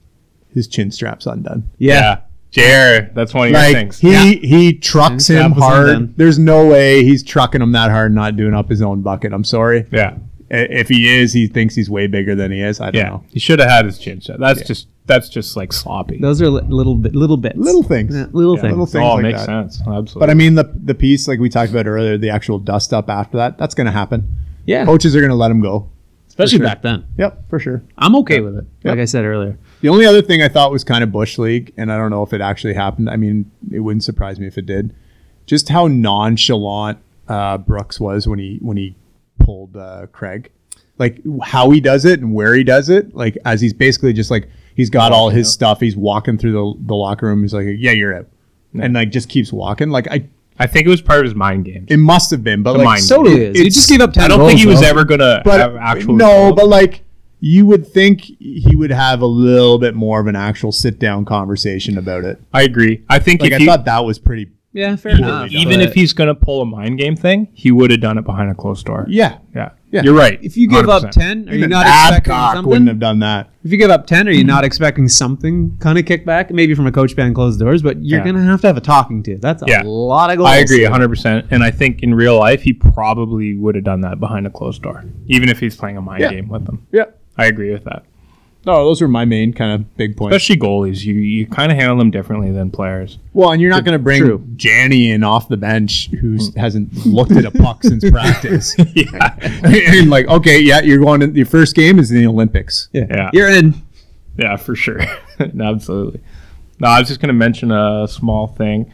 his 0.53 0.69
chin 0.69 0.89
strap's 0.89 1.25
undone. 1.25 1.69
Yeah. 1.77 2.21
Jared, 2.51 3.13
that's 3.13 3.33
one 3.33 3.47
of 3.47 3.51
your 3.51 3.61
things. 3.73 3.99
he 3.99 4.37
he 4.37 4.73
trucks 4.73 5.27
him 5.27 5.51
hard. 5.51 5.89
undone. 5.89 6.13
There's 6.15 6.39
no 6.39 6.65
way 6.65 7.03
he's 7.03 7.21
trucking 7.21 7.61
him 7.61 7.73
that 7.73 7.91
hard, 7.91 8.05
and 8.05 8.15
not 8.15 8.37
doing 8.37 8.53
up 8.53 8.69
his 8.69 8.81
own 8.81 9.01
bucket. 9.01 9.33
I'm 9.33 9.43
sorry. 9.43 9.85
yeah, 9.91 10.17
If 10.49 10.87
he 10.87 11.13
is, 11.13 11.33
he 11.33 11.47
thinks 11.47 11.75
he's 11.75 11.89
way 11.89 12.07
bigger 12.07 12.35
than 12.35 12.53
he 12.53 12.61
is. 12.61 12.79
I 12.79 12.91
don't 12.91 12.95
yeah. 12.95 13.09
know. 13.09 13.23
He 13.29 13.39
should 13.39 13.59
have 13.59 13.69
had 13.69 13.83
his 13.83 13.99
chin 13.99 14.21
strap. 14.21 14.39
That's 14.39 14.65
just 14.65 14.87
that's 15.07 15.29
just 15.29 15.55
like 15.55 15.71
sloppy. 15.71 16.17
Those 16.19 16.41
are 16.41 16.49
li- 16.49 16.63
little 16.67 16.95
bit, 16.95 17.15
little 17.15 17.37
bits, 17.37 17.57
Little 17.57 17.83
things. 17.83 18.15
Yeah, 18.15 18.27
little 18.31 18.55
Yeah. 18.55 18.61
things. 18.61 18.71
Little 18.71 18.85
things 18.85 19.03
oh, 19.03 19.13
like 19.15 19.23
makes 19.23 19.39
that. 19.45 19.71
sense. 19.73 19.79
Absolutely. 19.81 20.19
But 20.19 20.29
I 20.29 20.33
mean, 20.33 20.55
the 20.55 20.71
the 20.83 20.95
piece 20.95 21.27
like 21.27 21.39
we 21.39 21.49
talked 21.49 21.71
about 21.71 21.85
earlier, 21.87 22.17
the 22.17 22.29
actual 22.29 22.59
dust 22.59 22.93
up 22.93 23.09
after 23.09 23.37
that, 23.37 23.57
that's 23.57 23.75
going 23.75 23.85
to 23.85 23.91
happen. 23.91 24.33
Yeah, 24.65 24.85
Coaches 24.85 25.15
are 25.15 25.19
going 25.19 25.29
to 25.29 25.35
let 25.35 25.51
him 25.51 25.61
go. 25.61 25.89
especially 26.27 26.57
sure. 26.57 26.65
back 26.67 26.81
then. 26.81 27.05
Yep, 27.19 27.49
for 27.49 27.59
sure. 27.59 27.83
I'm 27.99 28.15
okay 28.17 28.39
with 28.39 28.55
it. 28.57 28.65
Like 28.83 28.95
Yep. 28.95 28.97
I 28.97 29.05
said 29.05 29.25
earlier. 29.25 29.57
The 29.81 29.89
only 29.89 30.05
other 30.07 30.23
thing 30.23 30.41
I 30.41 30.47
thought 30.49 30.71
was 30.71 30.83
kind 30.83 31.03
of 31.03 31.11
bush 31.11 31.37
league, 31.37 31.71
and 31.77 31.91
I 31.91 31.97
don't 31.97 32.09
know 32.09 32.23
if 32.23 32.33
it 32.33 32.41
actually 32.41 32.73
happened. 32.73 33.09
I 33.09 33.15
mean, 33.17 33.51
it 33.71 33.81
wouldn't 33.81 34.03
surprise 34.03 34.39
me 34.39 34.47
if 34.47 34.57
it 34.57 34.65
did. 34.65 34.95
Just 35.45 35.69
how 35.69 35.85
nonchalant 35.87 36.97
uh, 37.27 37.57
Brooks 37.59 37.99
was 37.99 38.27
when 38.27 38.39
he 38.39 38.57
when 38.61 38.77
he 38.77 38.95
pulled 39.37 39.77
uh, 39.77 40.07
Craig, 40.11 40.49
like 40.97 41.19
how 41.43 41.69
he 41.69 41.79
does 41.79 42.05
it 42.05 42.19
and 42.21 42.33
where 42.33 42.55
he 42.55 42.63
does 42.63 42.89
it, 42.89 43.13
like 43.15 43.37
as 43.45 43.61
he's 43.61 43.73
basically 43.73 44.11
just 44.13 44.31
like 44.31 44.49
he's 44.75 44.89
got 44.91 45.11
all 45.11 45.29
his 45.29 45.51
stuff. 45.51 45.79
He's 45.79 45.95
walking 45.95 46.37
through 46.37 46.51
the, 46.51 46.73
the 46.87 46.93
locker 46.95 47.25
room. 47.25 47.41
He's 47.41 47.53
like, 47.53 47.65
"Yeah, 47.77 47.91
you're 47.91 48.15
out," 48.15 48.27
and 48.79 48.93
like 48.93 49.09
just 49.11 49.29
keeps 49.29 49.51
walking. 49.51 49.89
Like 49.89 50.07
I, 50.09 50.27
I 50.59 50.67
think 50.67 50.85
it 50.85 50.89
was 50.89 51.01
part 51.01 51.19
of 51.19 51.25
his 51.25 51.35
mind 51.35 51.65
games. 51.65 51.87
it 51.89 51.97
must 51.97 52.29
have 52.31 52.43
been, 52.43 52.61
but 52.63 52.73
The 52.73 52.77
like 52.79 52.85
mind 52.85 53.01
so 53.03 53.17
Totally 53.17 53.41
is. 53.45 53.57
You 53.59 53.65
just 53.71 53.89
gave 53.89 54.01
up 54.01 54.13
ten 54.13 54.25
I 54.25 54.27
don't 54.27 54.39
goals, 54.39 54.51
think 54.51 54.59
he 54.61 54.67
was 54.67 54.81
though. 54.81 54.87
ever 54.87 55.03
gonna 55.03 55.41
but 55.43 55.59
have 55.59 55.75
actual. 55.75 56.15
no, 56.15 56.27
goals. 56.27 56.55
but 56.55 56.67
like 56.67 57.01
you 57.41 57.65
would 57.65 57.85
think 57.85 58.21
he 58.21 58.75
would 58.75 58.89
have 58.91 59.21
a 59.21 59.25
little 59.25 59.77
bit 59.77 59.93
more 59.93 60.19
of 60.19 60.27
an 60.27 60.35
actual 60.35 60.71
sit 60.71 60.97
down 60.99 61.25
conversation 61.25 61.97
about 61.97 62.23
it. 62.23 62.41
I 62.53 62.63
agree. 62.63 63.03
I 63.09 63.19
think 63.19 63.41
Like 63.41 63.51
if 63.51 63.55
I 63.57 63.59
he, 63.59 63.65
thought 63.65 63.85
that 63.85 63.99
was 64.05 64.17
pretty. 64.17 64.49
Yeah, 64.75 64.95
fair 64.97 65.13
even, 65.13 65.23
enough. 65.23 65.51
even 65.51 65.79
if 65.79 65.93
he's 65.93 66.11
gonna 66.11 66.35
pull 66.35 66.61
a 66.61 66.65
mind 66.65 66.97
game 66.99 67.15
thing, 67.15 67.47
he 67.53 67.71
would 67.71 67.91
have 67.91 68.01
done 68.01 68.17
it 68.17 68.25
behind 68.25 68.51
a 68.51 68.53
closed 68.53 68.85
door. 68.85 69.05
Yeah, 69.07 69.37
yeah, 69.55 69.69
Yeah. 69.89 70.01
You're 70.03 70.13
right. 70.13 70.37
if 70.43 70.57
you 70.57 70.67
give 70.67 70.89
up 70.89 71.03
100%. 71.03 71.11
ten, 71.11 71.47
are 71.47 71.53
you 71.53 71.59
Even 71.59 71.69
not 71.69 71.85
expecting 71.87 72.33
Adcock 72.33 72.53
something? 72.55 72.69
wouldn't 72.69 72.87
have 72.89 72.99
done 72.99 73.19
that. 73.19 73.49
If 73.63 73.71
you 73.71 73.77
give 73.77 73.89
up 73.89 74.05
ten, 74.05 74.27
are 74.27 74.31
you 74.31 74.43
not 74.43 74.65
expecting 74.65 75.07
something 75.07 75.77
kind 75.79 75.97
of 75.97 76.03
kickback? 76.03 76.51
Maybe 76.51 76.75
from 76.75 76.87
a 76.87 76.91
coach 76.91 77.15
behind 77.15 77.35
closed 77.35 77.57
doors, 77.59 77.81
but 77.81 78.03
you're 78.03 78.19
Yeah. 78.19 78.25
gonna 78.25 78.43
have 78.43 78.59
to 78.61 78.67
have 78.67 78.75
a 78.77 78.81
talking 78.81 79.23
to. 79.23 79.37
That's 79.37 79.63
a 79.63 79.65
Yeah. 79.65 79.81
lot 79.85 80.29
of 80.29 80.37
goals. 80.39 80.49
I 80.49 80.57
agree 80.57 80.83
100%. 80.83 81.45
And 81.51 81.63
I 81.63 81.71
think 81.71 82.03
in 82.03 82.13
real 82.13 82.37
life, 82.37 82.61
he 82.61 82.73
probably 82.73 83.55
would 83.55 83.75
have 83.75 83.85
done 83.85 84.01
that 84.01 84.19
behind 84.19 84.45
a 84.45 84.49
closed 84.49 84.81
door, 84.81 85.05
even 85.27 85.47
if 85.47 85.59
he's 85.61 85.77
playing 85.77 85.95
a 85.95 86.01
mind 86.01 86.19
Yeah. 86.21 86.31
game 86.31 86.49
with 86.49 86.65
them. 86.65 86.81
Yeah. 86.91 87.05
I 87.37 87.45
agree 87.45 87.71
with 87.71 87.85
that. 87.85 88.03
No, 88.65 88.83
those 88.83 89.01
are 89.01 89.07
my 89.07 89.25
main 89.25 89.53
kind 89.53 89.73
of 89.73 89.95
big 89.95 90.17
points. 90.17 90.35
Especially 90.35 90.57
goalies. 90.57 91.03
You, 91.03 91.13
you 91.13 91.45
kind 91.45 91.71
of 91.71 91.77
handle 91.77 91.97
them 91.97 92.09
differently 92.09 92.51
than 92.51 92.71
players. 92.71 93.19
well, 93.33 93.51
and 93.51 93.61
you're 93.61 93.69
not 93.69 93.85
going 93.85 93.97
to 93.97 94.03
bring 94.03 94.23
True. 94.23 94.39
Janny 94.55 95.09
in 95.09 95.23
off 95.23 95.47
the 95.49 95.57
bench 95.57 96.09
who 96.09 96.37
hmm. 96.37 96.59
hasn't 96.59 97.05
looked 97.05 97.31
at 97.31 97.45
a 97.45 97.51
puck 97.51 97.83
since 97.83 98.09
practice. 98.09 98.75
yeah. 98.95 99.37
and 99.63 100.09
like, 100.09 100.27
okay, 100.27 100.59
yeah, 100.59 100.81
you're 100.81 100.99
going. 100.99 101.19
To, 101.19 101.27
your 101.29 101.45
first 101.45 101.75
game 101.75 101.99
is 101.99 102.09
in 102.09 102.17
the 102.17 102.27
Olympics. 102.27 102.89
Yeah. 102.91 103.05
Yeah. 103.09 103.29
You're 103.33 103.49
in. 103.49 103.75
Yeah, 104.37 104.57
for 104.57 104.75
sure. 104.75 104.99
no, 105.53 105.65
absolutely. 105.65 106.21
No, 106.79 106.87
I 106.87 106.99
was 106.99 107.07
just 107.07 107.21
going 107.21 107.29
to 107.29 107.33
mention 107.33 107.71
a 107.71 108.07
small 108.07 108.47
thing. 108.47 108.91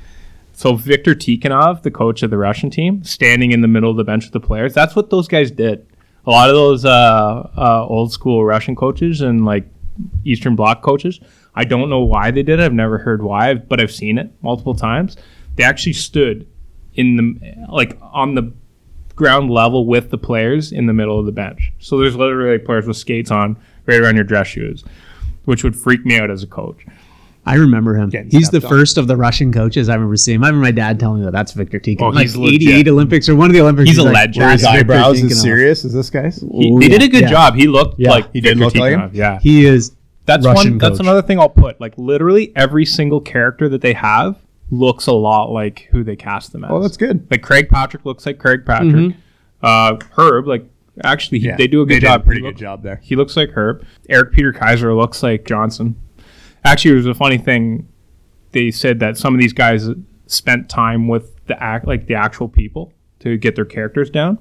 So 0.54 0.76
Viktor 0.76 1.16
Tikhonov, 1.16 1.82
the 1.82 1.90
coach 1.90 2.22
of 2.22 2.30
the 2.30 2.38
Russian 2.38 2.70
team, 2.70 3.04
standing 3.04 3.52
in 3.52 3.62
the 3.62 3.68
middle 3.68 3.90
of 3.90 3.98
the 3.98 4.04
bench 4.04 4.26
with 4.26 4.34
the 4.34 4.40
players. 4.40 4.74
That's 4.74 4.96
what 4.96 5.10
those 5.10 5.28
guys 5.28 5.50
did. 5.50 5.88
A 6.26 6.30
lot 6.30 6.50
of 6.50 6.56
those 6.56 6.86
uh, 6.86 7.50
uh, 7.58 7.86
old 7.88 8.12
school 8.12 8.46
Russian 8.46 8.76
coaches 8.76 9.22
and 9.22 9.46
like 9.46 9.66
Eastern 10.24 10.56
Bloc 10.56 10.82
coaches. 10.82 11.20
I 11.56 11.66
don't 11.66 11.90
know 11.90 12.02
why 12.02 12.32
they 12.32 12.44
did 12.44 12.60
it. 12.60 12.64
I've 12.64 12.74
never 12.74 12.98
heard 12.98 13.22
why, 13.22 13.56
but 13.56 13.82
I've 13.82 13.92
seen 13.92 14.18
it 14.18 14.32
multiple 14.42 14.76
times. 14.76 15.18
They 15.56 15.64
actually 15.64 15.94
stood 15.94 16.48
in 16.94 17.16
the 17.18 17.66
like 17.70 17.98
on 18.02 18.36
the 18.36 18.54
ground 19.16 19.52
level 19.52 19.86
with 19.86 20.10
the 20.10 20.18
players 20.18 20.72
in 20.72 20.86
the 20.86 20.94
middle 20.94 21.20
of 21.20 21.26
the 21.26 21.32
bench. 21.32 21.72
So 21.80 21.98
there's 21.98 22.16
literally 22.16 22.58
players 22.58 22.88
with 22.88 22.98
skates 22.98 23.32
on 23.32 23.58
right 23.86 24.00
around 24.00 24.16
your 24.16 24.24
dress 24.24 24.48
shoes, 24.48 24.84
which 25.46 25.64
would 25.64 25.76
freak 25.76 26.06
me 26.06 26.20
out 26.20 26.32
as 26.32 26.44
a 26.44 26.48
coach. 26.48 26.86
I 27.46 27.56
remember 27.56 27.96
him. 27.96 28.10
Getting 28.10 28.30
He's 28.30 28.50
the 28.52 28.62
on. 28.64 28.70
first 28.70 28.98
of 29.00 29.08
the 29.08 29.18
Russian 29.18 29.52
coaches 29.52 29.90
I 29.90 29.96
remember 29.96 30.16
seeing. 30.16 30.44
I 30.44 30.48
remember 30.48 30.64
my 30.66 30.72
dad 30.72 31.00
telling 31.00 31.20
me 31.22 31.26
that 31.26 31.32
that's 31.32 31.54
Victor 31.54 31.80
Tikhon. 31.80 32.02
Oh, 32.02 32.10
like 32.10 32.24
he's 32.24 32.36
legit. 32.38 32.62
88 32.70 32.88
Olympics 32.90 33.28
or 33.30 33.36
one 33.36 33.50
of 33.50 33.54
the 33.54 33.62
Olympics. 33.62 33.90
He's 33.90 33.98
a 33.98 34.04
like, 34.04 34.14
legend. 34.14 34.44
"That's 34.44 34.62
His 34.62 34.72
Victor 34.72 34.94
eyebrows 34.94 35.20
Tikhonov." 35.22 35.32
as 35.32 35.42
serious 35.42 35.86
as 35.86 35.94
this 35.94 36.10
guy's. 36.12 36.40
He, 36.42 36.70
Ooh, 36.72 36.80
they 36.80 36.88
did 36.88 37.02
a 37.02 37.08
good 37.08 37.22
yeah. 37.22 37.30
job. 37.30 37.56
He 37.56 37.68
looked 37.68 38.00
Yeah. 38.00 38.12
like 38.12 38.32
He 38.32 38.42
did 38.42 38.60
Victor 38.60 38.64
look 38.66 38.76
like 38.76 38.92
him? 38.94 39.12
Yeah, 39.14 39.40
He 39.40 39.66
is 39.66 39.92
that's 40.26 40.46
Russian 40.46 40.74
one. 40.74 40.78
That's 40.78 41.00
another 41.00 41.24
thing 41.24 41.40
I'll 41.40 41.50
put. 41.50 41.82
Like 41.82 41.94
literally 41.98 42.54
every 42.56 42.86
single 42.86 43.20
character 43.22 43.68
that 43.70 43.82
they 43.82 43.94
have 43.94 44.36
looks 44.70 45.08
a 45.08 45.12
lot 45.12 45.52
like 45.52 45.88
who 45.92 46.04
they 46.04 46.16
cast 46.16 46.52
them 46.54 46.64
as. 46.64 46.70
Oh, 46.72 46.80
that's 46.80 46.96
good. 46.96 47.26
Like 47.32 47.42
Craig 47.42 47.70
Patrick 47.70 48.06
looks 48.06 48.26
like 48.28 48.38
Craig 48.38 48.66
Patrick. 48.68 48.92
Mm-hmm. 48.92 49.20
Uh, 49.64 49.98
Herb, 50.16 50.48
like 50.48 50.66
actually, 51.04 51.40
he, 51.40 51.48
Yeah, 51.48 51.56
they 51.58 51.68
do 51.68 51.82
a 51.82 51.86
they 51.86 51.96
good 51.96 52.00
did 52.02 52.08
a 52.08 52.10
job. 52.12 52.26
pretty 52.26 52.40
He 52.42 52.44
good 52.44 52.54
look- 52.54 52.58
job 52.58 52.84
there. 52.84 53.00
He 53.04 53.16
looks 53.16 53.36
like 53.36 53.50
Herb. 53.52 53.84
Eric 54.10 54.32
Peter 54.34 54.54
Kaiser 54.54 54.94
looks 54.94 55.24
like 55.24 55.44
Johnson. 55.46 55.96
Actually, 56.64 56.92
it 56.92 56.96
was 56.98 57.06
a 57.08 57.14
funny 57.14 57.38
thing. 57.38 57.88
They 58.52 58.72
said 58.72 59.00
that 59.00 59.18
some 59.18 59.34
of 59.34 59.40
these 59.40 59.54
guys 59.54 59.90
spent 60.28 60.70
time 60.70 61.08
with 61.08 61.46
the 61.46 61.62
act, 61.62 61.88
like 61.88 62.08
the 62.08 62.16
actual 62.16 62.48
people, 62.48 62.94
to 63.20 63.38
get 63.38 63.56
their 63.56 63.66
characters 63.66 64.10
down 64.10 64.38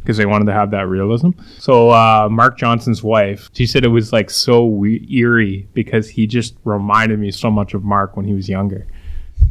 because 0.00 0.18
they 0.18 0.26
wanted 0.26 0.44
to 0.44 0.52
have 0.52 0.70
that 0.70 0.86
realism. 0.86 1.30
So 1.58 1.90
uh, 1.90 2.28
Mark 2.30 2.58
Johnson's 2.58 3.02
wife, 3.02 3.48
she 3.54 3.66
said 3.66 3.84
it 3.84 3.88
was 3.88 4.12
like 4.12 4.28
so 4.28 4.66
we- 4.66 5.06
eerie 5.10 5.66
because 5.72 6.10
he 6.10 6.26
just 6.26 6.54
reminded 6.64 7.18
me 7.18 7.30
so 7.30 7.50
much 7.50 7.72
of 7.72 7.84
Mark 7.84 8.16
when 8.16 8.26
he 8.26 8.34
was 8.34 8.48
younger 8.48 8.86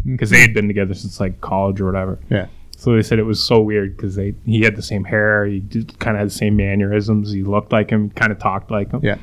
because 0.06 0.30
they 0.30 0.42
had 0.42 0.54
been 0.54 0.68
together 0.68 0.94
since 0.94 1.20
like 1.20 1.42
college 1.42 1.82
or 1.82 1.86
whatever. 1.86 2.20
Yeah. 2.30 2.48
So 2.78 2.96
they 2.96 3.02
said 3.02 3.18
it 3.18 3.24
was 3.24 3.44
so 3.44 3.62
weird 3.62 3.96
because 3.98 4.16
they 4.16 4.36
he 4.46 4.62
had 4.62 4.76
the 4.76 4.82
same 4.84 5.06
hair, 5.06 5.46
he 5.46 5.62
kind 6.00 6.16
of 6.16 6.20
had 6.20 6.28
the 6.28 6.34
same 6.34 6.56
mannerisms, 6.56 7.32
he 7.32 7.42
looked 7.42 7.72
like 7.72 7.90
him, 7.90 8.10
kind 8.12 8.32
of 8.32 8.38
talked 8.40 8.70
like 8.70 8.92
him. 8.92 9.00
Yeah. 9.04 9.18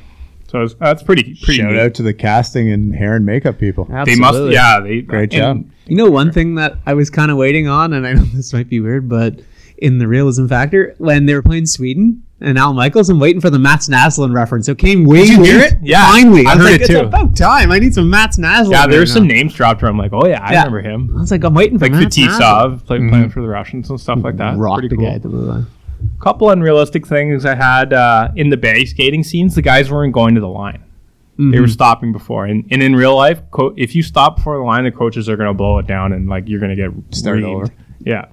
So 0.51 0.59
it 0.59 0.63
was, 0.63 0.75
that's 0.75 1.01
pretty 1.01 1.23
pretty. 1.41 1.61
Shout 1.61 1.71
neat. 1.71 1.79
out 1.79 1.93
to 1.93 2.03
the 2.03 2.13
casting 2.13 2.69
and 2.69 2.93
hair 2.93 3.15
and 3.15 3.25
makeup 3.25 3.57
people. 3.57 3.85
They 3.85 4.15
must, 4.17 4.35
Absolutely. 4.35 4.53
yeah. 4.55 4.79
They 4.81 4.99
Great 5.01 5.33
and- 5.33 5.65
job. 5.65 5.71
You 5.87 5.95
know, 5.95 6.09
one 6.09 6.31
thing 6.33 6.55
that 6.55 6.75
I 6.85 6.93
was 6.93 7.09
kind 7.09 7.31
of 7.31 7.37
waiting 7.37 7.69
on, 7.69 7.93
and 7.93 8.05
I 8.05 8.13
know 8.13 8.23
this 8.33 8.51
might 8.51 8.67
be 8.67 8.81
weird, 8.81 9.07
but 9.07 9.39
in 9.77 9.97
the 9.97 10.07
realism 10.09 10.47
factor, 10.47 10.93
when 10.97 11.25
they 11.25 11.33
were 11.35 11.41
playing 11.41 11.67
Sweden 11.67 12.23
and 12.41 12.57
Al 12.57 12.73
Michaels, 12.73 13.09
I'm 13.09 13.19
waiting 13.19 13.39
for 13.39 13.49
the 13.49 13.59
Mats 13.59 13.87
Naslund 13.87 14.33
reference. 14.35 14.67
It 14.67 14.77
came 14.77 15.05
way 15.05 15.25
Did 15.25 15.37
you 15.37 15.43
hear 15.43 15.59
it? 15.61 15.73
Yeah, 15.81 16.05
finally. 16.11 16.45
I 16.45 16.55
was 16.55 16.63
heard 16.65 16.71
like, 16.71 16.75
it 16.75 16.81
it's 16.81 16.89
too. 16.89 16.99
about 16.99 17.37
time. 17.37 17.71
I 17.71 17.79
need 17.79 17.93
some 17.93 18.09
Mats 18.09 18.37
Naslund. 18.37 18.71
Yeah, 18.71 18.81
right 18.81 18.89
there's 18.91 19.13
some 19.13 19.25
now. 19.27 19.35
names 19.35 19.53
dropped 19.53 19.81
where 19.81 19.89
I'm 19.89 19.97
like, 19.97 20.11
oh 20.11 20.27
yeah, 20.27 20.41
I 20.43 20.51
Yeah. 20.51 20.65
remember 20.65 20.81
him. 20.81 21.15
I 21.17 21.21
was 21.21 21.31
like, 21.31 21.45
I'm 21.45 21.53
waiting 21.53 21.79
for 21.79 21.85
Like 21.85 21.93
Mats 21.93 22.17
Naslund. 22.17 22.39
Fetisov, 22.39 22.85
play, 22.85 22.97
playing 22.97 23.09
mm-hmm. 23.11 23.29
for 23.29 23.41
the 23.41 23.47
Russians 23.47 23.89
and 23.89 23.99
stuff 23.99 24.19
like 24.21 24.35
that. 24.37 24.57
Rocked 24.57 24.81
Pretty 24.81 24.95
the 24.95 24.99
cool. 24.99 25.09
guy 25.09 25.15
at 25.15 25.21
the 25.23 25.29
blue 25.29 25.45
line. 25.45 25.65
Couple 26.19 26.49
unrealistic 26.49 27.07
things 27.07 27.45
I 27.45 27.55
had 27.55 27.93
uh, 27.93 28.31
in 28.35 28.49
the 28.49 28.57
bag 28.57 28.87
skating 28.87 29.23
scenes. 29.23 29.55
The 29.55 29.61
guys 29.61 29.89
weren't 29.91 30.13
going 30.13 30.35
to 30.35 30.41
the 30.41 30.47
line; 30.47 30.83
they 31.37 31.43
Mm-hmm. 31.43 31.61
were 31.61 31.67
stopping 31.67 32.11
before. 32.11 32.45
And, 32.45 32.65
and 32.71 32.83
in 32.83 32.95
real 32.95 33.15
life, 33.15 33.41
co- 33.51 33.73
if 33.77 33.95
you 33.95 34.03
stop 34.03 34.35
before 34.37 34.57
the 34.57 34.63
line, 34.63 34.83
the 34.83 34.91
coaches 34.91 35.27
are 35.29 35.35
going 35.37 35.47
to 35.49 35.53
blow 35.53 35.79
it 35.79 35.87
down, 35.87 36.13
and 36.13 36.29
like 36.29 36.47
you're 36.47 36.59
going 36.59 36.75
to 36.75 36.89
get 36.89 36.91
Start 37.15 37.39
reamed. 37.39 37.55
over. 37.63 37.73
Yeah, 37.99 38.25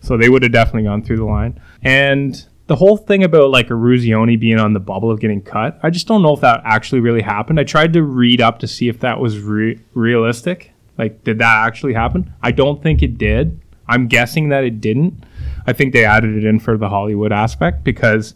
so 0.00 0.16
they 0.16 0.28
would 0.28 0.42
have 0.42 0.52
definitely 0.52 0.84
gone 0.84 1.02
through 1.02 1.18
the 1.18 1.24
line. 1.24 1.60
And 1.82 2.42
the 2.68 2.76
whole 2.76 2.96
thing 2.96 3.22
about 3.22 3.50
like 3.50 3.68
Eruzione 3.68 4.38
being 4.40 4.58
on 4.58 4.72
the 4.72 4.80
bubble 4.80 5.10
of 5.10 5.20
getting 5.20 5.42
cut, 5.42 5.78
I 5.82 5.90
just 5.90 6.06
don't 6.08 6.22
know 6.22 6.32
if 6.34 6.40
that 6.40 6.62
actually 6.64 7.00
really 7.00 7.22
happened. 7.22 7.60
I 7.60 7.64
tried 7.64 7.92
to 7.92 8.02
read 8.02 8.40
up 8.40 8.58
to 8.60 8.66
see 8.66 8.88
if 8.88 9.00
that 9.00 9.20
was 9.20 9.38
re- 9.40 9.78
realistic. 9.94 10.72
Like, 10.98 11.22
did 11.24 11.38
that 11.40 11.66
actually 11.66 11.92
happen? 11.92 12.32
I 12.42 12.52
don't 12.52 12.82
think 12.82 13.02
it 13.02 13.18
did. 13.18 13.60
I'm 13.88 14.08
guessing 14.08 14.48
that 14.48 14.64
it 14.64 14.80
didn't. 14.80 15.22
I 15.66 15.72
think 15.72 15.92
they 15.92 16.04
added 16.04 16.36
it 16.36 16.44
in 16.44 16.60
for 16.60 16.76
the 16.76 16.88
Hollywood 16.88 17.32
aspect 17.32 17.84
because 17.84 18.34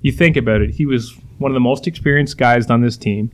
you 0.00 0.12
think 0.12 0.36
about 0.36 0.60
it, 0.60 0.70
he 0.70 0.86
was 0.86 1.16
one 1.38 1.50
of 1.50 1.54
the 1.54 1.60
most 1.60 1.86
experienced 1.86 2.38
guys 2.38 2.68
on 2.70 2.80
this 2.80 2.96
team. 2.96 3.30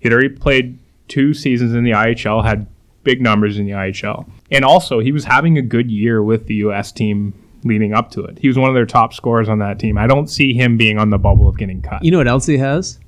He'd 0.00 0.12
already 0.12 0.30
played 0.30 0.78
two 1.08 1.34
seasons 1.34 1.74
in 1.74 1.84
the 1.84 1.90
IHL, 1.90 2.44
had 2.44 2.66
big 3.04 3.20
numbers 3.20 3.58
in 3.58 3.66
the 3.66 3.72
IHL. 3.72 4.28
And 4.50 4.64
also, 4.64 5.00
he 5.00 5.12
was 5.12 5.24
having 5.24 5.58
a 5.58 5.62
good 5.62 5.90
year 5.90 6.22
with 6.22 6.46
the 6.46 6.54
US 6.56 6.92
team 6.92 7.34
leading 7.64 7.92
up 7.92 8.10
to 8.12 8.24
it. 8.24 8.38
He 8.38 8.48
was 8.48 8.58
one 8.58 8.68
of 8.68 8.74
their 8.74 8.86
top 8.86 9.14
scorers 9.14 9.48
on 9.48 9.58
that 9.60 9.78
team. 9.78 9.98
I 9.98 10.06
don't 10.06 10.28
see 10.28 10.54
him 10.54 10.76
being 10.76 10.98
on 10.98 11.10
the 11.10 11.18
bubble 11.18 11.48
of 11.48 11.58
getting 11.58 11.82
cut. 11.82 12.04
You 12.04 12.10
know 12.10 12.18
what 12.18 12.28
else 12.28 12.46
he 12.46 12.58
has? 12.58 12.98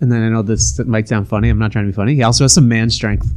And 0.00 0.10
then 0.10 0.22
I 0.22 0.28
know 0.28 0.42
this 0.42 0.78
might 0.80 1.08
sound 1.08 1.28
funny. 1.28 1.48
I'm 1.48 1.58
not 1.58 1.72
trying 1.72 1.86
to 1.86 1.92
be 1.92 1.94
funny. 1.94 2.14
He 2.14 2.22
also 2.22 2.44
has 2.44 2.52
some 2.52 2.68
man 2.68 2.90
strength 2.90 3.32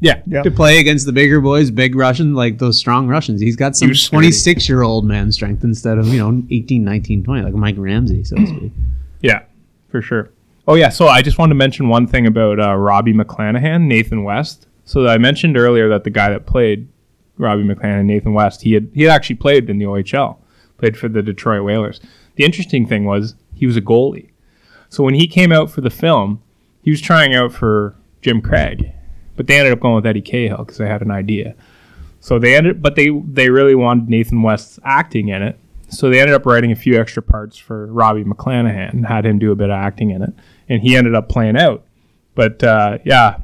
yeah. 0.00 0.42
to 0.42 0.50
play 0.50 0.78
against 0.78 1.06
the 1.06 1.12
bigger 1.12 1.40
boys, 1.40 1.70
big 1.70 1.94
Russian, 1.94 2.34
like 2.34 2.58
those 2.58 2.78
strong 2.78 3.08
Russians. 3.08 3.40
He's 3.40 3.56
got 3.56 3.76
some 3.76 3.92
26 3.92 4.68
year 4.68 4.82
old 4.82 5.04
man 5.04 5.32
strength 5.32 5.64
instead 5.64 5.98
of, 5.98 6.08
you 6.08 6.18
know, 6.18 6.42
18, 6.50 6.84
19, 6.84 7.24
20, 7.24 7.42
like 7.42 7.54
Mike 7.54 7.76
Ramsey, 7.78 8.24
so 8.24 8.36
to 8.36 8.46
speak. 8.46 8.72
Yeah, 9.20 9.42
for 9.88 10.00
sure. 10.00 10.30
Oh 10.68 10.74
yeah, 10.74 10.90
so 10.90 11.08
I 11.08 11.22
just 11.22 11.38
wanted 11.38 11.54
to 11.54 11.56
mention 11.56 11.88
one 11.88 12.06
thing 12.06 12.26
about 12.26 12.60
uh, 12.60 12.76
Robbie 12.76 13.14
McClanahan, 13.14 13.82
Nathan 13.82 14.22
West. 14.22 14.66
So 14.84 15.06
I 15.06 15.18
mentioned 15.18 15.56
earlier 15.56 15.88
that 15.88 16.04
the 16.04 16.10
guy 16.10 16.30
that 16.30 16.46
played 16.46 16.88
Robbie 17.38 17.64
McClanahan, 17.64 18.04
Nathan 18.04 18.34
West, 18.34 18.62
he 18.62 18.74
had 18.74 18.90
he 18.94 19.02
had 19.02 19.12
actually 19.12 19.36
played 19.36 19.70
in 19.70 19.78
the 19.78 19.86
OHL, 19.86 20.36
played 20.76 20.96
for 20.96 21.08
the 21.08 21.22
Detroit 21.22 21.64
Whalers. 21.64 22.00
The 22.36 22.44
interesting 22.44 22.86
thing 22.86 23.04
was 23.04 23.34
he 23.54 23.66
was 23.66 23.76
a 23.76 23.80
goalie. 23.80 24.28
So 24.90 25.02
when 25.02 25.14
he 25.14 25.26
came 25.26 25.52
out 25.52 25.70
for 25.70 25.80
the 25.80 25.90
film, 25.90 26.42
he 26.82 26.90
was 26.90 27.00
trying 27.00 27.34
out 27.34 27.52
for 27.52 27.96
Jim 28.20 28.40
Craig, 28.40 28.92
but 29.38 29.46
they 29.46 29.56
ended 29.56 29.72
up 29.72 29.80
going 29.80 29.94
with 29.94 30.04
Eddie 30.04 30.20
Cahill 30.20 30.58
because 30.58 30.76
they 30.76 30.88
had 30.88 31.00
an 31.00 31.12
idea. 31.12 31.54
So 32.20 32.38
they 32.40 32.56
ended, 32.56 32.82
but 32.82 32.96
they 32.96 33.08
they 33.08 33.48
really 33.48 33.76
wanted 33.76 34.10
Nathan 34.10 34.42
West's 34.42 34.80
acting 34.84 35.28
in 35.28 35.42
it. 35.42 35.56
So 35.88 36.10
they 36.10 36.20
ended 36.20 36.34
up 36.34 36.44
writing 36.44 36.72
a 36.72 36.76
few 36.76 37.00
extra 37.00 37.22
parts 37.22 37.56
for 37.56 37.86
Robbie 37.86 38.24
McClanahan 38.24 38.90
and 38.90 39.06
had 39.06 39.24
him 39.24 39.38
do 39.38 39.52
a 39.52 39.54
bit 39.54 39.70
of 39.70 39.76
acting 39.76 40.10
in 40.10 40.22
it, 40.22 40.34
and 40.68 40.82
he 40.82 40.96
ended 40.96 41.14
up 41.14 41.28
playing 41.28 41.56
out. 41.56 41.84
But 42.34 42.62
uh, 42.64 42.98
yeah, 43.04 43.42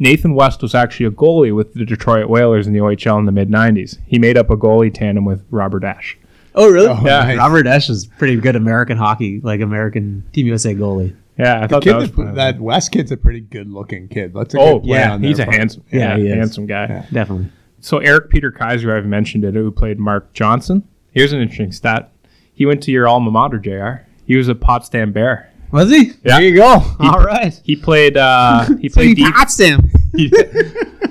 Nathan 0.00 0.34
West 0.34 0.62
was 0.62 0.74
actually 0.74 1.06
a 1.06 1.10
goalie 1.12 1.54
with 1.54 1.74
the 1.74 1.84
Detroit 1.84 2.28
Whalers 2.28 2.66
in 2.66 2.72
the 2.72 2.80
OHL 2.80 3.20
in 3.20 3.24
the 3.24 3.32
mid 3.32 3.48
'90s. 3.48 3.98
He 4.06 4.18
made 4.18 4.36
up 4.36 4.50
a 4.50 4.56
goalie 4.56 4.92
tandem 4.92 5.24
with 5.24 5.44
Robert 5.50 5.84
Esche. 5.84 6.16
Oh, 6.56 6.68
really? 6.68 6.88
Yeah. 6.88 7.22
nice. 7.22 7.38
Robert 7.38 7.66
Esche 7.66 7.90
is 7.90 8.06
pretty 8.06 8.34
good 8.36 8.56
American 8.56 8.98
hockey, 8.98 9.40
like 9.40 9.60
American 9.60 10.24
Team 10.32 10.48
USA 10.48 10.74
goalie. 10.74 11.14
Yeah, 11.40 11.58
I 11.58 11.60
The 11.62 11.68
thought 11.68 11.82
kid 11.82 11.92
that 11.92 11.98
was 11.98 12.10
that, 12.12 12.34
that 12.34 12.60
West 12.60 12.92
kid's 12.92 13.10
a 13.12 13.16
pretty 13.16 13.40
good 13.40 13.70
looking 13.70 14.08
kid. 14.08 14.32
That's 14.34 14.54
a 14.54 14.58
Oh 14.60 14.74
good 14.78 14.86
play 14.88 14.98
yeah, 14.98 15.12
on 15.14 15.22
he's 15.22 15.38
a 15.38 15.44
part. 15.44 15.56
handsome, 15.56 15.84
Yeah, 15.92 16.16
yeah, 16.16 16.22
he 16.22 16.28
handsome 16.30 16.66
guy. 16.66 16.86
Definitely. 17.12 17.46
So 17.80 17.98
Eric 17.98 18.28
Peter 18.30 18.50
Kaiser, 18.52 18.94
I've 18.96 19.06
mentioned 19.06 19.44
it, 19.44 19.54
who 19.54 19.70
played 19.70 19.98
Mark 19.98 20.32
Johnson. 20.34 20.86
Here's 21.12 21.32
an 21.32 21.40
interesting 21.40 21.72
stat: 21.72 22.12
he 22.52 22.66
went 22.66 22.82
to 22.84 22.90
your 22.92 23.08
alma 23.08 23.30
mater, 23.30 23.58
Jr. 23.58 24.04
He 24.26 24.36
was 24.36 24.48
a 24.48 24.54
Potsdam 24.54 25.12
Bear. 25.12 25.50
Was 25.72 25.88
he? 25.90 26.06
Yeah. 26.08 26.12
There 26.38 26.42
you 26.42 26.56
go. 26.56 26.82
All 27.00 27.20
right. 27.24 27.58
He 27.64 27.76
played. 27.76 28.16
Uh, 28.16 28.66
he 28.80 28.88
So 28.90 28.94
played. 28.94 29.08
he 29.18 29.24
D- 29.24 29.32
Potsdam. 29.32 29.88
he, 30.16 30.32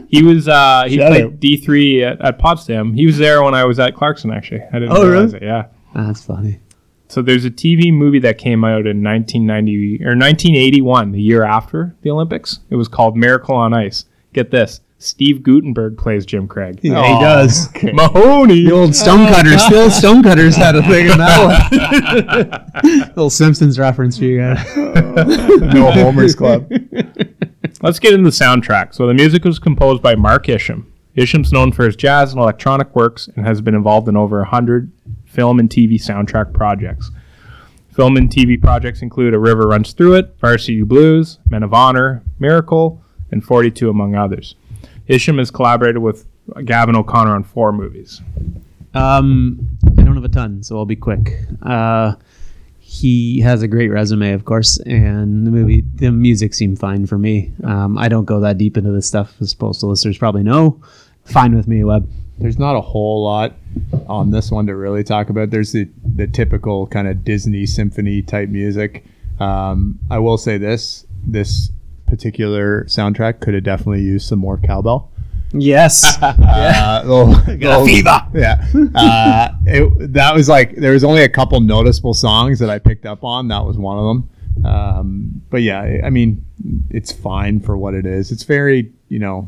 he 0.09 0.21
was. 0.23 0.47
Uh, 0.47 0.83
he 0.87 0.97
Shout 0.97 1.11
played. 1.11 1.39
D 1.39 1.57
three 1.57 2.03
at, 2.03 2.19
at 2.21 2.37
Potsdam. 2.39 2.93
He 2.93 3.05
was 3.05 3.17
there 3.17 3.41
when 3.41 3.53
I 3.55 3.63
was 3.65 3.79
at 3.79 3.95
Clarkson. 3.95 4.31
Actually, 4.31 4.61
I 4.71 4.79
didn't 4.79 4.91
Oh, 4.91 5.07
realize 5.09 5.33
really? 5.33 5.45
it. 5.45 5.47
Yeah. 5.47 5.65
That's 5.95 6.23
funny. 6.23 6.59
So 7.09 7.23
there's 7.23 7.43
a 7.43 7.49
TV 7.49 7.91
movie 7.91 8.19
that 8.19 8.37
came 8.37 8.63
out 8.63 8.85
in 8.85 9.03
1990 9.03 10.03
or 10.03 10.15
1981, 10.15 11.11
the 11.11 11.21
year 11.21 11.43
after 11.43 11.95
the 12.03 12.11
Olympics. 12.11 12.59
It 12.69 12.75
was 12.75 12.87
called 12.87 13.17
Miracle 13.17 13.55
on 13.55 13.73
Ice. 13.73 14.05
Get 14.31 14.51
this: 14.51 14.81
Steve 14.99 15.41
Guttenberg 15.41 15.97
plays 15.97 16.23
Jim 16.23 16.47
Craig. 16.47 16.79
Yeah, 16.83 17.01
he 17.01 17.19
does. 17.19 17.67
Mahoney. 17.93 18.63
The 18.65 18.71
old 18.73 18.93
Stonecutters. 18.95 19.67
the 19.69 19.81
old 19.81 19.91
Stonecutters 19.91 20.55
had 20.55 20.75
a 20.75 20.83
thing 20.83 21.07
in 21.09 21.17
that 21.17 22.71
one. 22.83 23.01
Little 23.09 23.29
Simpsons 23.31 23.79
reference 23.79 24.17
for 24.19 24.25
you 24.25 24.37
guys. 24.39 24.63
No 25.73 25.91
Homer's 25.91 26.35
Club. 26.35 26.71
Let's 27.81 27.99
get 27.99 28.13
into 28.13 28.25
the 28.25 28.35
soundtrack. 28.35 28.93
So 28.93 29.07
the 29.07 29.13
music 29.13 29.45
was 29.45 29.57
composed 29.57 30.03
by 30.03 30.15
Mark 30.15 30.47
Isham. 30.49 30.91
Isham's 31.19 31.51
known 31.51 31.73
for 31.73 31.85
his 31.85 31.97
jazz 31.97 32.31
and 32.31 32.39
electronic 32.39 32.95
works 32.95 33.27
and 33.35 33.45
has 33.45 33.59
been 33.59 33.75
involved 33.75 34.07
in 34.07 34.15
over 34.15 34.37
100 34.37 34.89
film 35.25 35.59
and 35.59 35.69
TV 35.69 35.95
soundtrack 35.95 36.53
projects. 36.53 37.11
Film 37.93 38.15
and 38.15 38.29
TV 38.29 38.59
projects 38.59 39.01
include 39.01 39.33
A 39.33 39.39
River 39.39 39.67
Runs 39.67 39.91
Through 39.91 40.15
It, 40.15 40.37
Varsity 40.39 40.81
Blues, 40.83 41.39
Men 41.49 41.63
of 41.63 41.73
Honor, 41.73 42.23
Miracle, 42.39 43.03
and 43.31 43.43
42, 43.43 43.89
among 43.89 44.15
others. 44.15 44.55
Isham 45.07 45.39
has 45.39 45.51
collaborated 45.51 45.97
with 45.97 46.25
Gavin 46.63 46.95
O'Connor 46.95 47.35
on 47.35 47.43
four 47.43 47.73
movies. 47.73 48.21
Um, 48.93 49.77
I 49.85 50.03
don't 50.03 50.15
have 50.15 50.23
a 50.23 50.29
ton, 50.29 50.63
so 50.63 50.77
I'll 50.77 50.85
be 50.85 50.95
quick. 50.95 51.33
Uh, 51.61 52.13
he 52.79 53.41
has 53.41 53.61
a 53.61 53.67
great 53.67 53.89
resume, 53.89 54.31
of 54.31 54.45
course, 54.45 54.79
and 54.79 55.45
the 55.45 55.51
movie, 55.51 55.83
the 55.95 56.11
music 56.11 56.53
seemed 56.53 56.79
fine 56.79 57.05
for 57.05 57.17
me. 57.17 57.51
Um, 57.65 57.97
I 57.97 58.07
don't 58.07 58.25
go 58.25 58.39
that 58.39 58.57
deep 58.57 58.77
into 58.77 58.91
this 58.91 59.05
stuff, 59.05 59.35
as 59.41 59.53
postal 59.53 59.89
listeners 59.89 60.17
probably 60.17 60.43
know. 60.43 60.81
Fine 61.29 61.55
with 61.55 61.67
me, 61.67 61.83
Web. 61.83 62.09
There's 62.37 62.57
not 62.57 62.75
a 62.75 62.81
whole 62.81 63.23
lot 63.23 63.53
on 64.07 64.31
this 64.31 64.49
one 64.51 64.65
to 64.67 64.75
really 64.75 65.03
talk 65.03 65.29
about. 65.29 65.49
There's 65.49 65.71
the, 65.73 65.89
the 66.15 66.25
typical 66.27 66.87
kind 66.87 67.07
of 67.07 67.23
Disney 67.25 67.65
symphony 67.65 68.21
type 68.21 68.49
music. 68.49 69.03
Um, 69.39 69.99
I 70.09 70.19
will 70.19 70.37
say 70.37 70.57
this: 70.57 71.05
this 71.25 71.69
particular 72.07 72.85
soundtrack 72.85 73.41
could 73.41 73.53
have 73.53 73.63
definitely 73.63 74.01
used 74.01 74.27
some 74.27 74.39
more 74.39 74.57
cowbell. 74.57 75.11
Yes. 75.51 76.17
Uh, 76.23 77.01
little- 77.05 77.35
a 77.35 77.55
little- 77.57 77.85
fever. 77.85 78.21
Yeah. 78.33 78.65
Uh, 78.95 79.49
it, 79.65 80.13
that 80.13 80.33
was 80.35 80.47
like 80.49 80.75
there 80.75 80.93
was 80.93 81.03
only 81.03 81.23
a 81.23 81.29
couple 81.29 81.59
noticeable 81.59 82.13
songs 82.13 82.59
that 82.59 82.69
I 82.69 82.79
picked 82.79 83.05
up 83.05 83.23
on. 83.23 83.47
That 83.49 83.65
was 83.65 83.77
one 83.77 83.97
of 83.97 84.05
them. 84.05 84.65
Um, 84.65 85.41
but 85.49 85.61
yeah, 85.61 85.81
I- 85.81 86.01
I 86.07 86.09
mean, 86.09 86.45
it's 86.89 87.11
fine 87.11 87.59
for 87.59 87.77
what 87.77 87.93
it 87.93 88.05
is. 88.05 88.31
It's 88.31 88.43
very, 88.43 88.91
you 89.09 89.19
know, 89.19 89.47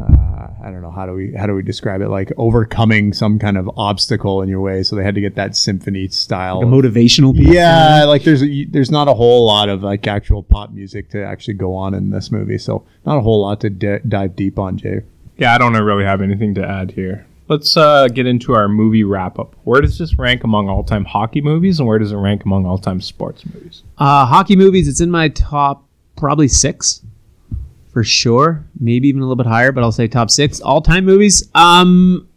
uh, 0.00 0.27
I 0.62 0.70
don't 0.70 0.82
know 0.82 0.90
how 0.90 1.06
do 1.06 1.12
we 1.12 1.32
how 1.32 1.46
do 1.46 1.54
we 1.54 1.62
describe 1.62 2.00
it? 2.00 2.08
Like 2.08 2.32
overcoming 2.36 3.12
some 3.12 3.38
kind 3.38 3.56
of 3.56 3.70
obstacle 3.76 4.42
in 4.42 4.48
your 4.48 4.60
way. 4.60 4.82
So 4.82 4.96
they 4.96 5.04
had 5.04 5.14
to 5.14 5.20
get 5.20 5.34
that 5.36 5.56
symphony 5.56 6.08
style, 6.08 6.58
Like 6.58 6.66
a 6.66 6.70
motivational 6.70 7.36
piece. 7.36 7.48
Yeah, 7.48 8.04
like 8.04 8.24
there's 8.24 8.42
a, 8.42 8.64
there's 8.66 8.90
not 8.90 9.08
a 9.08 9.14
whole 9.14 9.46
lot 9.46 9.68
of 9.68 9.82
like 9.82 10.06
actual 10.06 10.42
pop 10.42 10.70
music 10.70 11.10
to 11.10 11.24
actually 11.24 11.54
go 11.54 11.74
on 11.74 11.94
in 11.94 12.10
this 12.10 12.30
movie. 12.30 12.58
So 12.58 12.86
not 13.04 13.16
a 13.16 13.20
whole 13.20 13.42
lot 13.42 13.60
to 13.62 13.70
di- 13.70 14.00
dive 14.06 14.36
deep 14.36 14.58
on, 14.58 14.78
Jay. 14.78 15.02
Yeah, 15.36 15.54
I 15.54 15.58
don't 15.58 15.72
really 15.72 16.04
have 16.04 16.20
anything 16.20 16.54
to 16.54 16.66
add 16.66 16.92
here. 16.92 17.26
Let's 17.48 17.76
uh, 17.76 18.08
get 18.08 18.26
into 18.26 18.52
our 18.54 18.68
movie 18.68 19.04
wrap 19.04 19.38
up. 19.38 19.56
Where 19.64 19.80
does 19.80 19.98
this 19.98 20.18
rank 20.18 20.44
among 20.44 20.68
all 20.68 20.84
time 20.84 21.04
hockey 21.06 21.40
movies, 21.40 21.78
and 21.78 21.88
where 21.88 21.98
does 21.98 22.12
it 22.12 22.16
rank 22.16 22.44
among 22.44 22.66
all 22.66 22.78
time 22.78 23.00
sports 23.00 23.44
movies? 23.46 23.82
Uh, 23.96 24.26
hockey 24.26 24.54
movies, 24.54 24.86
it's 24.86 25.00
in 25.00 25.10
my 25.10 25.28
top 25.30 25.84
probably 26.16 26.48
six 26.48 27.00
for 27.92 28.04
sure. 28.04 28.64
Maybe 28.78 29.08
even 29.08 29.20
a 29.20 29.24
little 29.24 29.36
bit 29.36 29.46
higher, 29.46 29.72
but 29.72 29.82
I'll 29.82 29.92
say 29.92 30.08
top 30.08 30.30
six. 30.30 30.60
All 30.60 30.80
time 30.80 31.04
movies. 31.04 31.48
Um, 31.54 32.28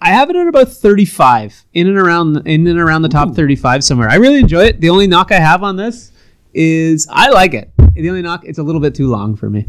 I 0.00 0.08
have 0.08 0.30
it 0.30 0.36
at 0.36 0.48
about 0.48 0.68
35, 0.68 1.64
in 1.74 1.86
and 1.86 1.96
around 1.96 2.46
in 2.46 2.66
and 2.66 2.78
around 2.78 3.02
the 3.02 3.08
top 3.08 3.34
35 3.34 3.84
somewhere. 3.84 4.08
I 4.08 4.16
really 4.16 4.38
enjoy 4.38 4.64
it. 4.64 4.80
The 4.80 4.90
only 4.90 5.06
knock 5.06 5.30
I 5.30 5.38
have 5.38 5.62
on 5.62 5.76
this 5.76 6.10
is 6.54 7.06
I 7.10 7.30
like 7.30 7.54
it. 7.54 7.70
The 7.94 8.08
only 8.08 8.22
knock, 8.22 8.44
it's 8.44 8.58
a 8.58 8.62
little 8.62 8.80
bit 8.80 8.94
too 8.94 9.08
long 9.08 9.36
for 9.36 9.48
me. 9.48 9.68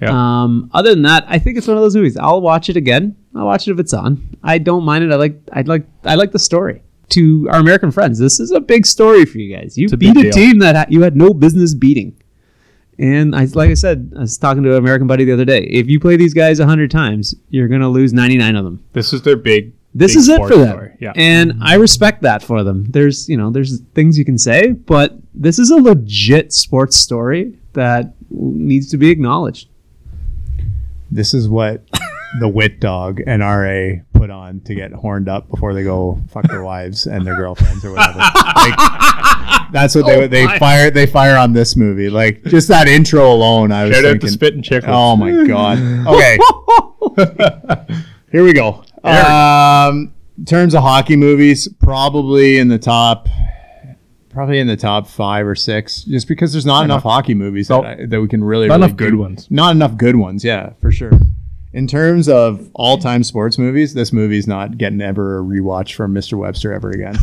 Yeah. 0.00 0.10
Um, 0.44 0.70
other 0.72 0.90
than 0.90 1.02
that, 1.02 1.24
I 1.28 1.38
think 1.38 1.58
it's 1.58 1.66
one 1.66 1.76
of 1.76 1.82
those 1.82 1.94
movies. 1.94 2.16
I'll 2.16 2.40
watch 2.40 2.70
it 2.70 2.76
again. 2.76 3.16
I'll 3.34 3.44
watch 3.44 3.68
it 3.68 3.72
if 3.72 3.78
it's 3.78 3.92
on. 3.92 4.36
I 4.42 4.56
don't 4.56 4.84
mind 4.84 5.04
it. 5.04 5.12
I 5.12 5.16
like. 5.16 5.38
I 5.52 5.60
like. 5.62 5.86
I 6.04 6.14
like 6.14 6.32
the 6.32 6.38
story. 6.38 6.82
To 7.10 7.48
our 7.50 7.58
American 7.60 7.90
friends, 7.90 8.18
this 8.18 8.38
is 8.38 8.52
a 8.52 8.60
big 8.60 8.86
story 8.86 9.26
for 9.26 9.38
you 9.38 9.54
guys. 9.54 9.76
You 9.76 9.88
beat 9.88 10.16
a 10.16 10.22
deal. 10.22 10.32
team 10.32 10.60
that 10.60 10.76
ha- 10.76 10.86
you 10.88 11.02
had 11.02 11.16
no 11.16 11.34
business 11.34 11.74
beating. 11.74 12.14
And 13.00 13.34
I, 13.34 13.44
like 13.54 13.70
I 13.70 13.74
said, 13.74 14.12
I 14.14 14.20
was 14.20 14.36
talking 14.36 14.62
to 14.62 14.72
an 14.72 14.76
American 14.76 15.06
buddy 15.06 15.24
the 15.24 15.32
other 15.32 15.46
day. 15.46 15.62
If 15.62 15.88
you 15.88 15.98
play 15.98 16.16
these 16.16 16.34
guys 16.34 16.58
hundred 16.60 16.90
times, 16.90 17.34
you're 17.48 17.66
gonna 17.66 17.88
lose 17.88 18.12
ninety 18.12 18.36
nine 18.36 18.56
of 18.56 18.64
them. 18.64 18.84
This 18.92 19.14
is 19.14 19.22
their 19.22 19.36
big. 19.36 19.72
This 19.94 20.12
big 20.12 20.18
is 20.18 20.28
it 20.28 20.36
for 20.36 20.48
them, 20.50 20.68
story. 20.68 20.96
Yeah. 21.00 21.12
and 21.16 21.54
I 21.62 21.74
respect 21.76 22.22
that 22.22 22.42
for 22.44 22.62
them. 22.62 22.84
There's, 22.90 23.28
you 23.28 23.36
know, 23.36 23.50
there's 23.50 23.80
things 23.94 24.16
you 24.18 24.24
can 24.24 24.38
say, 24.38 24.72
but 24.72 25.16
this 25.34 25.58
is 25.58 25.70
a 25.70 25.76
legit 25.76 26.52
sports 26.52 26.96
story 26.96 27.58
that 27.72 28.12
needs 28.28 28.88
to 28.90 28.98
be 28.98 29.10
acknowledged. 29.10 29.68
This 31.10 31.34
is 31.34 31.48
what 31.48 31.82
the 32.40 32.48
wit 32.48 32.78
dog 32.80 33.18
NRA 33.26 34.04
put 34.20 34.28
on 34.30 34.60
to 34.60 34.74
get 34.74 34.92
horned 34.92 35.30
up 35.30 35.48
before 35.48 35.72
they 35.72 35.82
go 35.82 36.20
fuck 36.28 36.46
their 36.48 36.62
wives 36.62 37.06
and 37.06 37.26
their 37.26 37.36
girlfriends 37.36 37.82
or 37.86 37.92
whatever. 37.92 38.18
like, 38.18 38.74
that's 39.72 39.94
what 39.94 40.04
they 40.04 40.24
Oh 40.24 40.26
they 40.26 40.44
my. 40.44 40.58
fire 40.58 40.90
they 40.90 41.06
fire 41.06 41.38
on 41.38 41.54
this 41.54 41.74
movie. 41.74 42.10
Like 42.10 42.44
just 42.44 42.68
that 42.68 42.86
intro 42.86 43.32
alone, 43.32 43.72
I 43.72 43.84
was 43.86 43.96
Shout 43.96 44.04
out 44.04 44.20
to 44.20 44.28
Spittin' 44.28 44.60
Chiclets. 44.62 44.88
Oh 44.88 45.16
my 45.16 45.46
god. 45.46 45.78
Okay. 46.06 46.38
Here 48.30 48.44
we 48.44 48.52
go. 48.52 48.84
Um, 49.02 50.12
in 50.36 50.44
terms 50.44 50.74
of 50.74 50.82
hockey 50.82 51.16
movies, 51.16 51.66
probably 51.80 52.58
in 52.58 52.68
the 52.68 52.78
top, 52.78 53.26
probably 54.28 54.58
in 54.58 54.66
the 54.66 54.76
top 54.76 55.06
five 55.08 55.46
or 55.46 55.54
six, 55.54 56.02
just 56.02 56.28
because 56.28 56.52
there's 56.52 56.66
not 56.66 56.84
enough 56.84 57.02
hockey 57.04 57.32
movies 57.34 57.68
that, 57.68 57.84
I, 57.84 58.04
that 58.06 58.20
we 58.20 58.28
can 58.28 58.44
really 58.44 58.68
Not 58.68 58.74
really 58.74 58.84
enough 58.88 58.96
good 58.98 59.10
do. 59.12 59.18
ones. 59.18 59.50
Not 59.50 59.74
enough 59.74 59.96
good 59.96 60.16
ones. 60.16 60.44
Yeah, 60.44 60.74
for 60.80 60.92
sure. 60.92 61.12
In 61.72 61.86
terms 61.86 62.28
of 62.28 62.68
all-time 62.74 63.22
sports 63.22 63.56
movies, 63.56 63.94
this 63.94 64.12
movie's 64.12 64.48
not 64.48 64.76
getting 64.76 65.00
ever 65.00 65.38
a 65.38 65.42
rewatch 65.42 65.94
from 65.94 66.12
Mr. 66.12 66.34
Webster 66.34 66.72
ever 66.72 66.90
again. 66.90 67.16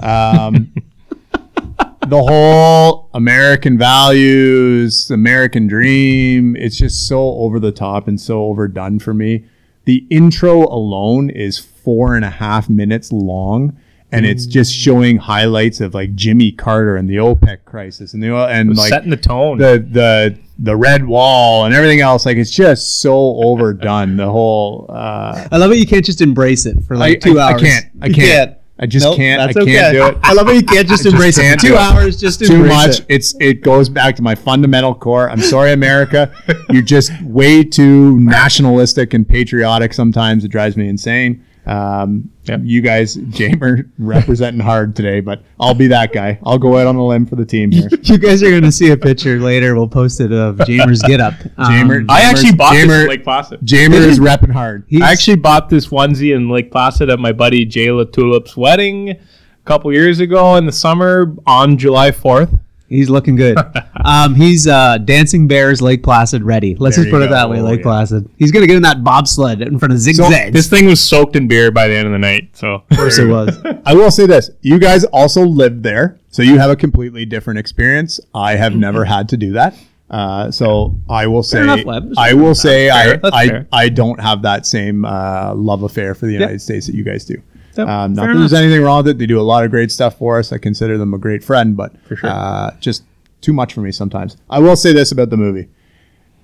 Um, 0.00 0.74
the 2.06 2.22
whole 2.22 3.08
American 3.14 3.78
values, 3.78 5.10
American 5.10 5.66
dream, 5.66 6.54
it's 6.56 6.76
just 6.76 7.08
so 7.08 7.18
over 7.18 7.58
the 7.58 7.72
top 7.72 8.06
and 8.06 8.20
so 8.20 8.44
overdone 8.44 8.98
for 8.98 9.14
me. 9.14 9.46
The 9.86 10.06
intro 10.10 10.64
alone 10.64 11.30
is 11.30 11.58
four 11.58 12.14
and 12.14 12.26
a 12.26 12.30
half 12.30 12.68
minutes 12.68 13.10
long. 13.10 13.78
And 14.12 14.24
it's 14.24 14.46
just 14.46 14.72
showing 14.72 15.16
highlights 15.16 15.80
of 15.80 15.92
like 15.92 16.14
Jimmy 16.14 16.52
Carter 16.52 16.94
and 16.94 17.10
the 17.10 17.16
OPEC 17.16 17.64
crisis 17.64 18.14
and 18.14 18.22
the 18.22 18.32
and 18.32 18.76
like 18.76 18.90
setting 18.90 19.10
the 19.10 19.16
tone. 19.16 19.58
the 19.58 19.84
the 19.90 20.38
the 20.58 20.76
red 20.76 21.06
wall 21.06 21.64
and 21.64 21.74
everything 21.74 22.00
else. 22.00 22.26
Like 22.26 22.36
it's 22.36 22.50
just 22.50 23.00
so 23.00 23.14
overdone. 23.42 24.16
The 24.16 24.30
whole 24.30 24.86
uh, 24.88 25.48
I 25.50 25.56
love 25.56 25.72
it. 25.72 25.78
You 25.78 25.86
can't 25.86 26.04
just 26.04 26.20
embrace 26.20 26.66
it 26.66 26.82
for 26.84 26.96
like 26.96 27.16
I- 27.16 27.20
two 27.30 27.38
I- 27.40 27.52
I 27.54 27.58
can't. 27.58 27.86
I 28.00 28.08
can't. 28.10 28.56
I 28.76 28.86
just 28.86 29.04
Nope, 29.04 29.16
can't. 29.16 29.40
I 29.40 29.52
can't 29.52 29.68
okay. 29.68 29.92
do 29.92 30.06
it. 30.08 30.18
I 30.24 30.32
love 30.32 30.48
it. 30.48 30.56
You 30.56 30.62
can't 30.64 30.88
just 30.88 31.06
embrace 31.06 31.38
it 31.38 31.42
can't 31.42 31.60
for 31.60 31.66
do 31.68 31.72
two 31.74 31.78
hours. 31.78 32.16
Just 32.16 32.40
too 32.44 32.64
much. 32.64 32.98
it. 33.00 33.06
It's 33.08 33.34
it 33.40 33.62
goes 33.62 33.88
back 33.88 34.16
to 34.16 34.22
my 34.22 34.34
fundamental 34.34 34.96
core. 34.96 35.30
I'm 35.30 35.40
sorry, 35.40 35.72
America. 35.72 36.34
You're 36.70 36.82
just 36.82 37.12
way 37.22 37.62
too 37.62 38.18
nationalistic 38.18 39.14
and 39.14 39.28
patriotic. 39.28 39.92
Sometimes 39.94 40.44
it 40.44 40.48
drives 40.48 40.76
me 40.76 40.88
insane. 40.88 41.44
Um, 41.66 42.30
You 42.46 42.82
guys, 42.82 43.16
Jamer, 43.16 43.88
representing 43.98 44.60
hard 44.60 44.94
today, 44.94 45.20
but 45.20 45.42
I'll 45.58 45.74
be 45.74 45.86
that 45.88 46.12
guy. 46.12 46.38
I'll 46.44 46.58
go 46.58 46.76
out 46.78 46.86
on 46.86 46.96
a 46.96 47.06
limb 47.06 47.24
for 47.26 47.36
the 47.36 47.44
team 47.46 47.70
here. 47.72 47.88
You 48.02 48.18
guys 48.18 48.42
are 48.42 48.50
going 48.50 48.62
to 48.64 48.72
see 48.72 48.90
a 48.90 48.96
picture 48.96 49.38
later. 49.40 49.74
We'll 49.74 49.88
post 49.88 50.20
it 50.20 50.30
of 50.32 50.56
Jamer's 50.58 51.02
get 51.02 51.20
up. 51.20 51.34
Um, 51.56 51.72
Jamer, 51.72 52.06
I 52.10 52.22
actually 52.22 52.50
Jamer's- 52.50 52.56
bought 52.56 52.72
this 52.74 52.84
Jamer- 52.86 53.02
in 53.02 53.08
Lake 53.08 53.24
Placid. 53.24 53.60
Jamer 53.60 53.94
is 54.06 54.18
repping 54.20 54.50
hard. 54.52 54.84
He's- 54.88 55.02
I 55.02 55.12
actually 55.12 55.36
bought 55.36 55.68
this 55.70 55.86
onesie 55.88 56.34
in 56.36 56.48
Lake 56.50 56.70
Placid 56.70 57.08
at 57.10 57.18
my 57.18 57.32
buddy 57.32 57.64
Jay 57.64 57.86
Tulip's 57.86 58.56
wedding 58.56 59.10
a 59.10 59.16
couple 59.64 59.92
years 59.92 60.20
ago 60.20 60.56
in 60.56 60.66
the 60.66 60.72
summer 60.72 61.34
on 61.46 61.78
July 61.78 62.10
4th. 62.10 62.58
He's 62.88 63.08
looking 63.08 63.36
good. 63.36 63.56
um, 64.04 64.34
he's 64.34 64.66
uh, 64.66 64.98
Dancing 64.98 65.48
Bears 65.48 65.80
Lake 65.80 66.02
Placid 66.02 66.42
ready. 66.42 66.74
Let's 66.76 66.96
There 66.96 67.04
just 67.04 67.12
put 67.12 67.22
it 67.22 67.30
that 67.30 67.48
way, 67.48 67.60
Lake 67.60 67.78
Yeah. 67.80 67.84
Placid. 67.84 68.28
He's 68.36 68.52
going 68.52 68.62
to 68.62 68.66
get 68.66 68.76
in 68.76 68.82
that 68.82 69.02
bobsled 69.02 69.62
in 69.62 69.78
front 69.78 69.92
of 69.92 69.98
zigzags. 69.98 70.52
This 70.52 70.68
thing 70.68 70.86
was 70.86 71.00
soaked 71.00 71.34
in 71.34 71.48
beer 71.48 71.70
by 71.70 71.88
the 71.88 71.94
end 71.94 72.06
of 72.06 72.12
the 72.12 72.18
night. 72.18 72.56
So 72.56 72.84
of 72.90 72.96
course 72.96 73.18
it 73.18 73.26
was. 73.26 73.58
I 73.86 73.94
will 73.94 74.10
say 74.10 74.26
this: 74.26 74.50
you 74.60 74.78
guys 74.78 75.04
also 75.04 75.42
lived 75.44 75.82
there, 75.82 76.18
so 76.30 76.42
you 76.42 76.58
have 76.58 76.70
a 76.70 76.76
completely 76.76 77.24
different 77.24 77.58
experience. 77.58 78.20
I 78.34 78.56
have 78.56 78.76
never 78.76 79.04
had 79.04 79.28
to 79.30 79.36
do 79.36 79.52
that. 79.52 79.76
Uh, 80.10 80.50
so 80.50 80.94
I 81.08 81.26
will 81.26 81.42
say, 81.42 81.62
enough, 81.62 81.84
Webb. 81.84 82.12
I 82.18 82.34
will 82.34 82.54
say, 82.54 82.88
Fair. 82.88 83.14
I 83.14 83.16
That's 83.16 83.36
I, 83.36 83.48
fair. 83.48 83.68
I 83.72 83.88
don't 83.88 84.20
have 84.20 84.42
that 84.42 84.66
same 84.66 85.04
uh, 85.04 85.54
love 85.54 85.82
affair 85.82 86.14
for 86.14 86.26
the 86.26 86.32
United 86.32 86.60
States 86.60 86.86
that 86.86 86.94
you 86.94 87.02
guys 87.02 87.24
do. 87.24 87.42
Yep, 87.76 87.88
Um, 87.88 88.14
not 88.14 88.24
fair 88.26 88.32
that 88.34 88.38
there's 88.40 88.52
anything 88.52 88.82
wrong 88.82 88.98
with 88.98 89.08
it. 89.08 89.18
They 89.18 89.26
do 89.26 89.40
a 89.40 89.42
lot 89.42 89.64
of 89.64 89.70
great 89.70 89.90
stuff 89.90 90.18
for 90.18 90.38
us. 90.38 90.52
I 90.52 90.58
consider 90.58 90.96
them 90.98 91.12
a 91.14 91.18
great 91.18 91.42
friend, 91.44 91.76
but 91.76 91.92
For 92.06 92.16
sure. 92.16 92.30
uh, 92.30 92.70
just 92.80 93.02
too 93.40 93.52
much 93.52 93.74
for 93.74 93.80
me 93.80 93.92
sometimes. 93.92 94.36
I 94.48 94.58
will 94.60 94.76
say 94.76 94.92
this 94.92 95.12
about 95.12 95.30
the 95.30 95.36
movie. 95.36 95.68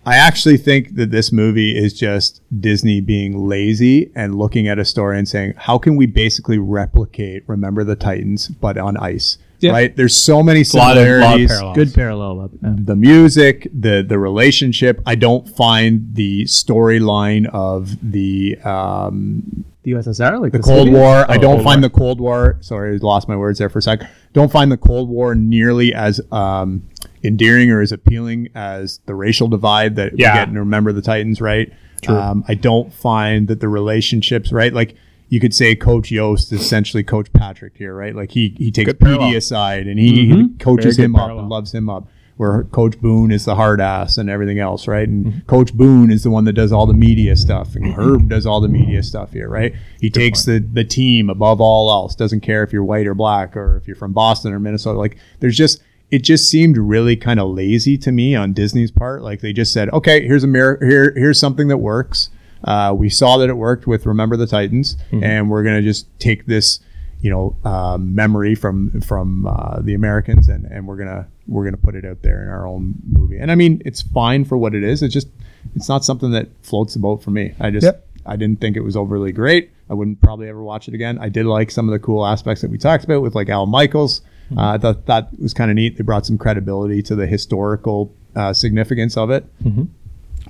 I 0.06 0.16
actually 0.16 0.56
think 0.56 0.94
that 0.96 1.10
this 1.10 1.30
movie 1.30 1.76
is 1.76 1.92
just 1.92 2.40
Disney 2.58 3.02
being 3.02 3.46
lazy 3.46 4.10
and 4.14 4.34
looking 4.34 4.66
at 4.66 4.78
a 4.78 4.84
story 4.84 5.18
and 5.18 5.28
saying, 5.28 5.54
how 5.58 5.76
can 5.76 5.94
we 5.94 6.06
basically 6.06 6.56
replicate 6.58 7.44
Remember 7.46 7.84
the 7.84 7.96
Titans, 7.96 8.48
but 8.48 8.78
on 8.78 8.96
ice? 8.96 9.36
Yeah. 9.60 9.72
Right? 9.72 9.94
There's 9.94 10.16
so 10.16 10.42
many 10.42 10.60
lot 10.60 10.66
of- 10.66 10.72
lot 10.74 10.96
of 10.96 11.02
similarities. 11.04 11.48
parallels. 11.50 11.76
Good 11.76 11.94
parallel. 11.94 12.34
Bob. 12.36 12.50
Yeah. 12.62 12.74
the 12.78 12.96
music, 12.96 13.68
the 13.78 14.02
the 14.02 14.18
relationship. 14.18 15.02
I 15.04 15.16
don't 15.16 15.46
find 15.54 16.14
the 16.14 16.44
storyline 16.44 17.44
of 17.52 17.94
the 18.00 18.56
um, 18.64 19.66
The 19.82 19.92
USSR, 19.92 20.40
like 20.40 20.52
the 20.52 20.58
Cold 20.58 20.78
Soviets? 20.80 20.94
War. 20.98 21.30
I 21.30 21.36
Oh, 21.36 21.38
don't 21.38 21.54
Cold 21.56 21.64
find 21.64 21.80
War. 21.80 21.88
the 21.88 21.94
Cold 21.96 22.20
War. 22.20 22.56
Sorry, 22.60 22.94
I 22.94 22.98
lost 22.98 23.28
my 23.28 23.36
words 23.36 23.58
there 23.58 23.68
for 23.70 23.78
a 23.78 23.82
sec. 23.82 24.00
Don't 24.34 24.52
find 24.52 24.70
the 24.70 24.76
Cold 24.76 25.08
War 25.08 25.34
nearly 25.34 25.94
as 25.94 26.20
um, 26.30 26.82
endearing 27.24 27.70
or 27.70 27.80
as 27.80 27.90
appealing 27.90 28.48
as 28.54 29.00
the 29.06 29.14
racial 29.14 29.48
divide 29.48 29.96
that 29.96 30.18
Yeah. 30.18 30.32
we 30.34 30.38
get 30.40 30.48
in 30.48 30.58
Remember 30.58 30.92
the 30.92 31.00
Titans. 31.02 31.40
Right. 31.40 31.72
Um, 32.08 32.44
I 32.48 32.54
don't 32.54 32.92
find 32.92 33.48
that 33.48 33.60
the 33.60 33.68
relationships. 33.68 34.52
Right. 34.52 34.72
Like 34.72 34.96
you 35.28 35.38
could 35.40 35.54
say 35.54 35.74
Coach 35.74 36.10
Yoast 36.10 36.52
is 36.52 36.60
essentially 36.60 37.02
Coach 37.02 37.32
Patrick 37.32 37.76
here. 37.76 37.94
Right. 37.94 38.14
Like 38.14 38.32
he 38.32 38.54
he 38.58 38.70
takes 38.70 38.86
Good 38.88 39.00
parallel. 39.00 39.30
PD 39.30 39.36
aside 39.36 39.86
and 39.86 39.98
he, 39.98 40.26
he 40.28 40.48
coaches 40.58 40.96
Very 40.96 41.08
good 41.08 41.14
him 41.14 41.16
up 41.16 41.30
and 41.30 41.48
loves 41.48 41.72
him 41.74 41.88
up. 41.88 42.08
Where 42.40 42.64
Coach 42.64 42.98
Boone 42.98 43.30
is 43.32 43.44
the 43.44 43.54
hard 43.54 43.82
ass 43.82 44.16
and 44.16 44.30
everything 44.30 44.58
else, 44.58 44.88
right? 44.88 45.06
And 45.06 45.46
Coach 45.46 45.74
Boone 45.74 46.10
is 46.10 46.22
the 46.22 46.30
one 46.30 46.44
that 46.44 46.54
does 46.54 46.72
all 46.72 46.86
the 46.86 46.94
media 46.94 47.36
stuff, 47.36 47.74
and 47.74 47.92
Herb 47.92 48.30
does 48.30 48.46
all 48.46 48.62
the 48.62 48.68
media 48.68 49.02
stuff 49.02 49.32
here, 49.32 49.46
right? 49.46 49.74
He 50.00 50.08
takes 50.08 50.46
the 50.46 50.58
the 50.58 50.82
team 50.82 51.28
above 51.28 51.60
all 51.60 51.90
else. 51.90 52.14
Doesn't 52.14 52.40
care 52.40 52.62
if 52.62 52.72
you're 52.72 52.82
white 52.82 53.06
or 53.06 53.12
black 53.12 53.58
or 53.58 53.76
if 53.76 53.86
you're 53.86 53.94
from 53.94 54.14
Boston 54.14 54.54
or 54.54 54.58
Minnesota. 54.58 54.98
Like 54.98 55.18
there's 55.40 55.54
just 55.54 55.82
it 56.10 56.20
just 56.24 56.48
seemed 56.48 56.78
really 56.78 57.14
kind 57.14 57.40
of 57.40 57.50
lazy 57.50 57.98
to 57.98 58.10
me 58.10 58.34
on 58.34 58.54
Disney's 58.54 58.90
part. 58.90 59.20
Like 59.20 59.42
they 59.42 59.52
just 59.52 59.70
said, 59.70 59.90
okay, 59.90 60.26
here's 60.26 60.42
a 60.42 60.46
mirror, 60.46 60.78
here 60.80 61.12
here's 61.14 61.38
something 61.38 61.68
that 61.68 61.76
works. 61.76 62.30
Uh, 62.64 62.94
we 62.96 63.10
saw 63.10 63.36
that 63.36 63.50
it 63.50 63.58
worked 63.58 63.86
with 63.86 64.06
Remember 64.06 64.38
the 64.38 64.46
Titans, 64.46 64.96
and 65.22 65.50
we're 65.50 65.62
gonna 65.62 65.82
just 65.82 66.06
take 66.18 66.46
this 66.46 66.80
you 67.20 67.30
know 67.30 67.54
um, 67.70 68.14
memory 68.14 68.54
from 68.54 68.98
from 69.02 69.46
uh, 69.46 69.80
the 69.82 69.92
Americans 69.92 70.48
and 70.48 70.64
and 70.64 70.86
we're 70.86 70.96
gonna 70.96 71.28
we're 71.50 71.64
gonna 71.64 71.76
put 71.76 71.94
it 71.94 72.04
out 72.04 72.22
there 72.22 72.42
in 72.42 72.48
our 72.48 72.66
own 72.66 72.94
movie 73.10 73.38
and 73.38 73.50
I 73.50 73.54
mean 73.54 73.82
it's 73.84 74.00
fine 74.00 74.44
for 74.44 74.56
what 74.56 74.74
it 74.74 74.82
is 74.82 75.02
it's 75.02 75.12
just 75.12 75.28
it's 75.76 75.88
not 75.88 76.04
something 76.04 76.30
that 76.30 76.48
floats 76.62 76.94
the 76.94 77.00
boat 77.00 77.22
for 77.22 77.30
me. 77.30 77.54
I 77.60 77.70
just 77.70 77.84
Yep. 77.84 78.06
I 78.26 78.36
didn't 78.36 78.60
think 78.60 78.76
it 78.76 78.80
was 78.82 78.96
overly 78.96 79.32
great. 79.32 79.70
I 79.88 79.94
wouldn't 79.94 80.20
probably 80.20 80.48
ever 80.48 80.62
watch 80.62 80.88
it 80.88 80.94
again. 80.94 81.18
I 81.18 81.28
did 81.28 81.46
like 81.46 81.70
some 81.70 81.88
of 81.88 81.92
the 81.92 81.98
cool 81.98 82.24
aspects 82.24 82.60
that 82.62 82.70
we 82.70 82.78
talked 82.78 83.04
about 83.04 83.22
with 83.22 83.34
like 83.34 83.48
Al 83.48 83.66
Michaels. 83.66 84.22
Uh, 84.56 84.70
I 84.74 84.78
thought 84.78 85.06
that 85.06 85.28
was 85.40 85.54
kind 85.54 85.70
of 85.70 85.74
neat. 85.74 85.96
They 85.96 86.02
brought 86.02 86.26
some 86.26 86.36
credibility 86.38 87.02
to 87.02 87.14
the 87.14 87.26
historical 87.26 88.14
uh, 88.36 88.52
significance 88.52 89.16
of 89.16 89.30
it. 89.30 89.44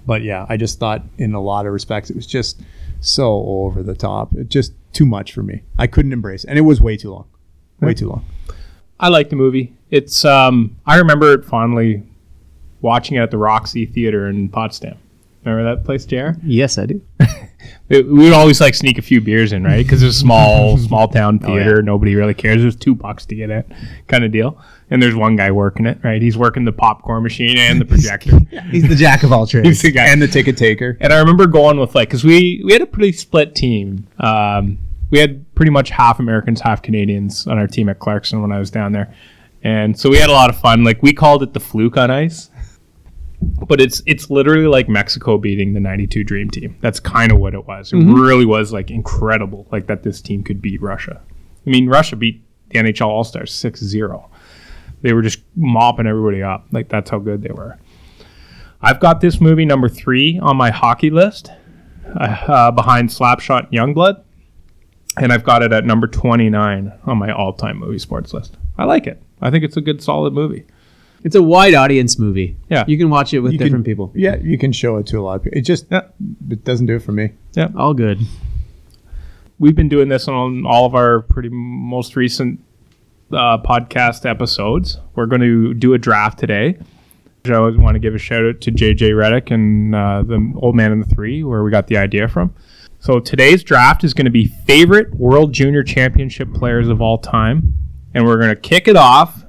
But 0.07 0.23
yeah, 0.23 0.47
I 0.49 0.57
just 0.57 0.79
thought 0.79 1.03
in 1.19 1.35
a 1.35 1.41
lot 1.41 1.67
of 1.67 1.73
respects 1.73 2.11
it 2.11 2.17
was 2.17 2.27
just 2.27 2.61
so 3.01 3.45
over 3.47 3.83
the 3.83 3.95
top. 3.95 4.33
It 4.35 4.49
just 4.49 4.73
too 4.93 5.07
much 5.07 5.33
for 5.33 5.43
me. 5.43 5.63
I 5.79 5.87
couldn't 5.87 6.13
embrace 6.13 6.45
it, 6.45 6.51
and 6.51 6.59
it 6.59 6.63
was 6.63 6.81
way 6.81 6.97
too 6.97 7.11
long. 7.13 7.27
Way 7.81 7.95
too 7.95 8.09
long. 8.09 8.25
I 8.99 9.09
like 9.09 9.31
the 9.31 9.37
movie. 9.37 9.75
It's 9.91 10.25
um 10.25 10.77
I 10.87 10.97
remember 10.97 11.33
it 11.33 11.45
fondly 11.45 12.03
watching 12.81 13.17
it 13.17 13.21
at 13.21 13.31
the 13.31 13.39
Roxy 13.39 13.87
Theater 13.87 14.29
in 14.29 14.49
Potsdam. 14.49 14.99
Remember 15.45 15.75
that 15.75 15.85
place, 15.85 16.05
JR? 16.05 16.39
Yes, 16.43 16.79
I 16.79 16.87
do. 16.87 17.03
We 17.91 18.03
would 18.03 18.33
always 18.33 18.61
like 18.61 18.77
sneak 18.77 18.99
a 18.99 19.03
few 19.03 19.21
beers 19.21 19.53
in, 19.53 19.65
right? 19.65 19.85
Because 19.85 20.01
it's 20.03 20.17
a 20.17 20.19
small, 20.19 20.79
small 20.79 21.09
town 21.09 21.41
theater. 21.41 21.83
Nobody 21.83 22.15
really 22.15 22.35
cares. 22.35 22.63
There's 22.63 22.77
two 22.77 22.95
bucks 22.95 23.27
to 23.27 23.35
get 23.35 23.51
in, 23.51 23.65
kind 24.07 24.23
of 24.23 24.31
deal. 24.31 24.63
And 24.91 25.03
there's 25.03 25.17
one 25.17 25.35
guy 25.35 25.51
working 25.51 25.87
it, 25.87 25.99
right? 26.05 26.23
He's 26.23 26.39
working 26.39 26.65
the 26.65 26.73
popcorn 26.73 27.25
machine 27.25 27.59
and 27.59 27.81
the 27.81 27.85
projector. 27.87 28.39
He's 28.71 28.89
the 28.89 28.95
jack 28.95 29.25
of 29.25 29.33
all 29.33 29.45
trades. 29.45 29.67
He's 29.67 29.83
the 29.83 29.91
guy. 29.91 30.07
And 30.07 30.23
the 30.23 30.29
ticket 30.29 30.57
taker. 30.57 30.97
And 31.01 31.13
I 31.13 31.19
remember 31.19 31.49
going 31.49 31.81
with 31.81 31.97
like, 31.97 32.09
because 32.09 32.23
we 32.23 32.63
we 32.65 32.73
had 32.73 32.81
a 32.83 32.87
pretty 32.87 33.11
split 33.11 33.57
team. 33.57 34.07
Um, 34.21 34.79
we 35.11 35.19
had 35.19 35.53
pretty 35.57 35.73
much 35.73 35.91
half 35.91 36.21
Americans, 36.21 36.61
half 36.61 36.83
Canadians 36.83 37.49
on 37.49 37.59
our 37.59 37.67
team 37.67 37.89
at 37.89 37.99
Clarkson 37.99 38.41
when 38.41 38.53
I 38.53 38.61
was 38.61 38.71
down 38.71 38.93
there, 38.93 39.13
and 39.63 39.99
so 39.99 40.11
we 40.11 40.19
had 40.19 40.31
a 40.31 40.33
lot 40.33 40.51
of 40.51 40.59
fun. 40.59 40.85
Like 40.85 41.03
we 41.03 41.13
called 41.13 41.43
it 41.43 41.53
the 41.53 41.61
fluke 41.61 41.97
on 41.97 42.11
ice, 42.11 42.51
but 43.41 43.81
it's 43.81 44.03
it's 44.07 44.31
literally 44.31 44.67
like 44.67 44.89
Mexico 44.89 45.39
beating 45.39 45.73
the 45.75 45.81
'92 45.81 46.25
Dream 46.25 46.51
Team. 46.51 46.77
That's 46.81 47.01
kind 47.01 47.33
of 47.33 47.39
what 47.39 47.55
it 47.55 47.67
was. 47.67 47.93
It 47.93 47.99
really 47.99 48.47
was 48.47 48.73
like 48.73 48.91
incredible, 48.91 49.67
like 49.71 49.87
that 49.87 50.03
this 50.03 50.21
team 50.21 50.43
could 50.43 50.63
beat 50.63 50.81
Russia. 50.81 51.21
I 51.67 51.71
mean, 51.71 51.89
Russia 51.89 52.17
beat 52.17 52.43
the 52.71 52.79
NHL 52.79 53.07
All 53.07 53.25
Stars 53.25 53.53
6-0. 53.53 54.29
They 55.03 55.13
were 55.13 55.23
just 55.23 55.41
mopping 55.57 56.07
everybody 56.07 56.43
up. 56.43 56.67
Like 56.73 56.89
that's 56.89 57.11
how 57.11 57.19
good 57.19 57.43
they 57.43 57.53
were. 57.53 57.79
I've 58.83 59.01
got 59.01 59.21
this 59.21 59.41
movie 59.41 59.67
number 59.67 59.89
three 59.89 60.39
on 60.39 60.57
my 60.57 60.71
hockey 60.71 61.11
list, 61.11 61.51
uh, 62.19 62.25
uh, 62.49 62.71
behind 62.71 63.11
Slapshot 63.11 63.69
and 63.69 63.73
Youngblood, 63.73 64.23
and 65.19 65.33
I've 65.33 65.45
got 65.45 65.63
it 65.63 65.73
at 65.73 65.85
number 65.85 66.07
twenty 66.07 66.49
nine 66.49 66.93
on 67.05 67.19
my 67.19 67.31
all 67.31 67.53
time 67.53 67.79
movie 67.79 67.99
sports 67.99 68.33
list. 68.33 68.57
I 68.79 68.85
like 68.85 69.07
it. 69.07 69.23
I 69.41 69.51
think 69.51 69.65
it's 69.65 69.77
a 69.77 69.81
good, 69.81 70.03
solid 70.03 70.33
movie. 70.33 70.65
It's 71.23 71.37
a 71.37 71.43
wide 71.43 71.75
audience 71.75 72.19
movie. 72.19 72.57
Yeah. 72.71 72.85
You 72.87 72.97
can 72.97 73.11
watch 73.11 73.35
it 73.35 73.41
with 73.41 73.53
You 73.53 73.59
can- 73.59 73.67
different 73.67 73.85
people. 73.85 74.11
Yeah, 74.15 74.37
you 74.37 74.57
can 74.59 74.73
show 74.73 74.97
it 74.97 75.07
to 75.09 75.19
a 75.19 75.23
lot 75.23 75.37
of 75.37 75.43
people. 75.45 75.59
It 75.59 75.63
just 75.63 75.87
it 75.93 76.65
doesn't 76.65 76.87
do 76.87 76.97
it 76.97 77.03
for 77.03 77.13
me. 77.13 77.31
Yeah. 77.55 77.69
All 77.77 77.93
good. 77.95 78.21
We've 79.59 79.77
been 79.77 79.89
doing 79.91 80.09
this 80.09 80.29
on 80.29 80.65
all 80.65 80.87
of 80.87 80.95
our 80.95 81.21
pretty 81.21 81.51
most 81.51 82.17
recent 82.17 82.61
uh, 83.31 83.59
podcast 83.59 84.25
episodes. 84.29 84.99
We're 85.15 85.27
going 85.27 85.43
to 85.43 85.75
do 85.75 85.93
a 85.93 85.99
draft 85.99 86.39
today. 86.39 86.79
I 87.47 87.53
always 87.55 87.77
want 87.77 87.95
to 87.95 87.99
give 87.99 88.15
a 88.15 88.19
shout 88.19 88.45
out 88.45 88.61
to 88.63 88.71
JJ 88.73 89.13
Redick 89.13 89.51
and 89.51 89.95
uh, 89.95 90.23
the 90.23 90.53
old 90.57 90.75
man 90.77 90.93
in 90.93 91.01
the 91.01 91.07
three, 91.07 91.43
where 91.45 91.63
we 91.63 91.71
got 91.71 91.87
the 91.87 91.97
idea 91.97 92.29
from. 92.29 92.55
So 92.99 93.19
today's 93.19 93.63
draft 93.63 94.05
is 94.05 94.13
going 94.13 94.27
to 94.27 94.31
be 94.31 94.47
favorite 94.47 95.15
World 95.15 95.53
Junior 95.53 95.83
Championship 95.83 96.53
players 96.53 96.89
of 96.89 97.01
all 97.01 97.17
time, 97.19 97.75
and 98.15 98.25
we're 98.25 98.39
going 98.39 98.55
to 98.55 98.61
kick 98.61 98.89
it 98.89 98.97
off 98.97 99.45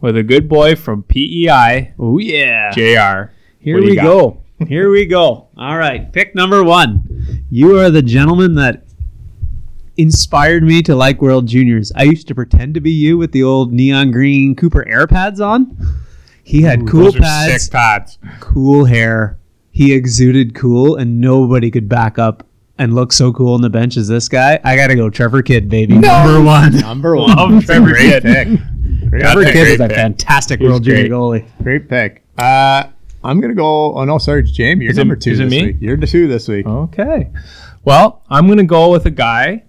with 0.00 0.16
a 0.16 0.22
good 0.22 0.48
boy 0.48 0.76
from 0.76 1.02
PEI, 1.02 1.94
Oh 1.98 2.18
yeah. 2.18 2.70
Jr. 2.70 3.32
Here 3.58 3.74
What 3.76 3.80
do 3.80 3.84
you 3.84 3.90
we 3.90 3.94
got? 3.96 4.02
go. 4.04 4.42
Here 4.66 4.90
we 4.90 5.06
go. 5.06 5.48
All 5.56 5.76
right. 5.76 6.10
Pick 6.12 6.34
number 6.34 6.62
one. 6.64 7.44
You 7.50 7.78
are 7.78 7.90
the 7.90 8.02
gentleman 8.02 8.54
that 8.54 8.84
inspired 9.96 10.62
me 10.62 10.82
to 10.82 10.94
like 10.94 11.20
World 11.22 11.46
Juniors. 11.46 11.92
I 11.96 12.04
used 12.04 12.28
to 12.28 12.34
pretend 12.34 12.74
to 12.74 12.80
be 12.80 12.90
you 12.92 13.16
with 13.18 13.32
the 13.32 13.42
old 13.42 13.72
neon 13.72 14.10
green 14.10 14.54
Cooper 14.54 14.86
Air 14.86 15.06
pads 15.06 15.40
on. 15.40 15.76
He 16.42 16.62
had 16.62 16.86
cool 16.86 17.12
pads, 17.12 17.64
sick 17.64 17.72
pads. 17.72 18.18
cool 18.40 18.84
hair. 18.84 19.38
He 19.72 19.92
exuded 19.92 20.54
cool, 20.54 20.94
and 20.96 21.20
nobody 21.20 21.70
could 21.70 21.88
back 21.88 22.18
up 22.18 22.46
and 22.78 22.94
look 22.94 23.12
so 23.12 23.32
cool 23.32 23.54
on 23.54 23.62
the 23.62 23.70
bench 23.70 23.96
as 23.96 24.08
this 24.08 24.28
guy. 24.28 24.58
I 24.64 24.76
gotta 24.76 24.94
go, 24.94 25.08
Trevor 25.10 25.42
Kidd, 25.42 25.68
baby, 25.68 25.96
number 25.98 26.42
one. 26.42 26.76
Number 26.80 27.16
one. 27.16 27.34
Love 27.36 27.64
Trevor 27.64 27.88
Great 27.90 28.22
Kidd. 28.22 28.22
pick. 28.22 28.48
Trevor 29.10 29.18
That's 29.44 29.50
a 29.50 29.52
Kidd 29.52 29.68
is 29.68 29.80
a 29.80 29.88
pick. 29.88 29.96
fantastic 29.96 30.60
He's 30.60 30.68
World 30.68 30.84
Junior 30.84 31.08
goalie. 31.08 31.46
Great 31.62 31.88
pick. 31.88 32.22
Uh, 32.38 32.84
I'm 33.24 33.40
gonna 33.40 33.54
go. 33.54 33.94
Oh 33.96 34.04
no, 34.04 34.18
sorry, 34.18 34.40
it's 34.42 34.50
Jamie. 34.52 34.84
You're 34.84 34.92
Is 34.92 34.98
it- 34.98 35.00
number 35.00 35.16
two 35.16 35.30
is 35.32 35.40
it 35.40 35.46
me? 35.48 35.66
week. 35.66 35.76
You're 35.80 35.96
the 35.96 36.06
two 36.06 36.28
this 36.28 36.48
week. 36.48 36.66
Okay. 36.66 37.30
Well, 37.84 38.22
I'm 38.28 38.46
going 38.46 38.58
to 38.58 38.64
go 38.64 38.90
with 38.90 39.06
a 39.06 39.10
guy 39.12 39.62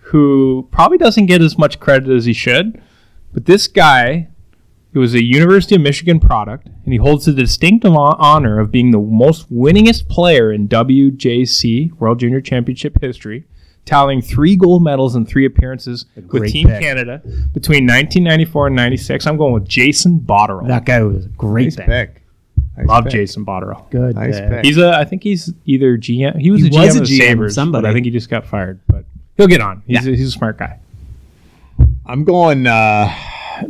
who 0.00 0.68
probably 0.70 0.98
doesn't 0.98 1.26
get 1.26 1.42
as 1.42 1.58
much 1.58 1.80
credit 1.80 2.08
as 2.14 2.24
he 2.24 2.32
should, 2.32 2.80
but 3.34 3.44
this 3.46 3.66
guy, 3.66 4.28
he 4.96 5.00
was 5.00 5.12
a 5.12 5.22
University 5.22 5.74
of 5.74 5.82
Michigan 5.82 6.18
product, 6.18 6.68
and 6.68 6.90
he 6.90 6.96
holds 6.96 7.26
the 7.26 7.32
distinct 7.34 7.84
honor 7.84 8.58
of 8.58 8.70
being 8.70 8.92
the 8.92 8.98
most 8.98 9.52
winningest 9.52 10.08
player 10.08 10.50
in 10.50 10.68
WJC 10.68 11.92
World 11.98 12.18
Junior 12.18 12.40
Championship 12.40 12.98
history, 13.02 13.44
tallying 13.84 14.22
three 14.22 14.56
gold 14.56 14.82
medals 14.82 15.14
and 15.14 15.28
three 15.28 15.44
appearances 15.44 16.06
with 16.32 16.50
Team 16.50 16.68
pick. 16.68 16.80
Canada 16.80 17.20
between 17.52 17.84
1994 17.84 18.68
and 18.68 18.76
96. 18.76 19.26
I'm 19.26 19.36
going 19.36 19.52
with 19.52 19.68
Jason 19.68 20.18
Botterill. 20.18 20.66
That 20.68 20.86
guy 20.86 21.02
was 21.02 21.26
a 21.26 21.28
great 21.28 21.64
Nice 21.64 21.76
pick. 21.76 21.86
pick. 21.86 22.22
Nice 22.78 22.86
Love 22.86 23.04
pick. 23.04 23.12
Jason 23.12 23.44
Botterill. 23.44 23.90
Good. 23.90 24.14
Nice 24.14 24.40
pick. 24.40 24.48
pick. 24.48 24.64
He's 24.64 24.78
a. 24.78 24.96
I 24.96 25.04
think 25.04 25.24
he's 25.24 25.52
either 25.66 25.98
GM. 25.98 26.40
He 26.40 26.50
was 26.50 26.62
He 26.62 26.68
a 26.68 26.70
GM 26.70 26.80
was 26.86 26.96
a 26.96 27.02
of 27.02 27.06
the 27.06 27.18
GM 27.18 27.22
Sabres, 27.22 27.54
somebody. 27.54 27.82
but 27.82 27.90
I 27.90 27.92
think 27.92 28.06
he 28.06 28.10
just 28.10 28.30
got 28.30 28.46
fired. 28.46 28.80
But 28.86 29.04
he'll 29.36 29.46
get 29.46 29.60
on. 29.60 29.82
He's, 29.86 30.06
Yeah. 30.06 30.12
a, 30.12 30.16
he's 30.16 30.28
a 30.28 30.32
smart 30.32 30.56
guy. 30.56 30.78
I'm 32.06 32.24
going 32.24 32.66
uh, 32.66 33.08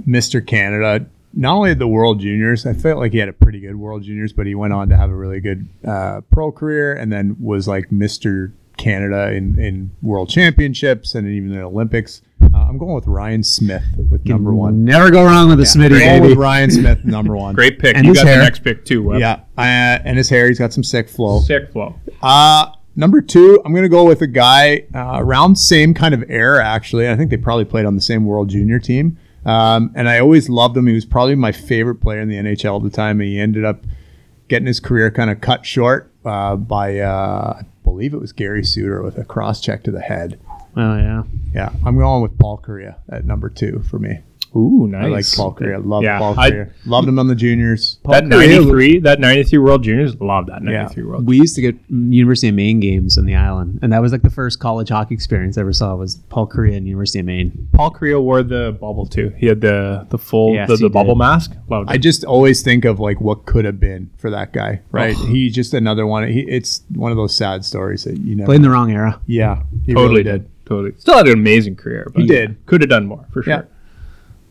Mr. 0.07 0.47
Canada. 0.47 1.07
Not 1.39 1.55
only 1.55 1.75
the 1.75 1.87
World 1.87 2.21
Juniors, 2.21 2.65
I 2.65 2.73
felt 2.73 2.99
like 2.99 3.13
he 3.13 3.19
had 3.19 3.29
a 3.29 3.33
pretty 3.35 3.61
good 3.61 3.77
World 3.77 4.03
Juniors, 4.03 4.33
but 4.33 4.47
he 4.47 4.55
went 4.55 4.73
on 4.73 4.89
to 4.89 4.97
have 4.97 5.11
a 5.11 5.15
really 5.15 5.39
good 5.41 5.69
uh, 5.87 6.23
pro 6.33 6.51
career, 6.51 6.95
and 6.95 7.13
then 7.13 7.37
was 7.39 7.69
like 7.69 7.91
Mr. 7.91 8.53
Canada 8.79 9.33
in, 9.33 9.59
in 9.59 9.91
World 10.03 10.31
Championships 10.31 11.15
and 11.15 11.29
even 11.29 11.51
the 11.51 11.63
Olympics. 11.63 12.23
Uh, 12.43 12.59
I'm 12.59 12.79
going 12.79 12.95
with 12.95 13.07
Ryan 13.07 13.43
Smyth 13.43 13.85
with 14.11 14.25
number 14.27 14.55
one. 14.55 14.85
Never 14.85 15.11
go 15.11 15.25
wrong 15.25 15.49
with 15.51 15.61
a 15.61 15.65
Smitty, 15.65 15.91
Going 15.91 16.01
baby. 16.23 16.29
with 16.29 16.39
Ryan 16.39 16.71
Smyth, 16.71 17.05
number 17.05 17.37
one. 17.37 17.55
Great 17.57 17.79
pick. 17.79 17.97
And 17.97 18.07
you 18.07 18.15
got 18.15 18.27
hair. 18.27 18.39
the 18.39 18.45
next 18.45 18.61
pick 18.65 18.85
too. 18.87 19.03
Wes. 19.03 19.21
Yeah, 19.21 19.41
uh, 19.59 19.61
and 20.05 20.17
his 20.17 20.29
hair, 20.31 20.49
he's 20.49 20.59
got 20.59 20.73
some 20.73 20.85
sick 20.85 21.09
flow. 21.09 21.41
Sick 21.41 21.71
flow. 21.71 21.99
Uh, 22.23 22.73
number 22.95 23.21
two, 23.21 23.61
I'm 23.65 23.73
going 23.73 23.83
to 23.85 23.91
go 23.91 24.05
with 24.05 24.23
a 24.23 24.27
guy 24.27 24.85
uh, 24.95 25.17
around 25.19 25.57
same 25.57 25.93
kind 25.93 26.15
of 26.15 26.25
era, 26.29 26.65
actually. 26.65 27.09
I 27.11 27.17
think 27.17 27.31
they 27.31 27.37
probably 27.37 27.67
played 27.67 27.85
on 27.85 27.95
the 27.95 28.01
same 28.01 28.25
World 28.25 28.49
Junior 28.49 28.79
team. 28.79 29.19
Um, 29.47 29.93
and 29.95 30.09
I 30.09 30.19
always 30.19 30.49
loved 30.49 30.77
him. 30.77 30.87
He 30.87 30.95
was 30.95 31.05
probably 31.05 31.37
my 31.37 31.53
favorite 31.53 31.97
player 31.97 32.21
in 32.21 32.29
the 32.29 32.37
NHL 32.37 32.77
at 32.77 32.83
the 32.83 32.95
time. 32.95 33.21
And 33.21 33.31
he 33.31 33.39
ended 33.39 33.65
up 33.65 33.85
getting 34.49 34.67
his 34.67 34.81
career 34.81 35.11
kind 35.11 35.31
of 35.31 35.41
cut 35.41 35.65
short 35.65 36.13
uh, 36.25 36.57
by, 36.57 36.99
uh, 36.99 37.61
I 37.61 37.65
believe 37.85 38.13
it 38.13 38.21
was 38.21 38.33
Gary 38.33 38.65
Suter 38.65 39.03
with 39.03 39.17
a 39.19 39.25
cross 39.25 39.61
check 39.61 39.85
to 39.85 39.91
the 39.91 40.01
head. 40.01 40.39
Oh 40.77 40.97
yeah. 40.97 41.23
Yeah, 41.55 41.71
I'm 41.87 41.97
going 41.97 42.23
with 42.23 42.39
Paul 42.39 42.59
Kariya 42.59 42.97
at 43.09 43.25
number 43.25 43.49
two 43.49 43.83
for 43.89 43.99
me. 43.99 44.19
Ooh, 44.57 44.87
nice. 44.89 45.05
I 45.05 45.09
like 45.09 45.27
Paul 45.37 45.55
Kariya. 45.55 45.85
Love 45.85 46.03
Yeah, 46.03 46.19
Paul 46.19 46.35
I- 46.39 46.51
Kariya. 46.51 46.71
Loved 46.87 47.09
him 47.09 47.19
on 47.19 47.27
the 47.29 47.35
juniors. 47.35 47.99
that 48.09 48.25
Kariya- 48.25 48.29
93, 48.29 48.99
that 49.01 49.21
93 49.21 49.59
World 49.59 49.85
Juniors, 49.85 50.19
love 50.21 50.47
that 50.47 50.63
93 50.63 51.05
World. 51.05 51.27
We 51.27 51.37
used 51.37 51.55
to 51.57 51.61
get 51.61 51.77
University 51.91 52.49
of 52.49 52.55
Maine 52.55 52.81
games 52.81 53.19
on 53.19 53.27
the 53.27 53.35
island, 53.35 53.79
and 53.83 53.93
that 53.93 54.01
was 54.01 54.13
like 54.13 54.23
the 54.23 54.31
first 54.31 54.59
college 54.61 54.89
hockey 54.89 55.15
experience 55.15 55.59
I 55.59 55.61
ever 55.61 55.73
saw 55.73 55.95
was 55.95 56.17
Paul 56.29 56.47
Kariya 56.47 56.77
and 56.77 56.87
University 56.87 57.21
of 57.21 57.27
Maine. 57.27 57.69
Paul 57.73 57.91
Creel 57.91 58.23
wore 58.23 58.43
the 58.43 58.77
bubble 58.81 59.07
too. 59.07 59.33
He 59.37 59.47
had 59.47 59.61
the 59.61 60.07
the 60.11 60.19
full 60.19 60.55
Yes, 60.55 60.69
the, 60.69 60.77
the 60.77 60.91
bubble 60.91 61.15
did. 61.15 61.19
mask. 61.19 61.57
Loved 61.69 61.91
it. 61.91 61.93
I 61.93 61.99
just 61.99 62.25
always 62.25 62.63
think 62.63 62.85
of 62.85 62.99
like 62.99 63.21
what 63.21 63.45
could 63.47 63.65
have 63.65 63.79
been 63.79 64.11
for 64.17 64.31
that 64.31 64.53
guy, 64.53 64.81
oh. 64.83 64.89
right? 64.91 65.15
He's 65.17 65.55
just 65.55 65.75
another 65.75 66.07
one. 66.07 66.29
He, 66.29 66.41
it's 66.41 66.83
one 66.95 67.11
of 67.11 67.17
those 67.17 67.35
sad 67.35 67.65
stories 67.65 68.05
that 68.05 68.17
you 68.19 68.35
know. 68.37 68.45
Played 68.45 68.57
in 68.57 68.63
the 68.63 68.71
wrong 68.71 68.91
era. 68.91 69.21
Yeah, 69.27 69.63
he 69.85 69.93
totally 69.93 70.23
really 70.23 70.23
did. 70.25 70.51
Totally. 70.67 70.95
Still 70.99 71.17
had 71.17 71.27
an 71.29 71.33
amazing 71.35 71.77
career. 71.77 72.11
But 72.13 72.23
He 72.23 72.27
did. 72.27 72.65
Could 72.67 72.81
have 72.81 72.91
done 72.91 73.07
more 73.07 73.25
for 73.33 73.45
Yeah. 73.47 73.63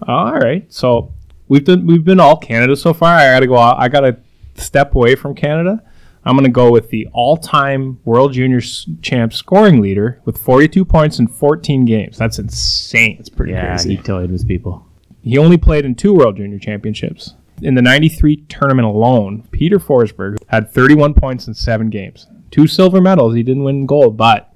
Sure. 0.05 0.13
All 0.15 0.33
right. 0.33 0.71
So 0.71 1.13
we've 1.47 1.63
done 1.63 1.85
we've 1.85 2.03
been 2.03 2.19
all 2.19 2.37
Canada 2.37 2.75
so 2.75 2.93
far. 2.93 3.15
I 3.17 3.25
gotta 3.33 3.47
go 3.47 3.57
out. 3.57 3.77
I 3.79 3.87
gotta 3.89 4.17
step 4.55 4.95
away 4.95 5.15
from 5.15 5.35
Canada. 5.35 5.81
I'm 6.27 6.35
gonna 6.35 6.49
go 6.49 6.71
with 6.71 6.89
the 6.89 7.07
all-time 7.13 7.99
World 8.03 8.33
Junior 8.33 8.57
s- 8.57 8.87
champ 9.03 9.31
scoring 9.31 9.79
leader 9.79 10.19
with 10.25 10.37
42 10.39 10.83
points 10.83 11.19
in 11.19 11.27
14 11.27 11.85
games. 11.85 12.17
That's 12.17 12.39
insane. 12.39 13.17
It's 13.19 13.29
pretty 13.29 13.51
Yeah, 13.53 13.67
crazy. 13.75 13.95
he 13.95 14.01
toyed 14.01 14.31
with 14.31 14.47
people. 14.47 14.85
He 15.21 15.37
only 15.37 15.57
played 15.57 15.85
in 15.85 15.93
two 15.93 16.15
World 16.15 16.37
Junior 16.37 16.57
Championships. 16.57 17.35
In 17.61 17.75
the 17.75 17.81
93 17.81 18.37
tournament 18.49 18.87
alone, 18.87 19.43
Peter 19.51 19.77
Forsberg 19.79 20.37
had 20.47 20.69
31 20.71 21.13
points 21.13 21.47
in 21.47 21.53
seven 21.53 21.89
games. 21.89 22.27
Two 22.51 22.67
silver 22.67 22.99
medals. 23.01 23.35
He 23.35 23.43
didn't 23.43 23.63
win 23.63 23.85
gold, 23.85 24.17
but 24.17 24.54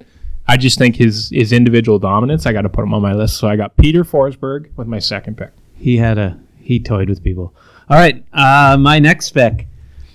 I 0.50 0.56
just 0.56 0.78
think 0.78 0.96
his, 0.96 1.30
his 1.30 1.52
individual 1.52 2.00
dominance, 2.00 2.44
I 2.44 2.52
got 2.52 2.62
to 2.62 2.68
put 2.68 2.82
him 2.82 2.92
on 2.92 3.00
my 3.00 3.12
list. 3.14 3.36
So 3.36 3.46
I 3.46 3.54
got 3.54 3.76
Peter 3.76 4.02
Forsberg 4.02 4.76
with 4.76 4.88
my 4.88 4.98
second 4.98 5.36
pick. 5.38 5.52
He 5.76 5.96
had 5.96 6.18
a 6.18 6.36
he 6.58 6.80
toyed 6.80 7.08
with 7.08 7.22
people. 7.22 7.54
All 7.88 7.96
right, 7.96 8.24
uh, 8.32 8.76
my 8.76 8.98
next 8.98 9.30
pick. 9.30 9.68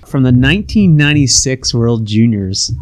from 0.06 0.24
the 0.24 0.28
1996 0.28 1.74
World 1.74 2.06
Juniors. 2.06 2.74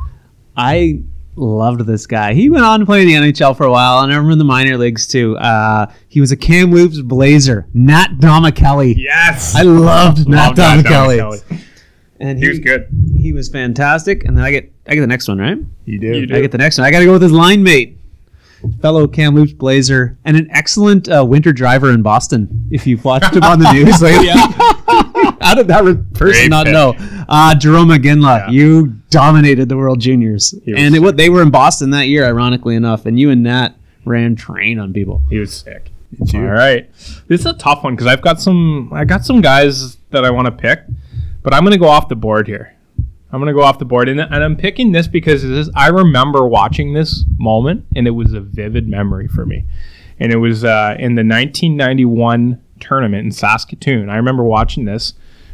I 0.58 1.04
loved 1.36 1.82
this 1.86 2.08
guy. 2.08 2.34
He 2.34 2.50
went 2.50 2.66
on 2.66 2.80
to 2.80 2.86
play 2.88 3.02
in 3.04 3.08
the 3.08 3.14
NHL 3.32 3.56
for 3.56 3.66
a 3.66 3.72
while, 3.72 4.00
and 4.00 4.12
I 4.12 4.16
remember 4.16 4.34
in 4.34 4.40
the 4.40 4.46
minor 4.46 4.76
leagues 4.78 5.08
too. 5.08 5.38
Uh, 5.38 5.92
he 6.08 6.22
was 6.22 6.32
a 6.32 6.38
Kamloops 6.38 7.02
Blazer, 7.02 7.68
Nat 7.74 8.18
Domenichelli. 8.18 8.96
Yes, 8.98 9.56
I 9.56 9.62
loved 9.62 10.28
Nat 10.28 10.48
Love 10.48 10.58
Nat 10.58 10.84
Domenichelli. 10.84 11.20
Domenichelli. 11.20 11.64
And 12.20 12.40
He 12.40 12.48
was 12.48 12.60
good. 12.60 12.88
He 13.18 13.34
was 13.34 13.50
fantastic. 13.50 14.24
And 14.26 14.38
then 14.38 14.44
I 14.46 14.52
get 14.52 14.72
I 14.88 14.96
get 14.96 15.02
the 15.02 15.08
next 15.08 15.28
one, 15.28 15.38
right? 15.40 15.58
You 15.86 16.00
do. 16.00 16.08
You 16.08 16.26
do. 16.28 16.36
I 16.36 16.42
get 16.42 16.52
the 16.52 16.58
next 16.58 16.78
one. 16.78 16.86
I 16.86 16.92
got 16.92 17.00
to 17.00 17.06
go 17.06 17.14
with 17.14 17.22
his 17.22 17.32
line 17.32 17.64
mate, 17.64 17.98
fellow 18.82 19.08
Kamloops 19.08 19.54
Blazer, 19.54 20.18
and 20.26 20.36
an 20.38 20.48
excellent 20.52 21.10
uh, 21.10 21.26
winter 21.26 21.52
driver 21.54 21.90
in 21.92 22.02
Boston. 22.02 22.68
If 22.72 22.86
you've 22.88 23.04
watched 23.06 23.34
him 23.36 23.44
on 23.44 23.60
the 23.60 23.72
news 23.74 24.02
lately, 24.02 24.28
how 25.42 25.56
did 25.56 25.68
that 25.68 25.84
re- 25.84 25.96
person 25.96 26.14
Great 26.14 26.50
not 26.50 26.66
pick. 26.66 26.74
know? 26.74 26.90
Uh, 27.30 27.56
Jarome 27.56 27.96
Iginla, 27.98 28.48
Yeah. 28.48 28.50
you 28.50 28.88
dominated 29.10 29.70
the 29.70 29.78
World 29.78 30.00
Juniors, 30.00 30.54
and 30.68 30.96
it, 30.96 31.00
wa- 31.00 31.12
they 31.12 31.30
were 31.30 31.42
in 31.42 31.50
Boston 31.52 31.90
that 31.92 32.08
year, 32.08 32.26
ironically 32.26 32.76
enough. 32.76 33.06
And 33.06 33.20
you 33.20 33.30
and 33.30 33.44
Nat 33.44 33.70
ran 34.06 34.36
train 34.36 34.80
on 34.80 34.92
people. 34.94 35.24
He 35.30 35.40
was 35.40 35.54
sick. 35.54 35.90
All 36.36 36.42
right, 36.42 36.90
this 37.28 37.40
is 37.40 37.46
a 37.48 37.54
tough 37.54 37.84
one 37.84 37.96
because 37.96 38.06
I've 38.08 38.22
got 38.22 38.40
some. 38.40 38.92
I 38.94 39.04
got 39.04 39.26
some 39.26 39.42
guys 39.42 39.96
that 40.12 40.24
I 40.26 40.30
want 40.30 40.46
to 40.46 40.52
pick, 40.52 40.82
but 41.44 41.54
I'm 41.54 41.64
going 41.64 41.74
to 41.74 41.80
go 41.80 41.88
off 41.88 42.08
the 42.08 42.16
board 42.16 42.48
here. 42.48 42.76
I'm 43.32 43.40
going 43.40 43.48
to 43.48 43.60
go 43.60 43.64
off 43.64 43.80
the 43.80 43.86
board, 43.86 44.10
and, 44.10 44.20
and 44.20 44.44
I'm 44.44 44.56
picking 44.56 44.92
this 44.92 45.08
because 45.08 45.42
this, 45.42 45.70
I 45.76 45.88
remember 45.88 46.48
watching 46.48 46.94
this 46.94 47.26
moment, 47.38 47.86
and 47.96 48.08
it 48.08 48.12
was 48.12 48.34
a 48.34 48.40
vivid 48.40 48.88
memory 48.88 49.28
for 49.28 49.46
me. 49.46 49.66
And 50.20 50.32
it 50.32 50.38
was 50.38 50.64
uh, 50.64 50.96
in 51.00 51.16
the 51.16 51.24
1991 51.24 52.62
tournament 52.80 53.26
in 53.26 53.32
Saskatoon. 53.32 54.10
I 54.10 54.18
remember 54.18 54.44
watching 54.44 54.86
this 54.86 55.14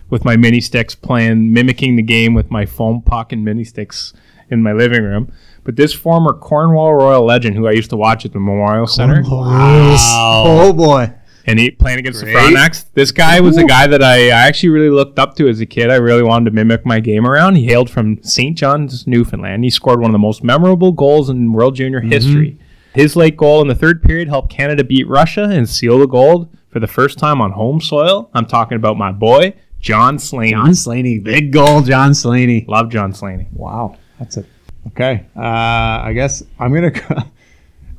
with 0.10 0.26
my 0.26 0.36
mini 0.36 0.60
sticks 0.60 0.94
playing, 0.94 1.54
mimicking 1.54 1.96
the 1.96 2.04
game 2.04 2.34
with 2.34 2.52
my 2.52 2.66
foam 2.66 3.02
puck 3.02 3.32
and 3.32 3.46
mini 3.46 3.64
sticks 3.64 4.14
in 4.50 4.62
my 4.62 4.74
living 4.74 5.04
room. 5.04 5.32
But 5.64 5.76
this 5.76 5.94
former 5.94 6.34
Cornwall 6.34 6.96
Royal 6.96 7.24
legend, 7.24 7.56
who 7.56 7.68
I 7.68 7.72
used 7.72 7.92
to 7.92 7.98
watch 7.98 8.26
at 8.26 8.34
the 8.34 8.40
Memorial 8.40 8.88
Center, 8.88 9.22
wow. 9.24 10.44
Oh 10.46 10.74
boy. 10.74 11.14
And 11.50 11.60
he 11.60 11.72
playing 11.72 11.98
against 12.00 12.22
Great. 12.22 12.34
the 12.34 12.40
Frontenacs. 12.40 12.86
This 12.94 13.12
guy 13.12 13.40
was 13.40 13.58
a 13.58 13.64
guy 13.64 13.88
that 13.88 14.04
I, 14.04 14.28
I 14.28 14.48
actually 14.48 14.70
really 14.70 14.92
looked 14.92 15.18
up 15.18 15.36
to 15.38 15.50
as 15.50 15.60
a 15.60 15.66
kid. 15.66 15.90
I 15.90 15.96
really 15.96 16.22
wanted 16.22 16.46
to 16.46 16.52
mimic 16.56 16.86
my 16.86 17.00
game 17.00 17.26
around. 17.26 17.56
He 17.56 17.66
hailed 17.66 17.90
from 17.90 18.22
St. 18.22 18.56
John's, 18.56 19.08
Newfoundland. 19.08 19.64
He 19.64 19.72
scored 19.72 20.00
one 20.00 20.12
of 20.12 20.14
the 20.14 20.20
most 20.20 20.44
memorable 20.44 20.92
goals 20.92 21.30
in 21.30 21.52
World 21.52 21.76
Junior 21.76 22.02
history. 22.02 22.60
His 22.94 23.16
late 23.16 23.36
goal 23.36 23.62
in 23.62 23.68
the 23.68 23.76
third 23.76 24.04
period 24.04 24.28
helped 24.28 24.52
Canada 24.52 24.84
beat 24.84 25.08
Russia 25.08 25.44
and 25.44 25.68
seal 25.68 25.98
the 25.98 26.08
gold 26.08 26.56
for 26.70 26.80
the 26.80 26.88
first 26.88 27.18
time 27.18 27.42
on 27.42 27.52
home 27.52 27.82
soil. 27.82 28.30
I'm 28.34 28.46
talking 28.46 28.76
about 28.76 28.98
my 28.98 29.12
boy, 29.12 29.56
John 29.80 30.20
Slaney. 30.20 30.52
John 30.52 30.76
Slaney, 30.76 31.18
big 31.18 31.52
goal, 31.52 31.82
John 31.82 32.14
Slaney. 32.14 32.66
Love 32.68 32.90
John 32.90 33.14
Slaney. 33.14 33.48
Wow, 33.54 33.98
that's 34.20 34.38
it. 34.38 34.46
okay. 34.88 35.26
Uh, 35.36 35.42
I 35.42 36.14
guess 36.14 36.44
I'm 36.60 36.74
gonna. 36.74 36.92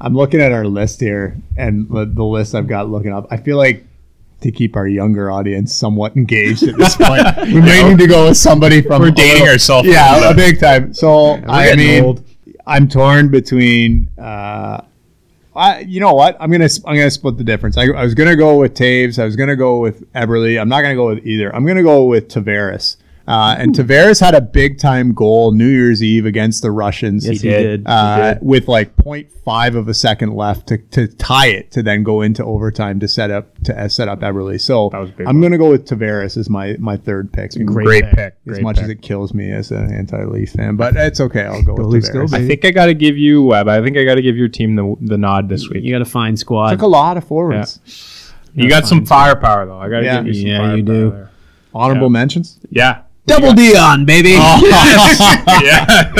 I'm 0.00 0.14
looking 0.14 0.40
at 0.40 0.52
our 0.52 0.64
list 0.66 1.00
here, 1.00 1.36
and 1.56 1.88
the, 1.90 2.06
the 2.06 2.24
list 2.24 2.54
I've 2.54 2.66
got 2.66 2.88
looking 2.88 3.12
up. 3.12 3.26
I 3.30 3.36
feel 3.36 3.56
like 3.56 3.84
to 4.40 4.50
keep 4.50 4.74
our 4.76 4.88
younger 4.88 5.30
audience 5.30 5.74
somewhat 5.74 6.16
engaged 6.16 6.62
at 6.62 6.78
this 6.78 6.96
point, 6.96 7.22
we 7.52 7.60
may 7.60 7.86
need 7.88 7.98
to 7.98 8.06
go 8.06 8.28
with 8.28 8.36
somebody 8.38 8.80
from. 8.80 9.02
We're 9.02 9.10
dating 9.10 9.34
little- 9.40 9.48
ourselves. 9.48 9.88
Yeah, 9.88 10.30
a 10.30 10.34
big 10.34 10.58
time. 10.58 10.94
So 10.94 11.34
I 11.46 11.74
mean, 11.76 12.04
old. 12.04 12.24
I'm 12.66 12.88
torn 12.88 13.28
between. 13.28 14.08
Uh, 14.18 14.82
I, 15.54 15.80
you 15.80 16.00
know 16.00 16.14
what? 16.14 16.36
I'm 16.40 16.50
gonna 16.50 16.68
I'm 16.86 16.94
gonna 16.96 17.10
split 17.10 17.36
the 17.36 17.44
difference. 17.44 17.76
I, 17.76 17.86
I 17.88 18.04
was 18.04 18.14
gonna 18.14 18.36
go 18.36 18.56
with 18.58 18.74
Toews. 18.74 19.18
I 19.20 19.24
was 19.24 19.36
gonna 19.36 19.56
go 19.56 19.80
with 19.80 20.10
Eberle. 20.12 20.60
I'm 20.60 20.68
not 20.68 20.82
gonna 20.82 20.94
go 20.94 21.08
with 21.08 21.26
either. 21.26 21.54
I'm 21.54 21.66
gonna 21.66 21.82
go 21.82 22.04
with 22.04 22.28
Tavares. 22.28 22.96
Uh, 23.30 23.54
and 23.58 23.74
Tavares 23.76 24.18
had 24.20 24.34
a 24.34 24.40
big 24.40 24.78
time 24.78 25.14
goal 25.14 25.52
New 25.52 25.68
Year's 25.68 26.02
Eve 26.02 26.26
against 26.26 26.62
the 26.62 26.72
Russians. 26.72 27.24
Yes, 27.28 27.40
he 27.42 27.48
did. 27.48 27.86
Uh, 27.86 28.34
with 28.42 28.66
like 28.66 28.96
0.5 28.96 29.76
of 29.76 29.86
a 29.86 29.94
second 29.94 30.34
left 30.34 30.66
to, 30.66 30.78
to 30.78 31.06
tie 31.06 31.46
it 31.46 31.70
to 31.70 31.82
then 31.82 32.02
go 32.02 32.22
into 32.22 32.44
overtime 32.44 32.98
to 32.98 33.06
set 33.06 33.30
up 33.30 33.56
to 33.62 33.78
uh, 33.80 33.88
set 33.88 34.08
up 34.08 34.18
Eberle. 34.20 34.60
So 34.60 34.88
That 34.90 34.98
was 34.98 35.10
a 35.18 35.28
I'm 35.28 35.40
gonna 35.40 35.58
go 35.58 35.70
with 35.70 35.86
Tavares 35.86 36.36
as 36.36 36.50
my 36.50 36.76
my 36.80 36.96
third 36.96 37.32
pick. 37.32 37.52
Great, 37.64 38.04
pick. 38.06 38.34
As 38.34 38.34
Great 38.54 38.62
much 38.62 38.76
pick. 38.76 38.84
as 38.84 38.90
it 38.90 39.02
kills 39.02 39.32
me 39.32 39.52
as 39.52 39.70
an 39.70 39.92
anti-Leaf 39.94 40.50
fan, 40.50 40.74
but 40.74 40.96
it's 40.96 41.20
okay. 41.20 41.44
I'll 41.44 41.62
go 41.62 41.76
Go 41.76 41.84
with 41.84 41.92
Leafs, 41.94 42.10
Tavares. 42.10 42.32
baby. 42.32 42.44
I 42.44 42.48
think 42.48 42.64
I 42.64 42.70
got 42.72 42.86
to 42.86 42.94
give 42.94 43.16
you 43.16 43.44
Webb. 43.44 43.68
I 43.68 43.80
think 43.80 43.96
I 43.96 44.02
got 44.04 44.16
to 44.16 44.22
give 44.22 44.36
your 44.36 44.48
team 44.48 44.74
the 44.74 44.96
the 45.00 45.16
nod 45.18 45.48
this 45.48 45.68
week. 45.68 45.84
You 45.84 45.92
got 45.92 46.02
a 46.02 46.04
fine 46.10 46.36
squad. 46.36 46.70
Took 46.72 46.82
a 46.82 46.86
lot 46.88 47.16
of 47.16 47.22
forwards. 47.24 47.78
You 48.54 48.68
got 48.68 48.88
some 48.88 49.06
firepower 49.06 49.66
though. 49.66 49.78
I 49.78 49.88
got 49.88 50.00
to 50.00 50.04
Yeah. 50.06 50.16
give 50.22 50.26
you 50.26 50.34
some 50.34 50.46
Yeah, 50.48 50.58
firepower 50.58 50.76
you 50.78 50.82
do. 50.82 51.10
there. 51.12 51.30
Honorable 51.72 52.06
Yeah. 52.08 52.12
mentions. 52.12 52.58
Yeah. 52.70 53.02
Double 53.26 53.52
Dion, 53.52 54.04
baby. 54.04 54.30
yeah. 55.62 56.10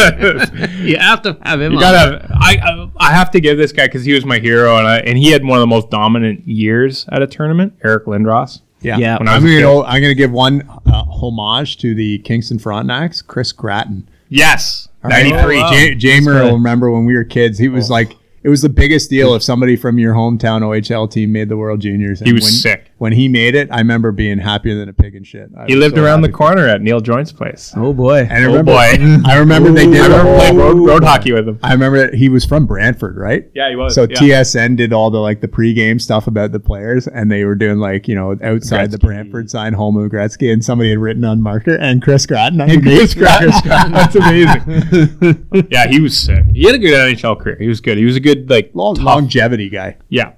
you 0.80 0.96
have 0.96 1.22
to 1.22 1.36
have 1.42 1.60
him. 1.60 1.72
You 1.72 1.78
on. 1.78 1.82
gotta. 1.82 2.28
I, 2.32 2.56
I 2.62 2.90
I 3.08 3.12
have 3.12 3.30
to 3.32 3.40
give 3.40 3.56
this 3.56 3.72
guy 3.72 3.86
because 3.86 4.04
he 4.04 4.12
was 4.12 4.24
my 4.24 4.38
hero, 4.38 4.76
and 4.76 4.86
I, 4.86 4.98
and 4.98 5.18
he 5.18 5.30
had 5.30 5.44
one 5.44 5.58
of 5.58 5.62
the 5.62 5.66
most 5.66 5.90
dominant 5.90 6.46
years 6.46 7.06
at 7.10 7.22
a 7.22 7.26
tournament. 7.26 7.74
Eric 7.82 8.04
Lindros. 8.04 8.60
Yeah, 8.80 8.96
Yeah. 8.98 9.18
When 9.18 9.28
I 9.28 9.36
I'm 9.36 9.42
gonna 9.42 9.60
go, 9.60 9.84
I'm 9.84 10.00
gonna 10.00 10.14
give 10.14 10.32
one 10.32 10.62
uh, 10.86 11.04
homage 11.04 11.78
to 11.78 11.94
the 11.94 12.18
Kingston 12.18 12.58
Frontenacs, 12.58 13.26
Chris 13.26 13.52
Gratton. 13.52 14.08
Yes. 14.28 14.88
Ninety 15.02 15.30
Ninety 15.30 15.44
three. 15.44 15.96
three. 15.96 15.96
Jamer 15.96 16.44
will 16.44 16.54
remember 16.54 16.90
when 16.90 17.04
we 17.04 17.14
were 17.14 17.24
kids. 17.24 17.58
He 17.58 17.68
was 17.68 17.90
like, 17.90 18.16
it 18.42 18.48
was 18.48 18.62
the 18.62 18.68
biggest 18.68 19.10
deal 19.10 19.34
if 19.34 19.42
somebody 19.42 19.76
from 19.76 19.98
your 19.98 20.14
hometown 20.14 20.62
OHL 20.62 21.10
team 21.10 21.32
made 21.32 21.48
the 21.48 21.56
World 21.56 21.80
Juniors. 21.80 22.20
And 22.20 22.28
He 22.28 22.32
was 22.32 22.44
when, 22.44 22.52
sick. 22.52 22.89
When 23.00 23.12
he 23.14 23.28
made 23.28 23.54
it. 23.54 23.66
I 23.72 23.78
remember 23.78 24.12
being 24.12 24.36
happier 24.38 24.74
than 24.78 24.90
a 24.90 24.92
pig 24.92 25.14
in 25.14 25.24
shit. 25.24 25.48
I 25.58 25.64
He 25.66 25.74
lived 25.74 25.96
so 25.96 26.04
around 26.04 26.20
the 26.20 26.28
corner 26.30 26.66
at 26.68 26.82
Neil 26.82 27.00
Joint's 27.00 27.32
place. 27.32 27.72
Oh 27.74 27.94
boy. 27.94 28.28
And 28.30 28.32
I 28.32 28.42
Oh, 28.44 28.48
remember, 28.48 28.72
boy. 28.72 29.22
I 29.30 29.38
remember 29.38 29.72
they 29.72 29.86
did. 29.86 30.02
I 30.02 30.06
remember 30.18 30.36
playing 30.38 30.56
road, 30.58 30.76
road 30.86 31.02
hockey 31.04 31.32
with 31.32 31.48
him. 31.48 31.58
I 31.62 31.72
remember 31.72 31.96
that 31.98 32.14
he 32.14 32.28
was 32.28 32.44
from 32.44 32.66
Brantford, 32.66 33.16
right? 33.16 33.50
Yeah, 33.54 33.70
he 33.70 33.76
was, 33.76 33.94
So 33.94 34.02
yeah. 34.02 34.16
TSN 34.42 34.76
did 34.76 34.92
all 34.92 35.10
the 35.10 35.18
like 35.18 35.40
the 35.40 35.48
pregame 35.48 35.98
stuff 35.98 36.26
about 36.26 36.52
the 36.52 36.60
players, 36.60 37.08
and 37.08 37.32
they 37.32 37.44
were 37.46 37.54
doing 37.54 37.78
like 37.78 38.06
you 38.06 38.14
know 38.14 38.36
outside 38.42 38.90
the 38.90 38.98
Brantford 38.98 39.50
sign 39.50 39.72
home 39.72 39.96
of 39.96 40.10
Gretzky, 40.10 40.52
and 40.52 40.62
somebody 40.62 40.90
had 40.90 40.98
written 40.98 41.24
on 41.24 41.40
marker 41.42 41.76
and 41.76 42.02
Chris 42.02 42.26
Gratton. 42.26 42.60
And 42.60 42.82
Chris 42.82 43.14
Gratton. 43.14 43.50
That's 43.64 44.14
amazing. 44.14 45.46
yeah, 45.70 45.86
he 45.88 46.00
was 46.00 46.16
sick. 46.18 46.44
He 46.54 46.64
had 46.66 46.74
a 46.74 46.78
good 46.78 46.92
NHL 47.16 47.40
career. 47.40 47.56
He 47.58 47.68
was 47.68 47.80
good. 47.80 47.96
He 47.96 48.04
was 48.04 48.16
a 48.16 48.20
good 48.20 48.50
like 48.50 48.70
Long, 48.74 48.94
tough- 48.96 49.04
longevity 49.04 49.70
guy. 49.70 49.96
Yeah, 50.10 50.32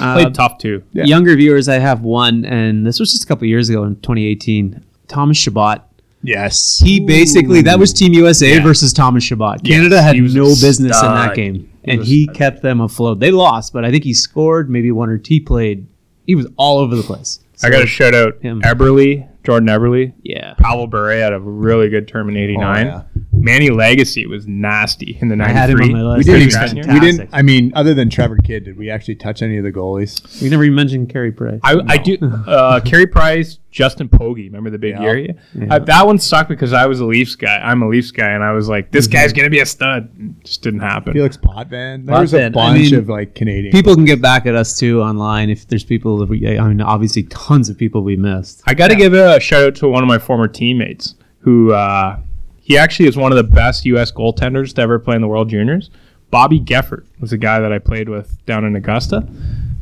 Uh, 0.00 0.14
played 0.14 0.34
tough 0.34 0.58
too. 0.58 0.82
Yeah. 0.92 1.04
Younger 1.04 1.36
viewers, 1.36 1.68
I 1.68 1.78
have 1.78 2.02
one, 2.02 2.44
and 2.44 2.86
this 2.86 2.98
was 3.00 3.12
just 3.12 3.24
a 3.24 3.26
couple 3.26 3.46
years 3.46 3.68
ago 3.68 3.84
in 3.84 3.96
2018. 3.96 4.82
Thomas 5.08 5.36
Chabot. 5.36 5.82
Yes. 6.22 6.78
He 6.82 7.00
basically 7.00 7.60
that 7.62 7.78
was 7.78 7.92
Team 7.92 8.14
USA 8.14 8.54
Yeah. 8.54 8.62
versus 8.62 8.92
Thomas 8.94 9.22
Chabot. 9.24 9.60
Yes, 9.62 9.76
Canada 9.76 10.00
had 10.02 10.14
he 10.14 10.22
was 10.22 10.34
a 10.34 10.38
no 10.38 10.44
business 10.46 11.00
in 11.02 11.08
that 11.08 11.34
game, 11.34 11.68
He 11.84 11.90
and 11.90 12.02
he 12.02 12.22
a 12.22 12.24
stud. 12.24 12.34
kept 12.36 12.62
them 12.62 12.80
afloat. 12.80 13.20
They 13.20 13.30
lost, 13.30 13.72
but 13.74 13.84
I 13.84 13.90
think 13.90 14.04
he 14.04 14.14
scored 14.14 14.70
maybe 14.70 14.90
one 14.90 15.10
or 15.10 15.18
two. 15.18 15.40
Played. 15.42 15.86
He 16.26 16.34
was 16.34 16.46
all 16.56 16.78
over 16.78 16.96
the 16.96 17.02
place. 17.02 17.40
I 17.62 17.68
got 17.70 17.80
to 17.80 17.86
shout 17.86 18.14
out 18.14 18.38
him. 18.40 18.62
Eberle, 18.62 19.28
Jordan 19.44 19.68
Eberle. 19.68 20.12
Yeah. 20.22 20.54
Pavel 20.54 20.86
Bure 20.86 21.12
had 21.20 21.32
a 21.34 21.38
really 21.38 21.88
good 21.90 22.08
term 22.08 22.28
in 22.30 22.36
'89. 22.38 22.86
Oh, 22.86 22.90
yeah. 22.90 23.02
Manny 23.44 23.68
Legace 23.68 24.26
was 24.28 24.46
nasty 24.46 25.18
in 25.20 25.28
the 25.28 25.34
I 25.34 25.52
'93. 25.52 25.54
had 25.60 25.70
him 25.70 25.80
on 25.80 25.92
my 25.92 26.02
list. 26.14 26.26
We 26.28 26.32
didn't. 26.32 26.46
was 26.46 26.54
Even, 26.56 26.68
fantastic. 26.84 26.92
we 26.94 27.00
didn't. 27.00 27.30
I 27.32 27.42
mean, 27.42 27.72
other 27.74 27.92
than 27.92 28.08
Trevor 28.08 28.38
Kidd, 28.38 28.64
did 28.64 28.78
we 28.78 28.88
actually 28.90 29.16
touch 29.16 29.42
any 29.42 29.58
of 29.58 29.64
the 29.64 29.70
goalies? 29.72 30.40
We 30.42 30.48
never 30.48 30.64
even 30.64 30.74
mentioned 30.74 31.10
Carey 31.10 31.30
Price. 31.30 31.60
I, 31.62 31.80
I 31.86 31.96
do. 31.98 32.16
Uh, 32.54 32.80
Carey 32.80 33.06
Price, 33.06 33.58
Justin 33.70 34.08
Pogge. 34.08 34.44
Remember 34.46 34.70
the 34.70 34.78
big 34.78 34.94
Yeah. 34.94 35.12
year? 35.12 35.34
Uh, 35.70 35.78
that 35.80 36.06
one 36.06 36.18
sucked 36.18 36.48
because 36.48 36.72
I 36.72 36.86
was 36.86 37.00
a 37.00 37.04
Leafs 37.04 37.34
guy. 37.36 37.56
I'm 37.58 37.82
a 37.82 37.88
Leafs 37.88 38.10
guy, 38.10 38.30
and 38.30 38.42
I 38.44 38.52
was 38.52 38.68
like, 38.68 38.90
this 38.90 39.06
guy's 39.06 39.32
gonna 39.32 39.50
be 39.50 39.60
a 39.60 39.66
stud. 39.66 40.08
It 40.18 40.44
just 40.44 40.62
didn't 40.62 40.80
happen. 40.80 41.12
Felix 41.12 41.36
Potvin. 41.36 42.06
There 42.06 42.20
was 42.20 42.32
a 42.32 42.38
Potvin, 42.38 42.46
I 42.46 42.48
bunch 42.50 42.90
mean, 42.90 42.94
of 42.94 43.08
like 43.08 43.34
Canadian. 43.34 43.72
People 43.72 43.94
can 43.94 44.04
get 44.04 44.22
back 44.22 44.46
at 44.46 44.54
us 44.54 44.78
too 44.78 45.00
online 45.02 45.50
if 45.50 45.66
there's 45.68 45.84
people 45.84 46.16
that 46.18 46.28
we. 46.28 46.46
I 46.58 46.66
mean, 46.68 46.80
obviously, 46.80 47.24
tons 47.24 47.68
of 47.68 47.76
people 47.76 48.02
we 48.02 48.16
missed. 48.16 48.62
I 48.66 48.74
got 48.74 48.88
to 48.88 48.96
give 48.96 49.12
a 49.14 49.38
shout 49.40 49.64
out 49.64 49.74
to 49.76 49.88
one 49.88 50.02
of 50.02 50.08
my 50.08 50.18
former 50.18 50.48
teammates 50.48 51.14
who 51.40 51.72
uh, 51.72 52.18
he 52.64 52.78
actually 52.78 53.06
is 53.06 53.16
one 53.16 53.30
of 53.30 53.36
the 53.36 53.44
best 53.44 53.84
U.S. 53.84 54.10
goaltenders 54.10 54.74
to 54.74 54.80
ever 54.80 54.98
play 54.98 55.14
in 55.14 55.20
the 55.20 55.28
World 55.28 55.50
Juniors. 55.50 55.90
Bobby 56.30 56.58
Goepfert 56.58 57.04
was 57.20 57.30
a 57.30 57.36
guy 57.36 57.60
that 57.60 57.72
I 57.72 57.78
played 57.78 58.08
with 58.08 58.42
down 58.46 58.64
in 58.64 58.74
Augusta. 58.74 59.28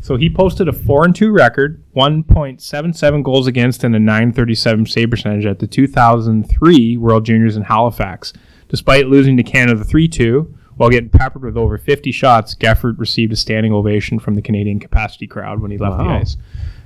So 0.01 0.17
he 0.17 0.29
posted 0.29 0.67
a 0.67 0.73
four 0.73 1.05
and 1.05 1.15
two 1.15 1.31
record, 1.31 1.81
1.77 1.95 3.23
goals 3.23 3.47
against, 3.47 3.85
and 3.85 3.95
a 3.95 4.01
937 4.01 4.87
save 4.87 5.11
percentage 5.11 5.47
at 5.47 5.61
the 5.61 5.69
2003 5.69 6.97
World 6.97 7.25
Juniors 7.25 7.57
in 7.57 7.63
Halifax. 7.63 8.33
Despite 8.69 9.07
losing 9.07 9.37
to 9.37 9.45
Canada 9.45 9.85
3 9.85 10.09
2, 10.09 10.59
while 10.77 10.91
getting 10.91 11.09
peppered 11.09 11.45
with 11.45 11.57
over 11.57 11.79
50 11.79 12.11
shots, 12.11 12.57
Goepfert 12.57 12.99
received 12.99 13.33
a 13.33 13.37
standing 13.37 13.73
ovation 13.73 14.19
from 14.19 14.35
the 14.35 14.43
Canadian 14.43 14.81
capacity 14.81 15.29
crowd 15.29 15.61
when 15.61 15.71
he 15.71 15.79
left 15.79 15.99
the 15.99 16.05
ice. 16.05 16.37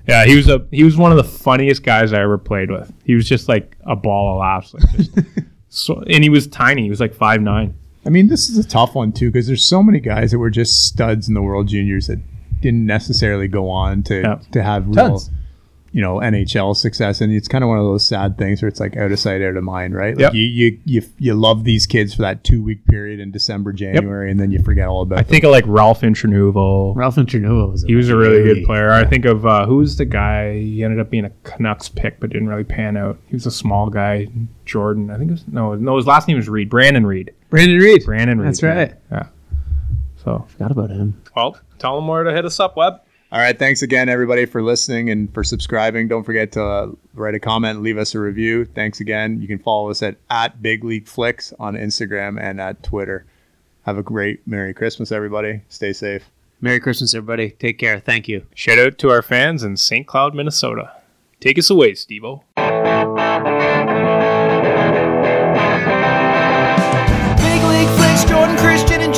Yeah, 0.06 0.26
he 0.26 0.36
was 0.36 0.48
a 0.48 0.66
he 0.70 0.84
was 0.84 0.98
one 0.98 1.10
of 1.10 1.16
the 1.16 1.24
funniest 1.24 1.82
guys 1.82 2.12
I 2.12 2.20
ever 2.20 2.36
played 2.36 2.70
with. 2.70 2.92
He 3.04 3.14
was 3.14 3.26
just 3.26 3.48
like 3.48 3.76
a 3.86 3.96
ball 3.96 4.34
of 4.34 4.40
laughs. 4.40 4.74
Like 4.74 4.90
just, 4.92 5.18
so, 5.68 6.02
and 6.08 6.22
he 6.22 6.30
was 6.30 6.46
tiny. 6.46 6.82
He 6.84 6.90
was 6.90 7.00
like 7.00 7.14
five 7.14 7.40
nine. 7.40 7.74
I 8.04 8.08
mean, 8.08 8.28
this 8.28 8.48
is 8.48 8.56
a 8.58 8.66
tough 8.68 8.94
one 8.94 9.12
too 9.12 9.30
because 9.30 9.46
there's 9.46 9.64
so 9.64 9.82
many 9.82 9.98
guys 10.00 10.30
that 10.30 10.38
were 10.38 10.50
just 10.50 10.86
studs 10.86 11.28
in 11.28 11.34
the 11.34 11.42
World 11.42 11.68
Juniors 11.68 12.06
that 12.06 12.20
didn't 12.60 12.86
necessarily 12.86 13.48
go 13.48 13.68
on 13.68 14.02
to 14.04 14.20
Yeah. 14.20 14.38
to 14.52 14.62
have 14.62 14.86
real. 14.86 14.94
Tons. 14.94 15.30
You 15.96 16.02
know 16.02 16.16
NHL 16.16 16.76
success, 16.76 17.22
and 17.22 17.32
it's 17.32 17.48
kind 17.48 17.64
of 17.64 17.68
one 17.68 17.78
of 17.78 17.84
those 17.86 18.06
sad 18.06 18.36
things 18.36 18.60
where 18.60 18.68
it's 18.68 18.80
like 18.80 18.98
out 18.98 19.12
of 19.12 19.18
sight, 19.18 19.40
out 19.40 19.56
of 19.56 19.64
mind, 19.64 19.94
right? 19.94 20.14
Like 20.14 20.20
Yep. 20.20 20.34
you, 20.34 20.42
you 20.42 20.78
you 20.84 21.02
you 21.18 21.34
love 21.34 21.64
these 21.64 21.86
kids 21.86 22.12
for 22.14 22.20
that 22.20 22.44
two 22.44 22.62
week 22.62 22.84
period 22.86 23.18
in 23.18 23.30
December, 23.30 23.72
January, 23.72 24.30
and 24.30 24.38
then 24.38 24.50
you 24.50 24.62
forget 24.62 24.88
all 24.88 25.00
about. 25.00 25.14
Them 25.14 25.20
i 25.20 25.22
them. 25.22 25.30
think 25.30 25.44
of 25.44 25.52
like 25.52 25.64
Ralph 25.66 26.02
Intranuovo. 26.02 26.94
Ralph 26.94 27.16
Intranuovo 27.16 27.72
was. 27.72 27.82
He 27.84 27.94
was 27.94 28.10
a 28.10 28.16
really 28.16 28.42
good 28.42 28.66
player. 28.66 28.92
I 28.92 29.06
think 29.06 29.24
of 29.24 29.46
uh, 29.46 29.64
who's 29.64 29.96
the 29.96 30.04
guy? 30.04 30.58
He 30.58 30.84
ended 30.84 31.00
up 31.00 31.08
being 31.08 31.24
a 31.24 31.30
Canucks 31.44 31.88
pick, 31.88 32.20
but 32.20 32.28
didn't 32.28 32.48
really 32.48 32.64
pan 32.64 32.98
out. 32.98 33.18
He 33.28 33.34
was 33.34 33.46
a 33.46 33.50
small 33.50 33.88
guy, 33.88 34.28
Jordan. 34.66 35.10
I 35.10 35.16
think 35.16 35.30
it 35.30 35.32
was 35.32 35.48
no, 35.48 35.74
no. 35.76 35.96
His 35.96 36.06
last 36.06 36.28
name 36.28 36.36
was 36.36 36.46
Reed. 36.46 36.68
Brandon 36.68 37.06
Reid. 37.06 37.32
Brandon 37.48 37.78
Reid. 37.78 38.04
Brandon 38.04 38.38
Reid. 38.38 38.48
That's 38.48 38.62
right. 38.62 38.92
Yeah. 39.10 39.28
So 40.22 40.44
Forgot 40.50 40.72
about 40.72 40.90
him. 40.90 41.22
well, 41.34 41.58
tell 41.78 41.96
them 41.96 42.06
where 42.06 42.22
to 42.24 42.32
hit 42.34 42.44
us 42.44 42.60
up, 42.60 42.76
Web. 42.76 43.00
All 43.32 43.40
right, 43.40 43.58
thanks 43.58 43.82
again, 43.82 44.08
everybody, 44.08 44.46
for 44.46 44.62
listening 44.62 45.10
and 45.10 45.32
for 45.34 45.42
subscribing. 45.42 46.06
Don't 46.06 46.22
forget 46.22 46.52
to 46.52 46.62
uh, 46.62 46.92
write 47.14 47.34
a 47.34 47.40
comment, 47.40 47.82
leave 47.82 47.98
us 47.98 48.14
a 48.14 48.20
review. 48.20 48.64
Thanks 48.64 49.00
again. 49.00 49.40
You 49.40 49.48
can 49.48 49.58
follow 49.58 49.90
us 49.90 50.00
at 50.02 50.16
at 50.30 50.62
Big 50.62 50.84
League 50.84 51.08
Flicks 51.08 51.52
on 51.58 51.74
Instagram 51.74 52.40
and 52.40 52.60
at 52.60 52.82
Twitter. 52.84 53.26
Have 53.82 53.98
a 53.98 54.02
great 54.02 54.46
Merry 54.46 54.72
Christmas, 54.72 55.10
everybody. 55.10 55.62
Stay 55.68 55.92
safe. 55.92 56.30
Merry 56.60 56.78
Christmas, 56.78 57.14
everybody. 57.14 57.50
Take 57.50 57.78
care. 57.78 57.98
Thank 57.98 58.28
you. 58.28 58.46
Shout 58.54 58.78
out 58.78 58.98
to 58.98 59.10
our 59.10 59.22
fans 59.22 59.64
in 59.64 59.76
St. 59.76 60.06
Cloud, 60.06 60.34
Minnesota. 60.34 60.92
Take 61.40 61.58
us 61.58 61.68
away, 61.68 61.92
Stevo. 61.92 62.42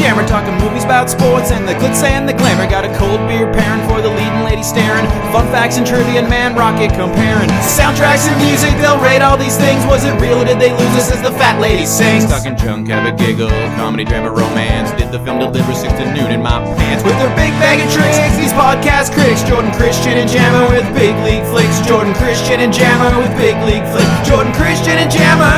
And 0.09 0.27
talking 0.27 0.57
movies 0.57 0.89
about 0.89 1.13
sports 1.13 1.53
and 1.53 1.69
the 1.69 1.77
glitz 1.77 2.03
and 2.03 2.27
the 2.27 2.33
glamour. 2.33 2.65
Got 2.67 2.83
a 2.83 2.91
cold 2.97 3.21
beer 3.29 3.47
pairing 3.53 3.85
for 3.87 4.01
the 4.01 4.09
leading 4.09 4.43
lady 4.43 4.65
staring. 4.65 5.05
Fun 5.31 5.47
facts 5.53 5.77
and 5.77 5.87
trivia 5.87 6.25
and 6.25 6.29
man 6.33 6.57
rocket 6.57 6.91
comparing. 6.97 7.47
Soundtracks 7.63 8.27
and 8.27 8.35
music, 8.43 8.73
they'll 8.83 8.99
rate 8.99 9.21
all 9.21 9.37
these 9.37 9.55
things. 9.61 9.85
Was 9.87 10.03
it 10.09 10.17
real 10.19 10.41
or 10.41 10.49
did 10.49 10.59
they 10.59 10.73
lose 10.73 10.95
us 10.97 11.13
as 11.13 11.21
the 11.23 11.31
fat 11.39 11.61
lady 11.61 11.87
sings? 11.87 12.25
Talking 12.25 12.57
junk, 12.57 12.89
have 12.89 13.07
a 13.07 13.15
giggle, 13.15 13.53
comedy, 13.79 14.03
drama, 14.03 14.33
romance. 14.33 14.91
Did 14.99 15.13
the 15.13 15.21
film 15.23 15.39
deliver 15.39 15.71
six 15.77 15.93
to 16.01 16.05
noon 16.11 16.33
in 16.35 16.43
my 16.43 16.57
pants? 16.81 17.05
With 17.05 17.15
their 17.21 17.31
big 17.39 17.55
bag 17.63 17.79
of 17.79 17.87
tricks, 17.93 18.19
these 18.35 18.57
podcast 18.57 19.15
critics, 19.15 19.45
Jordan 19.45 19.71
Christian 19.77 20.19
and 20.19 20.27
Jammer 20.27 20.67
with 20.73 20.89
Big 20.99 21.15
League 21.23 21.47
Flicks. 21.53 21.79
Jordan 21.87 22.17
Christian 22.19 22.59
and 22.59 22.73
Jammer 22.73 23.13
with 23.23 23.31
Big 23.39 23.55
League 23.63 23.87
Flicks. 23.93 24.11
Jordan 24.27 24.51
Christian 24.57 24.99
and 24.99 25.13
Jammer 25.13 25.53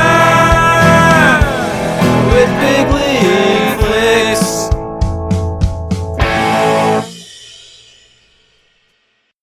with 2.35 2.51
Big 2.61 2.85
League. 2.93 3.50